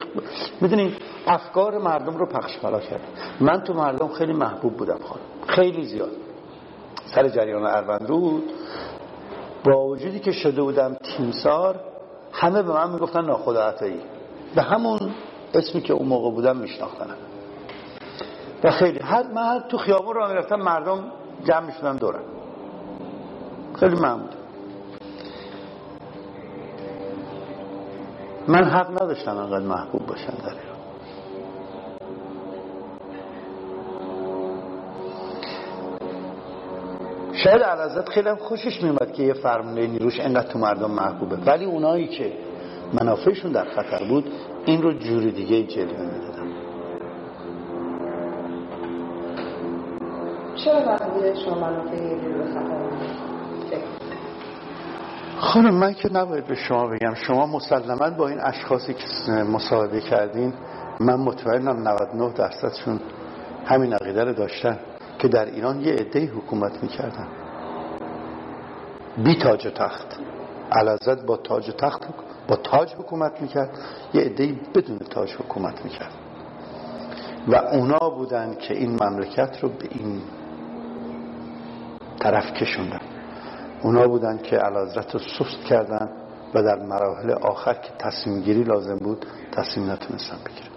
می‌دونید 0.60 0.92
افکار 1.26 1.78
مردم 1.78 2.16
رو 2.16 2.26
پخش 2.26 2.58
پلا 2.58 2.80
کرد. 2.80 3.00
من 3.40 3.60
تو 3.60 3.74
مردم 3.74 4.08
خیلی 4.08 4.32
محبوب 4.32 4.76
بودم 4.76 4.98
خانم. 5.04 5.22
خیلی 5.46 5.84
زیاد. 5.84 6.10
سر 7.14 7.28
جریان 7.28 7.66
اروندرود 7.66 8.52
با 9.64 9.86
وجودی 9.86 10.20
که 10.20 10.32
شده 10.32 10.62
بودم 10.62 10.94
تیمسار 10.94 11.80
همه 12.32 12.62
به 12.62 12.72
من 12.72 12.92
می‌گفتن 12.92 13.24
ناخدا 13.24 13.62
عطایی 13.62 14.00
به 14.54 14.62
همون 14.62 14.98
اسمی 15.54 15.80
که 15.80 15.92
اون 15.92 16.08
موقع 16.08 16.30
بودم 16.30 16.56
میشناختنم. 16.56 17.16
و 18.64 18.70
خیلی. 18.70 18.98
هر 18.98 19.22
من 19.22 19.64
تو 19.68 19.78
خیابون 19.78 20.14
را 20.14 20.28
می‌رفتم 20.28 20.56
مردم 20.56 21.04
جمع 21.44 21.66
می‌شدن 21.66 21.96
دورم. 21.96 22.22
خیلی 23.80 23.96
محمود 23.96 24.34
من 28.48 28.64
حق 28.64 28.90
نداشتم 28.90 29.36
انقدر 29.36 29.66
محبوب 29.66 30.06
باشم 30.06 30.32
در 30.32 30.48
ایران. 30.48 30.72
شاید 37.44 37.62
علازت 37.62 38.08
خیلی 38.08 38.34
خوشش 38.34 38.82
میومد 38.82 39.12
که 39.12 39.22
یه 39.22 39.32
فرمانده 39.32 39.86
نیروش 39.86 40.20
انقدر 40.20 40.52
تو 40.52 40.58
مردم 40.58 40.90
محبوبه. 40.90 41.36
ولی 41.36 41.64
اونایی 41.64 42.08
که 42.08 42.32
منافعشون 42.92 43.52
در 43.52 43.64
خطر 43.64 44.04
بود 44.08 44.32
این 44.64 44.82
رو 44.82 44.92
جوری 44.92 45.32
دیگه 45.32 45.62
جلوه 45.62 46.00
می‌دادن 46.00 46.31
چرا 50.64 50.98
شما 51.44 51.70
خانم 55.38 55.74
من 55.74 55.94
که 55.94 56.12
نباید 56.12 56.46
به 56.46 56.54
شما 56.54 56.86
بگم. 56.86 57.14
شما 57.14 57.46
مسلما 57.46 58.10
با 58.10 58.28
این 58.28 58.40
اشخاصی 58.40 58.94
که 58.94 59.32
مصاحبه 59.32 60.00
کردین 60.00 60.54
من 61.00 61.14
مطمئنم 61.14 61.88
99 61.88 62.32
درصدشون 62.32 63.00
همین 63.64 63.92
عقیده 63.92 64.24
رو 64.24 64.32
داشتن 64.32 64.78
که 65.18 65.28
در 65.28 65.44
ایران 65.44 65.80
یه 65.80 65.92
عده 65.92 66.26
حکومت 66.26 66.82
می‌کردن. 66.82 67.28
بی 69.24 69.38
تاج 69.38 69.66
و 69.66 69.70
تخت. 69.70 70.06
علازت 70.72 71.26
با 71.26 71.36
تاج 71.36 71.68
و 71.68 71.72
تخت 71.72 72.02
با 72.48 72.56
تاج 72.56 72.94
حکومت 72.94 73.42
می‌کرد. 73.42 73.70
یه 74.14 74.22
عده 74.22 74.56
بدون 74.74 74.98
تاج 74.98 75.34
حکومت 75.34 75.84
می‌کرد. 75.84 76.12
و 77.48 77.56
اونا 77.56 78.10
بودن 78.10 78.54
که 78.54 78.74
این 78.74 78.98
مملکت 79.02 79.58
رو 79.62 79.68
به 79.68 79.88
این 79.90 80.22
طرف 82.20 82.52
کشوندن. 82.52 83.00
اونا 83.82 84.08
بودن 84.08 84.38
که 84.38 84.56
علازت 84.56 85.14
رو 85.14 85.20
سست 85.20 85.64
کردن 85.68 86.08
و 86.54 86.62
در 86.62 86.78
مراحل 86.78 87.30
آخر 87.30 87.74
که 87.74 87.90
تصمیم 87.98 88.40
گیری 88.40 88.62
لازم 88.62 88.96
بود 88.96 89.26
تصمیم 89.52 89.90
نتونستن 89.90 90.36
بگیرن. 90.46 90.72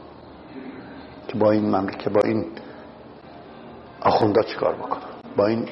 که 1.28 1.38
با 1.38 1.52
این 1.52 1.76
مملکت 1.76 2.10
با 2.10 2.22
این 2.22 2.45
آخوندا 4.02 4.41
چیکار 4.41 4.76
بکنن؟ 4.76 5.02
با 5.38 5.48
این 5.48 5.70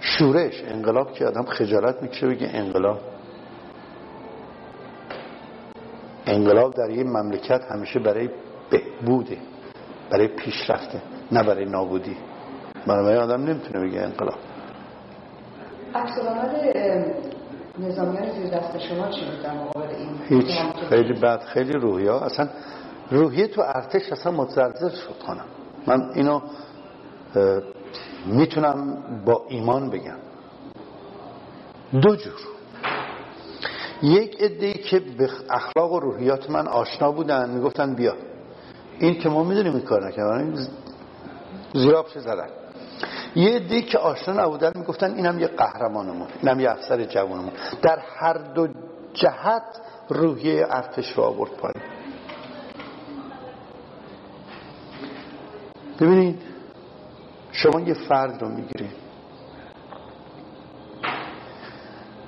شورش 0.00 0.62
انقلاب 0.64 1.12
که 1.12 1.26
آدم 1.26 1.44
خجالت 1.44 2.02
می‌کشه 2.02 2.26
بگه 2.26 2.50
انقلاب. 2.52 3.00
انقلاب 6.26 6.74
در 6.74 6.90
یه 6.90 7.04
مملکت 7.04 7.60
همیشه 7.70 7.98
برای 7.98 8.30
بهبوده 8.70 9.38
برای 10.10 10.28
پیشرفته 10.28 11.02
نه 11.32 11.42
برای 11.42 11.64
نابودی. 11.64 12.16
برای 12.86 13.16
آدم 13.16 13.44
نمی‌تونه 13.44 13.88
بگه 13.88 14.00
انقلاب. 14.00 14.38
نظامیان 17.78 18.30
زیر 18.30 18.46
دست 18.46 18.78
شما 18.78 19.08
چی 19.08 19.24
بود 19.24 19.42
در 19.42 19.54
مقابل 19.54 19.94
این 19.94 20.18
هیچ. 20.28 20.46
خیلی 20.88 21.20
بد 21.20 21.40
خیلی 21.40 21.72
روحیه. 21.72 22.12
اصلا 22.12 22.48
روحیه 23.10 23.46
تو 23.46 23.60
ارتش 23.60 24.12
اصلا 24.12 24.32
متزلزل 24.32 24.90
شد 24.90 25.18
کنم 25.26 25.44
من 25.86 26.10
اینو 26.14 26.40
می‌تونم 28.26 29.02
با 29.26 29.44
ایمان 29.48 29.90
بگم. 29.90 30.16
دو 31.92 32.16
جور. 32.16 32.40
یک 34.02 34.42
عده 34.42 34.72
که 34.72 34.98
به 34.98 35.30
اخلاق 35.50 35.92
و 35.92 36.00
روحیات 36.00 36.50
من 36.50 36.68
آشنا 36.68 37.12
بودن 37.12 37.50
می‌گفتن 37.50 37.94
بیا. 37.94 38.14
این 38.98 39.18
که 39.18 39.28
ما 39.28 39.42
می‌دونیم 39.44 39.72
این 39.72 39.84
کار 39.84 40.08
نکنم 40.08 40.54
زیرابش 41.74 42.18
زدن. 42.18 42.48
یه 43.36 43.56
عده 43.56 43.82
که 43.82 43.98
آشنا 43.98 44.44
نبودن 44.44 44.72
می‌گفتن 44.74 45.14
اینم 45.14 45.38
یه 45.38 45.46
قهرمانمون 45.46 46.28
اینم 46.42 46.60
یه 46.60 46.70
افسر 46.70 47.04
جوانمون. 47.04 47.52
در 47.82 47.98
هر 47.98 48.32
دو 48.32 48.68
جهت 49.14 49.80
روحیه 50.08 50.66
ارتش 50.70 51.12
رو 51.12 51.22
آورد 51.22 51.50
پایین. 51.50 51.82
ببینید 56.00 56.42
شما 57.52 57.80
یه 57.80 57.94
فرد 57.94 58.42
رو 58.42 58.48
می‌گیرید. 58.48 58.92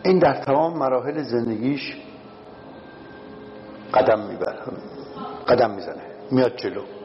این 0.05 0.19
در 0.19 0.35
تمام 0.35 0.79
مراحل 0.79 1.23
زندگیش 1.23 1.97
قدم 3.95 4.21
می‌بره 4.21 4.59
قدم 5.49 5.71
می‌زنه 5.71 6.03
میاد 6.31 6.57
جلو. 6.57 6.98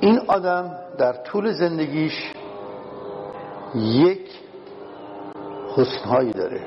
این 0.00 0.20
آدم 0.26 0.78
در 0.98 1.12
طول 1.12 1.52
زندگیش 1.52 2.32
یک 3.74 4.30
حسنهایی 5.76 6.32
داره 6.32 6.60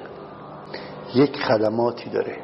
یک 1.15 1.35
خدماتی 1.35 2.09
داره 2.09 2.37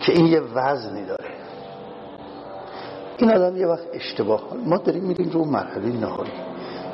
که 0.00 0.12
این 0.12 0.26
یه 0.26 0.40
وزنی 0.40 1.06
داره. 1.06 1.30
این 3.18 3.32
آدم 3.32 3.56
یه 3.56 3.66
وقت 3.66 3.86
اشتباه 3.92 4.42
ما 4.66 4.76
داریم 4.76 5.04
میریم 5.04 5.30
رو 5.30 5.44
مرحله 5.44 5.86
نهایی. 5.86 6.32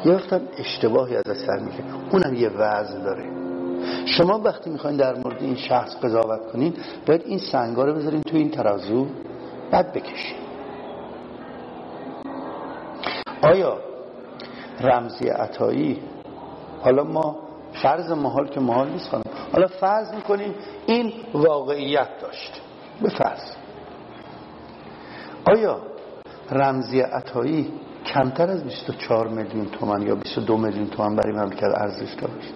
یه 0.04 0.12
وقت 0.12 0.32
هم 0.32 0.40
اشتباهی 0.58 1.16
از 1.16 1.36
سر 1.46 1.58
میگه. 1.58 1.84
اونم 2.10 2.34
یه 2.34 2.48
وزن 2.48 3.02
داره. 3.02 3.30
شما 4.06 4.38
وقتی 4.38 4.70
می‌خواین 4.70 4.96
در 4.96 5.14
مورد 5.14 5.42
این 5.42 5.56
شخص 5.56 5.96
قضاوت 6.02 6.52
کنین 6.52 6.74
باید 7.06 7.22
این 7.26 7.38
سنگا 7.38 7.84
رو 7.84 7.94
بذارین 7.94 8.22
تو 8.22 8.36
این 8.36 8.50
ترازو 8.50 9.06
بعد 9.70 9.92
بکشین. 9.92 10.45
آیا 13.46 13.78
رمزی 14.80 15.28
عطایی؟ 15.28 16.02
حالا 16.80 17.04
ما 17.04 17.36
فرض 17.82 18.10
محال 18.10 18.48
که 18.48 18.60
محال 18.60 18.88
نیست 18.88 19.08
خانم. 19.10 19.24
حالا 19.52 19.66
فرض 19.66 20.14
می‌کنیم 20.14 20.54
این 20.86 21.12
واقعیت 21.34 22.08
داشت. 22.22 22.60
به 23.02 23.08
فرض. 23.08 23.40
آیا 25.44 25.80
رمزی 26.50 27.00
عطایی 27.00 27.72
کمتر 28.14 28.50
از 28.50 28.64
24 28.64 29.28
میلیون 29.28 29.66
تومن 29.66 30.02
یا 30.02 30.14
22 30.14 30.56
میلیون 30.56 30.86
تومن 30.86 31.16
برای 31.16 31.32
مملکت 31.32 31.70
ارزش 31.76 32.12
داشت؟ 32.14 32.54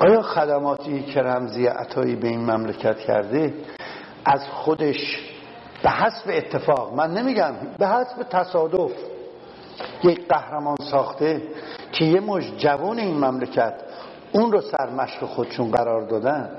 آیا 0.00 0.22
خدماتی 0.22 1.02
که 1.02 1.20
رمزی 1.20 1.66
عطایی 1.66 2.16
به 2.16 2.28
این 2.28 2.40
مملکت 2.40 2.98
کرده 2.98 3.54
از 4.24 4.40
خودش 4.48 5.30
به 5.82 5.90
حسب 5.90 6.30
اتفاق. 6.30 6.94
من 6.94 7.10
نمیگم 7.10 7.52
به 7.78 7.88
حسب 7.88 8.22
تصادف. 8.22 8.92
یک 10.04 10.28
قهرمان 10.28 10.76
ساخته 10.90 11.42
که 11.92 12.04
یه 12.04 12.20
مش 12.20 12.52
جوان 12.58 12.98
این 12.98 13.24
مملکت 13.24 13.74
اون 14.32 14.52
رو 14.52 14.60
سرمشق 14.60 15.24
خودشون 15.24 15.70
قرار 15.70 16.08
دادن 16.08 16.50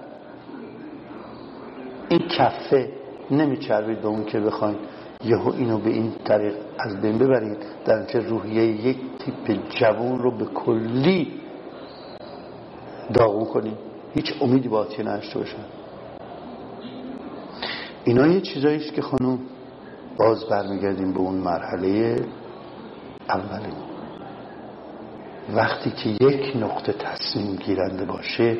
این 2.10 2.27
کفه 2.27 2.91
نمیچربید 3.31 4.02
به 4.02 4.07
اون 4.07 4.26
که 4.26 4.39
بخواین 4.39 4.77
یهو 5.23 5.52
اینو 5.52 5.77
به 5.77 5.89
این 5.89 6.15
طریق 6.26 6.56
از 6.80 7.02
بین 7.02 7.18
ببرید 7.18 7.57
در 7.85 8.06
چه 8.06 8.19
روحیه 8.19 8.64
یک 8.64 8.98
تیپ 9.19 9.60
جوان 9.69 10.19
رو 10.19 10.38
به 10.38 10.45
کلی 10.45 11.41
داغون 13.14 13.45
کنید. 13.45 13.77
هیچ 14.14 14.34
امیدی 14.41 14.68
با 14.68 14.80
آتیه 14.80 15.06
نشته 15.06 15.39
باشن. 15.39 15.80
اینا 18.05 18.27
یه 18.27 18.41
چیزاییست 18.41 18.93
که 18.93 19.01
خانم 19.01 19.39
باز 20.17 20.45
برمیگردیم 20.45 21.13
به 21.13 21.19
اون 21.19 21.35
مرحله 21.35 22.15
اولین 23.29 23.75
وقتی 25.53 25.91
که 25.91 26.09
یک 26.09 26.57
نقطه 26.57 26.93
تصمیم 26.93 27.55
گیرنده 27.55 28.05
باشه 28.05 28.57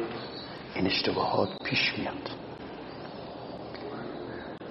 این 0.76 0.86
اشتباهات 0.86 1.50
پیش 1.64 1.94
میاد. 2.00 2.42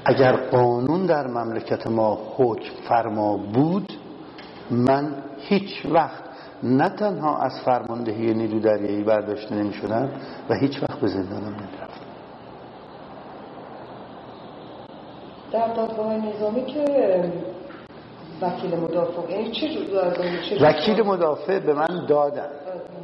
اگر 0.05 0.32
قانون 0.32 1.06
در 1.06 1.26
مملکت 1.26 1.86
ما 1.86 2.18
حکم 2.36 2.72
فرما 2.88 3.36
بود 3.36 3.92
من 4.70 5.14
هیچ 5.38 5.86
وقت 5.86 6.24
نه 6.62 6.88
تنها 6.88 7.38
از 7.38 7.60
فرماندهی 7.64 8.34
نیرو 8.34 8.60
دریایی 8.60 9.05
برداشته 9.05 9.55
نمی 9.55 9.72
شدم 9.72 10.10
و 10.51 10.55
هیچ 10.55 10.82
وقت 10.82 11.01
به 11.01 11.09
زندانم 11.09 11.55
نمی 11.55 11.80
در 15.52 15.74
دادگاه 15.74 16.14
نظامی 16.14 16.64
که 16.64 16.85
وکیل 18.43 18.77
مدافع 18.77 19.31
یعنی 19.31 19.51
چه 20.48 20.64
وکیل 20.64 21.02
مدافع 21.02 21.59
به 21.59 21.74
من 21.74 22.06
دادن. 22.09 22.48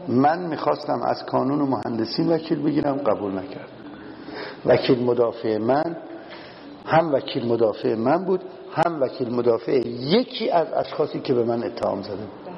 من 0.09 0.39
می‌خواستم 0.39 1.03
از 1.03 1.25
کانون 1.27 1.61
و 1.61 1.67
مهندسین 1.67 2.29
وکیل 2.29 2.63
بگیرم 2.63 2.97
قبول 2.97 3.33
نکرد. 3.33 3.69
وکیل 4.67 5.05
مدافع 5.05 5.59
من 5.59 5.97
هم 6.87 7.15
وکیل 7.15 7.47
مدافع 7.47 7.95
من 7.95 8.25
بود 8.25 8.41
هم 8.73 9.03
وکیل 9.03 9.35
مدافع 9.35 9.89
یکی 9.89 10.51
از 10.51 10.73
اشخاصی 10.73 11.21
که 11.21 11.35
به 11.35 11.45
من 11.45 11.65
اتهام 11.65 12.03
زده 12.03 12.17
بود 12.17 12.55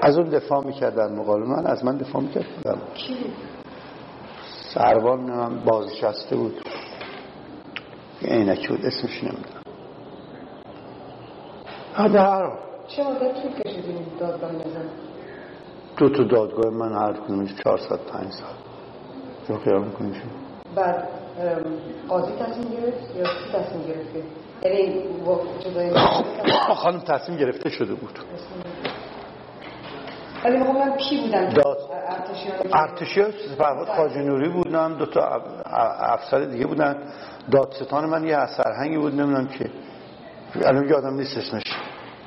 از 0.00 0.18
اون 0.18 0.28
دفاع 0.28 0.64
می‌کرد 0.64 0.94
در 0.94 1.08
مقابل 1.08 1.42
من 1.42 1.66
از 1.66 1.84
من 1.84 1.96
دفاع 1.96 2.22
می‌کرد 2.22 2.46
سروان 4.74 5.20
من 5.20 5.64
بازنشسته 5.64 6.36
بود. 6.36 6.60
عینکی 8.22 8.68
بود 8.68 8.86
اسمش 8.86 9.24
نمی‌دونم. 9.24 9.62
هر 11.94 12.52
چه 12.88 13.02
مدت 13.02 13.42
طول 13.42 13.52
کشیدین 13.52 14.06
دادگاه 14.20 14.52
نظام؟ 14.52 14.88
دو 15.96 16.08
تا 16.08 16.22
دادگاه 16.24 16.74
من 16.74 16.92
هر 16.92 17.12
کنیم 17.12 17.46
400 17.64 17.96
5 17.96 18.32
سال 18.32 18.54
رو 19.48 19.58
خیال 19.58 19.84
می‌کنیم 19.84 20.22
بعد 20.74 21.08
قاضی 22.08 22.32
تصمیم 22.32 22.68
گرفت 22.68 23.16
یا 23.16 23.24
کی 23.24 23.52
تصمیم 23.52 23.86
گرفته؟ 23.86 24.22
یعنی 24.62 25.02
خانم 26.82 27.00
تصمیم 27.00 27.38
گرفته 27.38 27.70
شده 27.70 27.94
بود. 27.94 28.18
ولی 30.44 30.58
من 30.58 30.96
کی 30.96 31.20
بودن 31.20 31.48
داد 31.48 31.78
ارتشی 32.72 33.20
ها 33.20 33.28
فرهاد 33.58 33.86
خواجه 33.86 34.22
نوری 34.22 34.48
بودن 34.48 34.92
دو 34.92 35.06
تا 35.06 35.42
افسر 36.14 36.40
دیگه 36.40 36.66
بودن. 36.66 36.96
دادستان 37.50 38.06
من 38.06 38.24
یه 38.24 38.46
سرهنگی 38.46 38.96
بود 38.98 39.14
نمی‌دونم 39.20 39.46
که 39.48 39.70
الان 40.64 40.88
یادم 40.88 41.14
نیست 41.14 41.36
اسمش. 41.36 41.62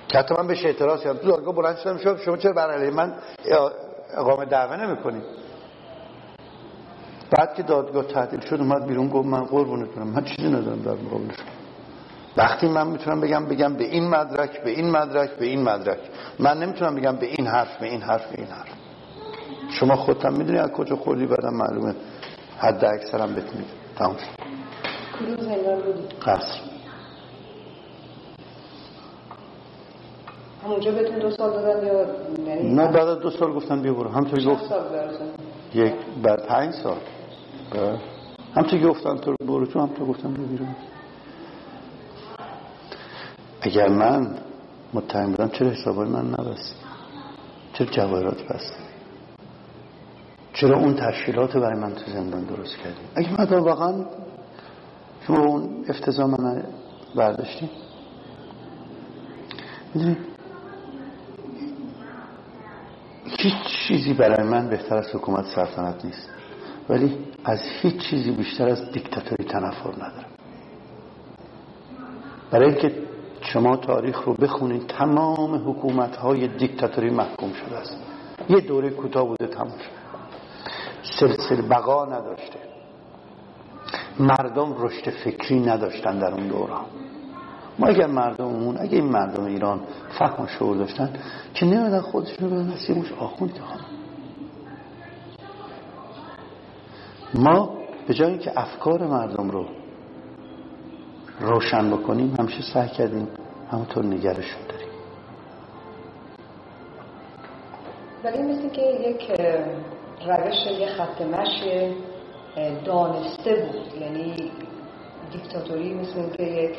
که 0.07 0.17
حتی 0.17 0.35
من 0.35 0.47
بهش 0.47 0.65
اعتراض 0.65 1.03
کردم. 1.03 1.19
تو 1.19 1.27
دادگاه 1.27 1.55
بلند 1.55 1.77
شدم 1.77 1.97
شما 1.97 2.17
شما 2.17 2.37
چرا 2.37 2.53
بر 2.53 2.71
علیه 2.71 2.91
من 2.91 3.13
اقامه 4.17 4.45
دعوه 4.45 4.85
نمی‌کنید 4.85 5.23
بعد 7.37 7.53
که 7.53 7.63
دادگاه 7.63 8.03
تعطیل 8.03 8.39
شد 8.39 8.55
اومد 8.55 8.87
بیرون 8.87 9.07
گفت 9.07 9.27
من 9.27 9.43
قربونت 9.43 9.89
برم. 9.89 10.07
من 10.07 10.23
چیزی 10.23 10.47
ندارم 10.47 10.81
در 10.81 10.91
مقابلش. 10.91 11.35
وقتی 12.37 12.67
من 12.67 12.87
می‌تونم 12.87 13.21
بگم 13.21 13.45
بگم 13.45 13.73
به 13.73 13.83
این 13.83 14.09
مدرک 14.09 14.63
به 14.63 14.69
این 14.69 14.91
مدرک 14.91 15.29
به 15.29 15.45
این 15.45 15.63
مدرک. 15.63 15.99
من 16.39 16.57
نمی‌تونم 16.57 16.95
بگم 16.95 17.15
به 17.15 17.25
این 17.25 17.47
حرف 17.47 17.77
به 17.77 17.85
این 17.85 18.01
حرف 18.01 18.31
به 18.31 18.41
این 18.41 18.47
حرف. 18.47 18.69
شما 19.69 19.95
خودتم 19.95 20.33
می‌دونی 20.33 20.59
از 20.59 20.71
کجا 20.71 20.95
خوردی؟ 20.95 21.25
بعدم 21.25 21.53
معلومه. 21.53 21.95
حد 22.57 22.85
اکثرم 22.85 23.33
بهت 23.35 23.55
میگم. 23.55 23.67
تمام؟ 23.95 24.15
قصر. 26.25 26.59
همونجا 30.63 30.91
بهتون 30.91 31.19
دو 31.19 31.31
سال 31.31 31.49
دادن 31.49 31.87
یا 31.87 32.05
یعنی 32.47 32.75
نه 32.75 32.87
بعد 32.87 33.19
دو 33.19 33.29
سال 33.29 33.53
گفتن 33.53 33.81
بیا 33.81 33.93
برو. 33.93 34.09
همونطوری 34.09 34.45
گفت 34.45 34.63
یک 35.73 35.93
بعد 36.23 36.47
پنج 36.47 36.73
سال. 36.73 36.97
همونطوری 38.55 38.83
گفتن 38.83 39.17
تو 39.17 39.35
برو 39.47 39.65
تو 39.65 39.79
هم 39.79 39.87
تو 39.87 40.05
گفتن 40.05 40.33
بیا 40.33 40.45
بیرون. 40.45 40.75
اگر 43.61 43.87
من 43.89 44.37
متهم 44.93 45.31
بودم 45.31 45.49
چرا 45.49 45.69
حسابای 45.69 46.07
من 46.09 46.29
نبستی 46.29 46.75
چرا 47.73 47.87
جواهرات 47.87 48.43
بستی 48.43 48.83
چرا 50.53 50.77
اون 50.77 50.95
تشکیلات 50.95 51.57
برای 51.57 51.79
من 51.79 51.93
تو 51.95 52.11
زندان 52.11 52.43
درست 52.43 52.77
کردی؟ 52.77 52.97
اگه 53.15 53.41
من 53.41 53.59
واقعا 53.59 54.05
شما 55.27 55.39
اون 55.39 55.85
افتضاح 55.89 56.25
من 56.27 56.63
برداشتی؟ 57.15 57.69
می‌دونی؟ 59.93 60.17
هیچ 63.25 63.53
چیزی 63.87 64.13
برای 64.13 64.47
من 64.47 64.69
بهتر 64.69 64.95
از 64.95 65.15
حکومت 65.15 65.45
سلطنت 65.45 66.05
نیست. 66.05 66.29
ولی 66.89 67.17
از 67.45 67.59
هیچ 67.81 67.97
چیزی 68.09 68.31
بیشتر 68.31 68.69
از 68.69 68.91
دیکتاتوری 68.91 69.43
تنفر 69.43 69.91
ندارم. 69.91 70.25
برای 72.51 72.65
اینکه 72.65 73.08
شما 73.53 73.75
تاریخ 73.75 74.21
رو 74.23 74.33
بخونید 74.33 74.87
تمام 74.87 75.69
حکومت 75.69 76.15
های 76.15 76.47
دیکتاتوری 76.47 77.09
محکوم 77.09 77.53
شده 77.53 77.77
است. 77.77 77.97
یه 78.49 78.59
دوره 78.61 78.89
کوتاه 78.89 79.27
بوده 79.27 79.47
تمام 79.47 79.77
شد. 79.77 79.99
سلسل 81.19 81.61
بقا 81.61 82.05
نداشته. 82.05 82.59
مردم 84.19 84.75
رشد 84.79 85.09
فکری 85.09 85.59
نداشتن 85.59 86.19
در 86.19 86.33
اون 86.33 86.47
دوران. 86.47 86.85
ما 87.79 87.87
اگر 87.87 88.07
مردممون 88.07 88.77
اگر 88.77 88.95
این 88.95 89.09
مردم 89.09 89.45
ایران 89.45 89.79
فهم 90.19 90.43
و 90.43 90.47
شعور 90.47 90.77
داشتن 90.77 91.13
که 91.53 91.65
نمیدن 91.65 92.01
خودشون 92.01 92.49
رو 92.49 92.55
به 92.55 92.63
نسیمش 92.63 93.13
آخوند 93.19 93.53
که 93.53 93.61
ما 97.33 97.77
به 98.07 98.13
جای 98.13 98.29
اینکه 98.29 98.59
افکار 98.59 99.07
مردم 99.07 99.49
رو 99.49 99.65
روشن 101.39 101.91
بکنیم 101.91 102.35
همیشه 102.39 102.61
سعی 102.73 102.89
کردیم 102.89 103.27
همونطور 103.71 104.05
نگرشون 104.05 104.61
داریم. 104.69 104.89
ولی 108.23 108.43
مثل 108.43 108.69
که 108.69 108.81
یک 108.81 109.31
روش 110.27 110.79
یه 110.79 110.87
خط 110.87 111.21
مشی 111.21 111.95
دانسته 112.85 113.55
بود. 113.55 114.01
یعنی 114.01 114.51
دیکتاتوری 115.31 115.93
مثل 115.93 116.29
که 116.29 116.43
یک 116.43 116.77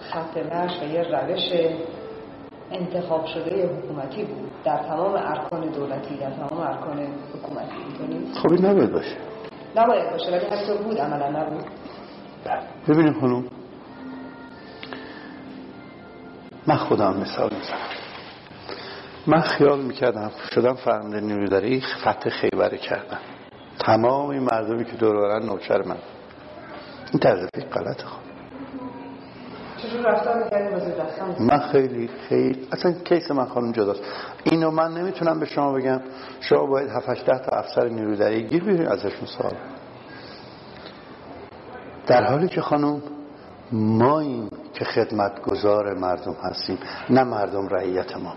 خط 0.00 0.36
مش 0.36 0.82
و 0.82 0.84
یه 0.84 1.02
روش 1.02 1.72
انتخاب 2.70 3.26
شده 3.26 3.66
حکومتی 3.66 4.24
بود. 4.24 4.50
در 4.64 4.78
تمام 4.78 5.14
ارکان 5.14 5.60
دولتی 5.60 6.16
در 6.16 6.30
تمام 6.30 6.60
ارکان 6.60 7.06
حکومتی. 7.34 8.32
خب 8.42 8.66
نباید 8.66 8.92
باشه. 8.92 9.16
نباید 9.76 10.10
باشه 10.10 10.30
ولی 10.30 10.46
حتی 10.46 10.78
بود 10.84 10.98
عملا 10.98 11.40
نبود. 11.40 11.64
ببینیم 12.88 13.20
خانم. 13.20 13.44
من 16.66 16.76
خودم 16.76 17.16
مثال 17.16 17.50
می‌زنم. 17.54 17.78
من 19.26 19.40
خیال 19.40 19.80
می‌کردم 19.80 20.30
شدم 20.54 20.74
فرمانده 20.74 21.20
نیروداری 21.20 21.80
فتح 21.80 22.30
خیبره 22.30 22.78
کردم. 22.78 23.18
تمام 23.78 24.30
این 24.30 24.42
مردمی 24.42 24.84
که 24.84 24.92
دور 24.92 25.16
برن 25.16 25.46
نوکر 25.46 25.82
من. 25.82 25.96
این 27.12 27.20
طرز 27.20 27.48
فکر 27.54 27.68
غلط 27.68 28.02
خواهم 28.02 28.22
چجور 29.76 30.06
رفتار 30.06 30.44
می‌کردی 30.44 30.74
وزیر 30.74 30.94
من 31.40 31.58
خیلی 31.58 32.10
خیلی 32.28 32.68
اصلا 32.72 32.92
کیس 32.92 33.30
من 33.30 33.44
خانم 33.44 33.72
جداست. 33.72 34.02
اینو 34.44 34.70
من 34.70 34.94
نمی‌تونم 34.94 35.40
به 35.40 35.46
شما 35.46 35.72
بگم. 35.72 36.00
شما 36.40 36.66
باید 36.66 36.88
7 36.90 37.24
تا 37.24 37.56
افسر 37.56 37.88
نیرو 37.88 38.30
گیر 38.40 38.64
بیرین 38.64 38.88
ازشون 38.88 39.26
سوال. 39.26 39.54
در 42.06 42.24
حالی 42.24 42.48
که 42.48 42.60
خانم 42.60 43.02
ما 43.72 44.20
این 44.20 44.50
که 44.74 44.84
خدمتگزار 44.84 45.94
مردم 45.94 46.32
هستیم 46.42 46.78
نه 47.10 47.24
مردم 47.24 47.68
رعیت 47.68 48.16
ما. 48.16 48.34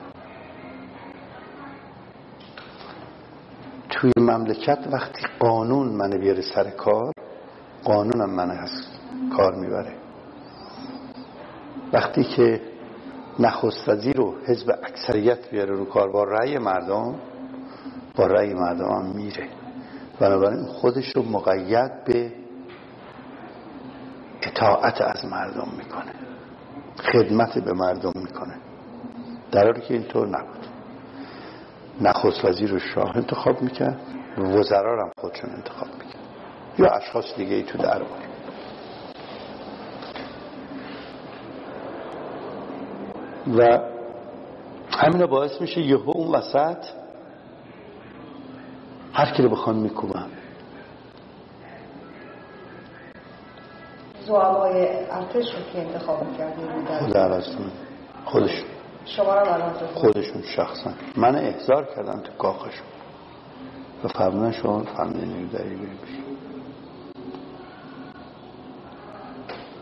توی 3.90 4.12
مملکت 4.18 4.80
وقتی 4.92 5.22
قانون 5.40 5.88
منو 5.88 6.18
بیاره 6.18 6.42
سر 6.42 6.70
کار 6.70 7.12
قانونم 7.84 8.30
من 8.30 8.50
هست 8.52 9.00
کار 9.38 9.56
می‌بره. 9.56 9.94
وقتی 11.94 12.24
که 12.24 12.62
نخست 13.40 13.90
وزیر 13.90 14.18
رو 14.18 14.36
حزب 14.46 14.70
اکثریت 14.84 15.50
بیاره 15.50 15.76
رو 15.76 15.86
کار 15.86 16.12
با 16.12 16.24
رأی 16.24 16.58
مردم 16.58 17.16
با 18.16 18.28
رأی 18.28 18.54
مردم 18.54 19.06
میره. 19.16 19.48
بنابراین 20.20 20.66
خودش 20.66 21.16
رو 21.16 21.24
مقید 21.24 22.04
به 22.04 22.45
اطاعت 24.46 25.02
از 25.02 25.26
مردم 25.26 25.68
می‌کنه. 25.78 26.14
خدمت 27.14 27.60
به 27.60 27.74
مردم 27.74 28.12
می‌کنه. 28.16 28.56
در 29.52 29.64
حالی 29.64 29.82
که 29.82 29.94
اینطور 29.94 30.28
نبود. 30.28 30.68
نخست 32.02 32.46
وزیر 32.46 32.70
رو 32.70 32.80
شاه 32.80 33.18
انتخاب 33.18 33.62
می‌کرد. 33.62 34.00
وزرا 34.38 35.04
هم 35.04 35.12
خودشون 35.18 35.50
انتخاب 35.50 35.88
می‌کرد. 35.88 36.22
یا 36.80 36.88
اشخاص 36.88 37.36
دیگه 37.38 37.56
ای 37.56 37.64
تو 37.64 37.78
دربار. 37.78 38.20
و 43.58 43.80
همین 44.98 45.26
باعث 45.26 45.62
میشه 45.62 45.82
یهو 45.82 46.12
اون 46.12 46.36
وسط 46.36 46.86
هر 49.14 49.26
کی 49.32 49.44
رو 49.44 49.50
بخوان 49.50 49.76
میکوبن. 49.76 50.28
زوابای 54.26 54.88
ارتش 55.12 55.56
رو 55.56 55.62
که 55.74 55.80
انتخاب 55.80 56.24
می‌کردیم 56.24 56.66
خود 57.00 57.44
خودشون. 58.26 58.66
شما 59.06 59.36
رو 59.36 59.46
خودشون 59.94 60.42
شخصا. 60.42 60.92
من 61.16 61.36
احضار 61.36 61.86
کردم 61.96 62.20
تو 62.20 62.32
کاخشون. 62.38 62.88
و 64.04 64.08
فرمودن 64.08 64.52
شما 64.52 64.84
فرمودن 64.84 65.26
نمیداری 65.26 65.76
بریم 65.76 66.00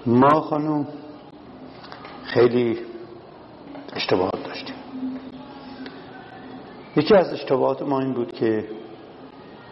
ما 0.06 0.41
خانم 0.41 0.88
خیلی 2.24 2.80
اشتباهات 3.94 4.44
داشتیم. 4.44 4.76
یکی 6.95 7.15
از 7.15 7.34
اشتباهات 7.34 7.82
ما 7.82 7.99
این 7.99 8.14
بود 8.14 8.34
که 8.34 8.70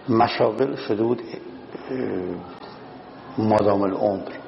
مشاغل 0.09 0.75
شده 0.75 1.03
بود 1.03 1.21
مادام 3.37 3.81
العمر. 3.81 4.40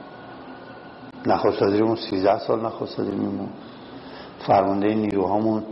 نخست 1.28 1.62
وزیرمون 1.62 1.96
13 1.96 2.40
سال 2.40 2.66
نخست 2.66 3.00
وزیر 3.00 3.14
فرمانده 4.48 4.96
نیروهامون 4.96 5.64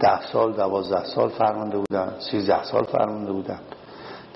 ده 0.00 0.20
سال 0.32 0.52
دوازده 0.52 1.04
سال 1.04 1.28
فرمانده 1.28 1.78
بودن 1.78 2.12
سیزده 2.30 2.64
سال 2.64 2.84
فرمانده 2.84 3.32
بودن. 3.32 3.60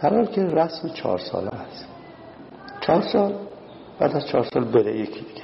در 0.02 0.14
حال 0.14 0.26
که 0.26 0.42
رسم 0.42 0.88
چهار 0.88 1.18
ساله 1.18 1.50
هست 1.50 1.86
چهار 2.80 3.02
سال؟ 3.02 3.34
بعد 3.98 4.16
از 4.16 4.26
چهار 4.26 4.44
سال 4.54 4.64
بره 4.64 4.98
یکی 4.98 5.20
دیگه. 5.20 5.42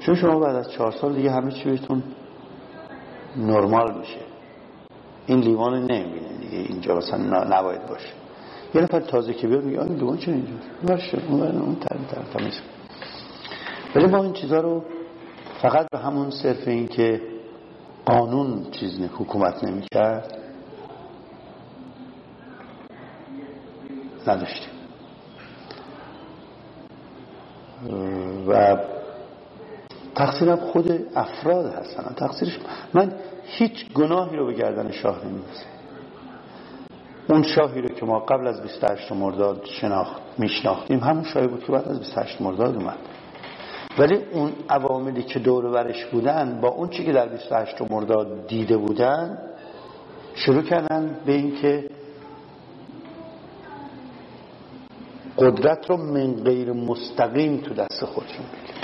چون 0.00 0.14
شما 0.14 0.38
بعد 0.38 0.56
از 0.56 0.70
چهار 0.70 0.90
سال 0.90 1.14
دیگه 1.14 1.30
همه 1.30 1.52
چی 1.52 1.70
بهتون 1.70 2.02
نرمال 3.36 3.98
میشه. 3.98 4.20
این 5.26 5.40
لیوان 5.40 5.74
نمی‌بینه 5.74 6.38
دیگه 6.40 6.58
اینجا 6.58 6.94
مثلا 6.94 7.44
نباید 7.44 7.86
باشه. 7.86 8.12
یه 8.74 8.80
نفر 8.80 9.00
تازه 9.00 9.34
که 9.34 9.46
بیاد 9.46 9.64
میگه 9.64 9.82
این 9.82 9.94
لیوان 9.94 10.18
چه 10.18 10.32
اینجا 10.32 10.52
باشه 10.88 11.18
اون 11.28 11.42
اون 11.42 11.76
طرف 11.76 12.32
طرف 12.32 12.60
ولی 13.96 14.06
ما 14.06 14.22
این 14.22 14.32
چیزها 14.32 14.60
رو 14.60 14.84
فقط 15.62 15.86
به 15.92 15.98
همون 15.98 16.30
صرف 16.30 16.68
این 16.68 16.88
که 16.88 17.22
قانون 18.06 18.70
چیز 18.70 19.00
نه 19.00 19.06
حکومت 19.06 19.64
نمی‌کرد 19.64 20.38
نداشتیم. 24.26 24.70
و 28.48 28.76
تقصیرم 30.14 30.56
خود 30.56 31.06
افراد 31.16 31.74
هستن. 31.74 32.14
تقصیرش 32.14 32.58
من 32.94 33.12
هیچ 33.44 33.92
گناهی 33.92 34.36
رو 34.36 34.46
به 34.46 34.52
گردن 34.54 34.90
شاه 34.90 35.24
نمیدازم 35.24 35.66
اون 37.28 37.42
شاهی 37.42 37.80
رو 37.80 37.88
که 37.88 38.06
ما 38.06 38.20
قبل 38.20 38.46
از 38.46 38.62
28 38.62 39.12
مرداد 39.12 39.64
شناخت 39.64 40.22
میشناختیم 40.38 40.98
همون 40.98 41.24
شاهی 41.24 41.46
بود 41.46 41.64
که 41.64 41.72
بعد 41.72 41.88
از 41.88 41.98
28 41.98 42.40
مرداد 42.40 42.76
اومد. 42.76 42.98
ولی 43.98 44.14
اون 44.32 44.52
عواملی 44.68 45.22
که 45.22 45.38
دور 45.38 45.70
برش 45.70 46.04
بودن 46.04 46.60
با 46.60 46.68
اون 46.68 46.88
چی 46.88 47.04
که 47.04 47.12
در 47.12 47.28
28 47.28 47.90
مرداد 47.90 48.46
دیده 48.46 48.76
بودن 48.76 49.38
شروع 50.34 50.62
کردن 50.62 51.20
به 51.26 51.32
اینکه 51.32 51.90
قدرت 55.38 55.90
رو 55.90 55.96
من 55.96 56.34
غیر 56.34 56.72
مستقیم 56.72 57.56
تو 57.56 57.74
دست 57.74 58.04
خودشون 58.04 58.46
بگیرن. 58.46 58.80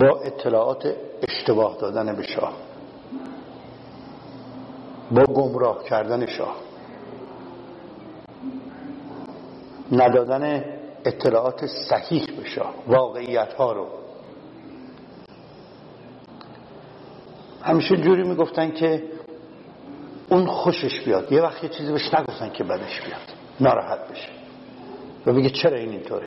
با 0.00 0.20
اطلاعات 0.20 0.94
اشتباه 1.28 1.76
دادن 1.80 2.16
به 2.16 2.22
شاه. 2.22 2.52
با 5.10 5.24
گمراه 5.24 5.84
کردن 5.84 6.26
شاه. 6.26 6.56
ندادن 9.92 10.64
اطلاعات 11.08 11.66
صحیح 11.66 12.26
به 12.36 12.44
شاه 12.44 12.74
واقعیت 12.86 13.52
ها 13.52 13.72
رو. 13.72 13.86
همیشه 17.62 17.96
جوری 17.96 18.22
می‌گفتن 18.22 18.70
که 18.70 19.02
اون 20.28 20.46
خوشش 20.46 21.00
بیاد. 21.00 21.32
یه 21.32 21.42
وقت 21.42 21.64
یه 21.64 21.68
چیزی 21.68 21.92
بهش 21.92 22.14
نگفتن 22.14 22.50
که 22.50 22.64
بدش 22.64 23.00
بیاد. 23.00 23.20
ناراحت 23.60 24.10
بشه. 24.10 24.28
و 25.26 25.32
بگه 25.32 25.50
چرا 25.50 25.76
این 25.76 25.90
اینطوره؟ 25.90 26.26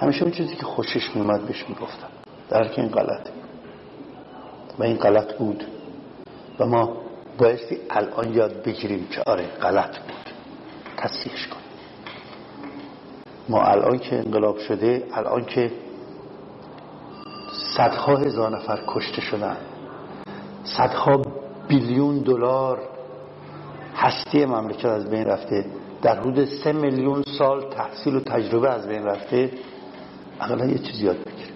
همیشه 0.00 0.22
اون 0.22 0.32
چیزی 0.32 0.56
که 0.56 0.66
خوشش 0.66 1.10
میومد 1.14 1.46
بهش 1.46 1.64
می‌گفتن. 1.68 2.08
در 2.48 2.68
که 2.68 2.82
این 2.82 2.90
غلطه 2.90 3.30
و 4.78 4.82
این 4.82 4.96
غلط 4.96 5.34
بود. 5.38 5.64
و 6.58 6.66
ما 6.66 6.96
بایستی 7.38 7.78
الان 7.90 8.34
یاد 8.34 8.62
بگیریم 8.62 9.08
که 9.08 9.22
آره 9.26 9.46
غلط 9.46 9.98
بود. 9.98 10.30
تصحیحش 10.96 11.46
کن. 11.46 11.65
ما 13.48 13.62
الان 13.62 13.98
که 13.98 14.16
انقلاب 14.16 14.58
شده 14.58 15.06
الان 15.12 15.44
که 15.44 15.70
صدها 17.76 18.16
هزار 18.16 18.56
نفر 18.56 18.82
کشته 18.86 19.20
شدن. 19.20 19.56
صدها 20.64 21.22
بیلیون 21.68 22.18
دلار 22.18 22.78
هستی 23.96 24.44
مملکت 24.44 24.84
از 24.84 25.10
بین 25.10 25.24
رفته. 25.24 25.66
در 26.02 26.20
حدود 26.20 26.44
سه 26.44 26.72
میلیون 26.72 27.22
سال 27.38 27.70
تحصیل 27.70 28.16
و 28.16 28.20
تجربه 28.20 28.70
از 28.70 28.88
بین 28.88 29.02
رفته. 29.04 29.50
اقلا 30.40 30.66
یه 30.66 30.78
چیزی 30.78 31.04
یاد 31.04 31.16
بگیریم. 31.16 31.54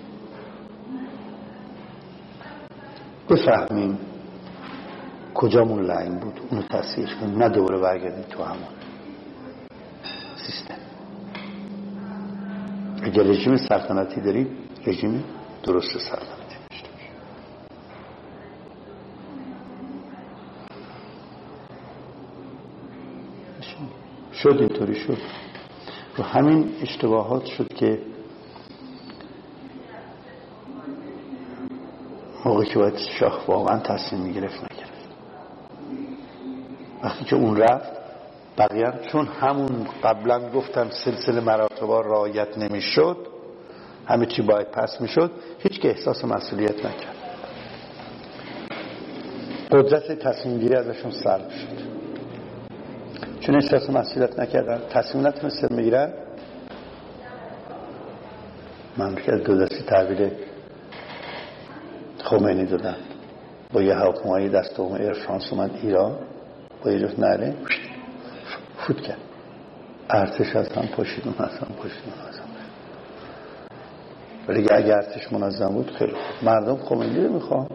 بفهمیم 3.30 3.98
کجامون 5.34 5.82
لعین 5.82 6.18
بود. 6.18 6.40
اونو 6.50 6.62
تصویر 6.62 7.14
کنیم. 7.20 7.38
نه 7.38 7.48
دوباره 7.48 7.78
برگردیم 7.78 8.24
تو 8.30 8.42
همون 8.42 8.68
سیستم. 10.46 10.79
اگر 13.02 13.22
رژیم 13.22 13.56
سلطنتی 13.56 14.20
داریم. 14.20 14.48
رژیم 14.86 15.24
درست 15.62 15.98
سلطنتی. 15.98 16.40
شد 24.32 24.56
اینطوری 24.60 24.94
شد. 24.94 25.18
و 26.18 26.22
همین 26.22 26.74
اشتباهات 26.82 27.44
شد 27.44 27.74
که 27.74 28.02
موقعی 32.44 32.68
که 32.68 32.78
باید 32.78 32.96
شاه 32.96 33.44
واقعا 33.46 33.78
تصمیم 33.78 34.22
می‌گرفت 34.22 34.54
نگرفت. 34.54 35.08
وقتی 37.02 37.24
که 37.24 37.36
اون 37.36 37.56
رفت 37.56 37.99
بقیه 38.60 38.92
چون 39.12 39.26
همون 39.26 39.86
قبلا 40.04 40.50
گفتم 40.50 40.90
سلسله 40.90 41.40
مراتبا 41.40 42.00
رایت 42.00 42.58
نمی‌شد 42.58 43.16
همه 44.06 44.26
چی 44.26 44.42
باید 44.42 44.70
پس 44.70 45.00
می‌شد 45.00 45.30
هیچ 45.58 45.80
که 45.80 45.88
احساس 45.88 46.24
مسئولیت 46.24 46.86
نکرد. 46.86 47.16
قدرت 49.72 50.12
تصمیم 50.12 50.58
گیری 50.58 50.74
ازشون 50.74 51.10
سلب 51.10 51.50
شد. 51.50 51.90
چون 53.40 53.54
احساس 53.54 53.90
مسئولیت 53.90 54.38
نکردن 54.38 54.80
تصمیم 54.90 55.26
نتونستن 55.26 55.76
بگیرن. 55.76 56.12
من 58.96 59.14
دو 59.44 59.64
دستی 59.64 59.84
تحویل 59.84 60.30
خمینی 62.24 62.66
دادن 62.66 62.96
با 63.72 63.82
یه 63.82 63.94
هواپیمای 63.94 64.48
دست 64.48 64.76
دوم 64.76 64.92
ایرفرانس 64.92 65.52
اومد 65.52 65.70
ایران. 65.82 66.18
با 66.84 66.90
یه 66.90 66.98
جفت 66.98 67.18
نره. 67.18 67.54
فوت 68.90 69.00
کرد. 69.00 69.18
ارتش 70.10 70.56
از 70.56 70.68
هم 70.72 70.86
پاشید 70.86 71.24
اون 71.24 71.34
از 71.38 71.58
هم 71.58 71.74
پاشید 71.82 72.02
اون 72.04 72.28
از 72.28 72.38
هم 72.38 72.44
ولی 74.48 74.66
اگه 74.70 74.94
ارتش 74.94 75.32
منظم 75.32 75.68
بود 75.68 75.90
خیلی 75.90 76.12
خوب. 76.12 76.48
مردم 76.48 76.76
خمینی 76.76 77.24
رو 77.24 77.32
می‌خوام 77.32 77.66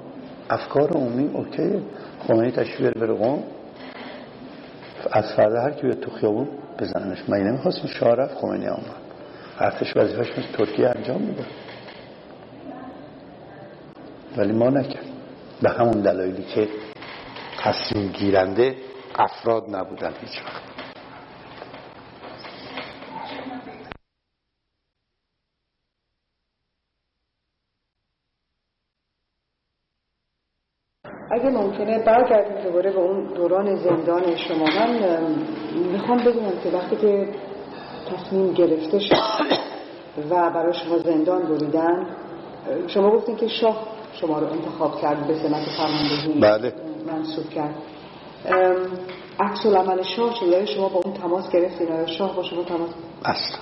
افکار 0.49 0.89
عمومی 0.89 1.29
اوکی. 1.33 1.83
خمینی 2.27 2.51
تشریف 2.51 2.97
بره 2.97 3.13
قوم 3.13 3.43
از 5.11 5.33
فردا 5.33 5.61
هر 5.61 5.71
کی 5.71 5.81
بیاد 5.81 5.99
تو 5.99 6.11
خیابون 6.11 6.47
بزننش. 6.79 7.29
من 7.29 7.37
نمی‌خواستم 7.37 7.87
شاه 7.87 8.15
رفت 8.15 8.35
خمینی 8.35 8.67
آمد 8.67 9.01
ارتش 9.59 9.97
وظیفش 9.97 10.31
مثل 10.31 10.57
ترکیه 10.57 10.89
انجام 10.89 11.21
میده. 11.21 11.45
ولی 14.37 14.51
ما 14.51 14.69
نکرد 14.69 15.05
به 15.61 15.69
همون 15.69 16.01
دلایلی 16.01 16.43
که 16.43 16.67
تصمیم 17.59 18.07
گیرنده 18.07 18.75
افراد 19.15 19.75
نبودن 19.75 20.11
هیچ 20.21 20.41
وقت 20.45 20.74
اگه 31.35 31.49
ممکنه 31.49 31.99
برگردیم 31.99 32.63
دوباره 32.63 32.91
به 32.91 32.99
اون 32.99 33.33
دوران 33.33 33.75
زندان 33.75 34.35
شما. 34.35 34.65
من 34.65 34.99
می‌خوام 35.91 36.17
بدونم 36.17 36.53
که 36.63 36.69
وقتی 36.69 36.95
که 36.95 37.27
تصمیم 38.11 38.53
گرفته 38.53 38.99
شد 38.99 39.15
و 40.29 40.49
برای 40.49 40.73
شما 40.73 40.97
زندان 40.97 41.41
بریدن 41.41 42.07
شما 42.87 43.11
گفتین 43.11 43.35
که 43.35 43.47
شاه 43.47 43.87
شما 44.13 44.39
رو 44.39 44.47
انتخاب 44.47 45.01
کرد 45.01 45.27
به 45.27 45.33
سمت 45.33 45.65
فرماندهی 45.77 46.39
بله. 46.41 46.73
منصوب 47.07 47.49
کرد. 47.49 47.75
عکس 49.39 49.65
العمل 49.65 50.01
شاه 50.01 50.35
شد 50.35 50.45
یا 50.45 50.65
شما 50.65 50.89
با 50.89 51.01
اون 51.05 51.13
تماس 51.13 51.51
گرفتین؟ 51.51 51.87
یا 51.87 52.05
شاه 52.05 52.35
با 52.35 52.43
شما 52.43 52.63
تماس 52.63 52.89
اصلا. 53.25 53.59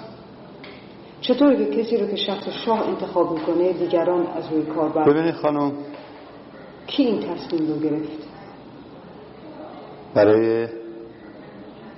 چطور 1.21 1.55
که 1.55 1.65
کسی 1.65 1.97
رو 1.97 2.07
که 2.07 2.15
شخص 2.15 2.49
شاه 2.65 2.87
انتخاب 2.87 3.31
می‌کنه 3.31 3.73
دیگران 3.73 4.27
از 4.27 4.51
روی 4.51 4.63
کار 4.63 4.89
بر 4.89 5.03
ببینید 5.03 5.35
خانم 5.35 5.71
کی 6.87 7.03
این 7.03 7.19
تصمیم 7.21 7.67
رو 7.67 7.79
گرفت؟ 7.79 8.27
برای 10.13 10.67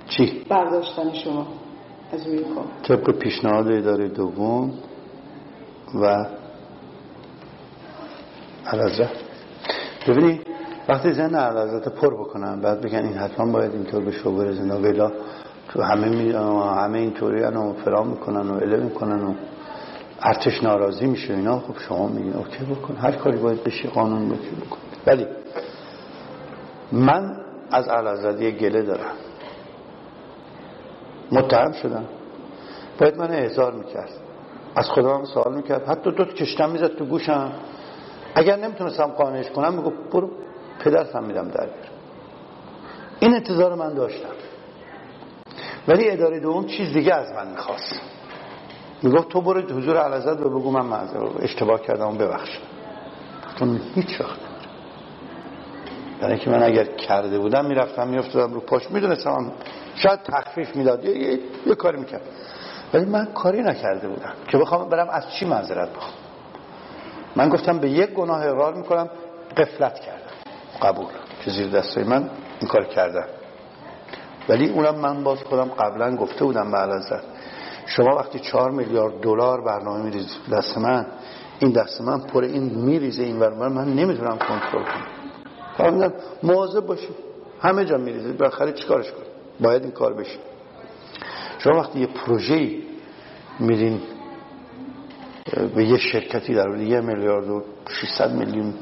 چی؟ 0.08 0.44
برداشتن 0.48 1.12
شما 1.12 1.46
از 2.12 2.26
روی 2.26 2.38
کار. 2.38 2.64
طبق 2.82 3.10
پیشنهاد 3.18 3.68
اداره 3.68 4.08
دوم 4.08 4.74
و 5.94 6.26
علازه 8.66 9.10
ببینید 10.08 10.46
وقتی 10.88 11.12
زن 11.12 11.34
علازت 11.34 11.88
پر 11.88 12.14
بکنن 12.14 12.60
بعد 12.60 12.80
بگن 12.80 13.04
این 13.04 13.14
حتما 13.18 13.52
باید 13.52 13.72
اینطور 13.72 14.04
به 14.04 14.12
شعبه 14.12 14.52
زندان 14.52 14.84
ویلا 14.84 15.12
تو 15.68 15.82
همه 15.82 16.08
می... 16.08 16.32
همه 16.32 16.98
اینطوری 16.98 17.42
و 17.42 17.72
فرام 17.72 18.08
می‌کنن 18.08 18.50
و 18.50 18.54
اله 18.54 18.76
می‌کنن 18.76 19.24
و 19.24 19.34
ارتش 20.22 20.62
ناراضی 20.62 21.06
میشه 21.06 21.34
اینا 21.34 21.60
خب 21.60 21.78
شما 21.78 22.08
میگین 22.08 22.32
اوکی 22.32 22.64
بکن. 22.64 22.96
هر 22.96 23.12
کاری 23.12 23.38
باید 23.38 23.64
بشه 23.64 23.88
قانون 23.88 24.28
بکی 24.28 24.50
بکن 24.50 24.78
ولی 25.06 25.26
من 26.92 27.36
از 27.70 27.88
علازدی 27.88 28.52
گله 28.52 28.82
دارم. 28.82 29.14
متهم 31.32 31.72
شدم. 31.72 32.04
باید 32.98 33.16
من 33.16 33.30
احضار 33.30 33.72
می‌کرد. 33.72 34.10
از 34.76 34.86
خودم 34.88 35.24
سوال 35.24 35.54
می‌کرد. 35.54 35.88
حتی 35.88 36.10
دو 36.12 36.24
کشتم 36.24 36.70
می‌زد 36.70 36.96
تو 36.96 37.04
گوشم. 37.04 37.52
اگر 38.34 38.56
نمی‌تونستم 38.56 39.06
قانعش 39.06 39.50
کنم 39.50 39.74
میگو 39.74 39.92
برو 40.12 40.30
پدرتم 40.84 41.24
میدم 41.24 41.48
در 41.48 41.66
بیار. 41.66 41.90
این 43.20 43.34
انتظار 43.34 43.74
من 43.74 43.94
داشتم. 43.94 44.34
ولی 45.88 46.10
اداره 46.10 46.40
دوم 46.40 46.66
چیز 46.66 46.92
دیگه 46.92 47.14
از 47.14 47.32
من 47.32 47.50
می‌خواست. 47.50 48.00
می‌گفت 49.06 49.28
تو 49.28 49.40
برو 49.40 49.60
حضور 49.60 49.96
علازت 49.96 50.40
و 50.40 50.48
بگو 50.50 50.70
من 50.70 50.86
معذر 50.86 51.26
اشتباه 51.38 51.82
کردم 51.82 52.08
و 52.08 52.12
ببخشم 52.12 52.62
گفتم 53.46 53.80
هیچ 53.94 54.20
وقت. 54.20 54.38
یعنی 56.22 56.38
که 56.38 56.50
من 56.50 56.62
اگر 56.62 56.84
کرده 56.84 57.38
بودم 57.38 57.64
می‌رفتم 57.64 58.08
میافتادم 58.08 58.54
رو 58.54 58.60
پاش 58.60 58.90
می‌دونستم 58.90 59.52
شاید 59.94 60.22
تخفیف 60.22 60.76
می‌داد. 60.76 61.04
یه, 61.04 61.18
یه،, 61.18 61.38
یه 61.66 61.74
کاری 61.74 61.98
می‌کرد 61.98 62.22
ولی 62.94 63.04
من 63.04 63.26
کاری 63.26 63.62
نکرده 63.62 64.08
بودم 64.08 64.32
که 64.48 64.58
بخوام 64.58 64.88
برم 64.88 65.08
از 65.08 65.24
چی 65.30 65.44
معذرت 65.46 65.88
بخوام. 65.88 66.14
من 67.36 67.48
گفتم 67.48 67.78
به 67.78 67.90
یک 67.90 68.10
گناه 68.10 68.46
اقرار 68.46 68.74
می‌کنم 68.74 69.08
قفلت 69.56 70.00
کردم. 70.00 70.32
قبول. 70.82 71.06
که 71.44 71.50
زیر 71.50 71.68
دستای 71.70 72.04
من 72.04 72.30
این 72.60 72.68
کار 72.68 72.84
کردم. 72.84 73.26
ولی 74.48 74.68
اونم 74.68 74.94
من 74.94 75.24
باز 75.24 75.38
خودم 75.38 75.68
قبلا 75.68 76.16
گفته 76.16 76.44
بودم 76.44 76.70
به 76.70 76.76
علازت 76.76 77.35
شما 77.86 78.16
وقتی 78.16 78.38
چهار 78.38 78.70
میلیارد 78.70 79.20
دلار 79.20 79.60
برنامه 79.60 80.04
میریز 80.04 80.36
دست 80.52 80.78
من 80.78 81.06
این 81.58 81.72
دست 81.72 82.00
من 82.00 82.20
پر 82.20 82.44
این 82.44 82.62
میریزه 82.62 83.22
این 83.22 83.38
ور 83.38 83.68
من 83.68 83.94
نمی‌تونم 83.94 84.38
کنترل 84.38 84.84
کنم. 84.84 85.06
فرمودن 85.76 86.12
مواظب 86.42 86.86
باشید. 86.86 87.16
همه 87.60 87.84
جا 87.84 87.96
میریزه 87.96 88.32
بالاخره 88.32 88.72
چیکارش 88.72 89.12
کنید؟ 89.12 89.26
باید 89.60 89.82
این 89.82 89.92
کار 89.92 90.14
بشه. 90.14 90.38
شما 91.58 91.78
وقتی 91.78 92.00
یه 92.00 92.06
پروژه 92.06 92.76
میرین 93.60 94.00
به 95.74 95.84
یه 95.84 95.98
شرکتی 95.98 96.54
در 96.54 96.76
یه 96.76 97.00
میلیارد 97.00 97.48
و 97.48 97.62
600 97.88 98.32
میلیون 98.32 98.74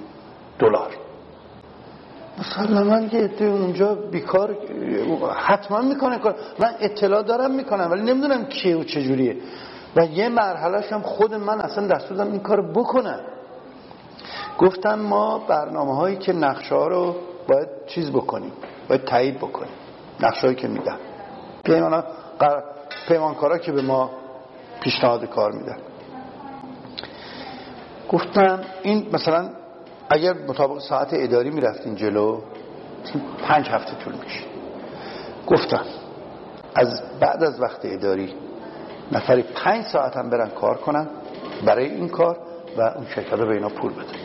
دلار. 0.59 1.04
مسلما 2.39 3.09
که 3.09 3.29
تو 3.29 3.45
اونجا 3.45 3.95
بیکار 3.95 4.57
حتما 5.37 5.81
می‌کنه 5.81 6.19
کار. 6.19 6.35
من 6.59 6.75
اطلاع 6.81 7.23
دارم 7.23 7.51
می‌کنم 7.51 7.91
ولی 7.91 8.03
نمی‌دونم 8.03 8.45
کیه 8.45 8.77
و 8.77 8.85
چجوریه. 8.85 9.37
و 9.97 10.05
یه 10.05 10.29
مرحلهش 10.29 10.93
هم 10.93 11.03
خود 11.03 11.35
من 11.35 11.61
اصلا 11.61 11.87
دست 11.87 12.13
این 12.13 12.41
کار 12.41 12.73
بکنم. 12.73 13.21
گفتم 14.59 14.95
ما 14.95 15.39
برنامه 15.39 15.97
هایی 15.97 16.17
که 16.17 16.33
نقشه 16.33 16.75
ها 16.75 16.87
رو 16.87 17.17
باید 17.49 17.69
چیز 17.87 18.11
بکنیم 18.11 18.53
باید 18.89 19.05
تایید 19.05 19.39
بکنیم. 19.39 19.73
نقشه 20.21 20.41
هایی 20.41 20.55
که 20.55 20.69
میدن. 20.69 20.97
پیمان 21.65 22.05
پیمانکارا 23.09 23.59
که 23.59 23.73
به 23.73 23.83
ما 23.83 24.11
پیشنهاد 24.81 25.25
کار 25.25 25.53
میدن. 25.53 25.77
گفتم 28.09 28.61
این 28.83 29.07
مثلا 29.13 29.51
اگر 30.15 30.35
مطابق 30.49 30.79
ساعت 30.79 31.09
اداری 31.13 31.51
می‌رفتین 31.51 31.95
جلو 31.95 32.41
پنج 33.43 33.67
هفته 33.69 33.95
طول 34.05 34.15
میشه 34.15 34.45
گفتم 35.47 35.85
از 36.75 37.03
بعد 37.21 37.45
از 37.45 37.63
وقت 37.63 37.81
اداری 37.85 38.35
نفری 39.13 39.43
پنج 39.43 39.85
ساعت 39.85 40.17
هم 40.17 40.31
برن 40.31 40.49
کار 40.49 40.77
کنن 40.77 41.09
برای 41.67 41.91
این 41.91 42.09
کار 42.09 42.39
و 42.77 42.81
اون 42.83 43.07
شرکت 43.15 43.33
رو 43.33 43.47
به 43.47 43.55
اینا 43.55 43.69
پول 43.69 43.93
بدن. 43.93 44.19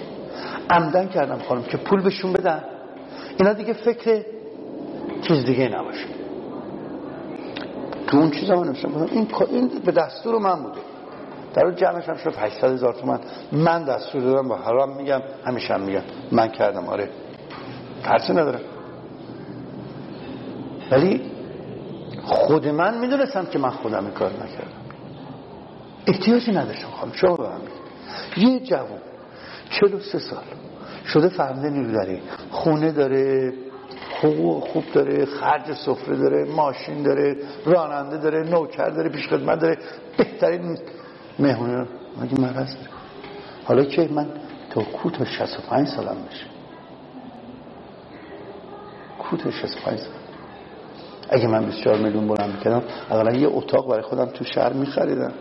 عمدن 0.70 1.08
کردم 1.08 1.40
خانم 1.40 1.64
که 1.64 1.78
پول 1.78 2.02
بهشون 2.02 2.34
بدن. 2.34 2.64
اینا 3.38 3.54
دیگه 3.54 3.74
فکر 3.74 4.26
چیز 5.22 5.46
دیگه 5.46 5.70
نباشه. 5.70 6.08
تو 8.08 8.18
اون 8.18 8.32
چیز 8.32 8.50
هم 8.50 8.62
این, 9.12 9.28
این 9.50 9.68
به 9.86 9.92
دستور 9.92 10.40
من 10.40 10.64
بوده. 10.64 10.80
در 11.60 11.66
اون 11.66 11.76
جمعش 11.76 12.10
هم 12.10 12.18
شد 12.18 12.34
800 12.38 12.74
هزار 12.74 12.94
تومن. 12.94 13.20
من 13.52 13.84
دستور 13.84 14.22
دادم 14.22 14.52
و 14.52 14.56
حرام 14.56 14.98
میگم 14.98 15.22
همیشه 15.46 15.74
هم 15.74 15.82
میگم. 15.82 16.02
من 16.32 16.48
کردم 16.48 16.86
آره. 16.86 17.10
ترسی 18.04 18.34
ندارم. 18.34 18.60
ولی 20.92 21.32
خود 22.24 22.68
من 22.68 22.98
می‌دونستم 22.98 23.46
که 23.46 23.60
من 23.60 23.70
خودم 23.70 24.06
این 24.06 24.14
کار 24.14 24.32
نکردم. 24.32 24.80
احتیاجی 26.08 26.52
نداشتم 26.52 26.88
خواهم 26.88 27.14
شما 27.14 27.36
به 27.36 27.44
من 27.44 27.62
یه 28.38 28.60
جوان 28.60 29.00
چلو 29.70 30.00
سه 30.00 30.20
سال 30.20 30.44
شده 31.06 31.30
فرمده 31.30 31.70
نیرو 31.70 31.92
داره 31.92 32.20
خونه 32.52 32.92
داره 32.92 33.54
حقوق 34.22 34.68
خوب 34.68 34.84
داره 34.94 35.26
خرج 35.26 35.74
سفره 35.74 36.18
داره 36.18 36.46
ماشین 36.46 37.04
داره 37.04 37.36
راننده 37.66 38.18
داره 38.18 38.50
نوکر 38.50 38.90
داره 38.90 39.10
پیشخدمت 39.10 39.60
داره. 39.60 39.78
بهترین 40.18 40.78
مهمونی 41.40 41.74
رو 41.74 41.86
مگه 42.22 42.42
مرض 42.42 42.76
حالا 43.66 43.84
که 43.84 44.10
من 44.12 44.28
تا 44.70 44.82
کو 44.84 45.10
تا 45.10 45.26
65 45.26 45.88
سالم 45.88 46.18
بشه. 46.30 46.46
کو 49.20 49.38
تا 49.38 49.52
65 49.52 50.00
سال 50.00 50.10
اگه 51.30 51.48
من 51.48 51.66
24 51.66 51.98
میلیون 51.98 52.28
بلند 52.28 52.56
می‌کردم 52.56 52.84
اولا 53.10 53.38
یه 53.38 53.48
اتاق 53.48 53.90
برای 53.90 54.02
خودم 54.02 54.26
تو 54.26 54.44
شهر 54.44 54.74
میخریدم. 54.74 55.34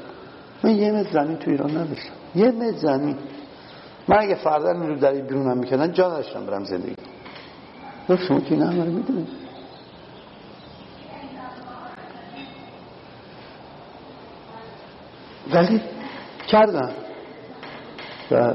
من 0.64 0.70
یه 0.70 0.92
متر 0.92 1.12
زمین 1.12 1.36
تو 1.36 1.50
ایران 1.50 1.70
نداشتم. 1.70 2.12
یه 2.34 2.50
متر 2.50 2.76
زمین. 2.76 3.16
من 4.08 4.16
اگه 4.18 4.34
فردا 4.34 4.72
نیرو 4.72 4.96
در 4.96 5.12
بیرونم 5.12 5.58
می‌کردن 5.58 5.92
جا 5.92 6.08
نداشتم 6.08 6.46
برم 6.46 6.64
زندگی 6.64 6.94
شما 8.28 8.40
که 8.40 8.54
این 8.54 8.62
همه 8.62 8.84
رو 8.84 8.92
می‌دونید 8.92 9.47
ولی 15.52 15.80
کردم 16.48 16.92
و 18.30 18.54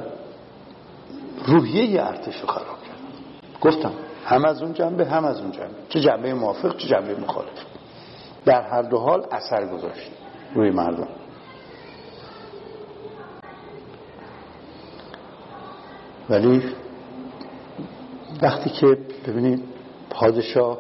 روحیه 1.46 2.04
ارتش 2.04 2.42
رو 2.42 2.48
خراب 2.48 2.66
کرد. 2.66 2.98
گفتم 3.62 3.92
هم 4.26 4.46
از 4.46 4.62
اون 4.62 4.74
جنبه 4.74 5.06
هم 5.06 5.26
از 5.26 5.40
اون 5.42 5.52
جنبه. 5.52 5.76
چه 5.90 6.00
جنبه 6.00 6.34
موافق 6.34 6.78
چه 6.78 6.88
جنبه 6.88 7.16
مخالف. 7.16 7.50
در 8.46 8.62
هر 8.62 8.82
دو 8.82 8.98
حال 8.98 9.26
اثر 9.32 9.66
گذاشت 9.66 10.12
روی 10.56 10.72
مردم. 10.72 11.08
ولی 16.30 16.64
وقتی 18.42 18.70
که 18.70 18.98
ببینید 19.28 19.64
پادشاه 20.10 20.78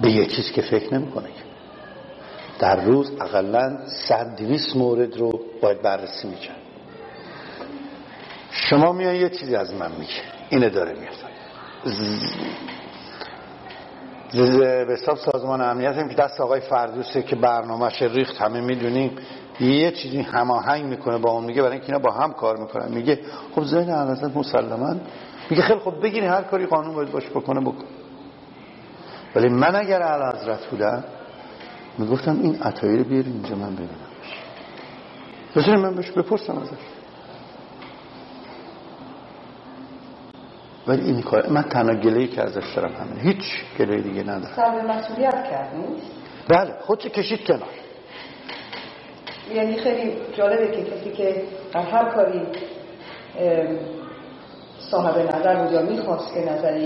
به 0.00 0.10
یه 0.10 0.26
چیز 0.26 0.52
که 0.52 0.62
فکر 0.62 0.94
نمی‌کنه. 0.94 1.28
در 2.58 2.84
روز 2.84 3.12
اقلا 3.20 3.78
صد 3.86 4.36
دویست 4.36 4.76
مورد 4.76 5.16
رو 5.16 5.40
باید 5.62 5.82
بررسی 5.82 6.28
می‌کرد. 6.28 6.56
شما 8.50 8.92
میان 8.92 9.14
یه 9.14 9.28
چیزی 9.28 9.56
از 9.56 9.74
من 9.74 9.92
میگه 9.92 10.22
اینه 10.48 10.68
داره 10.68 10.92
میاد. 10.92 11.14
به 14.86 14.92
حساب 14.92 15.16
سازمان 15.16 15.60
امنیت 15.60 15.96
هم 15.96 16.08
که 16.08 16.14
دست 16.14 16.40
آقای 16.40 16.60
فردوسه 16.60 17.22
که 17.22 17.36
برنامهش 17.36 18.02
ریخت 18.02 18.36
همه 18.36 18.60
می‌دونیم. 18.60 19.16
یه 19.60 19.90
چیزی 19.90 20.20
هماهنگ 20.20 20.84
می‌کنه 20.84 21.18
با 21.18 21.30
اون 21.30 21.44
میگه 21.44 21.62
برای 21.62 21.72
اینکه 21.72 21.86
اینا 21.86 21.98
با 21.98 22.10
هم 22.10 22.32
کار 22.32 22.56
می‌کنن. 22.56 22.88
میگه 22.88 23.20
خب 23.54 23.62
زین 23.62 23.90
حضرت 23.90 24.36
مسلما 24.36 24.96
میگه 25.50 25.62
خیلی 25.62 25.80
خب 25.80 26.02
بگیری 26.02 26.26
هر 26.26 26.42
کاری 26.42 26.66
قانون 26.66 26.94
باید 26.94 27.12
باش 27.12 27.26
بکنه 27.26 27.60
بکن. 27.60 27.84
ولی 29.36 29.48
من 29.48 29.76
اگر 29.76 30.02
اعلی 30.02 30.38
حضرت 30.38 30.66
بودم 30.66 31.04
می‌گفتم 31.98 32.40
این 32.42 32.62
عطایی 32.62 32.98
رو 32.98 33.04
بیاری 33.04 33.30
اینجا 33.30 33.56
من 33.56 33.74
ببینم. 33.74 33.90
بذاری 35.56 35.76
من 35.76 35.94
بهش 35.94 36.10
بپرسم 36.10 36.58
ازش. 36.58 36.78
ولی 40.86 41.02
این 41.02 41.22
کار 41.22 41.48
من 41.48 41.62
تنها 41.62 41.94
گلهی 41.94 42.28
که 42.28 42.42
ازش 42.42 42.74
دارم 42.76 42.92
همین 42.92 43.20
هیچ 43.20 43.42
گله 43.78 44.02
دیگه 44.02 44.22
ندارم. 44.22 44.56
سر 44.56 44.86
مسئولیت 44.86 45.44
کرد 45.50 45.76
نیست؟ 45.76 46.06
بله 46.48 46.74
خودش 46.80 47.06
کشید 47.06 47.46
کنار. 47.46 47.68
یعنی 49.54 49.76
خیلی 49.76 50.12
جالبه 50.36 50.76
که 50.76 50.90
کسی 50.90 51.10
که 51.10 51.42
در 51.72 51.80
هر 51.80 52.04
کاری 52.04 52.42
صاحب 54.90 55.18
نظر 55.18 55.56
بود 55.56 55.72
یا 55.72 55.82
می‌خواست 55.82 56.34
که 56.34 56.40
نظری 56.40 56.84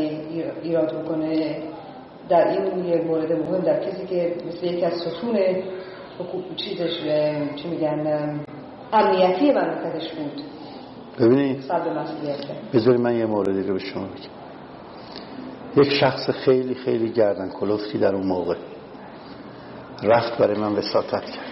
ایراد 0.62 1.02
بکنه 1.02 1.62
در 2.28 2.48
این 2.48 2.84
یه 2.84 3.04
مورد 3.06 3.32
مهم 3.32 3.60
در 3.60 3.80
کسی 3.80 4.06
که 4.06 4.36
مثل 4.48 4.66
یکی 4.66 4.84
از 4.84 4.92
ستون 4.92 5.38
چیزش 6.56 7.00
چی 7.56 7.68
میگن 7.68 8.40
امنیتی 8.92 9.52
مملکتش 9.52 10.12
بود. 10.12 10.42
ببینید 11.20 11.64
بذاری 12.74 12.98
من 12.98 13.16
یه 13.16 13.26
موردی 13.26 13.62
رو 13.62 13.74
به 13.74 13.78
شما 13.78 14.04
بگم. 14.04 14.38
یک 15.76 15.92
شخص 16.00 16.30
خیلی 16.30 16.74
خیلی 16.74 17.12
گردن 17.12 17.50
کلفتی 17.50 17.98
در 17.98 18.14
اون 18.14 18.26
موقع 18.26 18.56
رفت 20.02 20.38
برای 20.38 20.58
من 20.60 20.72
وساطت 20.72 21.24
کرد. 21.24 21.46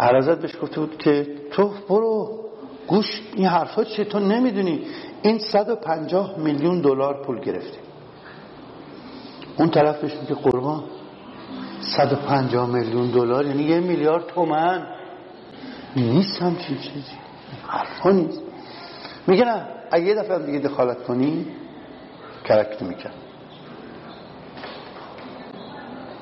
عرضت 0.00 0.38
بهش 0.38 0.56
گفته 0.62 0.80
بود 0.80 0.98
که 0.98 1.26
تو 1.50 1.70
برو 1.88 2.40
گوش 2.86 3.22
این 3.34 3.46
حرفا 3.46 3.84
چیه؟ 3.84 4.04
تو 4.04 4.18
نمی‌دونی. 4.18 4.80
این 5.22 5.38
150 5.38 6.38
میلیون 6.38 6.80
دلار 6.80 7.22
پول 7.22 7.40
گرفتی. 7.40 7.78
اون 9.58 9.70
طرف 9.70 10.00
بهش 10.00 10.14
میگه 10.14 10.34
قربان 10.34 10.84
150 11.80 12.70
میلیون 12.70 13.10
دلار 13.10 13.46
یعنی 13.46 13.62
یه 13.62 13.80
میلیارد 13.80 14.26
تومن. 14.26 14.86
نیست 15.96 16.42
همچین 16.42 16.78
چیزی. 16.78 17.16
حرفا 17.68 18.10
نیست. 18.10 18.40
میگه 19.26 19.44
نه 19.44 19.66
اگه 19.90 20.04
یه 20.04 20.14
دفعه 20.14 20.38
دیگه 20.38 20.58
دخالت 20.58 21.02
کنی 21.02 21.46
کرکت 22.44 22.82
میکن 22.82 23.10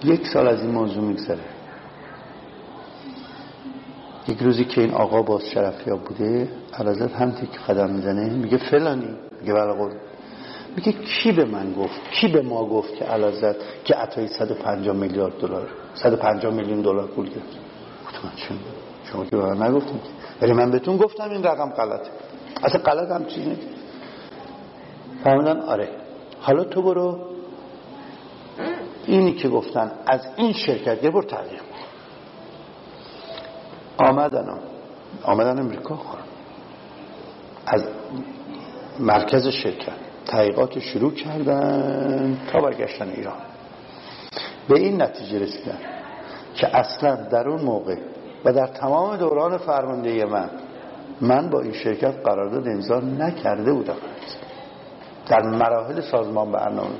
یک 0.04 0.26
سال 0.26 0.48
از 0.48 0.60
این 0.60 0.70
موضوع 0.70 1.04
میگذره. 1.04 1.44
یک 4.28 4.38
روزی 4.38 4.64
که 4.64 4.80
این 4.80 4.90
آقا 4.94 5.22
باز 5.22 5.44
شرفیاب 5.44 6.04
بوده 6.04 6.50
علازت 6.78 7.12
هم 7.14 7.32
که 7.32 7.46
قدم 7.68 7.90
می‌زنه 7.90 8.28
میگه 8.28 8.58
فلانی. 8.58 9.14
میگه 9.40 9.52
بله 9.52 10.11
میگه 10.76 10.92
کی 10.92 11.32
به 11.32 11.44
من 11.44 11.72
گفت؟ 11.72 12.00
کی 12.10 12.28
به 12.28 12.42
ما 12.42 12.64
گفت 12.64 12.94
که 12.94 13.04
علازت 13.04 13.84
که 13.84 13.94
عطای 13.94 14.28
150 14.28 14.96
میلیارد 14.96 15.38
دلار 15.38 15.68
150 15.94 16.54
میلیون 16.54 16.82
دلار 16.82 17.06
پول 17.06 17.26
گرفت؟ 17.26 17.56
گفتم 18.06 18.32
شما 19.04 19.24
که 19.24 19.36
به 19.36 19.42
من 19.54 19.66
نگفتیم 19.66 20.00
ولی 20.42 20.52
من 20.52 20.70
بهتون 20.70 20.96
گفتم 20.96 21.30
این 21.30 21.44
رقم 21.44 21.70
غلطه. 21.70 22.10
اصلا 22.62 22.80
غلط 22.80 23.10
هم 23.10 23.24
چیزی 23.26 23.48
نیست. 23.48 23.68
فهمیدن 25.24 25.60
آره. 25.60 25.88
حالا 26.40 26.64
تو 26.64 26.82
برو. 26.82 27.18
اینی 29.06 29.32
که 29.32 29.48
گفتن 29.48 29.92
از 30.06 30.20
این 30.36 30.52
شرکت 30.52 31.04
یه 31.04 31.10
بر 31.10 31.22
تحقیق 31.22 31.60
آمدن. 33.98 34.60
آمدن 35.22 35.58
امریکا؟ 35.58 35.98
از 37.66 37.84
مرکز 39.00 39.48
شرکت. 39.48 40.01
تحقیقات 40.26 40.78
شروع 40.78 41.14
کردن 41.14 42.38
تا 42.52 42.60
برگشتن 42.60 43.08
ایران. 43.08 43.36
به 44.68 44.78
این 44.78 45.02
نتیجه 45.02 45.38
رسیدن 45.38 45.78
که 46.54 46.76
اصلا 46.76 47.14
در 47.14 47.48
اون 47.48 47.62
موقع 47.62 47.96
و 48.44 48.52
در 48.52 48.66
تمام 48.66 49.16
دوران 49.16 49.58
فرمانده 49.58 50.24
من 50.24 50.50
من 51.20 51.50
با 51.50 51.60
این 51.60 51.72
شرکت 51.72 52.14
قرارداد 52.24 52.68
امضا 52.68 53.00
نکرده 53.00 53.72
بودم. 53.72 53.96
در 55.28 55.42
مراحل 55.42 56.00
سازمان 56.00 56.52
برنامه. 56.52 56.94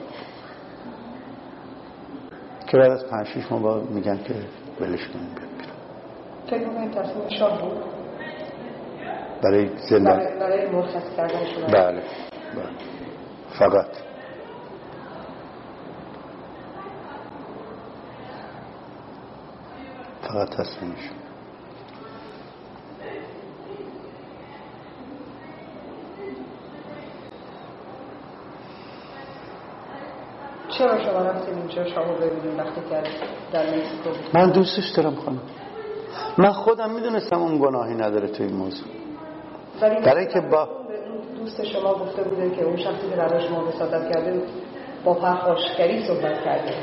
که 2.66 2.78
بعد 2.78 2.90
از 2.90 3.06
پنج 3.06 3.26
شیش 3.26 3.52
ماه 3.52 3.82
میگن 3.90 4.18
که 4.24 4.34
ولش 4.80 5.08
کنیم 5.08 5.52
شاه 7.38 7.62
بود؟ 7.62 7.72
برای 9.42 9.70
زندان. 9.90 10.16
برای, 10.16 10.38
برای 10.38 10.70
مرخص 10.70 11.16
کردن 11.16 11.44
شما 11.44 11.66
بله. 11.66 12.02
بله. 12.54 12.91
فقط. 13.58 13.86
فقط 20.22 20.48
تصمیمش 20.48 21.10
چرا 30.68 31.04
شما 31.04 31.22
رفتیم 31.22 31.56
اینجا؟ 31.56 31.84
شما 31.84 32.04
ببینیم 32.04 32.58
وقتی 32.58 32.80
که 32.80 33.02
در 33.52 33.62
مکزیکو 33.62 34.10
بود 34.10 34.36
من 34.36 34.50
دوستش 34.50 34.88
دارم 34.88 35.14
خانم. 35.14 35.40
من 36.38 36.52
خودم 36.52 36.90
می‌دونستم 36.94 37.38
اون 37.38 37.58
گناهی 37.58 37.94
نداره 37.94 38.28
تو 38.28 38.42
این 38.42 38.56
موضوع. 38.56 38.88
برای 39.80 40.26
که 40.26 40.40
با 40.40 40.81
دوست 41.42 41.64
شما 41.64 41.94
گفته 41.94 42.22
بوده 42.22 42.56
که 42.56 42.64
اون 42.64 42.76
شخصی 42.76 43.08
که 43.10 43.16
برای 43.16 43.48
شما 43.48 43.68
وسادت 43.68 44.14
کرده 44.14 44.42
با 45.04 45.14
پرخاشگری 45.14 46.06
صحبت 46.06 46.44
کرده. 46.44 46.74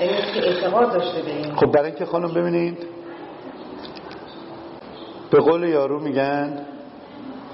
یعنی 0.00 0.16
که 0.34 0.48
اعتقاد 0.48 0.92
داشته 0.92 1.22
به 1.22 1.30
این. 1.30 1.54
خب 1.54 1.72
برای 1.72 1.86
اینکه 1.86 2.06
خانم 2.06 2.34
ببینید 2.34 2.78
به 5.30 5.38
قول 5.38 5.64
یارو 5.64 6.00
میگن 6.00 6.66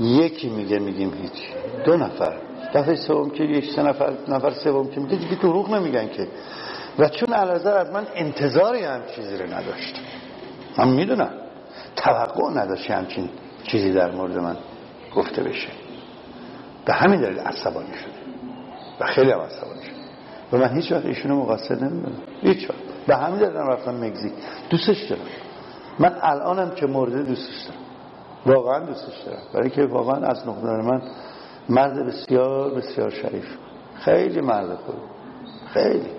یکی 0.01 0.49
میگه 0.49 0.79
میگیم 0.79 1.13
هیچ. 1.23 1.43
دو 1.85 1.97
نفر. 1.97 2.37
دفعه 2.75 2.95
سوم 2.95 3.31
که 3.31 3.45
یک 3.45 3.73
سه 3.77 3.83
نفر 3.83 4.13
نفر 4.29 4.51
سوم 4.51 4.89
که 4.89 5.01
میگه 5.01 5.17
دیگه 5.17 5.35
دروغ 5.35 5.71
نمیگن 5.71 6.09
که. 6.09 6.27
و 6.99 7.09
چون 7.09 7.33
علازر 7.35 7.77
از 7.77 7.91
من 7.91 8.07
انتظاری 8.15 8.85
هم 8.85 9.03
چیزی 9.17 9.37
رو 9.37 9.47
نداشت. 9.47 9.95
من 10.79 10.89
می‌دونم. 10.89 11.31
توقع 11.97 12.51
نداشت 12.55 12.91
همچین 12.91 13.31
چیزی 13.63 13.93
در 13.93 14.11
مورد 14.11 14.39
من 14.39 14.57
گفته 15.17 15.43
بشه. 15.43 15.69
به 16.89 16.95
همین 16.95 17.21
دلیل 17.21 17.39
عصبانی 17.39 17.95
شده. 17.95 18.13
و 19.01 19.07
خیلی 19.07 19.31
هم 19.31 19.41
عصبانی 19.41 19.83
شده. 19.83 19.97
و 20.53 20.57
من 20.57 20.77
هیچ 20.77 20.93
وقت 20.93 21.05
ایشونو 21.05 21.37
مقصر 21.37 21.75
نمی‌دونم. 21.75 22.23
هیچ 22.41 22.71
وقت. 22.71 22.79
به 23.07 23.17
همین 23.17 23.39
دلیل 23.39 23.57
رفتم 23.57 23.95
مگزیک 23.95 24.33
دوستش 24.71 25.03
دارم. 25.11 25.23
من 25.99 26.19
الانم 26.23 26.71
که 26.71 26.87
مورد 26.87 27.27
دوستش 27.27 27.63
دارم. 27.63 27.81
واقعا 28.47 28.87
دوستش 28.87 29.19
دارم. 29.27 29.43
برای 29.55 29.71
که 29.71 29.87
واقعا 29.87 30.27
از 30.27 30.49
نقطه 30.49 30.67
من 30.67 31.03
مرد 31.69 32.07
بسیار 32.07 32.75
بسیار 32.75 33.11
شریف. 33.11 33.47
خیلی 33.95 34.41
مرد 34.41 34.75
خوب 34.75 34.95
خیلی. 35.75 36.11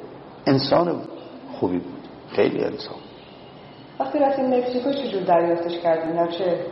انسان 0.48 1.02
خوبی 1.52 1.80
بود. 1.80 2.08
خیلی 2.32 2.64
انسان. 2.64 2.96
وقتی 4.00 4.20
رفتیم 4.20 4.58
مکزیکو 4.58 4.94
چجور 4.94 5.24
دریافتش 5.24 5.80
کردیم 5.80 6.20
نه 6.20 6.32
چه 6.32 6.66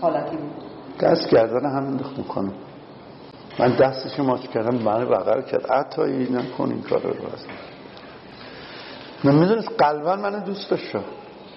حالتی 0.00 0.36
بود؟ 0.36 0.64
دست 1.00 1.30
گردن 1.30 1.66
هم 1.66 1.86
انداخت 1.86 2.18
می‌کنم 2.18 2.52
من 3.58 3.76
دستش 3.76 4.20
ماچ 4.20 4.40
کردم؟ 4.40 4.74
من 4.74 5.04
بغل 5.04 5.42
کرد. 5.42 5.66
عطایی 5.66 6.30
نکن 6.32 6.70
این 6.70 6.82
کار 6.82 7.02
رو 7.02 7.08
از 7.08 7.46
من 9.24 9.34
می‌دونست 9.34 9.68
قلبا 9.78 10.16
من 10.16 10.44
دوست 10.44 10.70
داشت 10.70 10.96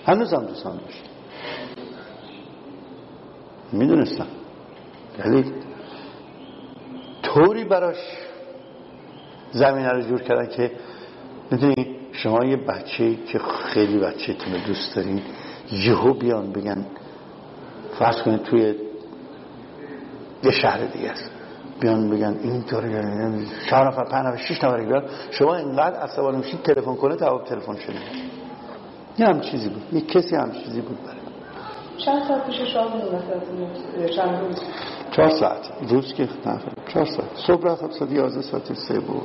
هنوزم 0.06 0.36
هم 0.36 0.46
داشت 0.46 1.04
می‌دونستم. 3.72 4.28
یعنی 5.20 5.54
طوری 7.24 7.64
براش 7.64 7.98
زمینه 9.52 9.90
رو 9.90 10.02
جور 10.02 10.22
کردن 10.22 10.48
که 10.48 10.72
می‌دونی 11.52 11.98
شما 12.12 12.46
یه 12.46 12.58
بچه 12.58 13.16
که 13.16 13.40
خیلی 13.40 13.98
بچه 13.98 14.34
تون 14.34 14.54
دوست 14.68 14.96
دارین 14.96 15.22
یهو 15.72 16.14
بیان 16.14 16.52
بگن 16.52 16.86
فرض 18.00 18.22
کنید 18.22 18.44
توی 18.44 18.76
یه 20.44 20.52
شهر 20.52 20.86
دیگه 20.86 21.10
است. 21.10 21.32
بیان 21.80 22.10
بگن 22.10 22.40
این 22.44 22.64
طوری 22.64 22.96
چهار 23.70 23.88
نفر 23.88 24.04
پنج 24.04 24.26
نفر 24.26 24.38
شش 24.38 24.64
نفر 24.64 24.86
بیان 24.86 25.04
شما 25.32 25.56
اینقدر 25.56 26.00
عصبانی 26.00 26.38
میشید 26.38 26.62
تلفن 26.62 26.96
کنه 26.96 27.16
جواب 27.16 27.44
تلفن 27.44 27.76
شده 27.76 27.96
یه 29.18 29.28
هم 29.28 29.42
چیزی 29.42 29.70
بود 29.70 29.84
یه 29.94 30.02
کسی 30.02 30.36
هم 30.36 30.52
چیزی 30.52 30.82
بود 30.82 30.98
برای. 31.04 31.18
چند 31.98 32.28
ساعت 32.28 32.46
پیش 32.46 32.56
شما 32.74 32.90
چند 34.16 34.40
روز؟ 34.40 34.62
چهار 35.12 35.30
ساعت. 35.30 35.72
روز 35.90 36.14
که 36.14 36.24
نه 36.24 36.60
چهار 36.88 37.06
ساعت. 37.06 37.30
صبح 37.48 37.66
رفتم 37.66 37.90
ساعت 37.90 38.12
یازده 38.12 38.42
ساعت 38.42 38.74
سه 38.74 39.00
بود. 39.00 39.24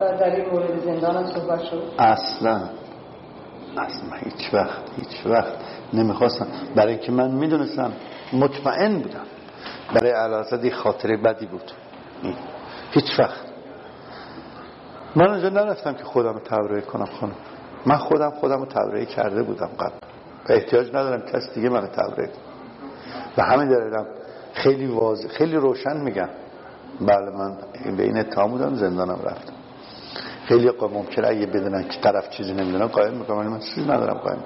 در 0.00 0.36
این 0.36 0.50
مورد 0.50 0.84
زندان 0.84 1.16
هم 1.16 1.26
صحبت 1.26 1.62
شد؟ 1.62 1.82
اصلا. 1.98 2.60
اصلا 3.76 4.16
هیچ 4.24 4.54
وقت 4.54 4.82
هیچ 4.96 5.26
وقت 5.26 5.54
نمی‌خواستم. 5.92 6.46
برای 6.74 6.92
اینکه 6.92 7.12
من 7.12 7.30
می‌دونستم 7.30 7.92
مطمئن 8.32 8.98
بودم. 8.98 9.26
برای 9.94 10.10
علاسد 10.10 10.70
خاطره 10.70 11.16
بدی 11.16 11.46
بود. 11.46 11.72
هیچ 12.90 13.18
وقت. 13.18 13.40
من 15.16 15.28
اونجا 15.28 15.48
نرفتم 15.48 15.92
که 15.92 16.04
خودم 16.04 16.40
رو 16.50 16.80
کنم 16.80 17.06
خانم. 17.20 17.34
من 17.86 17.96
خودم 17.96 18.30
خودم 18.30 18.62
رو 18.62 19.04
کرده 19.04 19.42
بودم 19.42 19.70
قبل. 19.80 19.94
و 20.48 20.52
احتیاج 20.52 20.88
ندارم 20.88 21.22
کس 21.22 21.54
دیگه 21.54 21.68
من 21.68 21.86
تبرئه 21.86 22.30
و 23.36 23.42
همین 23.42 23.68
دلیلم 23.68 24.06
خیلی 24.54 24.86
واضح 24.86 25.28
خیلی 25.28 25.56
روشن 25.56 25.96
میگم. 25.96 26.28
بله 27.00 27.30
من 27.30 27.56
به 27.96 28.02
این 28.02 28.18
اتهام 28.18 28.50
بودم 28.50 28.74
زندانم 28.74 29.18
رفتم. 29.24 29.52
خیلی 30.44 30.70
ممکنه 30.80 31.28
اگه 31.28 31.46
بدونن 31.46 31.88
که 31.88 32.00
طرف 32.00 32.30
چیزی 32.30 32.52
نمی‌دونم 32.52 32.86
قایم 32.86 33.14
می‌کنم 33.14 33.48
من 33.48 33.58
چیزی 33.58 33.82
ندارم 33.82 34.14
قایم. 34.14 34.44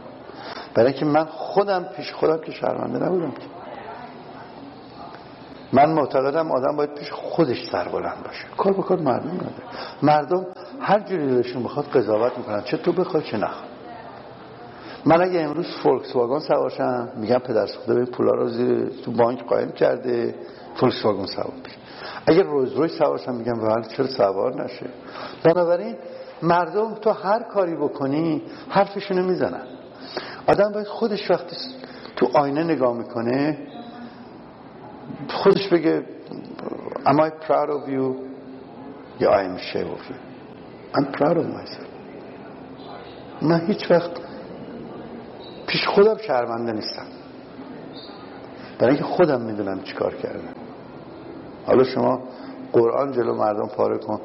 برای 0.74 0.90
اینکه 0.90 1.06
من 1.06 1.24
خودم 1.24 1.84
پیش 1.84 2.12
خودم 2.12 2.38
که 2.38 2.52
شرمنده 2.52 3.06
نبودم 3.06 3.30
که. 3.30 3.55
من 5.72 5.92
معتقدم 5.92 6.50
آدم 6.50 6.76
باید 6.76 6.94
پیش 6.94 7.10
خودش 7.12 7.70
سربلند 7.72 8.22
باشه. 8.24 8.44
کار 8.56 8.72
به 8.72 8.82
کار 8.82 8.98
مردم 8.98 9.30
نداره 9.30 9.52
مردم 10.02 10.46
هر 10.80 11.00
جوری 11.00 11.26
دلشون 11.26 11.62
بخواد 11.62 11.86
قضاوت 11.86 12.38
می‌کنن. 12.38 12.62
چه 12.62 12.76
تو 12.76 12.92
بخوای 12.92 13.22
چه 13.22 13.36
نخواد 13.36 13.68
من 15.06 15.22
اگه 15.22 15.40
امروز 15.40 15.66
فولکس 15.82 16.16
واگن 16.16 16.38
سوارشم 16.38 17.08
میگم 17.16 17.38
پدر 17.38 17.66
سوخته 17.66 17.94
به 17.94 18.04
پولا 18.04 18.32
رو 18.32 18.48
زیر 18.48 18.90
تو 19.04 19.12
بانک 19.12 19.44
قایم 19.46 19.72
کرده 19.72 20.34
فولکس 20.74 21.04
واگن 21.04 21.26
سوار 21.26 21.52
بشه 21.64 21.76
اگر 22.26 22.42
روز 22.42 22.72
روی 22.72 22.88
سوارشم 22.88 23.34
میگم 23.34 23.64
ولی 23.64 23.88
چرا 23.96 24.06
سوار 24.06 24.64
نشه؟ 24.64 24.86
بنابراین 25.44 25.96
مردم 26.42 26.94
تو 26.94 27.10
هر 27.10 27.42
کاری 27.42 27.76
بکنی 27.76 28.42
حرفشونو 28.68 29.22
می‌زنن. 29.22 29.62
آدم 30.46 30.72
باید 30.72 30.86
خودش 30.86 31.30
وقتی 31.30 31.56
تو 32.16 32.28
آینه 32.34 32.64
نگاه 32.64 32.96
می‌کنه 32.96 33.58
خودش 35.28 35.68
بگه 35.68 36.02
Am 37.04 37.20
I 37.20 37.30
proud 37.46 37.68
of 37.70 37.88
you? 37.88 38.14
یا 39.20 39.30
I 39.30 39.42
am 39.48 39.56
ashamed 39.56 39.90
of 39.96 40.02
you. 40.10 40.16
I'm 40.94 41.12
proud 41.12 41.36
of 41.36 41.46
myself. 41.46 41.86
من 43.42 43.66
هیچ 43.66 43.90
وقت 43.90 44.10
پیش 45.66 45.86
خودم 45.88 46.16
شرمنده 46.26 46.72
نیستم. 46.72 47.06
برای 48.78 48.94
اینکه 48.94 49.04
خودم 49.04 49.40
می‌دونم 49.40 49.82
چیکار 49.82 50.14
کردم. 50.14 50.54
حالا 51.66 51.84
شما 51.84 52.22
قرآن 52.72 53.12
جلو 53.12 53.34
مردم 53.34 53.68
پاره 53.68 53.98
کن. 53.98 54.20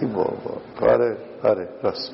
ای 0.00 0.06
بابا. 0.06 0.60
آره 0.80 1.16
آره 1.44 1.68
راست. 1.82 2.12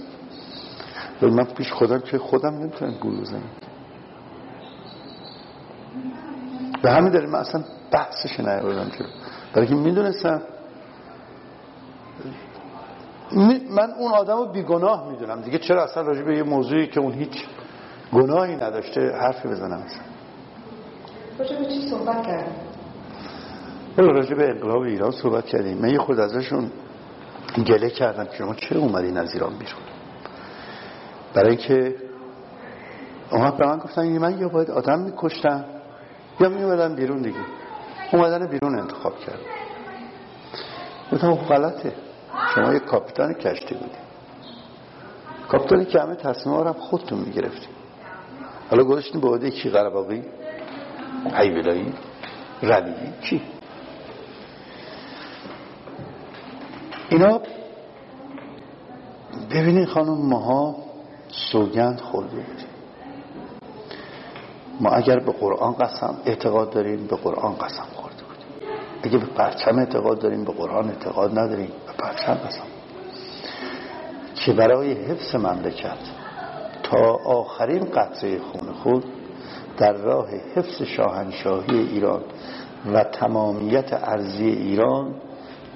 ولی 1.23 1.31
من 1.31 1.45
پیش 1.45 1.73
خودم 1.73 2.01
که 2.01 2.19
خودم 2.19 2.55
نمی‌تونم 2.55 2.93
گول 2.93 3.21
بزنم. 3.21 3.43
به 6.83 6.91
همین 6.91 7.13
دلیل 7.13 7.29
من 7.29 7.39
اصلا 7.39 7.65
بحثش 7.93 8.41
نیاوردم 8.41 8.89
جلو 8.89 9.09
برای 9.55 9.67
که 9.67 9.75
می‌دونستم. 9.75 10.43
من 13.71 13.91
اون 13.99 14.13
آدم 14.13 14.37
رو 14.37 14.53
بیگناه 14.53 15.11
می‌دونم 15.11 15.41
دیگه. 15.41 15.59
چرا 15.59 15.85
اصلا 15.85 16.03
راجع 16.03 16.23
به 16.23 16.37
یه 16.37 16.43
موضوعی 16.43 16.87
که 16.87 17.01
اون 17.01 17.13
هیچ 17.13 17.45
گناهی 18.13 18.57
نداشته 18.57 19.13
حرفی 19.21 19.49
بزنم؟ 19.49 19.85
راجع 21.39 21.59
به 21.59 21.65
چی 21.65 21.89
صحبت 21.91 22.27
کردیم 22.27 22.55
راجع 23.97 24.35
به 24.35 24.49
انقلاب 24.51 24.83
ایران 24.83 25.11
صحبت 25.11 25.45
کردیم. 25.45 25.79
من 25.79 25.91
یه 25.91 25.99
خود 25.99 26.21
ازشون 26.21 26.71
گله 27.67 27.91
کردم 27.91 28.25
که 28.25 28.37
شما 28.37 28.55
چرا 28.55 28.81
اومدین 28.81 29.19
از 29.19 29.35
ایران 29.35 29.51
بیرون؟ 29.51 29.83
برای 31.35 31.49
اینکه 31.49 31.97
اومد 33.31 33.57
به 33.57 33.67
من 33.67 33.79
گفتن 33.79 34.19
من 34.19 34.39
یا 34.39 34.49
باید 34.49 34.71
آدم 34.71 35.01
میکشتم 35.01 35.65
یا 36.41 36.49
میومدن 36.49 36.95
بیرون 36.95 37.23
دیگه. 37.23 37.39
اومدن 38.13 38.47
بیرون 38.47 38.79
انتخاب 38.79 39.19
کرد. 39.19 39.41
گفتم 41.13 41.37
خب 41.37 41.47
غلطه. 41.47 41.93
شما 42.55 42.73
یه 42.73 42.79
کاپیتان 42.79 43.35
کشتی 43.35 43.75
بودی. 43.75 43.99
کاپیتانی 45.49 45.85
که 45.85 46.01
همه 46.01 46.15
تصمیم 46.15 46.57
هم 46.57 46.73
خودتون 46.73 47.19
می‌گرفتیم 47.19 47.71
حالا 48.71 48.85
گذاشتیم 48.85 49.21
به 49.21 49.29
عهده 49.29 49.51
کی؟ 49.51 49.71
قرباقی 49.71 50.25
حیبلایی 51.35 51.95
ردیی 52.63 53.13
کی؟ 53.23 53.43
اینا 57.09 57.41
ببینید 59.51 59.89
خانم 59.89 60.27
ماها 60.29 60.77
سوگند 61.29 62.01
خورده 62.01 62.37
بودیم. 62.37 62.67
ما 64.81 64.91
اگر 64.91 65.19
به 65.19 65.33
قرآن 65.33 65.73
قسم 65.73 66.17
اعتقاد 66.25 66.71
داریم 66.71 67.07
به 67.07 67.17
قرآن 67.17 67.55
قسم 67.55 67.85
خورده 67.95 68.02
اگر 69.03 69.19
به 69.19 69.27
پرچم 69.27 69.79
اعتقاد 69.79 70.19
داریم 70.19 70.45
به 70.45 70.53
قرآن 70.53 70.89
اعتقاد 70.89 71.39
نداریم 71.39 71.69
به 71.87 71.93
پرچم 71.99 72.35
قسم 72.35 72.65
که 74.35 74.53
برای 74.53 74.93
حفظ 74.93 75.35
مملکت 75.35 75.99
تا 76.83 77.19
آخرین 77.27 77.85
قطره 77.85 78.39
خون 78.39 78.73
خود 78.73 79.05
در 79.79 79.93
راه 79.93 80.29
حفظ 80.55 80.83
شاهنشاهی 80.83 81.79
ایران 81.79 82.23
و 82.93 83.05
تمامیت 83.05 83.93
ارزی 83.93 84.49
ایران 84.49 85.15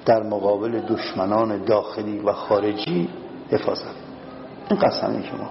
در 0.05 0.23
مقابل 0.23 0.79
دشمنان 0.79 1.63
داخلی 1.65 2.19
و 2.19 2.33
خارجی 2.33 3.09
حفاظت. 3.51 3.95
این 4.69 4.79
قسمی 4.79 5.23
که 5.23 5.31
ما 5.35 5.49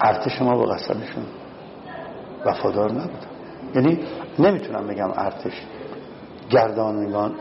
ارتش 0.00 0.42
ما 0.42 0.56
با 0.56 0.64
قسمشون 0.64 1.24
وفادار 2.46 2.92
نبود 2.92 3.31
یعنی 3.74 3.98
نمی‌تونم 4.38 4.86
بگم 4.86 5.10
ارتش 5.14 5.62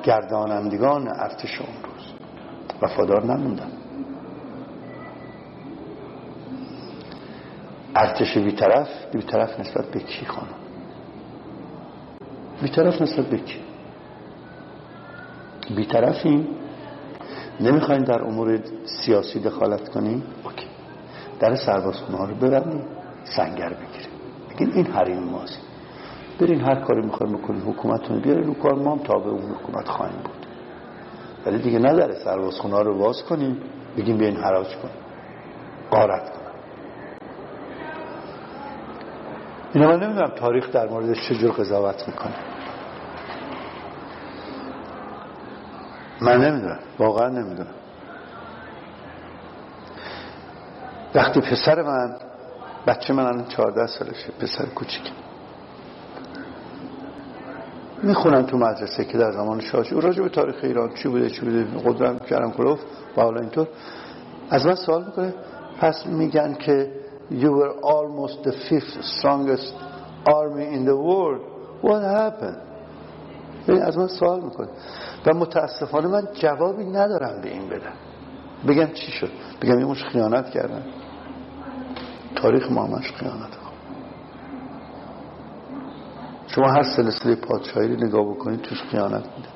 گردانندگان, 0.03 1.07
ارتش 1.07 1.61
اون 1.61 1.75
روز. 1.83 2.05
وفادار 2.81 3.25
نموندن 3.25 3.71
ارتش 7.95 8.37
بیطرف 8.37 8.87
بیطرف 9.11 9.59
نسبت 9.59 9.85
به 9.85 9.99
کی 9.99 10.25
خانم؟ 10.25 10.55
بیطرف 12.61 13.01
نسبت 13.01 13.25
به 13.25 13.37
کی؟ 13.37 13.59
بیطرفیم. 15.75 16.47
نمی‌خواین 17.59 18.03
در 18.03 18.23
امور 18.23 18.59
سیاسی 18.85 19.39
دخالت 19.39 19.89
کنیم؟ 19.89 20.23
اوکی. 20.43 20.67
در 21.39 21.55
سربازخونه 21.55 22.17
ها 22.17 22.25
رو 22.25 22.35
ببریم 22.35 22.83
سنگر 23.23 23.69
بگیریم. 23.69 24.09
بگین 24.49 24.73
این 24.73 24.85
حریم 24.85 25.23
ماست. 25.23 25.70
برین 26.41 26.61
هر 26.61 26.75
کاری 26.75 27.01
می‌خوایم 27.01 27.33
بکنیم 27.33 27.69
حکومتتون 27.69 28.19
بیارین 28.19 28.43
رو 28.43 28.53
کار 28.53 28.75
ما 28.75 28.91
هم 28.91 29.03
تابع 29.03 29.29
اون 29.29 29.51
حکومت 29.51 29.87
خواهیم 29.87 30.17
بود. 30.17 30.45
ولی 31.45 31.57
دیگه 31.57 31.79
نداره 31.79 32.13
سربازخونه 32.23 32.79
رو 32.79 32.97
باز 32.97 33.23
کنیم 33.23 33.57
بگیم 33.97 34.17
بیاین 34.17 34.37
حراج 34.37 34.67
کنیم. 34.67 34.95
قارت 35.91 36.29
کنیم 36.29 36.41
اینا 39.73 39.87
من 39.87 40.03
نمی‌دونم 40.03 40.29
تاریخ 40.35 40.71
در 40.71 40.87
موردش 40.87 41.29
چجور 41.29 41.51
قضاوت 41.51 42.07
می‌کنه. 42.07 42.35
من 46.21 46.45
نمی‌دونم 46.45 46.79
واقعا 46.99 47.29
نمی‌دونم. 47.29 47.75
وقتی 51.15 51.41
پسر 51.41 51.81
من 51.81 52.17
بچه 52.87 53.13
من 53.13 53.25
الان 53.25 53.45
چهارده 53.45 53.87
سالشه 53.87 54.31
پسر 54.39 54.65
کوچیک 54.65 55.11
می‌خونن 58.03 58.45
تو 58.45 58.57
مدرسه 58.57 59.05
که 59.05 59.17
در 59.17 59.31
زمان 59.31 59.59
شاهش 59.59 59.93
او 59.93 60.01
راجع 60.01 60.23
به 60.23 60.29
تاریخ 60.29 60.55
ایران 60.63 60.93
چی 60.93 61.09
بوده 61.09 61.29
چی 61.29 61.41
بوده؟ 61.41 61.65
قدرم 61.85 62.19
کرم 62.19 62.51
کلوف 62.51 62.79
و 63.17 63.21
حالا 63.21 63.41
اینطور. 63.41 63.67
از 64.49 64.65
من 64.65 64.75
سوال 64.75 65.05
می‌کنه 65.05 65.33
پس 65.79 66.05
میگن 66.05 66.53
که 66.53 66.91
you 67.31 67.51
were 67.51 67.73
almost 67.83 68.47
the 68.47 68.51
fifth 68.51 69.03
strongest 69.03 69.73
army 70.25 70.65
in 70.75 70.85
the 70.85 70.97
world. 71.07 71.41
What 71.81 72.03
happened? 72.03 72.61
این 73.67 73.81
از 73.81 73.97
من 73.97 74.07
سوال 74.07 74.39
می‌کنه. 74.41 74.67
و 75.25 75.33
متاسفانه 75.33 76.07
من 76.07 76.27
جوابی 76.33 76.83
ندارم 76.83 77.41
به 77.41 77.49
این 77.49 77.69
بدم 77.69 77.93
بگم 78.67 78.93
چی 78.93 79.11
شد؟ 79.11 79.29
بگم 79.61 79.79
یه 79.79 79.85
مش 79.85 80.03
خیانت 80.03 80.49
کردن. 80.49 80.83
تاریخ 82.35 82.71
ما 82.71 82.85
همش 82.85 83.11
خیانت. 83.11 83.60
شما 86.55 86.71
هر 86.71 86.83
سلسله 86.83 87.35
پادشاهی 87.35 87.87
رو 87.87 87.95
نگاه 87.95 88.33
بکنید 88.33 88.61
توش 88.61 88.81
خیانت 88.81 89.25
میده. 89.37 89.49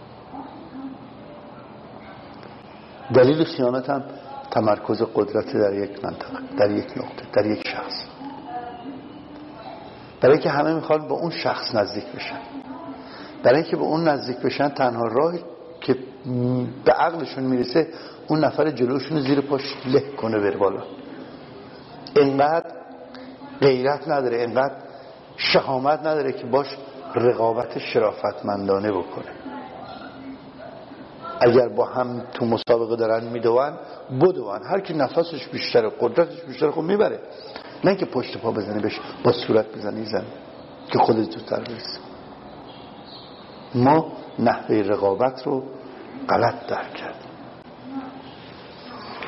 دلیل 3.13 3.43
خیانت 3.43 3.89
هم 3.89 4.03
تمرکز 4.51 5.01
قدرت 5.15 5.53
در 5.53 5.73
یک 5.73 6.05
منطقه 6.05 6.39
در 6.57 6.71
یک 6.71 6.97
نقطه 6.97 7.25
در 7.33 7.45
یک 7.45 7.67
شخص. 7.67 8.05
برای 10.21 10.33
اینکه 10.33 10.49
همه 10.49 10.73
می‌خوان 10.73 11.07
به 11.07 11.13
اون 11.13 11.29
شخص 11.29 11.75
نزدیک 11.75 12.05
بشن. 12.15 12.39
برای 13.43 13.61
اینکه 13.61 13.75
به 13.77 13.83
اون 13.83 14.07
نزدیک 14.07 14.37
بشن 14.37 14.69
تنها 14.69 15.03
راهی 15.03 15.39
که 15.81 15.95
به 16.85 16.91
عقلشون 16.91 17.43
می‌رسه 17.43 17.87
اون 18.27 18.39
نفر 18.39 18.71
جلوشون 18.71 19.19
زیر 19.19 19.41
پاش 19.41 19.61
له 19.85 20.15
کنه 20.17 20.39
بر 20.39 20.57
بالا. 20.57 20.83
انقدر 22.15 22.71
غیرت 23.61 24.07
نداره 24.07 24.41
انقدر 24.41 24.84
شهامت 25.37 25.99
نداره 25.99 26.31
که 26.31 26.45
باش 26.45 26.77
رقابت 27.15 27.79
شرافتمندانه 27.79 28.91
بکنه. 28.91 29.31
اگر 31.41 31.67
با 31.67 31.85
هم 31.85 32.23
تو 32.33 32.45
مسابقه 32.45 32.95
دارن 32.95 33.23
میدوان 33.23 33.79
بدوان. 34.21 34.61
هر 34.63 34.79
کی 34.79 34.93
نفسش 34.93 35.47
بیشتره 35.47 35.91
قدرتش 35.99 36.41
بیشتره 36.41 36.71
خب 36.71 36.81
می‌بره. 36.81 37.19
نه 37.83 37.95
که 37.95 38.05
پشت 38.05 38.37
پا 38.37 38.51
بزنه 38.51 38.81
بهش 38.81 38.99
با 39.23 39.31
صورت 39.31 39.77
بزنه 39.77 40.05
زن 40.05 40.25
که 40.91 40.99
خودت 40.99 41.31
زودتر 41.31 41.59
برسه. 41.59 41.99
ما 43.75 44.11
نحوه 44.39 44.75
رقابت 44.75 45.43
رو 45.43 45.63
غلط 46.29 46.67
در 46.67 46.89
کرد 46.89 47.15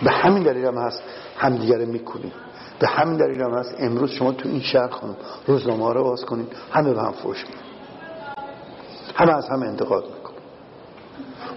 به 0.03 0.11
همین 0.11 0.43
دلیل 0.43 0.65
هم 0.65 0.77
هست 0.77 1.03
همدیگره 1.37 1.85
می‌کنیم 1.85 2.31
به 2.79 2.87
همین 2.87 3.17
دلیل 3.17 3.41
هم 3.41 3.53
هست. 3.53 3.75
امروز 3.79 4.11
شما 4.11 4.31
تو 4.31 4.49
این 4.49 4.61
شهر 4.61 4.87
خانم 4.87 5.17
روزنامه 5.47 5.93
رو 5.93 6.03
باز 6.03 6.25
کنید. 6.25 6.47
همه 6.71 6.93
به 6.93 7.01
هم 7.01 7.11
فوش 7.11 7.45
میدن. 7.45 7.59
همه 9.15 9.33
از 9.37 9.49
هم 9.49 9.61
انتقاد 9.61 10.03
می‌کنن. 10.03 10.37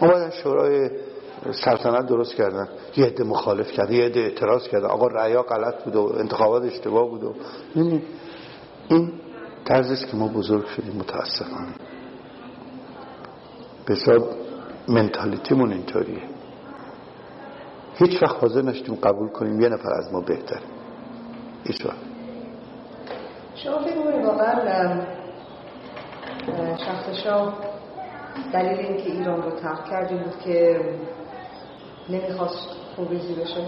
اومدن 0.01 0.31
شورای 0.31 0.91
سلطنت 1.53 2.07
درست 2.07 2.35
کردن. 2.35 2.69
یه 2.97 3.07
عده 3.07 3.25
مخالف 3.25 3.73
کرد 3.73 3.91
یه 3.91 4.05
عده 4.05 4.21
اعتراض 4.21 4.69
کردن. 4.69 4.87
آقا 4.87 5.07
رعیا 5.07 5.43
غلط 5.43 5.85
بود 5.85 5.97
و 5.97 6.13
انتخابات 6.19 6.63
اشتباه 6.63 7.09
بود 7.09 7.25
و 7.25 7.35
این 8.89 9.13
طرز 9.65 9.91
است 9.91 10.07
که 10.07 10.17
ما 10.17 10.29
بزرگ 10.29 10.67
شدیم 10.67 10.97
متاسفانه. 10.97 11.75
به 13.87 13.95
حساب 13.95 14.31
منتالیتیمون 14.89 15.73
اینطوریه. 15.73 16.23
هیچ 17.95 18.23
وقت 18.23 18.37
حاضر 18.37 18.63
نشدیم 18.63 18.95
قبول 18.95 19.29
کنیم 19.29 19.61
یه 19.61 19.69
نفر 19.69 19.93
از 19.93 20.13
ما 20.13 20.21
بهتره. 20.21 20.80
وقت 21.87 21.97
شما 23.55 23.78
فکر 23.78 23.99
واقعا 24.27 25.07
شخص 26.77 27.11
شاه 27.24 27.59
دلیل 28.53 28.79
اینکه 28.79 29.11
ایران 29.11 29.43
رو 29.43 29.51
ترک 29.51 29.85
کردیم 29.90 30.19
بود 30.19 30.39
که 30.40 30.80
نمی‌خواست 32.09 32.69
خوبیزی 32.97 33.35
بشه؟ 33.35 33.66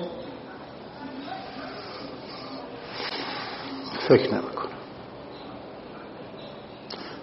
فکر 4.08 4.34
نمی‌کنم. 4.34 4.72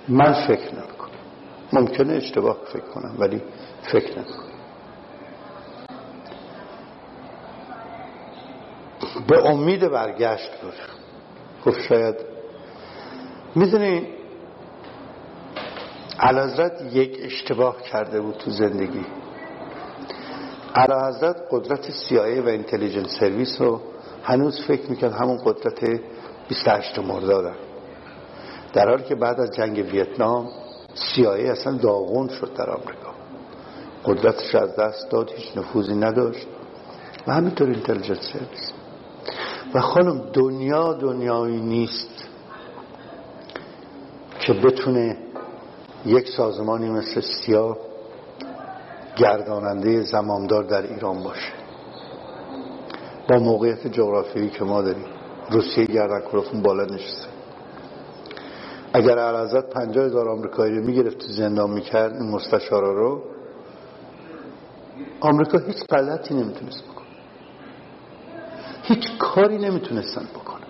من 0.07 0.47
فکر 0.47 0.75
نمی‌کنم. 0.75 1.09
ممکنه 1.73 2.13
اشتباه 2.13 2.57
فکر 2.73 2.85
کنم 2.93 3.15
ولی 3.19 3.41
فکر 3.91 4.17
نمی‌کنم. 4.19 4.48
به 9.29 9.49
امید 9.49 9.87
برگشت 9.87 10.51
بود 10.61 10.73
گفت 11.65 11.81
شاید 11.81 12.15
می‌دونی 13.55 14.07
علازرت 16.19 16.81
یک 16.93 17.19
اشتباه 17.21 17.81
کرده 17.81 18.21
بود 18.21 18.35
تو 18.35 18.51
زندگی. 18.51 19.05
علازرت 20.75 21.35
قدرت 21.51 21.91
سیایی 21.91 22.39
و 22.39 22.47
انتلیجنس 22.47 23.19
سرویس 23.19 23.61
رو 23.61 23.81
هنوز 24.23 24.61
فکر 24.67 24.89
می‌کرد 24.89 25.13
همون 25.13 25.37
قدرت 25.45 26.01
28 26.47 26.99
مرداد 26.99 27.55
در 28.73 28.89
حالی 28.89 29.03
که 29.03 29.15
بعد 29.15 29.39
از 29.39 29.51
جنگ 29.51 29.77
ویتنام 29.77 30.49
سیایی 30.93 31.47
اصلا 31.47 31.77
داغون 31.77 32.27
شد 32.27 32.53
در 32.53 32.69
آمریکا. 32.69 33.13
قدرتش 34.05 34.55
از 34.55 34.75
دست 34.75 35.11
داد 35.11 35.31
هیچ 35.31 35.57
نفوذی 35.57 35.95
نداشت 35.95 36.47
و 37.27 37.33
همینطور 37.33 37.69
اینتلیجنس 37.69 38.19
سرویس 38.33 38.71
و 39.73 39.81
خانم 39.81 40.19
دنیا 40.33 40.93
دنیایی 40.93 41.61
نیست 41.61 42.27
که 44.39 44.53
بتونه 44.53 45.17
یک 46.05 46.29
سازمانی 46.37 46.89
مثل 46.89 47.21
سیا 47.21 47.77
گرداننده 49.15 50.01
زمامدار 50.01 50.63
در 50.63 50.81
ایران 50.81 51.23
باشه. 51.23 51.53
با 53.29 53.39
موقعیت 53.39 53.87
جغرافیایی 53.87 54.49
که 54.49 54.63
ما 54.63 54.81
داریم. 54.81 55.05
روسیه 55.51 55.85
گردن 55.85 56.21
کلوفون 56.31 56.61
بالا 56.61 56.85
نشسته. 56.85 57.27
اگر 58.93 59.19
عرضت 59.19 59.69
پنجاه 59.69 60.05
هزار 60.05 60.29
آمریکایی 60.29 60.75
رو 60.75 60.85
می‌گرفت 60.85 61.21
زندان 61.21 61.69
می‌کرد 61.69 62.13
این 62.13 62.31
مستشارا 62.31 62.93
رو 62.93 63.21
آمریکا 65.19 65.57
هیچ 65.57 65.83
غلطی 65.89 66.33
نمی‌تونست 66.33 66.83
بکنه. 66.83 66.98
هیچ 68.89 69.17
کاری 69.19 69.57
نمی‌تونستن 69.57 70.25
بکنه 70.35 70.65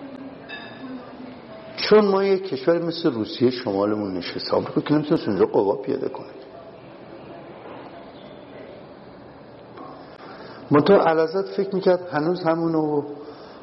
چون 1.78 2.06
ما 2.06 2.24
یک 2.24 2.44
کشور 2.44 2.82
مثل 2.82 3.12
روسیه 3.12 3.50
شمالمون 3.50 4.18
نشسته 4.18 4.58
آمریکا 4.58 4.82
که 4.82 4.94
نمی‌تونست 4.94 5.28
اونجا 5.28 5.46
قوا 5.46 5.76
پیاده 5.76 6.10
کنه. 6.10 6.28
منطقه 10.72 10.98
علازت 10.98 11.46
فکر 11.58 11.76
می‌کرد 11.76 12.10
هنوز 12.12 12.44
همونو 12.44 13.04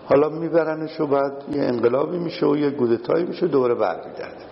حالا 0.04 0.28
میبرنش 0.28 1.00
و 1.00 1.06
بعد 1.06 1.32
یه 1.52 1.62
انقلابی 1.62 2.18
میشه 2.18 2.46
و 2.46 2.56
یه 2.56 2.70
گودتایی 2.70 3.24
میشه 3.24 3.46
دوباره 3.46 3.74
برمیگرده. 3.74 4.44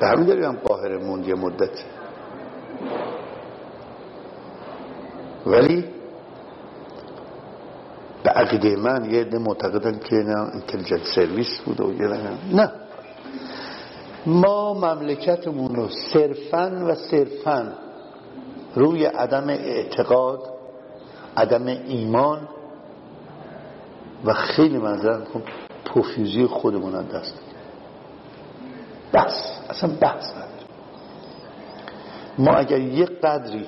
به 0.00 0.06
همین 0.06 0.26
دلیل 0.26 0.44
هم 0.44 0.56
قاهره 0.56 0.98
موند 0.98 1.28
یه 1.28 1.34
مدتی 1.34 1.84
ولی 5.46 5.99
به 8.30 8.40
عقیده 8.40 8.76
من 8.76 9.10
یه 9.10 9.20
عده 9.20 9.38
معتقدن 9.38 9.98
که 9.98 10.16
نه 10.16 10.38
انتلیجنت 10.54 11.04
سرویس 11.14 11.60
بود 11.64 11.80
و 11.80 11.92
یه 11.92 12.08
نه. 12.52 12.72
ما 14.26 14.74
مملکتمون 14.74 15.74
رو 15.74 15.88
صرفا 16.12 16.86
و 16.86 16.94
صرفا 16.94 17.72
روی 18.74 19.04
عدم 19.04 19.48
اعتقاد 19.48 20.40
عدم 21.36 21.66
ایمان 21.66 22.48
و 24.24 24.32
خیلی 24.32 24.78
منظرم 24.78 25.24
کن 25.24 25.42
پوفیوزی 25.84 26.46
خودمون 26.46 26.94
از 26.94 27.08
دست 27.08 27.34
بس 29.12 29.60
اصلا 29.70 29.90
بحث 30.00 30.30
نداره 30.30 30.66
ما 32.38 32.52
اگر 32.52 32.78
یک 32.78 33.20
قدری 33.20 33.66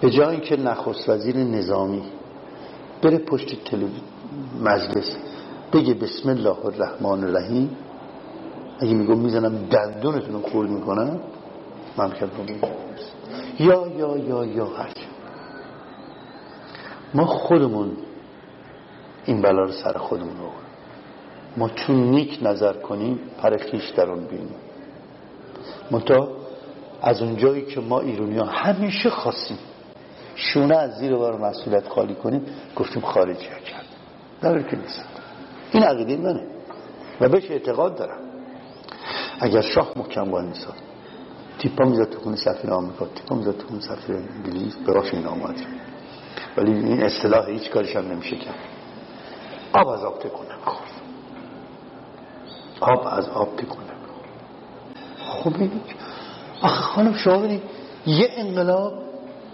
به 0.00 0.10
جای 0.10 0.40
که 0.40 0.56
نخست 0.56 1.08
وزیر 1.08 1.36
نظامی 1.36 2.02
بره 3.02 3.18
پشت 3.18 3.74
مجلس. 4.60 5.16
بگه 5.72 5.94
بسم 5.94 6.28
الله 6.28 6.66
الرحمن 6.66 7.24
الرحیم. 7.24 7.76
اگه 8.80 8.94
میگم 8.94 9.18
می‌زنم 9.18 9.56
دندونتون 9.56 10.32
رو 10.32 10.42
خورد 10.42 10.70
می‌کنم 10.70 11.20
ممکن 11.98 12.26
رو 12.26 12.68
یا 13.58 13.86
یا 13.86 14.16
یا 14.16 14.44
یا 14.44 14.66
هرچی 14.66 15.06
ما 17.14 17.26
خودمون 17.26 17.96
این 19.24 19.42
بلا 19.42 19.62
رو 19.62 19.72
سر 19.72 19.98
خودمون 19.98 20.36
رو 20.36 20.50
ما 21.56 21.68
چون 21.68 21.96
نیک 21.96 22.38
نظر 22.42 22.72
کنیم 22.72 23.18
پر 23.38 23.56
خیش 23.56 23.90
در 23.90 24.10
اون 24.10 24.26
بینیم. 24.26 24.54
منتها 25.90 26.28
از 27.02 27.22
اونجایی 27.22 27.66
که 27.66 27.80
ما 27.80 28.00
ایرونی 28.00 28.38
ها 28.38 28.44
همیشه 28.44 29.10
خواستیم 29.10 29.58
شونه 30.56 30.76
از 30.76 30.98
زیر 30.98 31.16
بار 31.16 31.38
مسئولیت 31.38 31.88
خالی 31.88 32.14
کنیم 32.14 32.46
گفتیم 32.76 33.02
خارجی 33.02 33.46
ها 33.46 33.58
کرد 33.58 33.84
در 34.40 34.62
که 34.62 34.76
نیست. 34.76 35.04
این 35.72 35.82
عقیده 35.82 36.16
منه. 36.16 36.46
و 37.20 37.28
بهش 37.28 37.50
اعتقاد 37.50 37.96
دارم. 37.96 38.18
اگر 39.40 39.60
شاه 39.60 39.92
محکم 39.96 40.30
باید 40.30 40.46
نیست 40.46 40.66
تیپا 41.58 41.84
می‌زد 41.84 42.10
تو 42.10 42.18
خونه 42.20 42.36
سفیر 42.36 42.70
آمریکا 42.70 43.06
تیپا 43.06 43.36
می‌زد 43.36 43.58
تو 43.58 43.66
خونه 43.66 43.80
سفیر 43.80 44.16
انگلیس 44.16 44.76
براش 44.76 45.14
این 45.14 45.26
آمد. 45.26 45.54
ولی 46.56 46.72
این 46.72 47.02
اصطلاح 47.02 47.48
هیچ 47.50 47.70
کارش 47.70 47.96
هم 47.96 48.08
نمیشه 48.12 48.36
کرد. 48.36 48.58
آب 49.72 49.88
از 49.88 50.04
آب 50.04 50.18
تکونه 50.18 50.48
آب 52.80 53.06
از 53.06 53.28
آب 53.28 53.56
بکنه 53.56 53.86
خب 55.26 55.50
ببینید 55.50 55.94
آخه 56.62 56.82
خانم 56.82 57.16
شما 57.16 57.38
ببینید 57.38 57.62
یه 58.06 58.30
انقلاب 58.36 59.05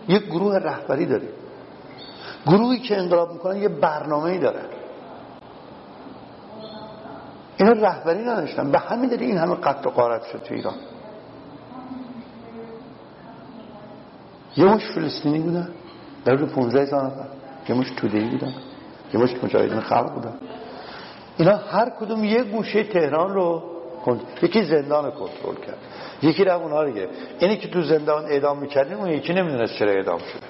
یه 0.09 0.19
گروه 0.19 0.57
رهبری 0.57 1.07
داره 1.07 1.29
گروهی 2.47 2.79
که 2.79 2.99
انقلاب 2.99 3.33
می‌کنن 3.33 3.63
یه 3.63 3.69
برنامه 3.69 4.25
ای 4.25 4.39
داره 4.39 4.61
اینا 7.57 7.73
رهبری 7.73 8.23
نداشتن. 8.23 8.71
به 8.71 8.79
همین 8.79 9.11
دلیل 9.11 9.23
این 9.23 9.39
همه 9.39 9.55
قتل 9.55 9.89
و 9.89 9.91
قارت 9.91 10.25
شد 10.25 10.43
تو 10.43 10.55
ایران. 10.55 10.75
یه 14.57 14.65
مش 14.65 14.83
فلسطینی 14.95 15.39
بودن. 15.39 15.69
در 16.25 16.35
رو 16.35 16.47
15 16.47 16.83
هزار 16.83 17.05
نفر. 17.05 17.27
یه 17.69 17.75
مش 17.75 17.91
تودهی 17.91 18.31
بودن. 18.31 18.55
یه 19.15 19.21
مش 19.21 19.45
مجاهدین 19.45 19.81
خلق 19.81 20.15
بودن. 20.15 20.35
اینا 21.37 21.57
هر 21.57 21.91
کدوم 21.91 22.25
یه 22.25 22.43
گوشه 22.43 22.85
تهران 22.85 23.35
رو 23.35 23.72
یکی 24.43 24.65
زندان 24.65 25.11
کنترل 25.11 25.55
کرد. 25.67 25.79
یکی 26.23 26.45
رو 26.45 26.63
اونها 26.63 26.83
رو 26.83 26.93
گرفت. 26.93 27.13
اینی 27.39 27.57
که 27.57 27.69
تو 27.69 27.83
زندان 27.83 28.25
اعدام 28.25 28.59
می‌کردیم 28.59 28.99
اون 28.99 29.11
یکی 29.11 29.33
نمی‌دونست 29.33 29.75
چرا 29.75 29.93
اعدام 29.93 30.19
شده 30.19 30.47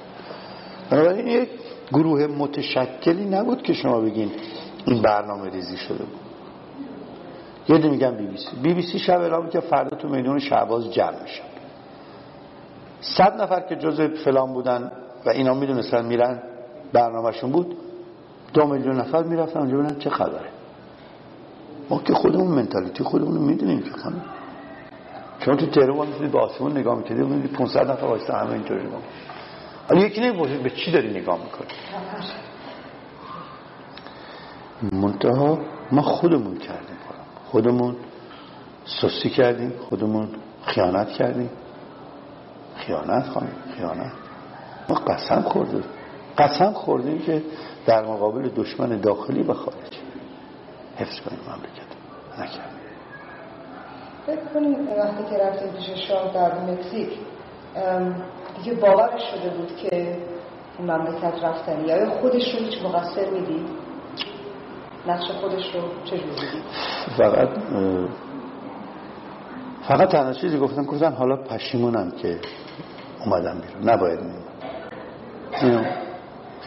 بنابراین 0.91 1.27
یک 1.27 1.49
گروه 1.93 2.27
متشکلی 2.27 3.25
نبود 3.25 3.63
که 3.63 3.73
شما 3.73 4.01
بگین 4.01 4.31
این 4.87 5.03
برنامه 5.03 5.51
ریزی 5.51 5.77
شده 5.77 6.05
بود. 6.05 6.21
یه 7.69 7.91
میگن 7.91 8.17
بی 8.17 8.27
بی 8.27 8.37
سی. 8.37 8.57
بی 8.63 8.75
بی 8.75 8.83
سی 8.83 8.99
شب 8.99 9.21
اعلام 9.21 9.51
که 9.51 9.61
فردا 9.61 9.97
تو 9.97 10.09
میدون 10.09 10.39
شعباز 10.39 10.93
جمع 10.93 11.23
میشن 11.23 11.45
صد 13.01 13.43
نفر 13.43 13.61
که 13.61 13.77
جز 13.77 14.01
فلان 14.01 14.53
بودن 14.53 14.93
و 15.27 15.31
اینا 15.31 15.55
می‌دونستن 15.55 16.05
میرن 16.05 16.43
برنامهشون 16.93 17.53
بود. 17.53 17.77
دو 18.55 18.67
میلیون 18.67 18.97
نفر 18.97 19.23
می‌رفتن 19.23 19.61
اونجا 19.61 19.77
ببینن 19.77 19.99
چه 19.99 20.11
خبره. 20.11 20.52
ما 21.91 21.99
که 21.99 22.15
خودمون 22.15 22.47
منتالیتی 22.47 23.05
خودمون 23.05 23.39
می‌دونیم 23.39 23.83
که 23.83 23.91
خانم. 23.91 24.25
چون 25.39 25.57
تو 25.57 25.67
تهران 25.67 26.07
می‌تونید 26.07 26.33
به 26.33 26.41
آسمون 26.41 26.79
نگاه 26.79 26.99
می‌کنید 26.99 27.21
می‌دونید 27.21 27.53
500 27.53 27.91
نفر 27.91 28.07
واسه 28.07 28.33
همه 28.33 28.53
اینطوری 28.53 28.87
نگاه 28.87 29.01
حالا 29.89 30.01
یکی 30.01 30.21
نمی‌پرسید 30.21 30.63
به 30.63 30.71
چی 30.71 30.93
داری 30.93 31.11
نگاه 31.11 31.39
می‌کنی؟ 31.39 31.69
منتها 34.93 35.59
ما 35.93 36.03
خودمون 36.03 36.57
کردیم 36.57 36.97
خودمون 37.51 37.97
سوسی 38.85 39.31
کردیم 39.31 39.73
خودمون 39.89 40.29
خیانت 40.63 41.09
کردیم. 41.09 41.51
خیانت 42.77 43.27
خانم 43.29 43.53
خیانت. 43.77 44.13
ما 44.89 44.97
قسم 44.97 45.41
خوردیم 45.41 45.85
قسم 46.39 46.73
خوردیم 46.73 47.19
که 47.19 47.43
در 47.87 48.07
مقابل 48.07 48.49
دشمن 48.49 49.01
داخلی 49.01 49.43
و 49.43 49.53
حفظ 51.03 51.21
کنیم 51.21 51.41
مملکت 51.49 51.91
نکردیم 52.39 52.83
فکر 54.27 54.45
کنیم 54.55 54.89
وقتی 54.99 55.25
که 55.31 55.43
رفتیم 55.45 55.73
پیش 55.73 56.09
شاه 56.09 56.35
در 56.35 56.61
مکزیک 56.61 57.11
دیگه 58.57 58.81
باورش 58.81 59.23
شده 59.35 59.51
بود 59.51 59.77
که 59.77 60.19
مملکت 60.81 61.45
رفتنی 61.45 61.87
یا 61.89 62.11
خودش 62.11 62.55
رو 62.55 62.59
هیچ 62.61 62.83
مقصر 62.85 63.31
می‌دید؟ 63.31 63.69
نقش 65.07 65.31
خودش 65.31 65.75
رو 65.75 65.81
چجور 66.05 66.35
دیدید 66.35 66.65
فقط 67.19 67.49
فقط 69.89 70.09
تنها 70.09 70.33
چیزی 70.33 70.59
گفتن 70.59 70.85
گفتن 70.85 71.13
حالا 71.13 71.37
پشیمونم 71.37 72.11
که 72.11 72.41
اومدم 73.25 73.61
بیرون. 73.61 73.91
نباید 73.91 74.21
میومد 74.21 74.43
اینو 75.63 75.85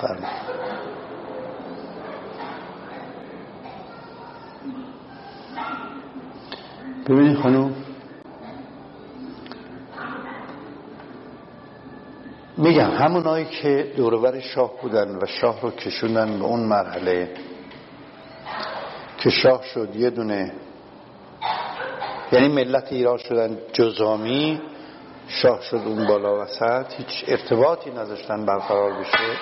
فرمید 0.01 0.74
ببینید 7.09 7.37
خانم. 7.37 7.75
میگم 12.57 12.91
همونایی 12.91 13.45
که 13.45 13.93
دورور 13.97 14.39
شاه 14.39 14.81
بودن 14.81 15.15
و 15.15 15.25
شاه 15.25 15.61
رو 15.61 15.71
کشوندن 15.71 16.39
به 16.39 16.45
اون 16.45 16.59
مرحله 16.59 17.29
که 19.17 19.29
شاه 19.29 19.63
شد 19.63 19.95
یه 19.95 20.09
دونه 20.09 20.53
یعنی 22.31 22.47
ملت 22.47 22.91
ایران 22.91 23.17
شدن 23.17 23.57
جزامی 23.73 24.61
شاه 25.27 25.61
شد 25.61 25.81
اون 25.85 26.07
بالا 26.07 26.41
وسط 26.41 26.93
هیچ 26.97 27.25
ارتباطی 27.27 27.91
نذاشتن 27.91 28.45
برقرار 28.45 28.99
بشه. 28.99 29.37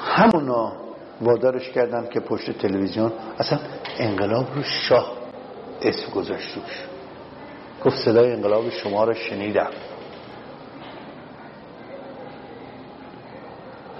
همونا 0.00 0.83
وادارش 1.20 1.70
کردن 1.70 2.08
که 2.08 2.20
پشت 2.20 2.58
تلویزیون 2.58 3.12
اصلا 3.38 3.58
انقلاب 3.98 4.54
رو 4.54 4.62
شاه 4.62 5.12
اسم 5.82 6.12
گذاشت 6.12 6.56
روش. 6.56 6.84
گفت 7.84 7.96
صدای 8.04 8.32
انقلاب 8.32 8.70
شما 8.70 9.04
رو 9.04 9.14
شنیدم. 9.14 9.70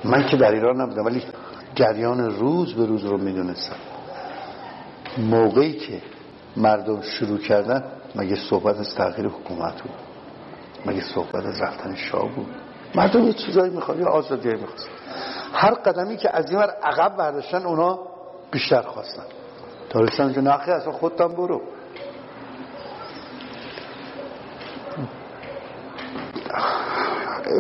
من 0.05 0.27
که 0.27 0.37
در 0.37 0.53
ایران 0.53 0.81
نبودم 0.81 1.05
ولی 1.05 1.23
جریان 1.75 2.31
روز 2.31 2.75
به 2.75 2.87
روز 2.87 3.05
رو 3.05 3.19
می‌دونستم. 3.19 3.77
موقعی 5.19 5.73
که 5.73 6.03
مردم 6.57 7.01
شروع 7.01 7.39
کردن 7.39 7.85
مگه 8.15 8.37
صحبت 8.37 8.77
از 8.79 8.95
تغییر 8.95 9.29
حکومت 9.29 9.83
بود؟ 9.83 9.95
مگه 10.87 11.01
صحبت 11.01 11.47
از 11.47 11.63
رفتن 11.63 11.95
شاه 11.95 12.35
بود؟ 12.35 12.55
مردم 12.95 13.25
یه 13.25 13.33
چیزایی 13.33 13.71
می‌خواد 13.71 14.01
یا 14.01 14.09
آزادی 14.09 14.49
می‌خواست 14.49 14.89
هر 15.53 15.75
قدمی 15.75 16.17
که 16.17 16.37
از 16.37 16.51
این 16.51 16.59
ور 16.59 16.71
عقب 16.83 17.17
برداشتن 17.17 17.67
اونا 17.67 17.99
بیشتر 18.51 18.83
خواستن. 18.83 19.25
تا 19.91 20.01
رسن 20.01 20.33
که 20.33 20.41
نخی 20.41 20.71
اصلا 20.71 20.93
خودتان 20.93 21.35
برو. 21.35 21.63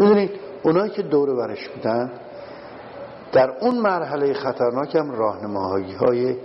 ببینید 0.00 0.30
اونایی 0.62 0.90
که 0.90 1.02
دور 1.02 1.36
برش 1.36 1.68
بودن 1.68 2.12
در 3.32 3.50
اون 3.60 3.78
مرحله 3.78 4.34
خطرناک 4.34 4.96
هم 4.96 5.10
راهنماهایی 5.10 5.92
های 5.92 6.36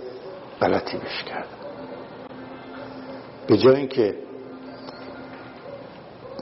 غلطی 0.60 0.96
بش 0.96 1.24
کرد 1.24 1.48
به 3.46 3.56
جای 3.56 3.76
اینکه 3.76 4.18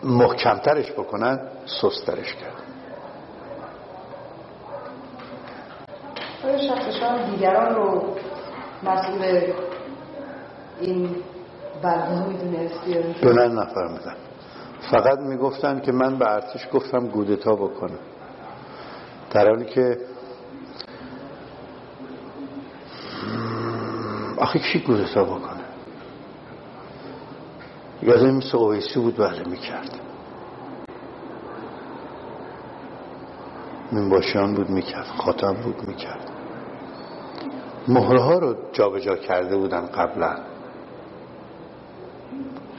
محکمترش 0.04 0.92
بکنن 0.92 1.40
سسترش 1.68 2.34
کرد. 2.34 2.62
آیا 6.44 6.58
شخص 6.58 7.30
دیگران 7.30 7.74
رو 7.74 8.16
مسئول 8.82 9.52
این 10.80 11.16
بلده 11.82 12.26
می‌دونست 12.26 12.84
دو 13.22 13.32
نفر 13.32 13.88
میدن. 13.88 14.16
فقط 14.90 15.18
می‌گفتن 15.18 15.80
که 15.80 15.92
من 15.92 16.18
به 16.18 16.30
ارتش 16.32 16.68
گفتم 16.72 17.08
گودتا 17.08 17.54
بکنم 17.54 17.98
در 19.30 19.48
حالی 19.48 19.64
که 19.64 19.98
آخه 24.38 24.58
کی 24.58 24.80
گودتا 24.80 25.24
بکنه؟ 25.24 25.64
یادم 28.02 28.30
مثل 28.30 28.56
اویسی 28.56 29.00
بود 29.00 29.16
بله 29.16 29.48
می‌کرد. 29.48 30.07
من 33.92 34.54
بود 34.54 34.70
می‌کرد 34.70 35.06
خاتم 35.06 35.52
بود 35.52 35.88
می‌کرد. 35.88 36.30
مهرها 37.88 38.38
رو 38.38 38.56
جابجا 38.72 39.16
جا 39.16 39.16
کرده 39.16 39.56
بودن 39.56 39.86
قبلا. 39.86 40.36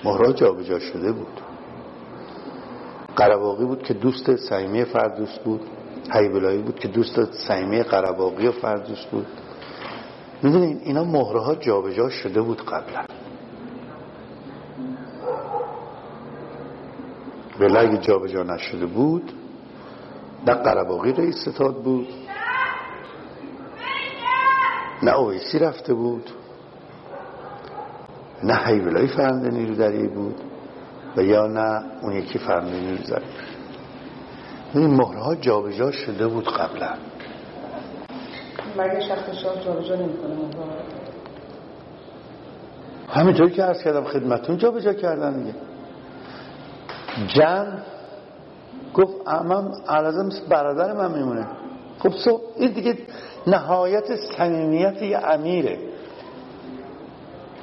مهرها 0.04 0.34
جابجا 0.34 0.80
شده 0.80 1.12
بود. 1.12 1.42
قرباقی 3.16 3.66
بود 3.66 3.84
که 3.84 3.94
دوست 3.94 4.36
سیمه 4.36 4.84
فردوس 4.84 5.40
بود. 5.40 5.62
حیبلایی 6.12 6.62
بود 6.62 6.80
که 6.80 6.88
دوست 6.88 7.34
سیمه 7.34 7.84
قرباقی 7.84 8.48
و 8.48 8.52
فردوس 8.52 9.06
بود. 9.06 9.28
می‌دونین 10.44 10.80
اینا 10.84 11.04
مهره 11.04 11.42
ها 11.42 11.56
جابجا 11.56 12.10
شده 12.10 12.42
بود 12.42 12.66
قبلا. 12.66 13.06
اگه 17.80 17.98
جابجا 17.98 18.44
نشده 18.44 18.86
بود 18.86 19.34
نه 20.48 20.53
قرباقی 20.53 21.14
رئیس 21.14 21.35
ستاد 21.50 21.76
بود 21.84 22.08
نه 25.03 25.16
اویسی 25.16 25.59
رفته 25.59 25.93
بود 25.93 26.30
نه 28.43 28.56
حیبلایی 28.56 29.08
فرنده 29.08 29.50
نیرو 29.50 29.76
دریه 29.76 30.08
بود 30.08 30.35
و 31.18 31.22
یا 31.22 31.48
نه 31.48 31.84
اون 32.01 32.14
یکی 32.14 32.40
فرنده 32.40 32.80
نیرو 32.80 33.03
دریه 33.03 33.27
این 34.74 34.88
مهره 34.88 35.19
ها 35.19 35.35
جابجا 35.35 35.92
شده 35.92 36.27
بود 36.27 36.48
قبلا. 36.48 36.93
مرگ 38.77 39.00
شخص 39.00 39.30
شاه 39.43 39.66
جابجا 39.66 39.95
نمی‌کنه 39.95 40.35
همینطوری 43.09 43.51
که 43.51 43.64
عرض 43.64 43.84
کردم 43.84 44.03
خدمتون 44.03 44.58
جابجا 44.58 44.93
کردن 44.93 45.40
دیگه. 45.40 45.56
جمع 47.27 47.80
گفت 48.93 49.14
امام 49.27 49.74
علازه 49.88 50.24
مثل 50.24 50.48
برادر 50.49 50.93
من 50.93 51.11
میمونه. 51.11 51.48
خب 51.99 52.11
سو 52.11 52.41
این 52.56 52.72
دیگه 52.72 52.98
نهایت 53.48 54.16
صمیمیت 54.16 55.01
یه 55.01 55.17
امیره. 55.17 55.77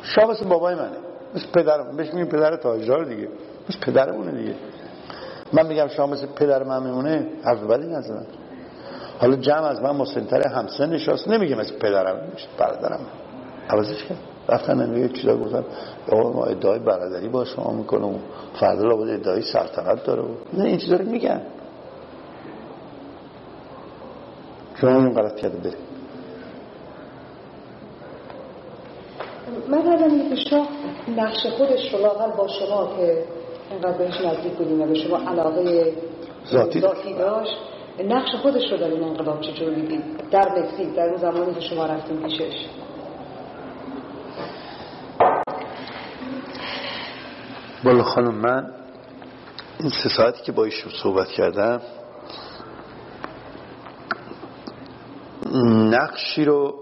شاه 0.02 0.30
مثل 0.30 0.44
بابای 0.44 0.74
منه. 0.74 0.96
مثل 1.34 1.46
پدرم 1.54 1.96
بهش 1.96 2.08
میگیم 2.08 2.26
پدر 2.26 2.56
تاجدار 2.56 3.04
دیگه. 3.04 3.28
مثل 3.68 3.80
پدرمونه 3.80 4.30
دیگه. 4.30 4.54
من 5.52 5.66
میگم 5.66 5.88
شاه 5.88 6.10
مثل 6.10 6.26
پدر 6.26 6.62
من 6.62 6.82
میمونه 6.82 7.26
حرف 7.44 7.62
بدی 7.62 7.86
نزدن 7.86 8.26
حالا 9.18 9.36
جمع 9.36 9.64
از 9.64 9.82
من 9.82 9.90
مسنتر 9.90 10.48
همسن 10.48 10.90
نشاست 10.90 11.28
نمیگه 11.28 11.56
مثل 11.56 11.78
پدرم 11.78 12.16
برادرم. 12.58 13.00
عوضش 13.68 14.04
کرد. 14.04 14.18
رفتن 14.48 14.86
نمیگه 14.86 15.08
چیزا 15.08 15.36
گفتن 15.36 15.64
آقا 16.12 16.32
ما 16.32 16.44
ادعای 16.44 16.78
برادری 16.78 17.28
با 17.28 17.44
شما 17.44 17.72
می‌کنم 17.72 18.14
فردا 18.60 18.82
لابد 18.82 19.08
ادعای 19.08 19.42
سلطنت 19.42 20.04
داره 20.04 20.22
نه 20.52 20.64
این 20.64 20.78
چیزا 20.78 20.96
رو 20.96 21.04
میگن. 21.04 21.42
شما 24.80 24.90
این 24.90 25.14
غلط 25.14 25.36
کرده 25.36 25.58
بره 25.58 25.76
من 29.68 30.02
اینه 30.10 30.28
که 30.28 30.50
شاه 30.50 30.68
نقش 31.16 31.46
خودش 31.46 31.92
رو 31.92 31.98
لاغل 31.98 32.36
با 32.36 32.48
شما 32.48 32.96
که 32.96 33.24
اینقدر 33.70 33.98
بهش 33.98 34.20
نزدیک 34.20 34.52
بودیم 34.52 34.82
و 34.82 34.86
به 34.86 34.94
شما 34.94 35.16
علاقه 35.16 35.92
ذاتی 36.46 36.80
داشت. 37.18 37.56
نقش 38.04 38.34
خودش 38.42 38.72
رو 38.72 38.76
در 38.78 38.90
این 38.90 39.02
انقلاب 39.02 39.40
چجور 39.40 39.74
می‌دید؟ 39.74 40.02
در 40.30 40.48
مکزیک 40.58 40.94
در 40.94 41.08
اون 41.08 41.16
زمانی 41.16 41.54
که 41.54 41.60
شما 41.60 41.86
رفتیم 41.86 42.22
پیشش. 42.22 42.66
بالا 47.86 48.02
خانم 48.02 48.34
من 48.34 48.70
این 49.80 49.90
سه 49.90 50.08
ساعتی 50.08 50.42
که 50.42 50.52
با 50.52 50.64
ایشون 50.64 50.92
صحبت 51.02 51.28
کردم 51.28 51.80
نقشی 55.90 56.44
رو 56.44 56.74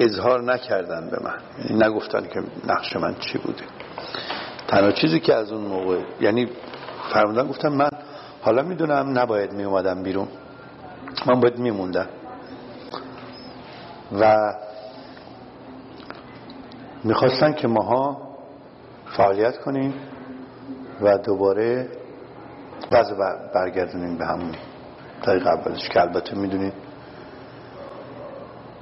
اظهار 0.00 0.42
نکردن 0.42 1.10
به 1.10 1.18
من. 1.24 1.38
یعنی 1.58 1.84
نگفتن 1.84 2.28
که 2.28 2.42
نقش 2.66 2.96
من 2.96 3.14
چی 3.14 3.38
بوده. 3.38 3.62
تنها 4.68 4.92
چیزی 4.92 5.20
که 5.20 5.34
از 5.34 5.52
اون 5.52 5.64
موقع 5.64 6.00
یعنی 6.20 6.48
فرمودن 7.12 7.48
گفتم 7.48 7.68
من 7.68 7.90
حالا 8.42 8.62
می‌دونم 8.62 9.18
نباید 9.18 9.52
میومدم 9.52 10.02
بیرون. 10.02 10.28
من 11.26 11.40
باید 11.40 11.58
میموندم. 11.58 12.08
و 14.20 14.36
می‌خواستن 17.04 17.52
که 17.52 17.68
ماها 17.68 18.22
فعالیت 19.16 19.58
کنیم. 19.58 19.94
و 21.02 21.18
دوباره 21.18 21.88
وضع 22.92 23.14
برگردونیم 23.54 24.18
به 24.18 24.26
همون 24.26 24.54
طریق 25.22 25.46
اولش 25.46 25.88
که 25.88 26.00
البته 26.00 26.34
می‌دونید 26.36 26.72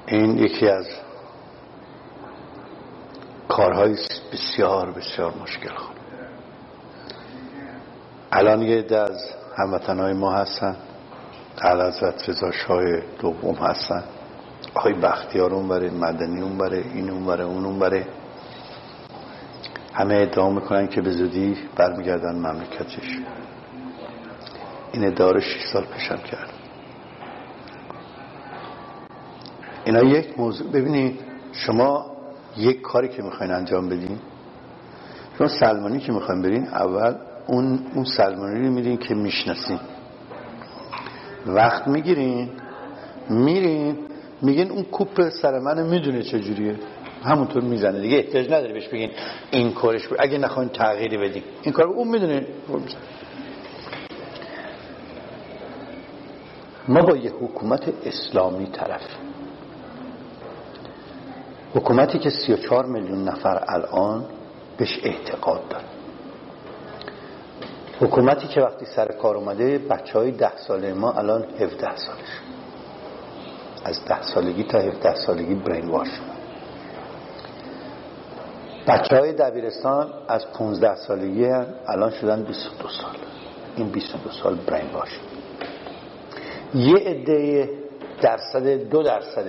این 0.06 0.38
یکی 0.38 0.68
از 0.68 0.86
کارهای 3.48 3.96
بسیار 4.32 4.90
بسیار 4.90 5.34
مشکل 5.42 5.74
خود 5.74 5.96
الان 8.32 8.62
یه 8.62 8.78
عده 8.78 8.98
از 8.98 9.18
هموطنهای 9.56 10.12
ما 10.12 10.32
هستن. 10.32 10.76
حضرت 11.62 12.28
رضا 12.28 12.50
شاه 12.50 12.82
دوم 13.20 13.54
هستن. 13.54 14.04
آقای 14.74 14.94
بختیار 14.94 15.54
اون 15.54 15.68
بره 15.68 15.90
مدنی 15.90 16.42
اون 16.42 16.58
بره 16.58 16.84
این 16.94 17.10
اون 17.10 17.26
بره 17.26 17.44
اون 17.44 17.64
اون 17.64 17.78
بره 17.78 18.06
همه 19.92 20.14
ادعا 20.14 20.50
می‌کنن 20.50 20.88
که 20.88 21.00
به 21.00 21.10
زودی 21.10 21.56
برمیگردن 21.76 22.34
مملکتش. 22.34 23.18
این 24.92 25.04
ادعا 25.04 25.30
رو 25.30 25.40
6 25.40 25.46
سال 25.72 25.84
پیشم 25.84 26.16
کرد. 26.16 26.50
اینا 29.84 30.02
یک 30.02 30.38
موضوع 30.38 30.70
ببینید 30.72 31.20
شما 31.52 32.16
یک 32.56 32.82
کاری 32.82 33.08
که 33.08 33.22
می‌خواین 33.22 33.52
انجام 33.52 33.88
بدین 33.88 34.18
شما 35.38 35.48
سلمانی 35.48 35.98
که 35.98 36.12
می‌خواین 36.12 36.42
برین 36.42 36.66
اول 36.66 37.14
اون 37.46 37.86
اون 37.94 38.04
سلمانی 38.04 38.66
رو 38.66 38.72
میرین 38.72 38.96
که 38.96 39.14
می‌شناسین. 39.14 39.80
وقت 41.46 41.88
می‌گیرین 41.88 42.50
میرین 43.30 43.98
میگین 44.42 44.70
اون 44.70 44.82
کوپ 44.82 45.28
سر 45.28 45.58
من 45.58 45.82
می‌دونه 45.82 46.22
چجوریه. 46.22 46.76
همونطور 47.24 47.62
می‌زنه 47.62 48.00
دیگه 48.00 48.16
احتیاج 48.16 48.46
نداره 48.46 48.72
بهش 48.72 48.88
بگین 48.88 49.10
این 49.50 49.72
کارش 49.72 50.06
بود. 50.06 50.18
اگه 50.20 50.38
نخواین 50.38 50.68
تغییری 50.68 51.18
بدین. 51.18 51.42
این 51.62 51.72
کار 51.72 51.86
اون 51.86 52.08
می‌دونه. 52.08 52.46
ما 56.88 57.02
با 57.02 57.16
یه 57.16 57.30
حکومت 57.30 57.92
اسلامی 58.04 58.66
طرف. 58.66 59.02
حکومتی 61.74 62.18
که 62.18 62.30
34 62.30 62.86
میلیون 62.86 63.24
نفر 63.24 63.64
الان 63.68 64.24
بهش 64.76 65.00
اعتقاد 65.04 65.68
داره 65.68 65.84
حکومتی 68.00 68.48
که 68.48 68.60
وقتی 68.60 68.86
سر 68.86 69.12
کار 69.12 69.36
اومده 69.36 69.78
بچه 69.78 70.18
های 70.18 70.30
ده 70.30 70.56
ساله 70.56 70.94
ما 70.94 71.12
الان 71.12 71.44
17 71.58 71.96
سالش. 71.96 72.40
از 73.84 74.04
ده 74.04 74.22
سالگی 74.22 74.64
تا 74.64 74.78
17 74.78 75.14
سالگی 75.14 75.54
برین 75.54 75.90
بچه 78.86 79.16
های 79.16 79.32
دبیرستان 79.32 80.10
از 80.28 80.52
15 80.52 80.94
سالگی 80.94 81.44
هم 81.44 81.66
الان 81.86 82.10
شدن 82.10 82.42
22 82.42 82.88
سال. 82.88 83.16
این 83.76 83.88
22 83.88 84.30
سال 84.30 84.54
برین 84.54 84.90
واش 84.90 85.18
یه 86.74 86.96
عده 86.96 87.70
درصد 88.22 88.66
دو 88.68 89.02
درصد 89.02 89.46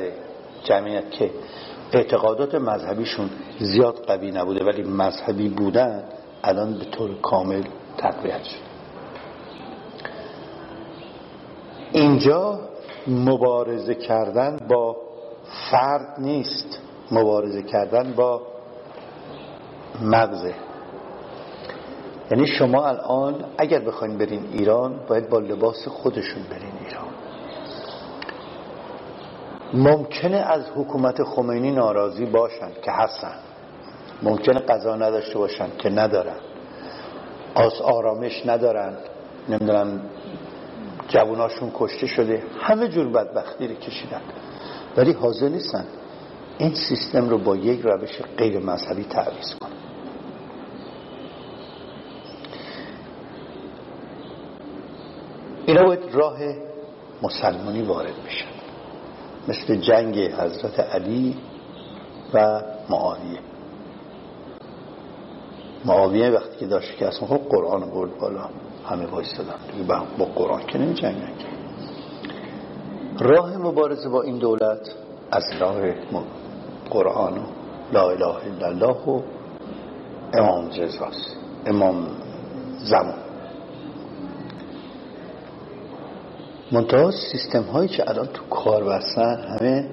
جمعیت 0.64 1.12
که 1.12 1.32
اعتقادات 1.94 2.56
مذهبیشون 2.56 3.30
زیاد 3.60 4.06
قوی 4.08 4.32
نبوده 4.32 4.66
ولی 4.66 4.84
مذهبی 4.84 5.50
بودن 5.50 6.04
الان 6.44 6.74
به 6.78 6.86
طور 6.86 7.22
کامل 7.22 7.64
تقویت 7.98 8.44
شد. 8.44 8.72
اینجا 11.92 12.60
مبارزه 13.08 13.96
کردن 13.96 14.58
با 14.70 14.98
فرد 15.72 16.16
نیست. 16.18 16.80
مبارزه 17.12 17.64
کردن 17.64 18.14
با 18.14 18.42
مغزه. 20.02 20.56
یعنی 22.32 22.48
شما 22.48 22.88
الان 22.88 23.46
اگر 23.58 23.80
بخواین 23.80 24.18
برین 24.18 24.46
ایران 24.52 25.00
باید 25.08 25.30
با 25.30 25.40
لباس 25.40 25.88
خودشون 25.88 26.44
برین 26.44 26.74
ایران. 26.86 27.08
ممکنه 29.74 30.38
از 30.38 30.64
حکومت 30.76 31.24
خمینی 31.24 31.72
ناراضی 31.72 32.26
باشن 32.26 32.72
که 32.82 32.92
هستن. 32.92 33.36
ممکنه 34.24 34.60
قضا 34.60 34.96
نداشته 34.96 35.38
باشن 35.38 35.68
که 35.78 35.90
ندارن. 35.90 36.38
آس 37.56 37.82
آرامش 37.82 38.46
ندارن. 38.46 38.98
نمی‌دونم 39.50 40.02
جواناشون 41.08 41.72
کشته 41.76 42.08
شده. 42.08 42.44
همه 42.62 42.88
جور 42.88 43.08
بدبختی 43.08 43.68
رو 43.68 43.76
کشیدن. 43.76 44.22
ولی 44.98 45.12
حاضر 45.12 45.50
نیستن 45.50 45.86
این 46.58 46.74
سیستم 46.76 47.30
رو 47.30 47.38
با 47.38 47.56
یک 47.56 47.82
روش 47.82 48.22
غیر 48.38 48.60
مذهبی 48.60 49.04
تعویض 49.04 49.56
کنن. 49.56 49.81
اینا 55.72 55.84
باید 55.84 56.00
راه 56.14 56.38
مسلمانی 57.22 57.82
وارد 57.82 58.14
بشن. 58.26 58.46
مثل 59.48 59.76
جنگ 59.76 60.18
حضرت 60.20 60.80
علی 60.80 61.38
و 62.34 62.62
معاویه. 62.90 63.40
معاویه 65.86 66.30
وقتی 66.30 66.58
که 66.60 66.66
داشت 66.66 66.98
که 66.98 67.08
اصلا 67.08 67.28
خب 67.28 67.42
قرآن 67.50 67.92
برد 67.92 68.18
بالا. 68.18 68.50
همه 68.86 69.06
وایستادن. 69.06 69.56
دیگه 69.72 69.84
با 70.18 70.26
قرآن 70.26 70.66
که 70.66 70.78
نمی 70.78 70.94
جنگ 70.94 71.22
راه 73.20 73.58
مبارزه 73.58 74.10
با 74.10 74.22
این 74.22 74.38
دولت 74.38 74.96
از 75.32 75.44
راه 75.60 75.82
قرآن 76.90 77.38
و 77.38 77.42
لا 77.94 78.10
اله 78.10 78.26
الا 78.26 78.68
الله 78.68 79.06
و 79.08 79.22
امام 80.34 80.70
رضاست 80.70 81.38
امام 81.66 82.08
زمان. 82.78 83.21
منتها 86.72 87.12
سیستم 87.12 87.64
هایی 87.64 87.88
که 87.88 88.10
الان 88.10 88.26
تو 88.26 88.44
کار 88.50 88.84
بستن 88.84 89.58
همه 89.60 89.90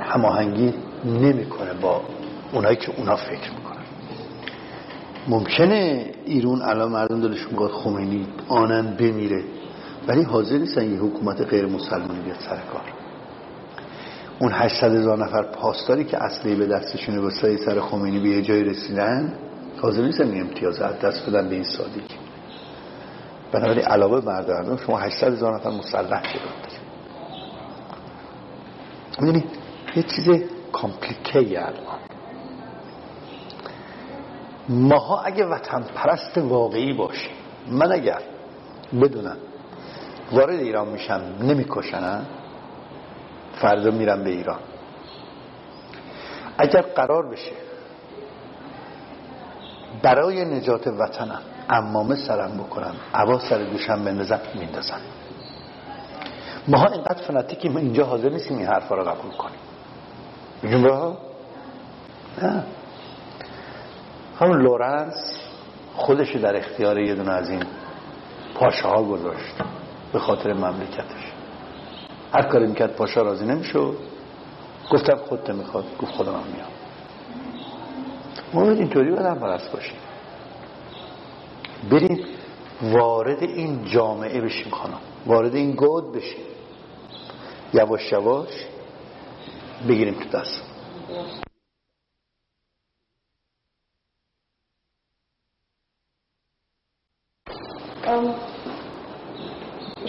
هماهنگی 0.00 0.74
نمی‌کنه 1.04 1.74
با 1.74 2.00
اونایی 2.52 2.76
که 2.76 2.92
اونا 2.96 3.16
فکر 3.16 3.50
می‌کنن. 3.50 3.84
ممکنه 5.28 6.10
ایرون 6.24 6.62
الان 6.62 6.92
مردم 6.92 7.20
دلش 7.20 7.46
می‌خواد 7.50 7.70
خمینی 7.70 8.26
آنن 8.48 8.96
بمیره 8.96 9.44
ولی 10.08 10.22
حاضر 10.22 10.58
نیستن 10.58 10.92
یه 10.92 10.98
حکومت 10.98 11.40
غیر 11.40 11.66
مسلمانی 11.66 12.20
بیاد 12.20 12.38
سر 12.38 12.56
کار. 12.72 12.82
اون 14.38 14.52
800 14.52 14.94
هزار 14.94 15.18
نفر 15.18 15.42
پاسداری 15.42 16.04
که 16.04 16.22
اصلی 16.22 16.54
به 16.54 16.66
دستشونه 16.66 17.20
واسه 17.20 17.56
سر 17.56 17.80
خمینی 17.80 18.20
به 18.20 18.28
یه 18.28 18.42
جای 18.42 18.64
رسیدن 18.64 19.32
حاضر 19.76 20.02
نیستن 20.02 20.40
امتیاز 20.40 20.78
دست 20.78 21.28
بدن 21.28 21.48
به 21.48 21.54
این 21.54 21.64
بنابراین 23.52 23.86
علاوه 23.86 24.24
مردم 24.24 24.76
شما 24.76 24.98
800 24.98 25.32
هزار 25.32 25.54
نفر 25.54 25.70
مسلح 25.70 26.22
شده 26.22 26.40
می‌دونی 29.20 29.44
یه 29.96 30.02
چیز 30.02 30.28
کامپلیکه 30.72 31.38
الان. 31.38 31.98
ماها 34.68 35.20
اگه 35.22 35.46
وطن 35.46 35.82
پرست 35.82 36.38
واقعی 36.38 36.92
باشیم 36.92 37.32
من 37.66 37.92
اگر 37.92 38.22
بدونم 39.02 39.36
وارد 40.32 40.60
ایران 40.60 40.88
میشم 40.88 41.22
نمیکشنن 41.42 42.26
فردا 43.60 43.90
میرم 43.90 44.24
به 44.24 44.30
ایران. 44.30 44.60
اگر 46.58 46.80
قرار 46.82 47.30
بشه 47.30 47.52
برای 50.02 50.44
نجات 50.44 50.86
وطنم 50.86 51.42
امامه 51.70 52.16
سرم 52.16 52.56
بکنم. 52.58 52.94
عبا 53.14 53.38
سر 53.38 53.58
دوشم 53.58 54.04
بندازم 54.04 54.40
میندازم 54.54 55.00
ماها 56.68 56.86
اینقدر 56.86 57.22
فناتیکیم 57.22 57.76
اینجا 57.76 58.04
حاضر 58.04 58.28
نیستیم 58.28 58.58
این 58.58 58.66
حرفا 58.66 58.94
رو 58.94 59.04
قبول 59.04 59.32
کنیم. 59.32 59.58
بگیم 60.62 60.82
با 60.82 61.18
نه. 62.42 62.64
لورنس 64.40 65.40
خودش 65.96 66.36
در 66.36 66.56
اختیار 66.56 66.98
یه 66.98 67.14
دونه 67.14 67.30
از 67.32 67.50
این 67.50 67.62
پاشه 68.54 68.88
ها 68.88 69.02
گذاشت 69.02 69.54
به 70.12 70.18
خاطر 70.18 70.52
مملکتش. 70.52 71.32
هر 72.32 72.42
کاری 72.42 72.66
می‌کرد 72.66 72.96
پاشا 72.96 73.22
راضی 73.22 73.44
نمی‌شد. 73.44 73.96
گفتم 74.90 75.16
خودت 75.16 75.50
می‌خواد 75.50 75.84
گفت 75.98 76.12
خودم 76.12 76.32
هم 76.32 76.42
میام 76.54 76.68
ما 78.54 78.64
باید 78.64 78.78
اینطوری 78.78 79.10
بدن 79.10 79.34
پرست 79.34 79.72
باشیم. 79.72 79.96
بریم 81.90 82.26
وارد 82.82 83.42
این 83.42 83.84
جامعه 83.84 84.40
بشیم 84.40 84.70
خانم. 84.70 85.00
وارد 85.26 85.54
این 85.54 85.72
گود 85.72 86.12
بشیم. 86.12 86.44
یواش 87.74 88.12
یواش 88.12 88.66
بگیریم 89.88 90.14
تو 90.14 90.38
دست. 90.38 90.70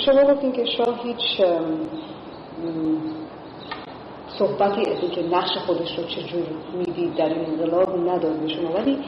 شما 0.05 0.33
گفتین 0.33 0.51
که 0.51 0.65
شاه 0.65 1.03
هیچ 1.03 1.41
صحبتی 4.39 4.91
از 4.91 5.11
که 5.11 5.23
نقش 5.23 5.57
خودش 5.57 5.97
رو 5.97 6.03
چجور 6.03 6.47
می‌دید 6.73 7.15
در 7.15 7.25
این 7.25 7.45
انقلاب 7.45 8.09
نداد 8.09 8.47
شما. 8.47 8.71
ولی 8.71 9.03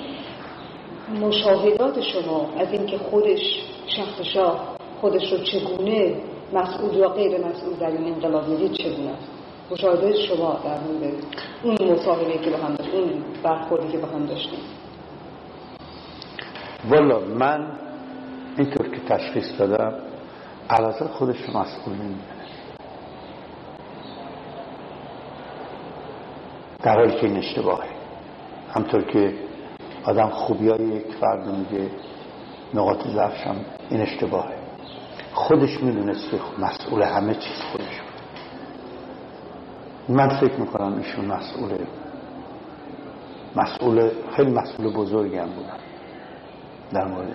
مشاهدات 1.13 2.01
شما 2.01 2.49
از 2.57 2.71
اینکه 2.71 2.97
خودش 2.97 3.41
شخص 3.87 4.21
شاه 4.21 4.77
خودش 5.01 5.33
رو 5.33 5.37
چگونه 5.37 6.15
مسئول 6.53 6.95
یا 6.95 7.09
غیر 7.09 7.45
مسئول 7.45 7.73
در 7.79 7.87
این 7.87 8.13
انقلاب 8.13 8.47
می‌دید 8.47 8.71
چگونه 8.71 9.09
است؟ 9.09 9.27
مشاهدات 9.71 10.15
شما 10.15 10.59
در 10.65 10.79
مورد 10.79 11.13
اون 11.63 11.91
مصاحبه 11.91 12.37
که 12.37 12.49
با 12.49 12.57
هم 12.57 12.75
داشت 12.75 12.93
اون 12.93 13.23
برخوردی 13.43 13.91
که 13.91 13.97
با 13.97 14.07
هم 14.07 14.25
داشتیم. 14.25 14.59
والا 16.89 17.19
من 17.19 17.71
اینطور 18.57 18.89
که 18.89 18.99
تشخیص 19.09 19.59
دادم 19.59 19.93
علازه 20.69 21.05
خودش 21.05 21.37
رو 21.41 21.59
مسئول 21.59 21.95
در 26.83 26.95
حالی 26.95 27.11
که 27.11 27.27
این 27.27 27.37
اشتباهه. 27.37 27.89
همطور 28.75 29.01
که 29.01 29.33
آدم 30.03 30.29
خوبی 30.29 30.69
های 30.69 30.87
یک 30.87 31.15
فرد 31.21 31.47
میگه 31.47 31.89
نقاط 32.73 33.07
ضعفش 33.07 33.47
هم 33.47 33.55
این 33.89 34.01
اشتباهه. 34.01 34.55
خودش 35.33 35.83
می‌دونست 35.83 36.31
که 36.31 36.39
مسئول 36.59 37.01
همه 37.01 37.33
چیز 37.33 37.61
خودش 37.71 37.99
بود. 38.01 38.13
من 40.17 40.29
فکر 40.29 40.59
می‌کنم 40.59 40.97
ایشون 40.97 41.25
مسئول 41.25 41.71
مسئول 43.55 44.09
خیلی 44.35 44.51
مسئول 44.51 44.93
بزرگی 44.93 45.37
هم 45.37 45.49
بودن 45.49 45.77
در 46.91 47.07
مورد 47.07 47.27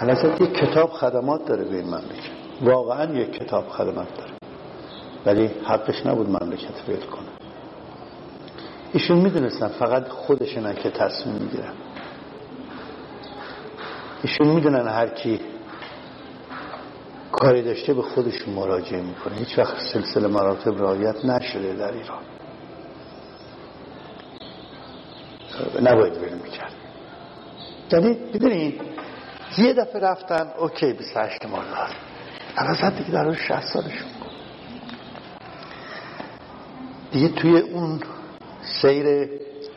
این 0.00 0.16
یک 0.40 0.54
کتاب 0.54 0.90
خدمات 0.90 1.44
داره 1.46 1.64
به 1.64 1.76
این 1.76 1.86
مملکت. 1.86 2.30
واقعا 2.62 3.14
یک 3.14 3.32
کتاب 3.32 3.68
خدمات 3.68 4.08
داره. 4.16 4.30
ولی 5.26 5.50
حقش 5.64 6.06
نبود 6.06 6.28
مملکت 6.28 6.88
ول 6.88 6.96
کنه. 6.96 7.43
ایشون 8.94 9.18
می‌دونستن 9.18 9.68
فقط 9.68 10.08
خودشونن 10.08 10.74
که 10.74 10.90
تصمیم 10.90 11.34
می‌گیرن. 11.34 11.72
ایشون 14.22 14.46
می‌دونن 14.46 14.88
هر 14.88 15.08
کی 15.08 15.40
کاری 17.32 17.62
داشته 17.62 17.94
به 17.94 18.02
خودشون 18.02 18.54
مراجعه 18.54 19.02
می‌کنه. 19.02 19.36
هیچ 19.36 19.58
وقت 19.58 19.78
سلسله 19.92 20.28
مراتب 20.28 20.82
رعایت 20.82 21.24
نشده 21.24 21.74
در 21.74 21.92
ایران. 21.92 22.22
نباید 25.82 26.16
ول 26.16 26.34
می‌کرد. 26.44 26.72
یعنی 27.92 28.18
می‌دونین 28.32 28.80
یه 29.58 29.72
دفعه 29.72 30.00
رفتن 30.00 30.50
اوکی 30.58 30.92
28 30.92 31.46
مرداد 31.46 31.90
الان 32.56 32.94
دیگه 32.94 33.10
در 33.10 33.24
اون 33.24 33.34
60 33.34 33.60
سالشون 33.60 34.08
دیگه 37.12 37.28
توی 37.28 37.58
اون 37.58 38.00
سیر 38.64 39.28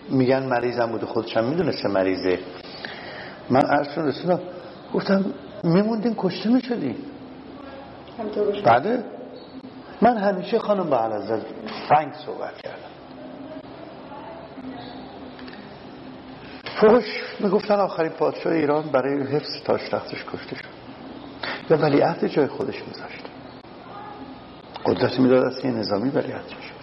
میگن 0.10 0.44
مریضم 0.44 0.86
بوده. 0.86 1.06
خودشم 1.06 1.44
می‌دونسته 1.44 1.88
مریضه. 1.88 2.40
من 3.50 3.62
عرض 3.62 3.98
رسیدم 3.98 4.40
گفتم 4.94 5.26
میموندین 5.64 6.16
کشته 6.18 6.50
می‌شدین. 6.50 6.96
بله. 8.66 9.04
من 10.02 10.18
همیشه 10.18 10.60
خانم 10.60 10.90
به 10.90 11.04
از 11.04 11.32
فرنگ 11.90 12.14
صحبت 12.14 12.58
کردم. 12.58 12.78
فوش 16.82 17.24
می‌گفتن 17.40 17.76
آخرین 17.76 18.12
پادشاه 18.12 18.54
ایران 18.54 18.84
برای 18.84 19.24
حفظ 19.24 19.64
تاج 19.66 19.82
تختش 19.92 20.26
کشته 20.34 20.56
شد. 20.56 20.66
یا 21.70 21.78
ولیعهد 21.78 22.28
جای 22.28 22.48
خودش 22.48 22.76
میذاشت. 22.88 23.26
قدرت 24.86 25.20
می‌داد 25.20 25.46
از 25.46 25.66
یه 25.66 25.72
نظامی 25.72 26.10
ولیعهد 26.10 26.48
جایش 26.48 26.77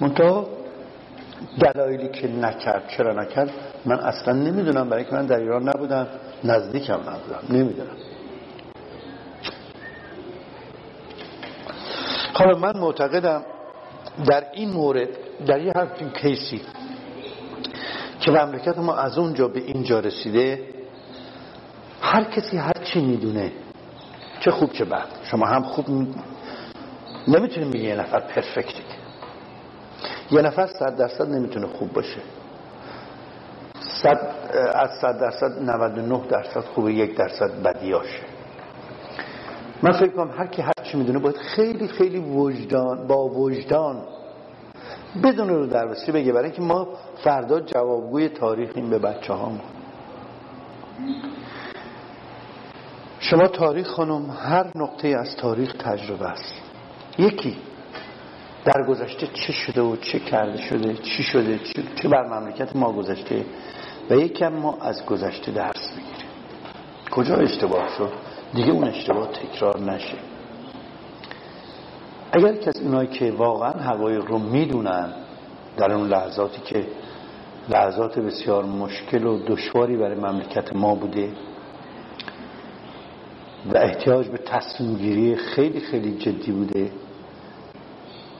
منتها 0.00 0.46
دلایلی 1.60 2.08
که 2.08 2.28
نکرد 2.28 2.88
چرا 2.96 3.12
نکرد؟ 3.22 3.50
من 3.86 3.98
اصلا 3.98 4.34
نمی‌دونم 4.34 4.88
برای 4.88 5.04
که 5.04 5.12
من 5.12 5.26
در 5.26 5.38
ایران 5.38 5.68
نبودم 5.68 6.06
نزدیکم 6.44 6.94
نبودم 6.94 7.40
نمی‌دونم. 7.50 7.96
حالا 12.34 12.58
من 12.58 12.76
معتقدم 12.76 13.42
در 14.26 14.44
این 14.52 14.70
مورد 14.70 15.08
در 15.46 15.60
یه 15.60 15.72
همچین 15.76 16.10
کیسی 16.10 16.60
که 18.20 18.30
مملکت 18.30 18.78
ما 18.78 18.96
از 18.96 19.18
اونجا 19.18 19.48
به 19.48 19.60
اینجا 19.60 20.00
رسیده 20.00 20.62
هر 22.00 22.24
کسی 22.24 22.56
هر 22.56 22.72
چی 22.84 23.00
می‌دونه 23.00 23.52
چه 24.40 24.50
خوب 24.50 24.72
چه 24.72 24.84
بد 24.84 25.06
شما 25.30 25.46
هم 25.46 25.62
خوب 25.62 25.88
می... 25.88 26.14
نمی‌تونیم 27.28 27.74
یه 27.74 27.94
نفر 27.94 28.20
پرفکتی 28.20 28.82
یه 30.30 30.42
نفر 30.42 30.66
صد 30.66 30.96
درصد 30.96 31.28
نمی‌تونه 31.28 31.66
خوب 31.66 31.92
باشه. 31.92 32.20
صد 33.80 34.18
از 34.74 34.90
صد 35.00 35.20
درصد 35.20 35.62
99 35.62 36.20
درصد 36.28 36.60
خوبه 36.60 36.92
یک 36.92 37.16
درصد 37.16 37.62
بدیاشه 37.62 38.22
من 39.82 39.92
فکر 39.92 40.12
کنم 40.12 40.30
هر 40.30 40.46
کی 40.46 40.62
هر 40.62 40.72
چی 40.82 40.98
می‌دونه 40.98 41.18
باید 41.18 41.36
خیلی 41.36 41.88
خیلی 41.88 42.18
وجدان 42.18 43.06
با 43.06 43.28
وجدان 43.28 44.02
بدون 45.24 45.48
رو 45.48 45.66
در 45.66 45.86
بگه 45.86 46.32
برای 46.32 46.44
اینکه 46.44 46.62
ما 46.62 46.88
فردا 47.24 47.60
جوابگوی 47.60 48.28
تاریخیم 48.28 48.90
به 48.90 48.98
بچه 48.98 49.32
هامون 49.32 49.60
شما 53.20 53.48
تاریخ 53.48 53.86
خانم 53.86 54.30
هر 54.30 54.66
نقطه 54.74 55.08
از 55.08 55.36
تاریخ 55.36 55.72
تجربه 55.72 56.26
است. 56.26 56.54
یکی 57.18 57.56
در 58.74 58.82
گذشته 58.82 59.26
چه 59.26 59.52
شده 59.52 59.82
و 59.82 59.96
چه 59.96 60.18
کرده 60.18 60.62
شده 60.62 60.94
چی 60.94 61.22
شده 61.22 61.60
چه 62.02 62.08
بر 62.08 62.26
مملکت 62.26 62.76
ما 62.76 62.92
گذشته 62.92 63.44
و 64.10 64.14
یکم 64.14 64.48
ما 64.48 64.78
از 64.80 65.06
گذشته 65.06 65.52
درس 65.52 65.90
بگیریم 65.90 66.28
کجا 67.10 67.34
اشتباه 67.36 67.88
شد؟ 67.98 68.12
دیگه 68.54 68.70
اون 68.70 68.84
اشتباه 68.84 69.28
تکرار 69.32 69.80
نشه. 69.80 70.16
اگر 72.32 72.54
اینایی 72.80 73.08
که 73.08 73.32
واقعا 73.32 73.72
حقایق 73.72 74.24
رو 74.24 74.38
می‌دونن 74.38 75.12
در 75.76 75.92
اون 75.92 76.08
لحظاتی 76.08 76.60
که 76.60 76.86
لحظات 77.68 78.18
بسیار 78.18 78.64
مشکل 78.64 79.26
و 79.26 79.38
دشواری 79.46 79.96
برای 79.96 80.16
مملکت 80.16 80.76
ما 80.76 80.94
بوده 80.94 81.32
و 83.72 83.76
احتیاج 83.76 84.28
به 84.28 84.38
تصمیم 84.38 84.96
گیری 84.96 85.36
خیلی 85.36 85.80
خیلی 85.80 86.18
جدی 86.18 86.52
بوده 86.52 86.90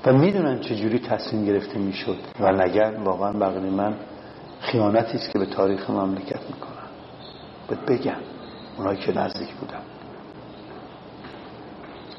و 0.07 0.13
می‌دونن 0.13 0.61
چجوری 0.61 0.99
تصمیم 0.99 1.45
گرفته 1.45 1.79
می‌شد. 1.79 2.19
و 2.41 2.53
نگن 2.53 2.97
واقعا 3.03 3.33
بقیه 3.33 3.71
من 3.71 3.95
خیانتی 4.61 5.17
است 5.17 5.31
که 5.31 5.39
به 5.39 5.47
تاریخ 5.47 5.91
مملکت 5.91 6.41
می‌کنن. 6.51 6.89
باید 7.69 7.87
بگم 7.87 8.21
اونایی 8.79 8.99
که 8.99 9.19
نزدیک 9.19 9.49
بودن. 9.55 9.83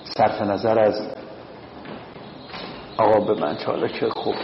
صرف 0.03 0.41
نظر 0.41 0.79
از 0.79 1.01
آقا 2.97 3.19
به 3.19 3.41
من 3.41 3.57
چاله 3.57 3.87
که 3.87 4.09
خوب 4.09 4.35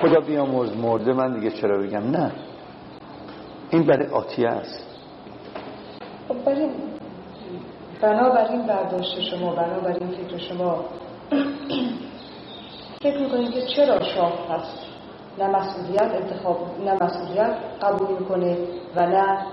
خدا 0.00 0.20
بیامرز 0.20 0.76
مرده 0.76 1.12
من 1.12 1.34
دیگه 1.34 1.50
چرا 1.50 1.78
بگم؟ 1.78 2.10
نه. 2.10 2.32
این 3.70 3.82
برای 3.82 4.06
آتیه 4.06 4.48
است. 4.48 4.84
خب 6.28 6.44
برای 6.44 6.68
بنابراین 8.00 8.66
برداشت 8.66 9.20
شما 9.20 9.54
بنابراین 9.54 10.08
فکر 10.10 10.38
شما. 10.38 10.84
فکر 13.04 13.18
می‌کنید 13.18 13.50
که 13.50 13.66
چرا 13.66 14.02
شاه 14.02 14.32
هست 14.50 14.78
نه 15.38 15.46
مسئولیت 15.46 16.02
انتخاب 16.02 16.80
نه 16.84 16.94
مسئولیت 16.94 17.56
قبول 17.82 18.18
می‌کنه 18.18 18.58
و 18.96 19.06
نه 19.06 19.46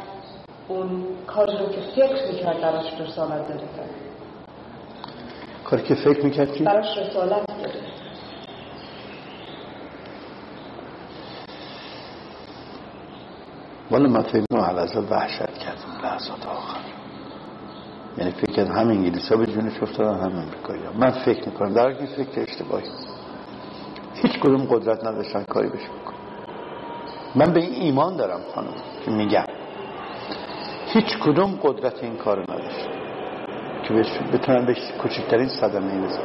اون 0.67 1.05
کاری 1.27 1.57
رو 1.57 1.65
که 1.69 1.81
فکر 1.95 2.31
می‌کرد 2.31 2.61
براش 2.61 2.93
رسالت 2.99 3.47
داره 3.47 3.67
کاری 5.65 5.83
که 5.83 5.95
فکر 5.95 6.23
می‌کرد 6.23 6.53
چی؟ 6.53 6.63
براش 6.63 6.97
رسالت 6.97 7.47
داره 7.47 7.81
والا 13.91 14.09
من 14.09 14.23
فکر 14.23 14.45
می‌کنم 14.51 15.07
وحشت 15.11 15.57
کردم 15.57 16.03
لحظات 16.03 16.45
آخر. 16.45 16.79
یعنی 18.17 18.31
فکر 18.31 18.51
کردم 18.51 18.71
هم 18.71 18.87
انگلیس 18.87 19.31
ها 19.31 19.37
به 19.37 19.45
جونش 19.45 19.83
افتادن 19.83 20.19
هم 20.19 20.35
امریکایی 20.35 20.83
ها 20.83 20.91
من 20.93 21.11
فکر 21.11 21.49
می‌کنم 21.49 21.73
در 21.73 21.87
این 21.87 22.05
فکر 22.05 22.41
اشتباهی. 22.41 23.10
هیچ 24.21 24.39
کدوم 24.39 24.65
قدرت 24.69 25.05
نداشتن 25.05 25.43
کاری 25.43 25.69
بشه 25.69 25.87
بکن 25.87 26.13
من 27.35 27.53
به 27.53 27.59
این 27.59 27.73
ایمان 27.73 28.17
دارم 28.17 28.41
خانم 28.55 28.73
که 29.05 29.11
میگم. 29.11 29.45
هیچ 30.87 31.17
کدوم 31.17 31.59
قدرت 31.63 32.03
این 32.03 32.17
کار 32.17 32.39
نداشت 32.39 32.89
که 33.87 33.93
بتونن 34.33 34.65
بهش 34.65 34.91
کچکترین 35.03 35.47
صدمه 35.47 36.05
بزن 36.05 36.21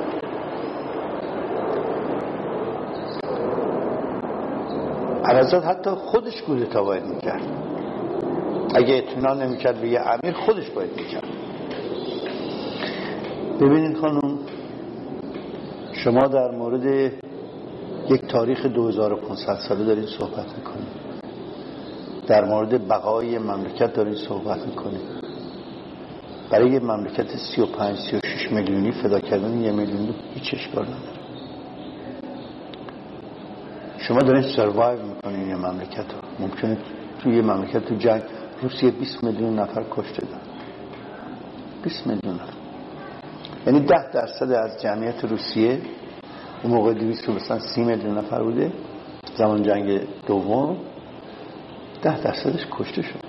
عرضات 5.25 5.65
حتی 5.65 5.91
خودش 5.91 6.43
گولتا 6.43 6.83
باید 6.85 7.05
می‌کرد. 7.05 7.43
اگه 8.75 8.95
اطمینان 8.95 9.43
نمی‌کرد 9.43 9.81
به 9.81 9.89
یه 9.89 10.01
امیر 10.01 10.35
خودش 10.35 10.71
باید 10.71 10.91
می‌کرد. 10.97 11.25
ببینید 13.61 13.97
خانم 13.97 14.39
شما 15.93 16.27
در 16.27 16.51
مورد 16.51 17.13
یک 18.11 18.27
تاریخ 18.27 18.67
2500 18.67 19.55
ساله 19.55 19.85
دارید 19.85 20.09
صحبت 20.09 20.57
می‌کنید 20.59 20.89
در 22.27 22.45
مورد 22.45 22.89
بقای 22.89 23.39
مملکت 23.39 23.93
دارید 23.93 24.17
صحبت 24.17 24.67
می‌کنید 24.67 25.01
برای 26.51 26.71
یه 26.71 26.81
مملکت 26.81 27.37
35 27.37 27.99
36 27.99 28.53
میلیونی 28.53 28.93
فدا 28.93 29.21
کردن 29.21 29.61
یه 29.61 29.73
میلیون 29.73 30.15
هیچ 30.35 30.55
اشکال 30.55 30.85
نداره. 30.85 31.17
شما 33.99 34.19
دارید 34.19 34.45
سروایو 34.57 35.03
می‌کنید 35.03 35.49
یه 35.49 35.57
مملکت 35.57 35.99
رو. 35.99 36.47
ممکنه 36.47 36.79
توی 37.23 37.37
یه 37.37 37.43
مملکت 37.43 37.85
تو 37.85 37.95
جنگ 37.95 38.23
روسیه 38.63 38.91
20 38.91 39.25
میلیون 39.25 39.59
نفر 39.59 39.85
کشته 39.91 40.27
داد 40.27 40.41
20 41.83 42.07
میلیون 42.07 42.35
نفر. 42.35 42.53
یعنی 43.67 43.81
ده 43.81 44.13
درصد 44.13 44.51
از 44.51 44.83
جمعیت 44.83 45.25
روسیه 45.25 45.81
اون 46.67 46.75
موقع 46.75 46.93
دویست 46.93 47.29
رو 47.29 47.35
مثلا 47.35 47.59
سی 47.59 47.85
میلیون 47.85 48.19
نفر 48.19 48.43
بوده. 48.43 48.73
زمان 49.37 49.63
جنگ 49.63 50.01
دوم. 50.27 50.77
ده 52.03 52.21
درصدش 52.21 52.67
کشته 52.71 53.03
شد. 53.03 53.21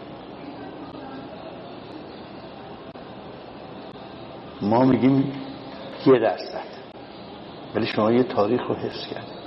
ما 4.61 4.85
میگیم 4.85 5.33
یه 6.05 6.19
درصد. 6.19 6.67
ولی 7.75 7.85
شما 7.85 8.11
یه 8.11 8.23
تاریخ 8.23 8.61
رو 8.67 8.75
حفظ 8.75 9.07
کردید. 9.07 9.37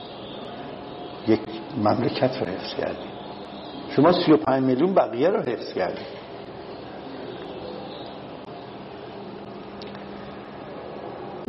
یک 1.27 1.41
مملکت 1.77 2.37
رو 2.41 2.47
حفظ 2.47 2.75
کردید. 2.75 3.11
شما 3.97 4.13
سی 4.13 4.33
و 4.33 4.37
پنج 4.37 4.65
میلیون 4.65 4.95
بقیه 4.95 5.29
رو 5.29 5.43
حفظ 5.43 5.73
کردید. 5.73 6.21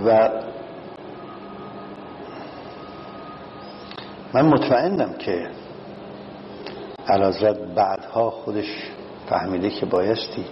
و 0.05 0.29
من 4.33 4.45
مطمئنم 4.45 5.13
که 5.13 5.49
علازرت 7.07 7.57
بعدها 7.57 8.29
خودش 8.29 8.91
فهمیده 9.29 9.69
که 9.69 9.85
بایستی 9.85 10.45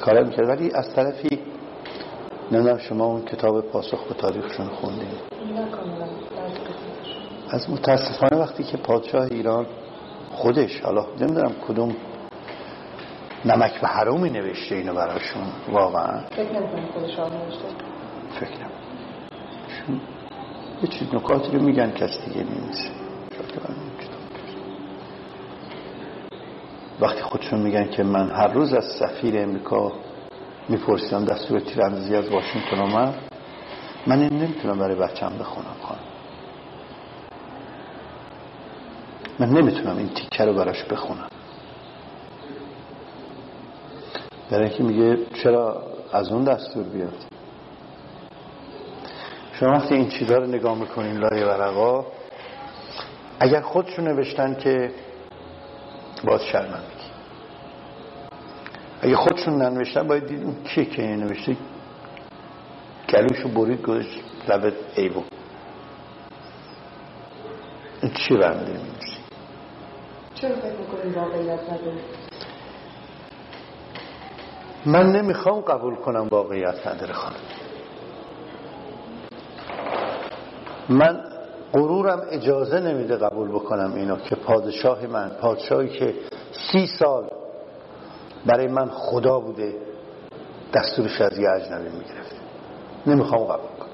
کارا 0.00 0.24
می‌کرد. 0.24 0.48
ولی 0.48 0.70
از 0.74 0.94
طرفی 0.94 1.38
نمی‌دونم 2.52 2.78
شما 2.78 3.04
اون 3.04 3.24
کتاب 3.24 3.60
پاسخ 3.60 4.08
به 4.08 4.14
تاریخشون 4.14 4.66
خوندین. 4.66 5.08
از 7.50 7.70
متاسفانه 7.70 8.36
وقتی 8.36 8.64
که 8.64 8.76
پادشاه 8.76 9.22
ایران 9.22 9.66
خودش 10.32 10.80
حالا 10.80 11.06
نمی‌دونم 11.20 11.52
کدوم 11.68 11.96
نمک 13.44 13.80
به 13.80 13.88
حرومی 13.88 14.30
نوشته 14.30 14.74
اینو 14.74 14.94
براشون 14.94 15.42
واقعا. 15.72 16.20
فکر 16.30 16.42
نمی‌کنم 16.42 16.86
خودش 16.94 17.16
فکر 18.40 18.64
یه 20.82 20.88
چیز 20.88 21.14
نکاتی 21.14 21.52
رو 21.52 21.62
میگن 21.62 21.90
کس 21.90 22.18
دیگه 22.24 22.46
وقتی 27.00 27.22
خودشون 27.22 27.60
میگن 27.60 27.90
که 27.90 28.02
من 28.02 28.30
هر 28.30 28.48
روز 28.48 28.72
از 28.72 28.84
سفیر 28.84 29.38
امریکا 29.38 29.92
میپرسیدم 30.68 31.24
دستور 31.24 31.60
تیراندازی 31.60 32.16
از 32.16 32.28
واشنگتن 32.28 32.80
اومد 32.80 33.14
من 34.06 34.20
این 34.20 34.32
نمی‌تونم 34.32 34.78
برای 34.78 34.96
بچم 34.96 35.32
بخونم 35.40 35.76
خانم. 35.82 36.00
من 39.38 39.48
نمی‌تونم 39.48 39.96
این 39.96 40.08
تیکه 40.08 40.44
رو 40.44 40.54
براش 40.54 40.84
بخونم. 40.84 41.28
برای 44.50 44.68
اینکه 44.68 44.82
میگه 44.82 45.26
چرا 45.42 45.82
از 46.12 46.32
اون 46.32 46.44
دستور 46.44 46.84
بیاد؟ 46.84 47.33
شما 49.60 49.72
وقتی 49.72 49.94
این 49.94 50.08
چیزها 50.08 50.36
رو 50.36 50.46
نگاه 50.46 50.78
می‌کنین 50.78 51.16
لای 51.16 51.44
ورقا 51.44 52.06
اگر 53.40 53.60
خودشون 53.60 54.08
نوشتن 54.08 54.54
که 54.54 54.90
باز 56.24 56.44
شرمندگی 56.44 57.04
اگه 59.02 59.16
خودشون 59.16 59.62
ننوشتن 59.62 60.08
باید 60.08 60.26
دید 60.26 60.42
اون 60.42 60.64
کیه 60.64 60.84
که 60.84 61.02
این 61.02 61.16
نوشته. 61.16 61.56
گلوشو 63.08 63.48
برید 63.48 63.82
گذاشت 63.82 64.20
لبت 64.48 64.72
ایبو 64.96 65.22
این 68.02 68.12
چی 68.12 68.34
برنده 68.34 68.72
میمیسی 68.72 69.18
چرا 70.34 70.56
فکر 70.56 70.76
می‌کنیم 70.78 71.14
واقعیت 71.14 71.60
نداره 71.62 71.98
من 74.86 75.12
نمی‌خوام 75.12 75.60
قبول 75.60 75.94
کنم 75.94 76.28
واقعیت 76.30 76.86
نداره 76.86 77.12
خانم. 77.12 77.36
من 80.88 81.20
غرورم 81.72 82.22
اجازه 82.30 82.80
نمیده 82.80 83.16
قبول 83.16 83.48
بکنم 83.48 83.94
اینو 83.94 84.16
که 84.16 84.34
پادشاه 84.34 85.06
من 85.06 85.28
پادشاهی 85.28 85.88
که 85.88 86.14
سی 86.72 86.86
سال 86.86 87.30
برای 88.46 88.66
من 88.66 88.88
خدا 88.90 89.40
بوده 89.40 89.74
دستورش 90.74 91.20
از 91.20 91.38
یه 91.38 91.50
اجنبی 91.50 91.88
می‌گرفت. 91.88 92.36
نمی‌خوام 93.06 93.44
قبول 93.44 93.68
کنم. 93.78 93.88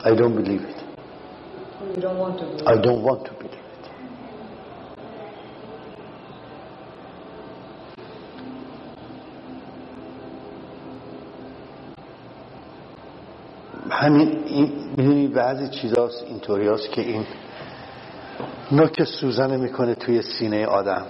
I 0.00 0.14
don't 0.16 0.34
believe 0.34 0.62
it. 0.62 0.80
You 1.96 2.02
don't 2.02 2.18
want 2.18 2.38
to 2.38 2.44
believe 2.44 2.66
I 2.66 2.76
don't 2.86 3.02
want 3.02 3.24
to 3.24 3.32
believe 3.40 3.54
it. 3.54 3.60
همین 13.90 14.39
این 14.50 14.94
می‌دونی 14.96 15.28
بعضی 15.28 15.68
چیزاست 15.68 16.24
اینطوری 16.26 16.68
هست 16.68 16.90
که 16.92 17.00
این 17.00 17.26
نوک 18.72 19.04
سوزنه 19.04 19.56
می‌کنه 19.56 19.94
توی 19.94 20.22
سینه 20.22 20.66
آدم. 20.66 21.06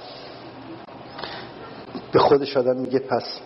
به 2.12 2.18
خودش 2.18 2.56
آدم 2.56 2.76
میگه 2.76 2.98
پس 2.98 3.40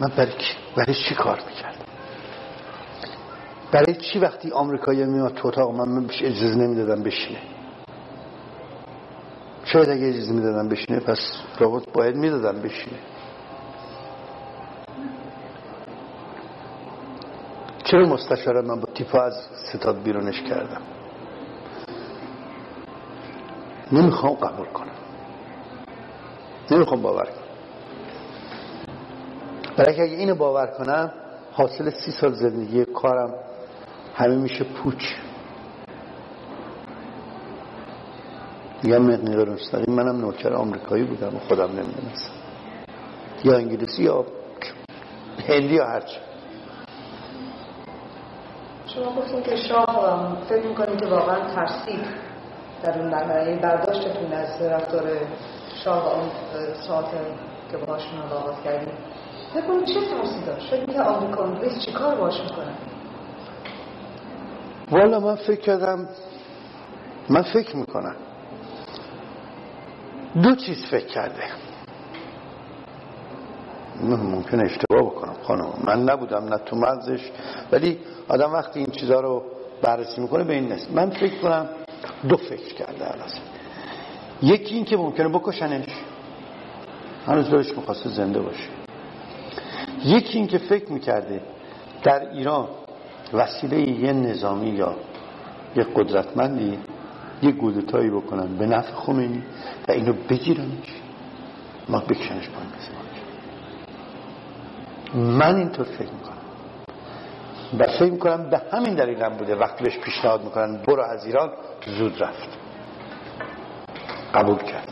من 0.00 0.08
برای, 0.16 0.32
برای 0.76 0.94
چی 1.08 1.14
کار 1.14 1.40
می‌کردم؟ 1.48 1.84
برای 3.72 3.94
چی 3.94 4.18
وقتی 4.18 4.50
آمریکایی 4.50 5.04
میاد 5.04 5.34
تو 5.34 5.48
اتاق 5.48 5.74
من 5.74 6.06
بهش 6.06 6.22
اجازه 6.22 6.54
نمی‌دادم 6.54 7.02
بشینه. 7.02 7.40
شاید 9.64 9.88
اگه 9.88 10.08
اجازه 10.08 10.32
می‌دادم 10.32 10.68
بشینه 10.68 11.00
پس 11.00 11.18
رابط 11.58 11.92
باید 11.92 12.16
می‌دادم 12.16 12.62
بشینه. 12.62 12.98
چرا 17.90 18.06
مستشار 18.06 18.60
من 18.60 18.80
با 18.80 18.88
تیپا 18.94 19.22
از 19.22 19.34
ستاد 19.72 20.02
بیرونش 20.02 20.42
کردم؟ 20.42 20.82
نمی‌خوام 23.92 24.34
قبول 24.34 24.66
کنم. 24.66 24.94
نمی‌خوام 26.70 27.02
باور 27.02 27.24
کنم. 27.24 27.44
برای 29.76 30.00
اگه 30.00 30.16
اینو 30.16 30.34
باور 30.34 30.66
کنم 30.66 31.12
حاصل 31.52 31.90
سی 31.90 32.10
سال 32.10 32.32
زندگی 32.32 32.84
کارم 32.84 33.34
همه 34.14 34.36
میشه 34.36 34.64
پوچ. 34.64 35.04
یا 38.84 38.98
مقنی 38.98 39.44
مستقیم 39.44 39.94
منم 39.94 40.16
نوکر 40.20 40.52
آمریکایی 40.52 41.04
بودم 41.04 41.36
و 41.36 41.38
خودم 41.38 41.70
نمی‌دونستم. 41.70 42.32
یا 43.44 43.56
انگلیسی 43.56 44.02
یا 44.02 44.24
هندی 45.48 45.74
یا 45.74 45.86
هرچی. 45.86 46.16
شما 48.94 49.14
گفتیم 49.14 49.42
که 49.42 49.56
شاه 49.56 50.38
فکر 50.48 50.66
می‌کنید 50.66 51.00
که 51.00 51.06
واقعا 51.06 51.54
ترسید 51.54 52.06
در 52.82 52.98
اون 52.98 53.10
مرحله. 53.10 53.48
یعنی 53.48 53.60
برداشتتون 53.60 54.32
از 54.32 54.62
رفتار 54.62 55.10
شاه 55.84 56.14
اون 56.14 56.30
ساعت 56.86 57.10
که 57.70 57.76
باهاش 57.76 58.02
ملاقات 58.14 58.64
کردیم 58.64 58.94
فکر 59.54 59.84
چه 59.84 60.00
ترسی 60.00 60.44
داشت؟ 60.46 60.70
فکر 60.70 60.80
می‌کنید 60.80 61.00
آمریکا 61.00 61.44
انگلیس 61.44 61.84
چی 61.84 61.92
کار 61.92 62.16
باش 62.16 62.40
می‌کنن 62.40 62.74
والا 64.90 65.20
من 65.20 65.34
فکر 65.34 65.60
کردم 65.60 66.08
من 67.28 67.42
فکر 67.42 67.76
می‌کنم 67.76 68.16
دو 70.42 70.54
چیز 70.54 70.86
فکر 70.90 71.06
کرده. 71.06 71.44
ممکن 74.02 74.60
اشتباه 74.64 75.02
بکنم. 75.02 75.19
خانم. 75.42 75.72
من 75.84 76.02
نبودم 76.02 76.44
نه 76.44 76.58
تو 76.66 76.76
مغزش. 76.76 77.30
ولی 77.72 77.98
آدم 78.28 78.52
وقتی 78.52 78.78
این 78.78 78.90
چیزها 78.90 79.20
رو 79.20 79.42
بررسی 79.82 80.20
می‌کنه 80.20 80.44
به 80.44 80.54
این 80.54 80.72
نیست 80.72 80.90
من 80.92 81.10
فکر 81.10 81.38
کنم 81.38 81.68
دو 82.28 82.36
فکر 82.36 82.74
کرده 82.74 83.04
علاز 83.04 83.34
یکی 84.42 84.74
این 84.74 84.84
که 84.84 84.96
ممکنه 84.96 85.28
بکشنش. 85.28 85.88
هنوز 87.26 87.50
دارش 87.50 87.76
می‌خواسته 87.76 88.10
زنده 88.10 88.40
باشه. 88.40 88.68
یکی 90.04 90.38
این 90.38 90.46
که 90.46 90.58
فکر 90.58 90.92
می‌کرده 90.92 91.40
در 92.02 92.30
ایران 92.30 92.68
وسیله 93.32 93.80
یه 93.80 94.12
نظامی 94.12 94.70
یا 94.70 94.94
یه 95.76 95.86
قدرتمندی 95.94 96.78
یه 97.42 97.50
گودتایی 97.50 98.10
بکنن 98.10 98.56
به 98.56 98.66
نفع 98.66 98.92
خمینی 98.92 99.42
و 99.88 99.92
اینو 99.92 100.12
بگیرنش. 100.12 101.00
ما 101.88 101.98
بکشنش 102.00 102.48
پایین 102.48 102.70
من 105.14 105.56
اینطور 105.56 105.86
فکر 105.86 106.12
می‌کنم. 106.12 106.36
و 107.78 107.86
فکر 107.98 108.10
می‌کنم 108.10 108.50
به 108.50 108.62
همین 108.72 108.94
دلیل 108.94 109.22
هم 109.22 109.36
بوده 109.36 109.56
وقتی 109.56 109.84
بهش 109.84 109.98
پیشنهاد 109.98 110.44
می‌کنن 110.44 110.82
برو 110.82 111.02
از 111.02 111.24
ایران 111.24 111.50
زود 111.86 112.22
رفت. 112.22 112.48
قبول 114.34 114.58
کرد. 114.58 114.88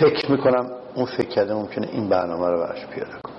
فکر 0.00 0.30
می‌کنم 0.30 0.70
اون 0.94 1.06
فکر 1.06 1.28
کرده 1.28 1.54
ممکنه 1.54 1.88
این 1.92 2.08
برنامه 2.08 2.46
رو 2.46 2.60
برش 2.60 2.86
پیاده 2.86 3.12
کنه. 3.22 3.36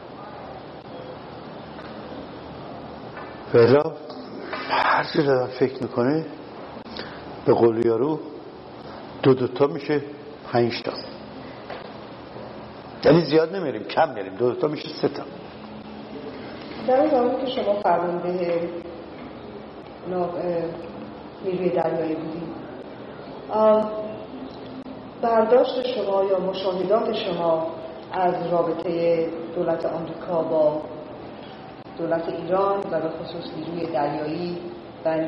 ولی 3.53 3.77
هر 4.69 5.03
چیز 5.03 5.29
فکر 5.59 5.83
می‌کنه 5.83 6.25
به 7.45 7.53
قول 7.53 7.85
یارو 7.85 8.19
دو 9.23 9.33
دوتا 9.33 9.67
میشه 9.67 10.01
پنج 10.51 10.83
تا. 10.83 10.91
یعنی 13.05 13.21
زیاد 13.25 13.55
نمیریم 13.55 13.83
کم 13.83 14.13
میریم. 14.13 14.35
دو 14.35 14.55
تا 14.55 14.67
میشه 14.67 14.89
سه 14.89 15.07
تا. 15.07 15.23
در 16.87 16.99
اون 16.99 17.09
زمانی 17.09 17.45
که 17.45 17.51
شما 17.51 17.73
فرمانده 17.73 18.69
نیروی 21.45 21.69
دریایی 21.69 22.15
بودیم 22.15 22.53
برداشت 25.21 25.87
شما 25.95 26.23
یا 26.23 26.39
مشاهدات 26.39 27.13
شما 27.13 27.67
از 28.11 28.33
رابطه 28.51 29.25
دولت 29.55 29.85
آمریکا 29.85 30.41
با 30.41 30.81
دولت 31.97 32.29
ایران 32.29 32.79
و 32.91 33.01
به 33.01 33.09
خصوص 33.09 33.51
نیروی 33.57 33.93
دریایی 33.93 34.57
و 35.05 35.27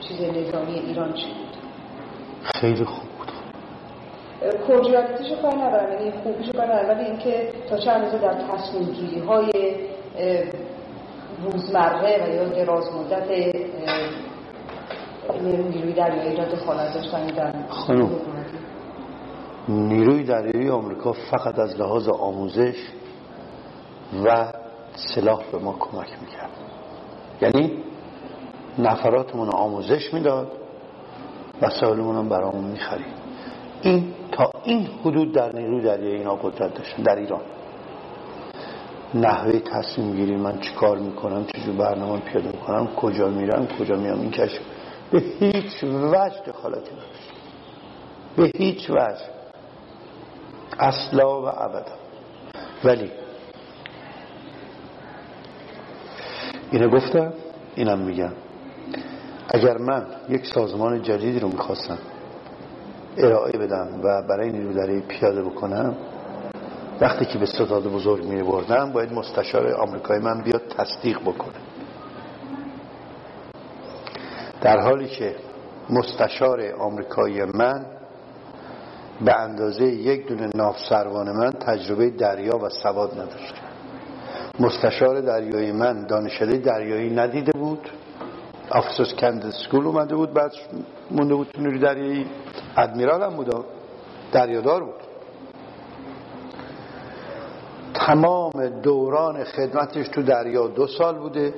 چیز 0.00 0.20
نظامی 0.20 0.78
ایران 0.78 1.12
چی 1.12 1.26
بود؟ 1.26 1.56
خیلی 2.42 2.84
خوب. 2.84 3.05
کرجیاتیشو 4.68 5.42
کار 5.42 5.54
ندارم 5.54 5.92
یعنی 5.92 6.12
خوبیشو 6.22 6.52
کار 6.52 6.66
ندارم 6.66 6.88
ولی 6.88 7.04
اینکه 7.04 7.52
تا 7.70 7.76
چه 7.76 7.90
اندازه 7.90 8.18
در 8.18 8.34
تصمیم 8.34 8.92
گیری 8.92 9.18
های 9.18 9.50
روزمره 11.44 12.24
و 12.24 12.34
یا 12.34 12.64
دراز 12.64 12.84
مدت 12.92 13.54
نیروی 15.42 15.92
دریایی 15.92 16.36
را 16.36 16.44
دخالت 16.44 16.94
داشتن 16.94 17.26
در 17.26 17.52
خانم 17.68 18.10
نیروی 19.68 20.24
دریایی 20.24 20.70
آمریکا 20.70 21.12
فقط 21.12 21.58
از 21.58 21.80
لحاظ 21.80 22.08
آموزش 22.08 22.76
و 24.24 24.52
سلاح 25.14 25.42
به 25.52 25.58
ما 25.58 25.76
کمک 25.80 26.08
می‌کرد. 26.20 26.50
یعنی 27.40 27.82
نفراتمون 28.78 29.48
آموزش 29.48 30.14
می‌داد 30.14 30.52
و 31.62 31.70
سالمون 31.70 32.16
هم 32.16 32.28
برامون 32.28 32.64
می‌خرید. 32.64 33.06
این 33.82 34.14
تا 34.36 34.50
این 34.64 34.88
حدود 35.04 35.32
در 35.32 35.52
نیروی 35.52 35.80
دریایی 35.80 36.16
اینا 36.16 36.34
قدرت 36.34 36.74
داشتن 36.74 37.02
در 37.02 37.16
ایران. 37.16 37.40
نحوه 39.14 39.60
تصمیم 39.60 40.16
گیری 40.16 40.36
من 40.36 40.58
چی 40.60 40.74
کار 40.74 40.98
می‌کنم 40.98 41.46
چجور 41.46 41.76
برنامه 41.76 42.20
پیاده 42.20 42.48
می‌کنم 42.48 42.86
کجا 42.86 43.28
میرم 43.28 43.66
کجا 43.66 43.96
میام 43.96 44.20
این 44.20 44.30
کشف. 44.30 44.60
به 45.10 45.18
هیچ 45.18 45.84
وجه 45.84 46.40
دخالتی 46.46 46.90
نداشت 46.92 47.32
به 48.36 48.50
هیچ 48.58 48.90
وجه. 48.90 49.24
اصلا 50.78 51.42
و 51.42 51.44
ابدا. 51.46 51.92
ولی 52.84 53.10
اینو 56.70 56.88
گفتم 56.88 57.32
اینم 57.74 57.98
میگم. 57.98 58.32
اگر 59.48 59.78
من 59.78 60.06
یک 60.28 60.46
سازمان 60.46 61.02
جدیدی 61.02 61.40
رو 61.40 61.48
می‌خواستم 61.48 61.98
ارائه 63.16 63.58
بدم 63.58 63.88
و 64.02 64.22
برای 64.22 64.52
نیرو 64.52 65.00
پیاده 65.08 65.42
بکنم 65.42 65.96
وقتی 67.00 67.24
که 67.24 67.38
به 67.38 67.46
ستاد 67.46 67.84
بزرگ 67.84 68.24
می 68.24 68.42
بردم 68.42 68.92
باید 68.92 69.12
مستشار 69.12 69.74
آمریکایی 69.74 70.22
من 70.22 70.42
بیاد 70.42 70.62
تصدیق 70.78 71.20
بکنه. 71.20 71.54
در 74.60 74.80
حالی 74.80 75.06
که 75.06 75.36
مستشار 75.90 76.74
آمریکایی 76.78 77.44
من 77.44 77.86
به 79.20 79.40
اندازه 79.40 79.84
یک 79.84 80.26
دونه 80.26 80.50
ناف 80.54 80.76
سروان 80.88 81.32
من 81.32 81.50
تجربه 81.50 82.10
دریا 82.10 82.58
و 82.58 82.68
سواد 82.68 83.12
نداشت. 83.12 83.54
مستشار 84.60 85.20
دریایی 85.20 85.72
من 85.72 86.06
دانشده 86.06 86.56
دریایی 86.58 87.10
ندیده 87.10 87.52
بود. 87.52 87.90
آفیسرز 88.70 89.14
کند 89.14 89.50
سکول 89.50 89.86
اومده 89.86 90.16
بود 90.16 90.32
بعد 90.32 90.52
مونده 91.10 91.34
بود 91.34 91.48
تو 91.54 91.60
نیروی 91.60 91.78
دریایی 91.78 92.26
ادمیرال 92.76 93.22
هم 93.22 93.36
بود 93.36 93.64
دریادار 94.32 94.84
بود. 94.84 94.94
تمام 97.94 98.68
دوران 98.82 99.44
خدمتش 99.44 100.08
تو 100.08 100.22
دریا 100.22 100.66
دو 100.66 100.86
سال 100.86 101.18
بوده. 101.18 101.54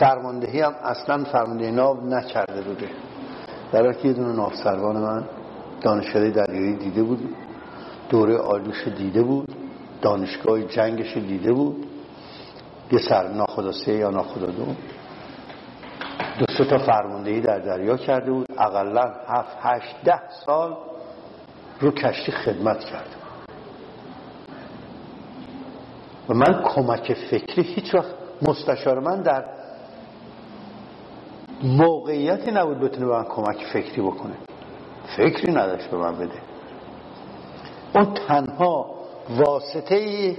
فرماندهی 0.00 0.60
هم 0.60 0.74
اصلا 0.82 1.24
فرماندهی 1.24 1.72
ناو 1.72 2.00
نکرده 2.06 2.60
بوده. 2.62 2.88
در 3.72 3.92
که 3.92 4.08
یه 4.08 4.14
دونه 4.14 4.32
ناف 4.32 4.54
سروان 4.54 4.96
من 4.96 5.24
دانشگاه 5.80 6.30
دریایی 6.30 6.76
دیده 6.76 7.02
بود. 7.02 7.36
دوره 8.08 8.38
آلوش 8.38 8.88
دیده 8.88 9.22
بود. 9.22 9.54
دانشگاه 10.02 10.62
جنگش 10.62 11.16
دیده 11.16 11.52
بود. 11.52 11.86
یه 12.92 12.98
سر 12.98 13.28
ناخدا 13.28 13.72
سه 13.72 13.92
یا 13.92 14.10
ناخدا 14.10 14.46
دو 14.46 14.66
دو 16.40 16.46
سه 16.58 16.64
تا 16.64 16.78
فرماندهی 16.78 17.40
در 17.40 17.58
دریا 17.58 17.96
کرده 17.96 18.30
بود. 18.30 18.46
اقلا 18.58 19.12
هفت 19.26 19.56
هشت 19.60 19.96
ده 20.04 20.20
سال 20.46 20.76
رو 21.80 21.90
کشتی 21.90 22.32
خدمت 22.32 22.84
کرده 22.84 23.10
و 26.28 26.34
من 26.34 26.62
کمک 26.64 27.12
فکری 27.30 27.62
هیچ 27.62 27.94
وقت 27.94 28.14
مستشار 28.42 29.00
من 29.00 29.22
در 29.22 29.44
موقعیتی 31.62 32.50
نبود 32.50 32.80
بتونه 32.80 33.06
به 33.06 33.12
من 33.12 33.24
کمک 33.24 33.64
فکری 33.72 34.02
بکنه. 34.02 34.34
فکری 35.16 35.52
نداشت 35.52 35.90
به 35.90 35.96
من 35.96 36.14
بده. 36.14 36.40
اون 37.94 38.14
تنها 38.14 38.94
واسطه 39.30 40.36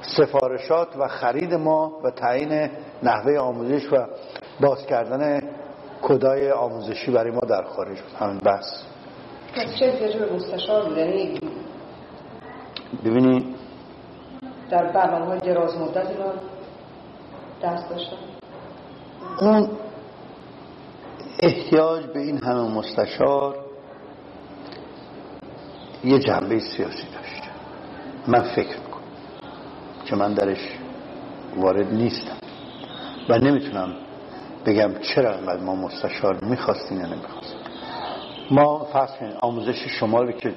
سفارشات 0.00 0.96
و 0.96 1.08
خرید 1.08 1.54
ما 1.54 2.00
و 2.04 2.10
تعیین 2.10 2.70
نحوه 3.02 3.38
آموزش 3.38 3.92
و 3.92 4.06
باز 4.60 4.86
کردن 4.86 5.42
کدای 6.02 6.50
آموزشی 6.50 7.10
برای 7.10 7.30
ما 7.30 7.40
در 7.40 7.62
خارج 7.62 8.00
بود. 8.00 8.12
همین 8.18 8.38
بس 8.38 8.84
مستشار 10.32 10.88
بود؟ 10.88 10.98
یعنی 10.98 11.40
ببینی 13.04 13.54
در 14.70 14.92
برنامه 14.92 15.26
های 15.26 15.38
دراز 15.38 15.76
مدت 15.78 16.06
دست 17.62 17.90
داشتن؟ 17.90 18.16
اون 19.40 19.70
احتیاج 21.40 22.06
به 22.06 22.20
این 22.20 22.38
همه 22.38 22.62
مستشار 22.62 23.56
یه 26.04 26.18
جنبه 26.18 26.58
سیاسی 26.58 27.06
داشت. 27.14 27.42
من 28.28 28.42
فکر 28.42 28.78
می‌کنم 28.78 29.02
که 30.04 30.16
من 30.16 30.34
درش 30.34 30.78
وارد 31.56 31.92
نیستم 31.92 32.36
و 33.28 33.38
نمی‌تونم 33.38 34.03
بگم 34.66 34.94
چرا 34.98 35.34
انقدر 35.34 35.62
ما 35.62 35.74
مستشار 35.74 36.44
می‌خواستیم 36.44 37.00
یا 37.00 37.06
نمی‌خواستیم؟ 37.06 37.58
ما 38.50 38.84
فرض 38.84 39.10
کنیم 39.10 39.32
آموزش 39.40 39.86
شما 40.00 40.32
که 40.32 40.54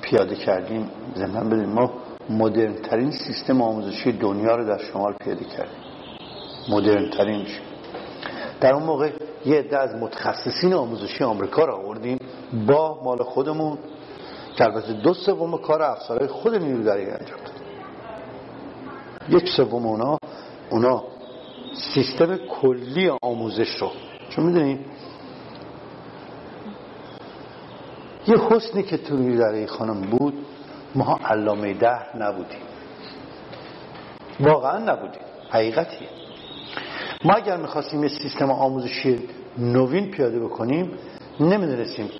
پیاده 0.00 0.36
کردیم 0.36 0.90
زمین 1.14 1.50
بدیم 1.50 1.68
ما 1.68 1.90
مدرن 2.30 2.74
ترین 2.74 3.10
سیستم 3.10 3.62
آموزشی 3.62 4.12
دنیا 4.12 4.56
رو 4.56 4.64
در 4.66 4.78
شمال 4.78 5.12
پیاده 5.12 5.44
کردیم. 5.44 5.78
مدرن 6.68 7.10
ترینش 7.10 7.60
در 8.60 8.74
اون 8.74 8.82
موقع 8.82 9.10
یه 9.46 9.58
عده 9.58 9.78
از 9.78 9.94
متخصصین 9.94 10.74
آموزشی 10.74 11.24
آمریکا 11.24 11.64
رو 11.64 11.74
آوردیم 11.74 12.18
با 12.66 13.02
مال 13.04 13.18
خودمون 13.18 13.78
که 14.56 14.64
البته 14.64 14.92
دو 14.92 15.14
سوم 15.14 15.58
کار 15.58 15.82
افسرهای 15.82 16.26
خود 16.26 16.54
نیرو 16.54 16.82
دریایی 16.82 17.10
انجام 17.10 17.38
داد 17.38 17.62
یک 19.28 19.48
سوم 19.56 19.86
اونا 19.86 20.18
اونا 20.70 21.04
سیستم 21.74 22.36
کلی 22.36 23.12
آموزش 23.22 23.76
رو. 23.76 23.90
چون 24.28 24.46
می‌دونید 24.46 24.80
یه 28.26 28.36
حسنی 28.50 28.82
که 28.82 28.96
تو 28.96 29.16
نیرو 29.16 29.38
دریایی 29.38 29.66
خانم 29.66 30.00
بود 30.00 30.34
ما 30.94 31.18
علامه 31.24 31.74
ده 31.74 32.16
نبودیم. 32.16 32.60
واقعا 34.40 34.78
نبودیم. 34.78 35.22
حقیقتیه. 35.50 36.08
ما 37.24 37.34
اگر 37.34 37.56
می‌خواستیم 37.56 38.02
یه 38.02 38.08
سیستم 38.08 38.50
آموزشی 38.50 39.28
نوین 39.58 40.10
پیاده 40.10 40.40
بکنیم 40.40 40.98
نمی‌دونستیم 41.40 42.10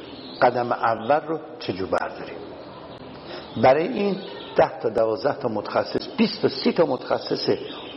قدم 0.42 0.72
اول 0.72 1.20
رو 1.26 1.38
چجور 1.58 1.88
برداریم. 1.88 2.36
برای 3.62 3.88
این 3.88 4.16
ده 4.56 4.78
تا 4.82 4.88
دوازده 4.88 5.38
تا 5.38 5.48
متخصص 5.48 6.08
20 6.16 6.42
تا 6.42 6.48
سی 6.48 6.72
تا 6.72 6.84
متخصص 6.84 7.48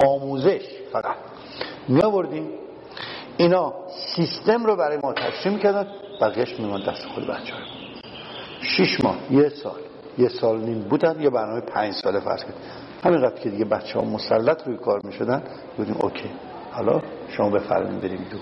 آموزش 0.08 0.62
فقط. 0.92 1.16
می 1.88 2.02
آوردیم 2.02 2.50
اینا 3.38 3.74
سیستم 4.16 4.66
رو 4.66 4.76
برای 4.76 4.98
ما 5.04 5.14
تشریح 5.14 5.56
می‌کردن 5.56 5.88
بقیهش 6.22 6.60
میمان 6.60 6.84
دست 6.84 7.06
خود 7.06 7.28
بچه 7.28 7.54
های 7.54 7.64
شیش 8.62 9.04
ماه 9.04 9.18
یه 9.32 9.50
سال. 9.50 9.80
یه 10.18 10.30
سال 10.30 10.60
نیم 10.60 10.80
بودن 10.80 11.22
یه 11.22 11.30
برنامه 11.30 11.62
پنج 11.62 11.94
ساله 11.94 12.20
فرض 12.20 12.44
کرد 12.44 12.54
همینقدر 13.04 13.40
که 13.40 13.50
دیگه 13.50 13.66
بچه 13.66 14.00
ها 14.00 14.06
مسلط 14.06 14.68
روی 14.68 14.78
کار 14.78 15.02
می‌شدن. 15.04 15.44
بودیم 15.78 15.96
اوکی. 16.02 16.30
حالا 16.72 17.02
شما 17.30 17.50
بفرمایید 17.50 18.02
بریم 18.02 18.26
دون 18.32 18.42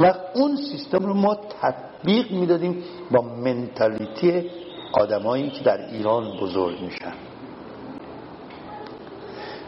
و 0.00 0.14
اون 0.34 0.56
سیستم 0.56 1.06
رو 1.06 1.14
ما 1.14 1.34
تطبیق 1.34 2.32
می‌دادیم 2.32 2.84
با 3.10 3.22
منتالیتی 3.22 4.50
آدمایی 4.92 5.50
که 5.50 5.64
در 5.64 5.86
ایران 5.90 6.36
بزرگ 6.40 6.80
میشن. 6.80 7.12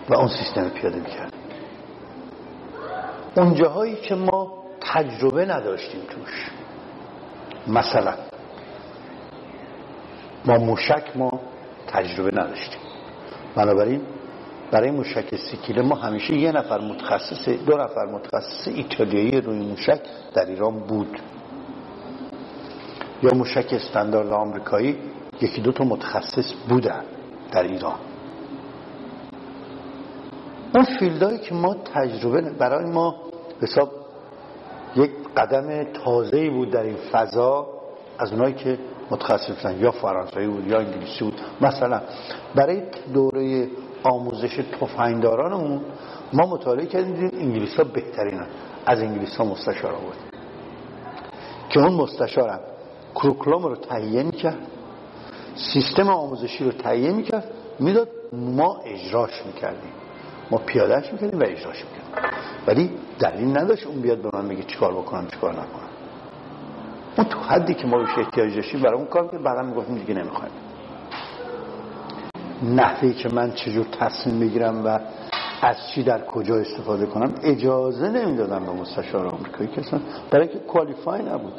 و 0.09 0.15
اون 0.15 0.29
سیستم 0.29 0.69
پیاده 0.69 1.01
می‌کرد 1.01 1.33
اون 3.37 3.55
جاهایی 3.55 3.97
که 3.97 4.15
ما 4.15 4.65
تجربه 4.81 5.47
نداشتیم 5.47 6.01
توش. 6.01 6.51
مثلا. 7.67 8.15
ما 10.45 10.59
موشک 10.59 11.17
ما 11.17 11.41
تجربه 11.87 12.31
نداشتیم. 12.41 12.81
بنابراین 13.57 14.01
برای 14.71 14.91
موشک 14.91 15.37
سیکیله 15.37 15.83
ما 15.83 15.95
همیشه 15.95 16.35
یه 16.35 16.53
نفر 16.53 16.81
متخصص 16.81 17.49
دو 17.49 17.77
نفر 17.77 18.07
متخصص 18.07 18.69
ایتالیایی 18.69 19.41
روی 19.41 19.59
موشک 19.59 20.01
در 20.35 20.47
ایران 20.47 20.79
بود. 20.79 21.21
یا 23.23 23.31
موشک 23.35 23.69
استاندارد 23.73 24.33
آمریکایی 24.33 24.99
یکی 25.41 25.61
دو 25.61 25.73
تا 25.73 25.85
متخصص 25.85 26.53
بودن 26.69 27.05
در 27.53 27.63
ایران. 27.63 27.99
اون 30.75 30.85
فیلدهایی 30.85 31.39
که 31.39 31.55
ما 31.55 31.75
تجربه 31.75 32.41
برای 32.41 32.91
ما 32.91 33.24
حساب 33.65 33.91
یک 34.97 35.11
قدم 35.37 35.85
تازه 35.85 36.51
بود 36.51 36.71
در 36.71 36.83
این 36.83 36.97
فضا 37.13 37.67
از 38.19 38.33
اونایی 38.33 38.55
که 38.55 38.79
متخصص 39.11 39.51
بودن 39.57 39.81
یا 39.81 39.91
فرانسوی 39.91 40.47
بود 40.47 40.67
یا 40.67 40.79
انگلیسی 40.79 41.25
بود. 41.25 41.41
مثلا 41.61 42.01
برای 42.55 42.83
دوره 43.15 43.69
آموزش 44.03 44.61
تفنگدارانمون 44.81 45.81
ما 46.33 46.47
مطالعه 46.47 46.87
کردیم 46.87 47.31
انگلیس 47.33 47.77
ها 47.77 47.85
بهترین 47.85 48.41
از 48.87 49.01
انگلیس 49.01 49.37
ها 49.37 49.45
مستشار 49.45 49.93
آورد 49.93 50.19
که 51.69 51.81
اون 51.81 51.93
مستشارم 51.93 52.61
کروکلوم 53.15 53.63
رو 53.63 53.77
تهیه 53.77 54.23
می‌کرد 54.23 54.59
سیستم 55.73 56.09
آموزشی 56.09 56.65
رو 56.65 56.73
تهیه 56.73 57.13
می‌کرد 57.13 57.51
می‌داد 57.81 58.09
ما 58.33 58.81
اجراش 58.85 59.47
می‌کردیم. 59.47 59.93
ما 60.51 60.59
پیادهش 60.59 61.13
می‌کردیم 61.13 61.41
و 61.41 61.43
اجراش 61.43 61.85
می‌کردیم. 61.85 62.31
ولی 62.67 62.91
دلیل 63.19 63.59
نداشت 63.59 63.87
اون 63.87 64.01
بیاد 64.01 64.19
به 64.19 64.31
من 64.33 64.49
بگه 64.49 64.63
چیکار 64.63 64.93
بکنم 64.93 65.27
چیکار 65.27 65.53
نکنم. 65.53 65.89
اون 67.19 67.27
تو 67.27 67.39
حدی 67.39 67.75
که 67.75 67.87
ما 67.87 67.99
بهش 67.99 68.19
احتیاج 68.19 68.55
داشتیم 68.55 68.83
برای 68.83 68.95
اون 68.95 69.07
کار 69.07 69.29
که 69.29 69.39
بعدا 69.39 69.63
می‌گفتیم 69.63 69.95
دیگه 69.95 70.15
نمی‌خوایم. 70.15 70.53
نحوی 72.63 73.13
که 73.13 73.29
من 73.29 73.53
چجور 73.53 73.87
تصمیم 74.01 74.41
بگیرم 74.41 74.87
و 74.87 74.99
از 75.63 75.77
چی 75.95 76.03
در 76.03 76.27
کجا 76.27 76.55
استفاده 76.57 77.07
کنم 77.07 77.35
اجازه 77.43 78.09
نمی‌دادم 78.09 78.67
به 78.67 78.73
مستشار 78.73 79.27
آمریکایی 79.27 79.69
کسان 79.69 80.01
برای 80.31 80.49
که 80.49 80.59
کوالیفای 80.59 81.23
نبود. 81.23 81.53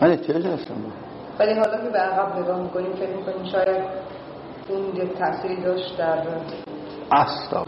من 0.00 0.10
احتیاج 0.10 0.44
داشتم. 0.44 0.74
ولی 1.38 1.54
حالا 1.54 1.84
که 1.84 1.90
به 1.92 1.98
عقب 1.98 2.38
نگاه 2.38 2.62
می‌کنیم 2.62 2.92
فکر 2.92 3.16
می‌کنیم 3.16 3.44
شاید 3.52 3.84
اون 4.68 4.96
یه 4.96 5.06
تأثیری 5.06 5.62
داشت 5.62 5.98
در 5.98 6.22
اصلا 7.12 7.64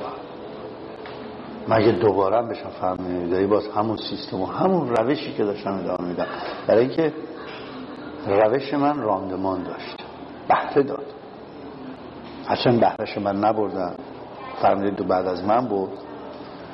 مگه 1.68 1.92
دوباره 1.92 2.42
بشم 2.42 2.70
فهمیدایی 2.80 3.46
باز 3.46 3.68
همون 3.68 3.96
سیستم 3.96 4.40
و 4.40 4.46
همون 4.46 4.96
روشی 4.96 5.32
که 5.32 5.44
داشتم 5.44 5.70
ادامه 5.72 6.08
میدم 6.08 6.26
برای 6.66 6.84
اینکه 6.84 7.12
روش 8.26 8.74
من 8.74 8.98
راندمان 8.98 9.62
داشت. 9.62 9.96
بحثه 10.48 10.82
داد. 10.82 11.06
هرچند 12.48 12.80
بهرش 12.80 13.18
من 13.18 13.36
نبردن 13.36 13.94
فرمودید 14.62 14.94
دو 14.96 15.04
بعد 15.04 15.26
از 15.26 15.44
من 15.44 15.68
بود 15.68 15.90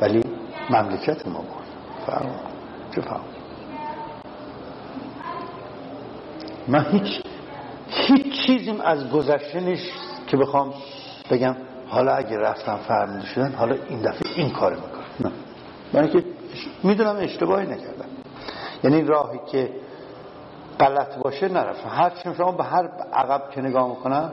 ولی 0.01 0.23
مملکت 0.71 1.29
ما 1.29 1.39
بود. 1.39 1.67
فرمود 2.07 2.41
چه 2.95 3.01
فرمود 3.01 3.37
من 6.69 6.85
هیچ 6.91 7.23
هیچ 7.89 8.47
چیزیم 8.47 8.81
از 8.81 9.11
گذشته 9.11 9.61
نیست 9.61 9.93
که 10.27 10.37
بخوام 10.37 10.75
بگم 11.31 11.57
حالا 11.89 12.13
اگه 12.13 12.39
رفتم 12.39 12.77
فرمونده 12.77 13.27
شدن 13.27 13.53
حالا 13.53 13.77
این 13.89 14.03
دفعه 14.03 14.33
این 14.37 14.51
کار 14.51 14.75
می‌کنم 14.75 15.05
نه. 15.21 15.33
من 15.93 16.09
که 16.09 16.25
می‌دونم 16.83 17.17
اشتباهی 17.17 17.67
نکردم. 17.67 18.09
یعنی 18.85 19.03
راهی 19.03 19.39
که 19.53 19.71
غلط 20.81 21.19
باشه 21.19 21.49
نرفتم 21.49 21.89
هر 21.89 22.13
شما 22.37 22.53
به 22.53 22.65
هر 22.65 22.89
عقب 23.13 23.51
که 23.51 23.61
نگاه 23.61 23.89
می‌کنم 23.89 24.33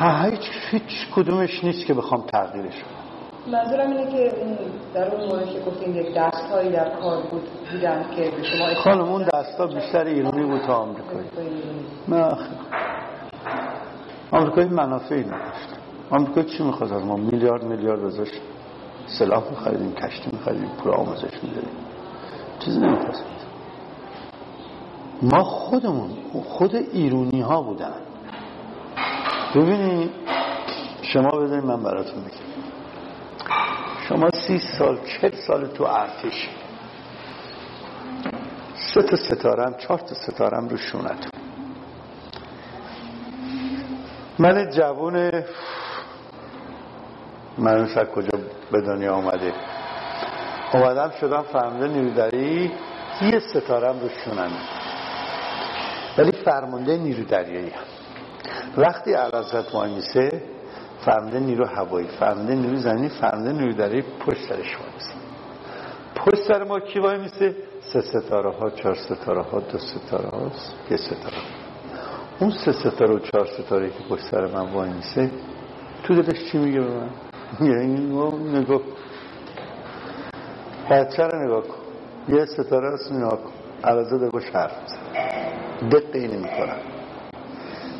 هیچ 0.00 0.50
هیچ 0.70 1.08
کدومش 1.14 1.64
نیست 1.64 1.86
که 1.86 1.94
بخوام 1.94 2.26
تغییرش 2.26 2.74
کنم. 2.74 3.04
منظورم 3.52 3.90
اینه 3.90 4.10
که 4.12 4.32
در 4.94 5.14
اون 5.14 5.28
مورد 5.28 5.46
که 5.46 5.60
گفتین 5.60 5.94
یک 5.94 6.14
دست 6.16 6.50
هایی 6.50 6.72
در 6.72 7.00
کار 7.00 7.22
بود 7.22 7.48
بودن 7.72 8.04
که 8.16 8.30
به 8.30 8.42
شما 8.42 8.74
خانم 8.74 9.00
اون 9.00 9.22
دست 9.22 9.60
ها 9.60 9.66
بیشتر 9.66 10.04
ایرانی 10.04 10.44
بود 10.44 10.60
تا 10.60 10.74
آمریکایی. 10.74 11.28
نه 12.08 12.36
آمریکایی 14.30 14.68
منافعی 14.68 15.24
نداشت. 15.24 15.73
آمریکا 16.10 16.42
چی 16.42 16.62
می‌خواست 16.62 16.92
از 16.92 17.04
ما 17.04 17.16
میلیارد 17.16 17.64
میلیارد 17.64 18.04
ازش 18.04 18.30
سلاح 19.06 19.50
میخریدیم 19.50 19.92
کشتی 19.94 20.30
میخریدیم 20.32 20.68
پول 20.68 20.92
آموزش 20.92 21.42
می‌دادیم. 21.42 21.76
چیزی 22.58 22.80
نمی‌خواست 22.80 23.24
ما 25.22 25.44
خودمون 25.44 26.10
خود 26.44 26.74
ایرونی 26.74 27.40
ها 27.40 27.62
بودن. 27.62 27.94
ببینید 29.54 30.10
شما 31.02 31.30
بذارید 31.30 31.64
من 31.64 31.82
براتون 31.82 32.22
بگم. 32.22 32.54
شما 34.08 34.30
سی 34.30 34.58
سال 34.58 34.98
چل 35.04 35.30
سال 35.46 35.66
تو 35.66 35.84
ارتش. 35.84 36.48
سه 38.94 39.02
تا 39.02 39.16
ستارم 39.16 39.74
چهار 39.78 39.98
تا 39.98 40.14
ستارم 40.14 40.68
رو 40.68 40.76
شونتون. 40.76 41.30
من 44.38 44.70
جوون 44.70 45.44
من 47.58 47.76
از 47.76 48.08
کجا 48.08 48.38
به 48.72 48.80
دنیا 48.80 49.14
آمده 49.14 49.52
اومدم 50.74 51.10
شدم 51.20 51.42
فرمانده 51.42 51.88
نیرودری 51.88 52.72
یه 53.22 53.38
ستارم 53.38 54.00
رو 54.00 54.08
شونم. 54.08 54.52
ولی 56.18 56.32
فرمانده 56.32 56.96
نیرو 56.96 57.24
دریایی 57.24 57.70
هم. 57.70 57.84
وقتی 58.76 59.12
علازت 59.12 59.74
وانیسه 59.74 60.42
فرمانده 61.04 61.40
نیرو 61.40 61.66
هوایی 61.66 62.08
فرمانده 62.20 62.54
نیرو 62.54 62.76
زمینی 62.76 63.08
فرمانده 63.08 63.52
نیرو 63.52 63.72
دریایی 63.72 64.04
پشت 64.26 64.48
سرش 64.48 64.76
وانیسه 64.78 65.14
پشت 66.16 66.48
سر 66.48 66.64
ما 66.64 66.80
کی 66.80 66.98
وای 66.98 67.18
میسه؟ 67.18 67.56
سه 67.80 68.00
ستاره 68.00 68.52
ها 68.52 68.70
چهار 68.70 68.94
ستاره 68.94 69.42
ها 69.42 69.60
دو 69.60 69.78
ستاره 69.78 70.28
هاست 70.28 70.74
یه 70.90 70.96
ستاره. 70.96 71.36
اون 72.40 72.50
سه 72.50 72.72
ستاره 72.72 73.14
و 73.14 73.18
چهار 73.18 73.46
ستاره 73.46 73.90
که 73.90 74.04
پشت 74.10 74.22
سر 74.30 74.46
من 74.46 74.72
وای 74.72 74.90
میسه 74.90 75.30
تو 76.02 76.14
دلش 76.14 76.52
چی 76.52 76.58
میگه 76.58 76.80
به 76.80 76.90
من؟ 76.90 77.10
نگاه 77.60 78.80
بچه 80.90 81.22
رو 81.22 81.46
نگاه 81.46 81.62
کن. 81.62 81.78
یه 82.28 82.44
ستاره 82.44 82.92
هست 82.92 83.12
نگاه 83.12 83.42
کن. 83.42 83.52
عوضا 83.84 84.18
در 84.18 84.30
باش 84.30 84.44
حرف 84.44 84.72
دقه 85.92 86.18
اینه 86.18 86.36
می‌کنم 86.36 86.78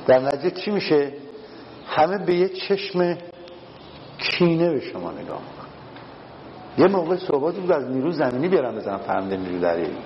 در 0.06 0.18
نتیجه 0.18 0.50
چی 0.50 0.70
میشه؟ 0.70 1.12
همه 1.86 2.18
به 2.18 2.34
یه 2.34 2.48
چشم 2.48 3.16
کینه 4.18 4.70
به 4.70 4.80
شما 4.80 5.10
نگاه 5.10 5.40
میکن 5.40 5.68
یه 6.78 6.86
موقع 6.86 7.16
صحبات 7.16 7.54
بود 7.54 7.72
از 7.72 7.90
نیرو 7.90 8.12
زمینی 8.12 8.48
بیارم 8.48 8.76
بزنم 8.76 8.98
فهمده 8.98 9.36
نیرو 9.36 9.60
دریایی 9.60 9.96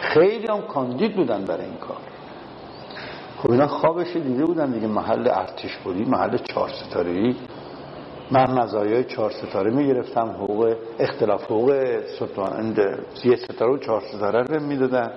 خیلی 0.00 0.46
هم 0.46 0.62
کاندید 0.62 1.16
بودن 1.16 1.44
برای 1.44 1.64
این 1.64 1.76
کار. 1.76 1.96
خب 3.38 3.50
اینا 3.50 3.66
خوابش 3.66 4.12
دیده 4.16 4.44
بودن 4.44 4.70
دیگه 4.70 4.86
محل 4.86 5.28
ارتش 5.28 5.76
بودی 5.76 6.04
محل 6.04 6.38
چهار 6.38 6.68
ستاره 6.68 7.34
من 8.32 8.50
مزایای 8.50 9.04
چهار 9.04 9.30
ستاره 9.30 9.70
می‌گرفتم 9.70 10.28
حقوق 10.30 10.76
اختلاف 10.98 11.44
حقوق 11.44 12.00
ستان 12.16 12.76
یه 13.24 13.36
ستاره 13.36 13.72
و 13.72 13.78
چهار 13.78 14.00
ستاره 14.00 14.42
رو 14.42 14.62
می‌دادن. 14.62 15.10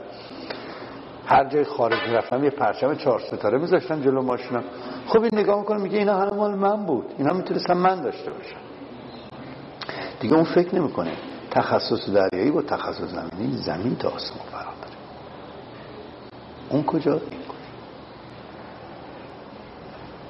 هر 1.25 1.50
جای 1.50 1.64
خارج 1.64 2.08
می‌رفتم 2.08 2.43
یه 2.43 2.50
پرچم 2.50 2.95
چهار 2.95 3.19
ستاره 3.19 3.58
میذاشتن 3.58 4.01
جلو 4.01 4.22
ماشینم 4.22 4.64
خب 5.08 5.22
این 5.22 5.32
نگاه 5.33 5.59
می‌کنه 5.59 5.82
میگه 5.82 5.98
اینا 5.98 6.14
همه 6.14 6.33
مال 6.33 6.56
من 6.56 6.85
بود. 6.85 7.06
اینا 7.17 7.33
می‌تونستم 7.33 7.77
من 7.77 8.01
داشته 8.01 8.32
باشم 8.32 8.58
دیگه 10.19 10.33
اون 10.35 10.43
فکر 10.43 10.75
نمی‌کنه. 10.75 11.11
تخصص 11.51 12.09
دریایی 12.09 12.51
با 12.51 12.61
تخصص 12.61 13.01
زمینی 13.01 13.58
زمین 13.58 13.95
تا 13.95 14.09
آسمون 14.09 14.45
فرق 14.51 14.66
داره 14.82 14.98
اون 16.69 16.83
کجا؟ 16.83 17.22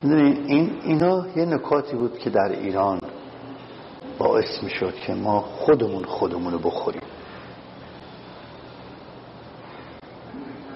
این 0.04 0.80
اینا 0.84 1.26
یه 1.36 1.46
نکاتی 1.46 1.96
بود 1.96 2.20
که 2.20 2.30
در 2.30 2.50
ایران 2.52 3.00
باعث 4.18 4.64
می‌شد 4.64 4.96
که 4.96 5.14
ما 5.14 5.40
خودمون 5.40 6.04
خودمون 6.04 6.54
رو 6.54 6.60
بخوریم. 6.60 7.02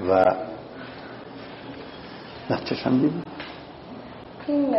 و 0.10 0.26
نتیجهشم 2.50 2.92
دیدیم. 2.92 3.24
این 4.48 4.76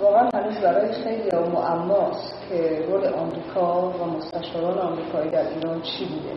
واقعا 0.00 0.30
هنوز 0.34 0.56
برای 0.56 0.92
خیلی 0.92 1.30
معماست 1.54 2.34
که 2.48 2.86
رول 2.88 3.06
آمریکا 3.06 3.90
و 3.90 4.04
مستشاران 4.04 4.78
آمریکایی 4.78 5.30
در 5.30 5.48
ایران 5.48 5.82
چی 5.82 6.04
بوده. 6.04 6.32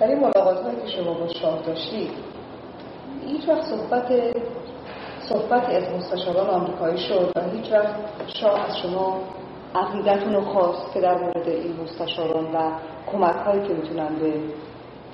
در 0.00 0.06
این 0.06 0.20
ملاقات 0.20 0.84
که 0.84 0.88
شما 0.88 1.14
با 1.14 1.28
شاه 1.28 1.62
داشتید 1.62 2.10
هیچ 3.26 3.48
وقت 3.48 3.62
صحبت 3.62 4.12
صحبتی 5.28 5.72
از 5.72 5.94
مستشاران 5.94 6.50
آمریکایی 6.50 6.98
شد 6.98 7.32
و 7.36 7.40
هیچ 7.50 7.72
وقت 7.72 7.94
شاه 8.40 8.70
از 8.70 8.78
شما 8.78 9.20
عقیدتون 9.74 10.34
رو 10.34 10.40
خواست 10.40 10.92
که 10.94 11.00
در 11.00 11.18
مورد 11.18 11.48
این 11.48 11.76
مستشاران 11.82 12.44
و 12.44 12.70
کمک 13.12 13.36
هایی 13.46 13.68
که 13.68 13.74
می‌تونن 13.74 14.08
به 14.20 14.32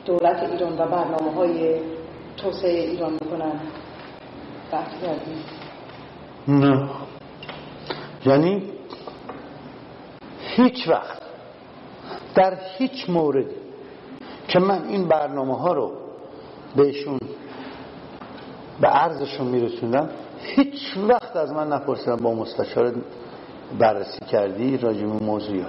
دولت 0.05 0.43
ایران 0.43 0.73
و 0.73 0.87
برنامه 0.87 1.33
های 1.35 1.81
توسعه 2.37 2.81
ایران 2.81 3.17
بکنن 3.17 3.61
بحث 4.73 4.91
کردیم. 5.03 5.45
نه. 6.49 6.89
یعنی 8.27 8.63
هیچ 10.57 10.89
وقت 10.89 11.23
در 12.35 12.59
هیچ 12.79 13.11
مورد 13.11 13.47
که 14.49 14.59
من 14.59 14.85
این 14.89 15.09
برنامه 15.09 15.59
ها 15.59 15.73
رو 15.73 15.93
بهشون 16.77 17.19
به 18.81 18.89
عرضشون 18.89 19.47
میرسوندم. 19.47 20.09
هیچ 20.43 20.97
وقت 21.09 21.37
از 21.37 21.53
من 21.53 21.73
نپرسیدم 21.73 22.17
با 22.17 22.35
مستشار 22.35 22.93
بررسی 23.79 24.25
کردی 24.31 24.77
راجع 24.77 25.05
موضوع 25.05 25.57
یا 25.57 25.67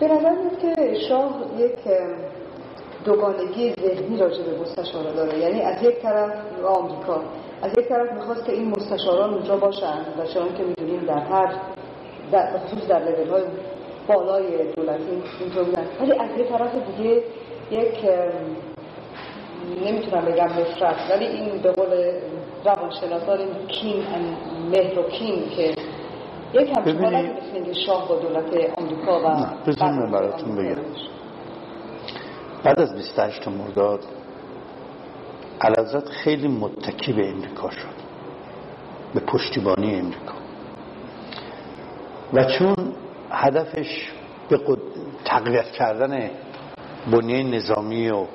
به 0.00 0.08
نظر 0.08 0.34
که 0.62 0.98
شاه 1.08 1.34
یک 1.58 1.78
دوگانگی 3.04 3.74
ذهنی 3.80 4.16
راجع 4.16 4.42
به 4.42 4.60
مستشارا 4.60 5.12
داره. 5.12 5.38
یعنی 5.38 5.60
از 5.60 5.82
یک 5.82 6.02
طرف 6.02 6.32
آمریکا 6.64 7.20
از 7.62 7.72
یک 7.78 7.88
طرف 7.88 8.12
می‌خواست 8.12 8.44
که 8.44 8.52
این 8.52 8.68
مستشاران 8.68 9.34
اونجا 9.34 9.56
باشن 9.56 9.98
و 10.18 10.26
شما 10.34 10.48
که 10.48 10.64
می‌دونیم 10.64 11.00
در 11.06 11.18
هر 11.18 11.54
در 12.32 12.58
خصوص 12.58 12.88
در 12.88 12.98
لیول 12.98 13.30
های 13.30 13.42
بالای 14.08 14.72
دولتی 14.72 15.22
اینجا 15.40 15.64
بودن. 15.64 15.86
ولی 16.00 16.12
از 16.12 16.40
یک 16.40 16.48
طرف 16.48 16.70
دیگه 16.96 17.22
یک 17.70 17.98
نمی‌تونم 19.84 20.24
بگم 20.24 20.44
نفرت 20.44 21.10
ولی 21.10 21.26
این 21.26 21.62
به 21.62 21.72
قول 21.72 22.12
روانشناسان 22.64 23.38
این 23.38 23.66
کین 23.68 24.04
مهر 24.70 24.98
و 24.98 25.02
کین 25.02 25.50
که 25.56 25.74
یک 26.52 26.76
همچون 26.76 27.04
حالت 27.04 27.72
شاه 27.86 28.08
با 28.08 28.16
دولت 28.16 28.70
آمریکا 28.78 29.20
و 29.20 29.46
بزنیم 29.66 30.10
براتون 30.10 30.56
بگم. 30.56 30.82
بعد 32.64 32.80
از 32.80 32.94
28 32.94 33.48
مرداد 33.48 34.04
علازت 35.60 36.08
خیلی 36.08 36.48
متکی 36.48 37.12
به 37.12 37.28
امریکا 37.28 37.70
شد. 37.70 37.98
به 39.14 39.20
پشتیبانی 39.20 39.94
امریکا. 39.94 40.34
و 42.32 42.44
چون 42.44 42.76
هدفش 43.30 44.12
به 44.48 44.58
تقویت 45.24 45.70
کردن 45.70 46.30
بنیه 47.12 47.42
نظامی 47.42 48.10
و 48.10 48.26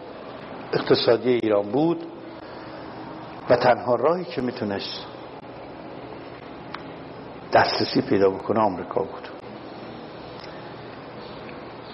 اقتصادی 0.73 1.29
ایران 1.29 1.71
بود 1.71 2.05
و 3.49 3.55
تنها 3.55 3.95
راهی 3.95 4.25
که 4.25 4.41
می‌تونست 4.41 5.05
دسترسی 7.53 8.01
پیدا 8.01 8.29
بکنه 8.29 8.59
آمریکا 8.59 9.01
بود. 9.01 9.29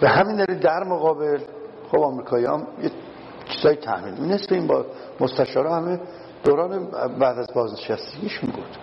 به 0.02 0.10
همین 0.10 0.36
دلیل 0.36 0.60
در 0.60 0.84
مقابل 0.84 1.40
خب 1.92 2.00
آمریکایی 2.00 2.46
هم 2.46 2.68
یه 2.84 2.92
چیزای 3.50 3.76
تحمیل 3.76 4.34
نصف 4.34 4.52
این 4.52 4.68
با 4.68 4.86
مستشارا 5.20 5.76
همه 5.76 6.00
دوران 6.44 6.86
بعد 7.20 7.38
از 7.38 7.48
بازنشستگیشون 7.56 8.50
بود. 8.50 8.78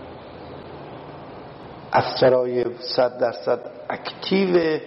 افسرهای 1.92 2.64
صد 2.80 3.18
درصد 3.18 3.60
active 3.90 4.80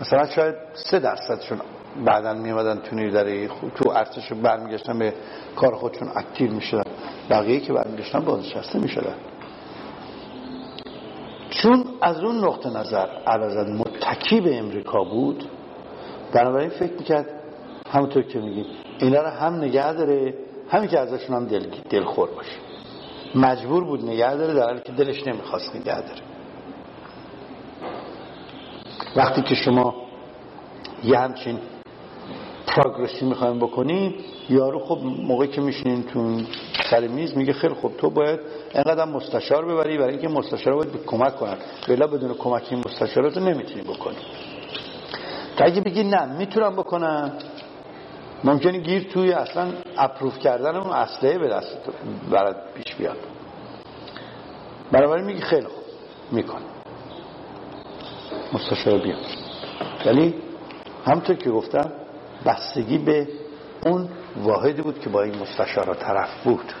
مثلا 0.00 0.26
شاید 0.26 0.54
سه 0.74 0.98
درصدشون 0.98 1.60
بعدا 2.04 2.34
میمدن 2.34 2.80
تو 2.80 2.96
نیروی 2.96 3.48
تو 3.74 3.90
ارتش 3.90 4.32
برمیگشتن 4.32 4.98
به 4.98 5.14
کار 5.56 5.74
خودشون 5.74 6.08
active 6.16 6.52
می‌شدن. 6.52 6.90
بقیه 7.30 7.60
که 7.60 7.72
برمیگشتن 7.72 8.20
بازنشسته 8.20 8.78
می‌شدن. 8.78 9.14
چون 11.50 11.84
از 12.02 12.20
اون 12.20 12.44
نقطه 12.44 12.70
نظر 12.70 13.06
علاوه 13.26 13.70
متکی 13.70 14.40
به 14.40 14.58
امریکا 14.58 15.04
بود 15.04 15.44
بنابراین 16.32 16.70
فکر 16.70 16.92
می‌کرد 16.92 17.26
همونطور 17.90 18.22
که 18.22 18.38
میگیم 18.38 18.66
اینا 18.98 19.20
رو 19.20 19.28
هم 19.28 19.54
نگه 19.54 19.92
داره 19.92 20.34
همین 20.70 20.88
که 20.88 20.98
ازشون 20.98 21.36
هم 21.36 21.46
دل 21.46 21.66
دلخور 21.90 22.28
باشه. 22.30 22.58
مجبور 23.34 23.84
بود 23.84 24.04
نگه 24.04 24.34
داره 24.34 24.54
در 24.54 24.64
حالی 24.64 24.80
که 24.80 24.92
دلش 24.92 25.26
نمی‌خواست 25.26 25.76
نگه 25.76 26.00
داره. 26.00 26.20
وقتی 29.16 29.42
که 29.42 29.54
شما 29.54 29.94
یه 31.04 31.18
همچین 31.18 31.58
پروگرسی 32.76 33.24
می‌خوایم 33.24 33.58
بکنیم 33.58 34.14
یارو 34.48 34.78
خب 34.78 34.98
موقعی 35.02 35.48
که 35.48 35.60
میشینین 35.60 36.02
تو 36.02 36.40
سر 36.90 37.06
میز 37.06 37.36
میگه 37.36 37.52
خیلی 37.52 37.74
خب 37.74 37.90
تو 37.98 38.10
باید 38.10 38.40
اینقدر 38.74 39.04
مستشار 39.04 39.64
ببری 39.64 39.98
برای 39.98 40.12
اینکه 40.12 40.28
مستشار 40.28 40.74
باید 40.74 41.04
کمک 41.06 41.36
کنن. 41.36 41.56
بلا 41.88 42.06
بدون 42.06 42.34
کمک 42.34 42.62
این 42.70 42.82
مستشارات 42.86 43.36
رو 43.36 43.44
نمی‌تونی 43.44 43.82
بکنی. 43.82 44.16
تا 45.56 45.64
اگه 45.64 45.80
بگی 45.80 46.04
نه 46.04 46.38
می‌تونم 46.38 46.76
بکنم. 46.76 47.32
ممکنه 48.44 48.78
گیر 48.78 49.02
توی 49.02 49.32
اصلا 49.32 49.72
اپروف 49.98 50.38
کردن 50.38 50.76
اون 50.76 50.92
اصله 50.92 51.38
به 51.38 51.48
دست 51.48 51.78
برات 52.30 52.56
پیش 52.74 52.94
بیاد. 52.94 53.16
بنابراین 54.92 55.24
میگی 55.24 55.40
خیلی 55.40 55.66
خوب 55.66 55.84
میکن 56.32 56.60
مستشار 58.52 58.98
بیاد 58.98 59.18
ولی 60.06 60.34
همطور 61.04 61.36
که 61.36 61.50
گفتم 61.50 61.92
بستگی 62.46 62.98
به 62.98 63.28
اون 63.86 64.08
واحدی 64.36 64.82
بود 64.82 65.00
که 65.00 65.10
با 65.10 65.22
این 65.22 65.38
مستشارا 65.38 65.94
طرف 65.94 66.44
بود. 66.44 66.72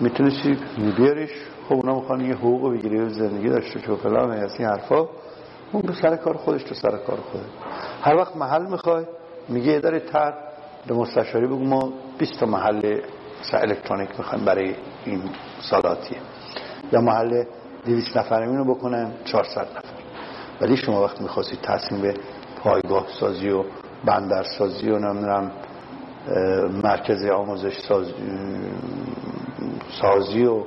می‌تونستی 0.00 0.58
بیاریش؟ 0.96 1.30
خب 1.68 1.74
اونا 1.74 1.94
می‌خوان 1.94 2.20
یه 2.20 2.34
حقوق 2.34 2.72
بگیری 2.72 3.00
و 3.00 3.08
زندگی 3.08 3.48
داشته 3.48 3.92
و 3.92 3.96
فلان 3.96 4.30
از 4.30 4.54
این 4.58 4.68
حرفا. 4.68 5.08
اون 5.72 5.82
به 5.82 5.92
سر 5.92 6.16
کار 6.16 6.36
خودش 6.36 6.62
تو 6.62 6.74
سر 6.74 6.90
کار 6.90 7.18
خودش. 7.32 7.46
هر 8.02 8.14
وقت 8.14 8.36
محل 8.36 8.66
می‌خوای 8.66 9.04
میگه 9.48 9.78
داره 9.78 10.00
تر 10.00 10.34
به 10.86 10.94
مستشاری 10.94 11.46
بگو 11.46 11.64
ما 11.64 11.92
20 12.18 12.40
تا 12.40 12.46
محل 12.46 13.00
الکترونیک 13.52 14.10
می‌خوایم 14.18 14.44
برای 14.44 14.74
این 15.04 15.22
سالاتیه 15.60 16.18
یا 16.92 17.00
محل 17.00 17.44
200 17.86 18.16
نفر 18.16 18.42
اینو 18.42 18.74
بکنم 18.74 19.12
400 19.24 19.60
نفر. 19.60 19.80
ولی 20.60 20.76
شما 20.76 21.02
وقتی 21.02 21.22
می‌خواستید 21.22 21.60
تصمیم 21.60 22.02
به 22.02 22.14
پایگاه 22.64 23.06
سازی 23.20 23.50
و 23.50 23.64
بندر 24.04 24.42
سازی 24.58 24.90
و 24.90 24.98
نمی‌دونم 24.98 25.50
مرکز 26.84 27.24
آموزش 27.24 27.78
سازی 30.00 30.46
و 30.46 30.62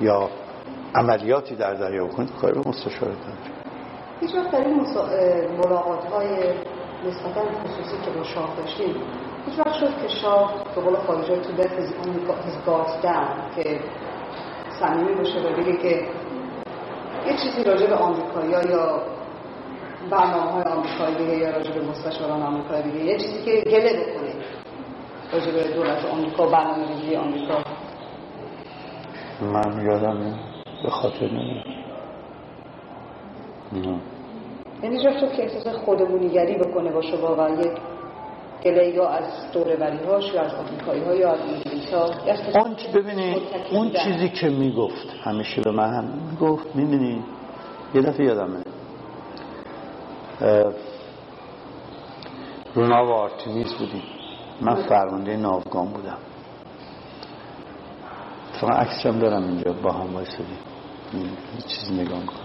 یا 0.00 0.28
عملیاتی 0.94 1.56
در 1.56 1.74
دریا 1.74 2.06
بکنید 2.06 2.32
کار 2.40 2.52
به 2.52 2.68
مستشارت 2.68 3.16
هیچ 4.20 4.34
وقت 4.34 4.50
در 4.50 4.64
این 4.64 4.86
ملاقات 5.58 6.04
های 6.04 6.28
نسبتا 7.06 7.40
خصوصی 7.64 7.96
که 8.04 8.10
با 8.10 8.24
شاه 8.24 8.56
داشتیم 8.56 8.94
هیچ 9.46 9.58
وقت 9.58 9.74
شد 9.74 10.02
که 10.02 10.08
شاه 10.08 10.54
به 10.74 10.80
قول 10.80 10.96
خارجه 10.96 11.40
تو 11.40 11.62
his 11.62 12.68
guards 12.68 13.06
که 13.56 13.80
صمیمی 14.80 15.14
باشه 15.14 15.38
و 15.40 15.62
بگه 15.62 15.76
که 15.76 16.08
یه 17.26 17.36
چیزی 17.42 17.64
راجع 17.64 17.86
به 17.86 17.94
آمریکایی 17.94 18.50
یا 18.50 19.15
برنامه 20.10 20.52
های 20.52 20.62
آمریکایی 20.62 21.14
بگه 21.14 21.36
یا 21.36 21.50
راجع 21.50 21.70
به 21.70 21.80
مستشاران 21.80 22.42
آمریکایی 22.42 22.82
بگه 22.82 23.04
یه 23.04 23.18
چیزی 23.18 23.44
که 23.44 23.70
گله 23.70 23.92
بکنه 23.92 24.34
راجع 25.32 25.52
به 25.52 25.74
دولت 25.74 26.04
آمریکا 26.04 26.46
برنامه 26.46 26.88
ریزی 26.88 27.16
آمریکا. 27.16 27.54
من 29.40 29.86
یادم 29.86 30.38
به 30.82 30.90
خاطر 30.90 31.26
نمیاد. 31.26 31.76
یعنی 34.82 35.02
جا 35.04 35.10
که 35.10 35.42
احساس 35.42 35.74
خودمونیگری 35.74 36.58
بکنه 36.58 36.92
با 36.92 37.02
شما 37.02 37.36
و 37.38 37.60
یک 37.60 37.72
گله 38.64 38.88
یا 38.88 39.08
از 39.08 39.52
دوروری 39.52 40.04
هاش 40.04 40.34
یا 40.34 40.40
از 40.40 40.54
آمریکایی 40.54 41.04
ها 41.04 41.14
یا 41.14 41.32
از 41.32 41.40
انگلیس 41.40 41.92
ها 41.92 42.10
اون 42.60 42.76
ببینید 42.94 43.42
اون 43.72 43.90
چیزی 43.90 44.28
که 44.28 44.48
می‌گفت 44.48 45.08
همیشه 45.24 45.62
به 45.62 45.70
من 45.70 45.94
هم 45.94 46.04
می‌گفت 46.30 46.76
می‌بینید 46.76 47.24
یه 47.94 48.02
دفعه 48.02 48.26
یادمه. 48.26 48.62
رونا 52.74 53.06
و 53.06 53.10
آرتیمیز 53.10 53.72
بودیم. 53.72 54.02
من 54.60 54.74
فرمانده 54.74 55.36
ناوگان 55.36 55.86
بودم. 55.86 56.18
اتفاقا 58.50 58.72
عکسشم 58.72 59.18
دارم 59.18 59.42
اینجا 59.42 59.72
با 59.72 59.92
هم 59.92 60.14
وایسادیم. 60.14 60.58
یه 61.14 61.62
چیزی 61.66 61.94
نگاه 61.94 62.20
می‌کنم. 62.20 62.36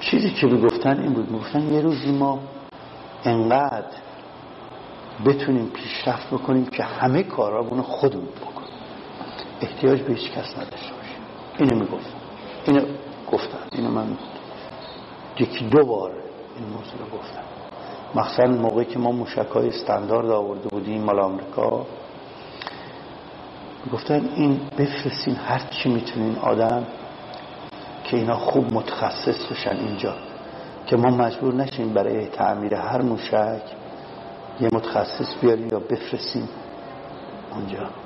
چیزی 0.00 0.30
که 0.30 0.46
می‌گفتن 0.46 1.00
این 1.00 1.12
بود. 1.12 1.30
می‌گفتن 1.30 1.72
یه 1.74 1.80
روزی 1.80 2.12
ما 2.12 2.40
انقدر 3.24 3.96
بتونیم 5.26 5.66
پیشرفت 5.66 6.26
بکنیم 6.34 6.66
که 6.66 6.82
همه 6.82 7.22
کارامون 7.22 7.82
خودمون 7.82 8.28
بکنیم. 8.40 8.72
احتیاج 9.60 10.02
به 10.02 10.14
هیچ 10.14 10.30
کس 10.32 10.56
نداشته 10.56 10.94
باشیم. 10.94 11.22
اینو 11.58 11.74
می‌گفتن. 11.74 12.18
اینو 12.66 12.80
گفتن 13.32 13.58
اینو 13.72 13.90
من 13.90 14.16
یکی 15.38 15.64
دو 15.68 15.84
بار 15.86 16.10
این 16.56 16.66
موضوع 16.66 16.98
رو 16.98 17.18
گفتم. 17.18 17.42
مخصوصا 18.14 18.46
موقعی 18.46 18.84
که 18.84 18.98
ما 18.98 19.12
موشک 19.12 19.46
های 19.54 19.68
استاندارد 19.68 20.30
آورده 20.30 20.68
بودیم 20.68 21.02
مال 21.02 21.20
آمریکا. 21.20 21.86
گفتن 23.92 24.28
این 24.36 24.60
بفرستین 24.78 25.34
هر 25.34 25.62
چی 25.70 25.88
می‌تونین 25.88 26.38
آدم 26.38 26.86
که 28.04 28.16
اینا 28.16 28.36
خوب 28.36 28.74
متخصص 28.74 29.46
بشن 29.50 29.76
اینجا. 29.76 30.14
که 30.86 30.96
ما 30.96 31.10
مجبور 31.10 31.54
نشیم 31.54 31.92
برای 31.94 32.26
تعمیر 32.26 32.74
هر 32.74 33.02
موشک 33.02 33.62
یه 34.60 34.68
متخصص 34.72 35.34
بیاریم 35.40 35.68
یا 35.72 35.78
بفرستیم 35.78 36.48
اونجا. 37.54 38.01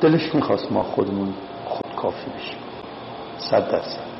دلش 0.00 0.34
می‌خواست 0.34 0.72
ما 0.72 0.82
خودمون 0.82 1.34
خود 1.64 1.94
کافی 1.96 2.30
بشیم. 2.30 2.58
صد 3.38 3.70
درصد. 3.70 4.14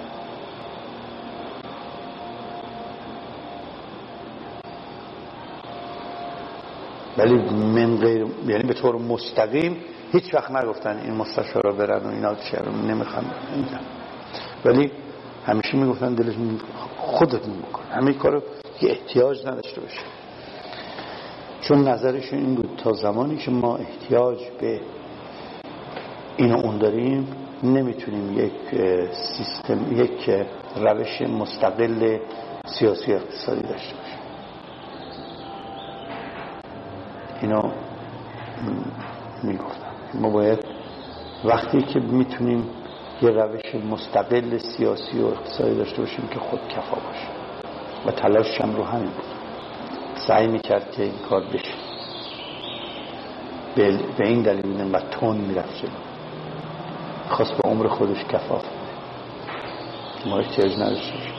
ولی 7.18 7.34
من 7.50 7.96
غیر 7.96 8.26
یعنی 8.46 8.62
به 8.62 8.74
طور 8.74 8.96
مستقیم 8.96 9.76
هیچ 10.12 10.34
وقت 10.34 10.50
نگفتن 10.50 10.98
این 10.98 11.14
مستشارا 11.14 11.72
برن 11.72 12.06
و 12.06 12.08
اینا 12.08 12.34
چه 12.34 12.58
نمی‌خوان. 12.88 13.24
ولی 14.64 14.90
همیشه 15.46 15.76
می‌گفتن 15.76 16.14
دلش 16.14 16.34
خودتون 16.98 17.58
بکن. 17.58 17.82
همه 17.92 18.12
کارو 18.12 18.42
که 18.80 18.90
احتیاج 18.90 19.46
نداشته 19.46 19.80
باشه. 19.80 20.00
چون 21.60 21.88
نظرشون 21.88 22.38
این 22.38 22.54
بود 22.54 22.70
تا 22.84 22.92
زمانی 22.92 23.36
که 23.36 23.50
ما 23.50 23.76
احتیاج 23.76 24.38
به 24.60 24.80
اینو 26.36 26.58
اون 26.58 26.78
داریم 26.78 27.28
نمی‌تونیم 27.62 28.38
یک 28.38 28.52
سیستم 29.12 30.02
یک 30.02 30.30
روش 30.76 31.22
مستقل 31.22 32.18
سیاسی 32.64 33.12
اقتصادی 33.12 33.62
داشته 33.62 33.94
باشیم. 33.96 34.18
اینو 37.42 37.62
می‌گفتم. 39.42 39.92
ما 40.14 40.30
باید 40.30 40.58
وقتی 41.44 41.82
که 41.82 42.00
می‌تونیم 42.00 42.68
یه 43.22 43.30
روش 43.30 43.74
مستقل 43.90 44.58
سیاسی 44.58 45.20
و 45.20 45.26
اقتصادی 45.26 45.74
داشته 45.74 46.02
باشیم 46.02 46.28
که 46.28 46.38
خود 46.38 46.60
کفا 46.68 46.96
باشه. 46.96 47.28
و 48.06 48.10
تلاش 48.10 48.60
هم 48.60 48.76
رو 48.76 48.84
همین 48.84 49.10
بود. 49.10 49.24
سعی 50.26 50.46
می‌کرد 50.46 50.90
که 50.90 51.02
این 51.02 51.18
کار 51.28 51.40
بشه. 51.40 51.74
به 54.18 54.26
این 54.26 54.42
دلیل 54.42 54.94
و 54.94 55.00
تون 55.00 55.36
می‌رفت 55.36 55.78
جلو. 55.82 56.13
خواست 57.30 57.52
به 57.52 57.68
عمر 57.70 57.88
خودش 57.88 58.24
کفاف 58.24 58.64
ما 60.26 60.38
احتیاج 60.38 60.76
نداشته 60.76 61.12
باشیم 61.12 61.34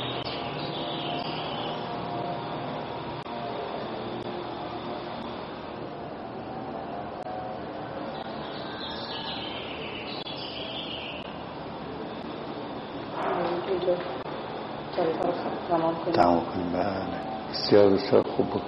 تمام 16.14 16.46
کنیم. 16.46 16.72
بله. 16.72 17.06
بسیار 17.50 17.90
بسیار 17.90 18.24
خوب 18.24 18.50
بود. 18.50 18.62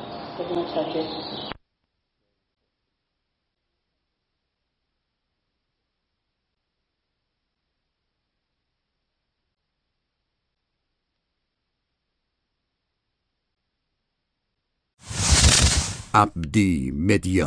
Abdi 16.18 16.90
Media. 16.90 17.46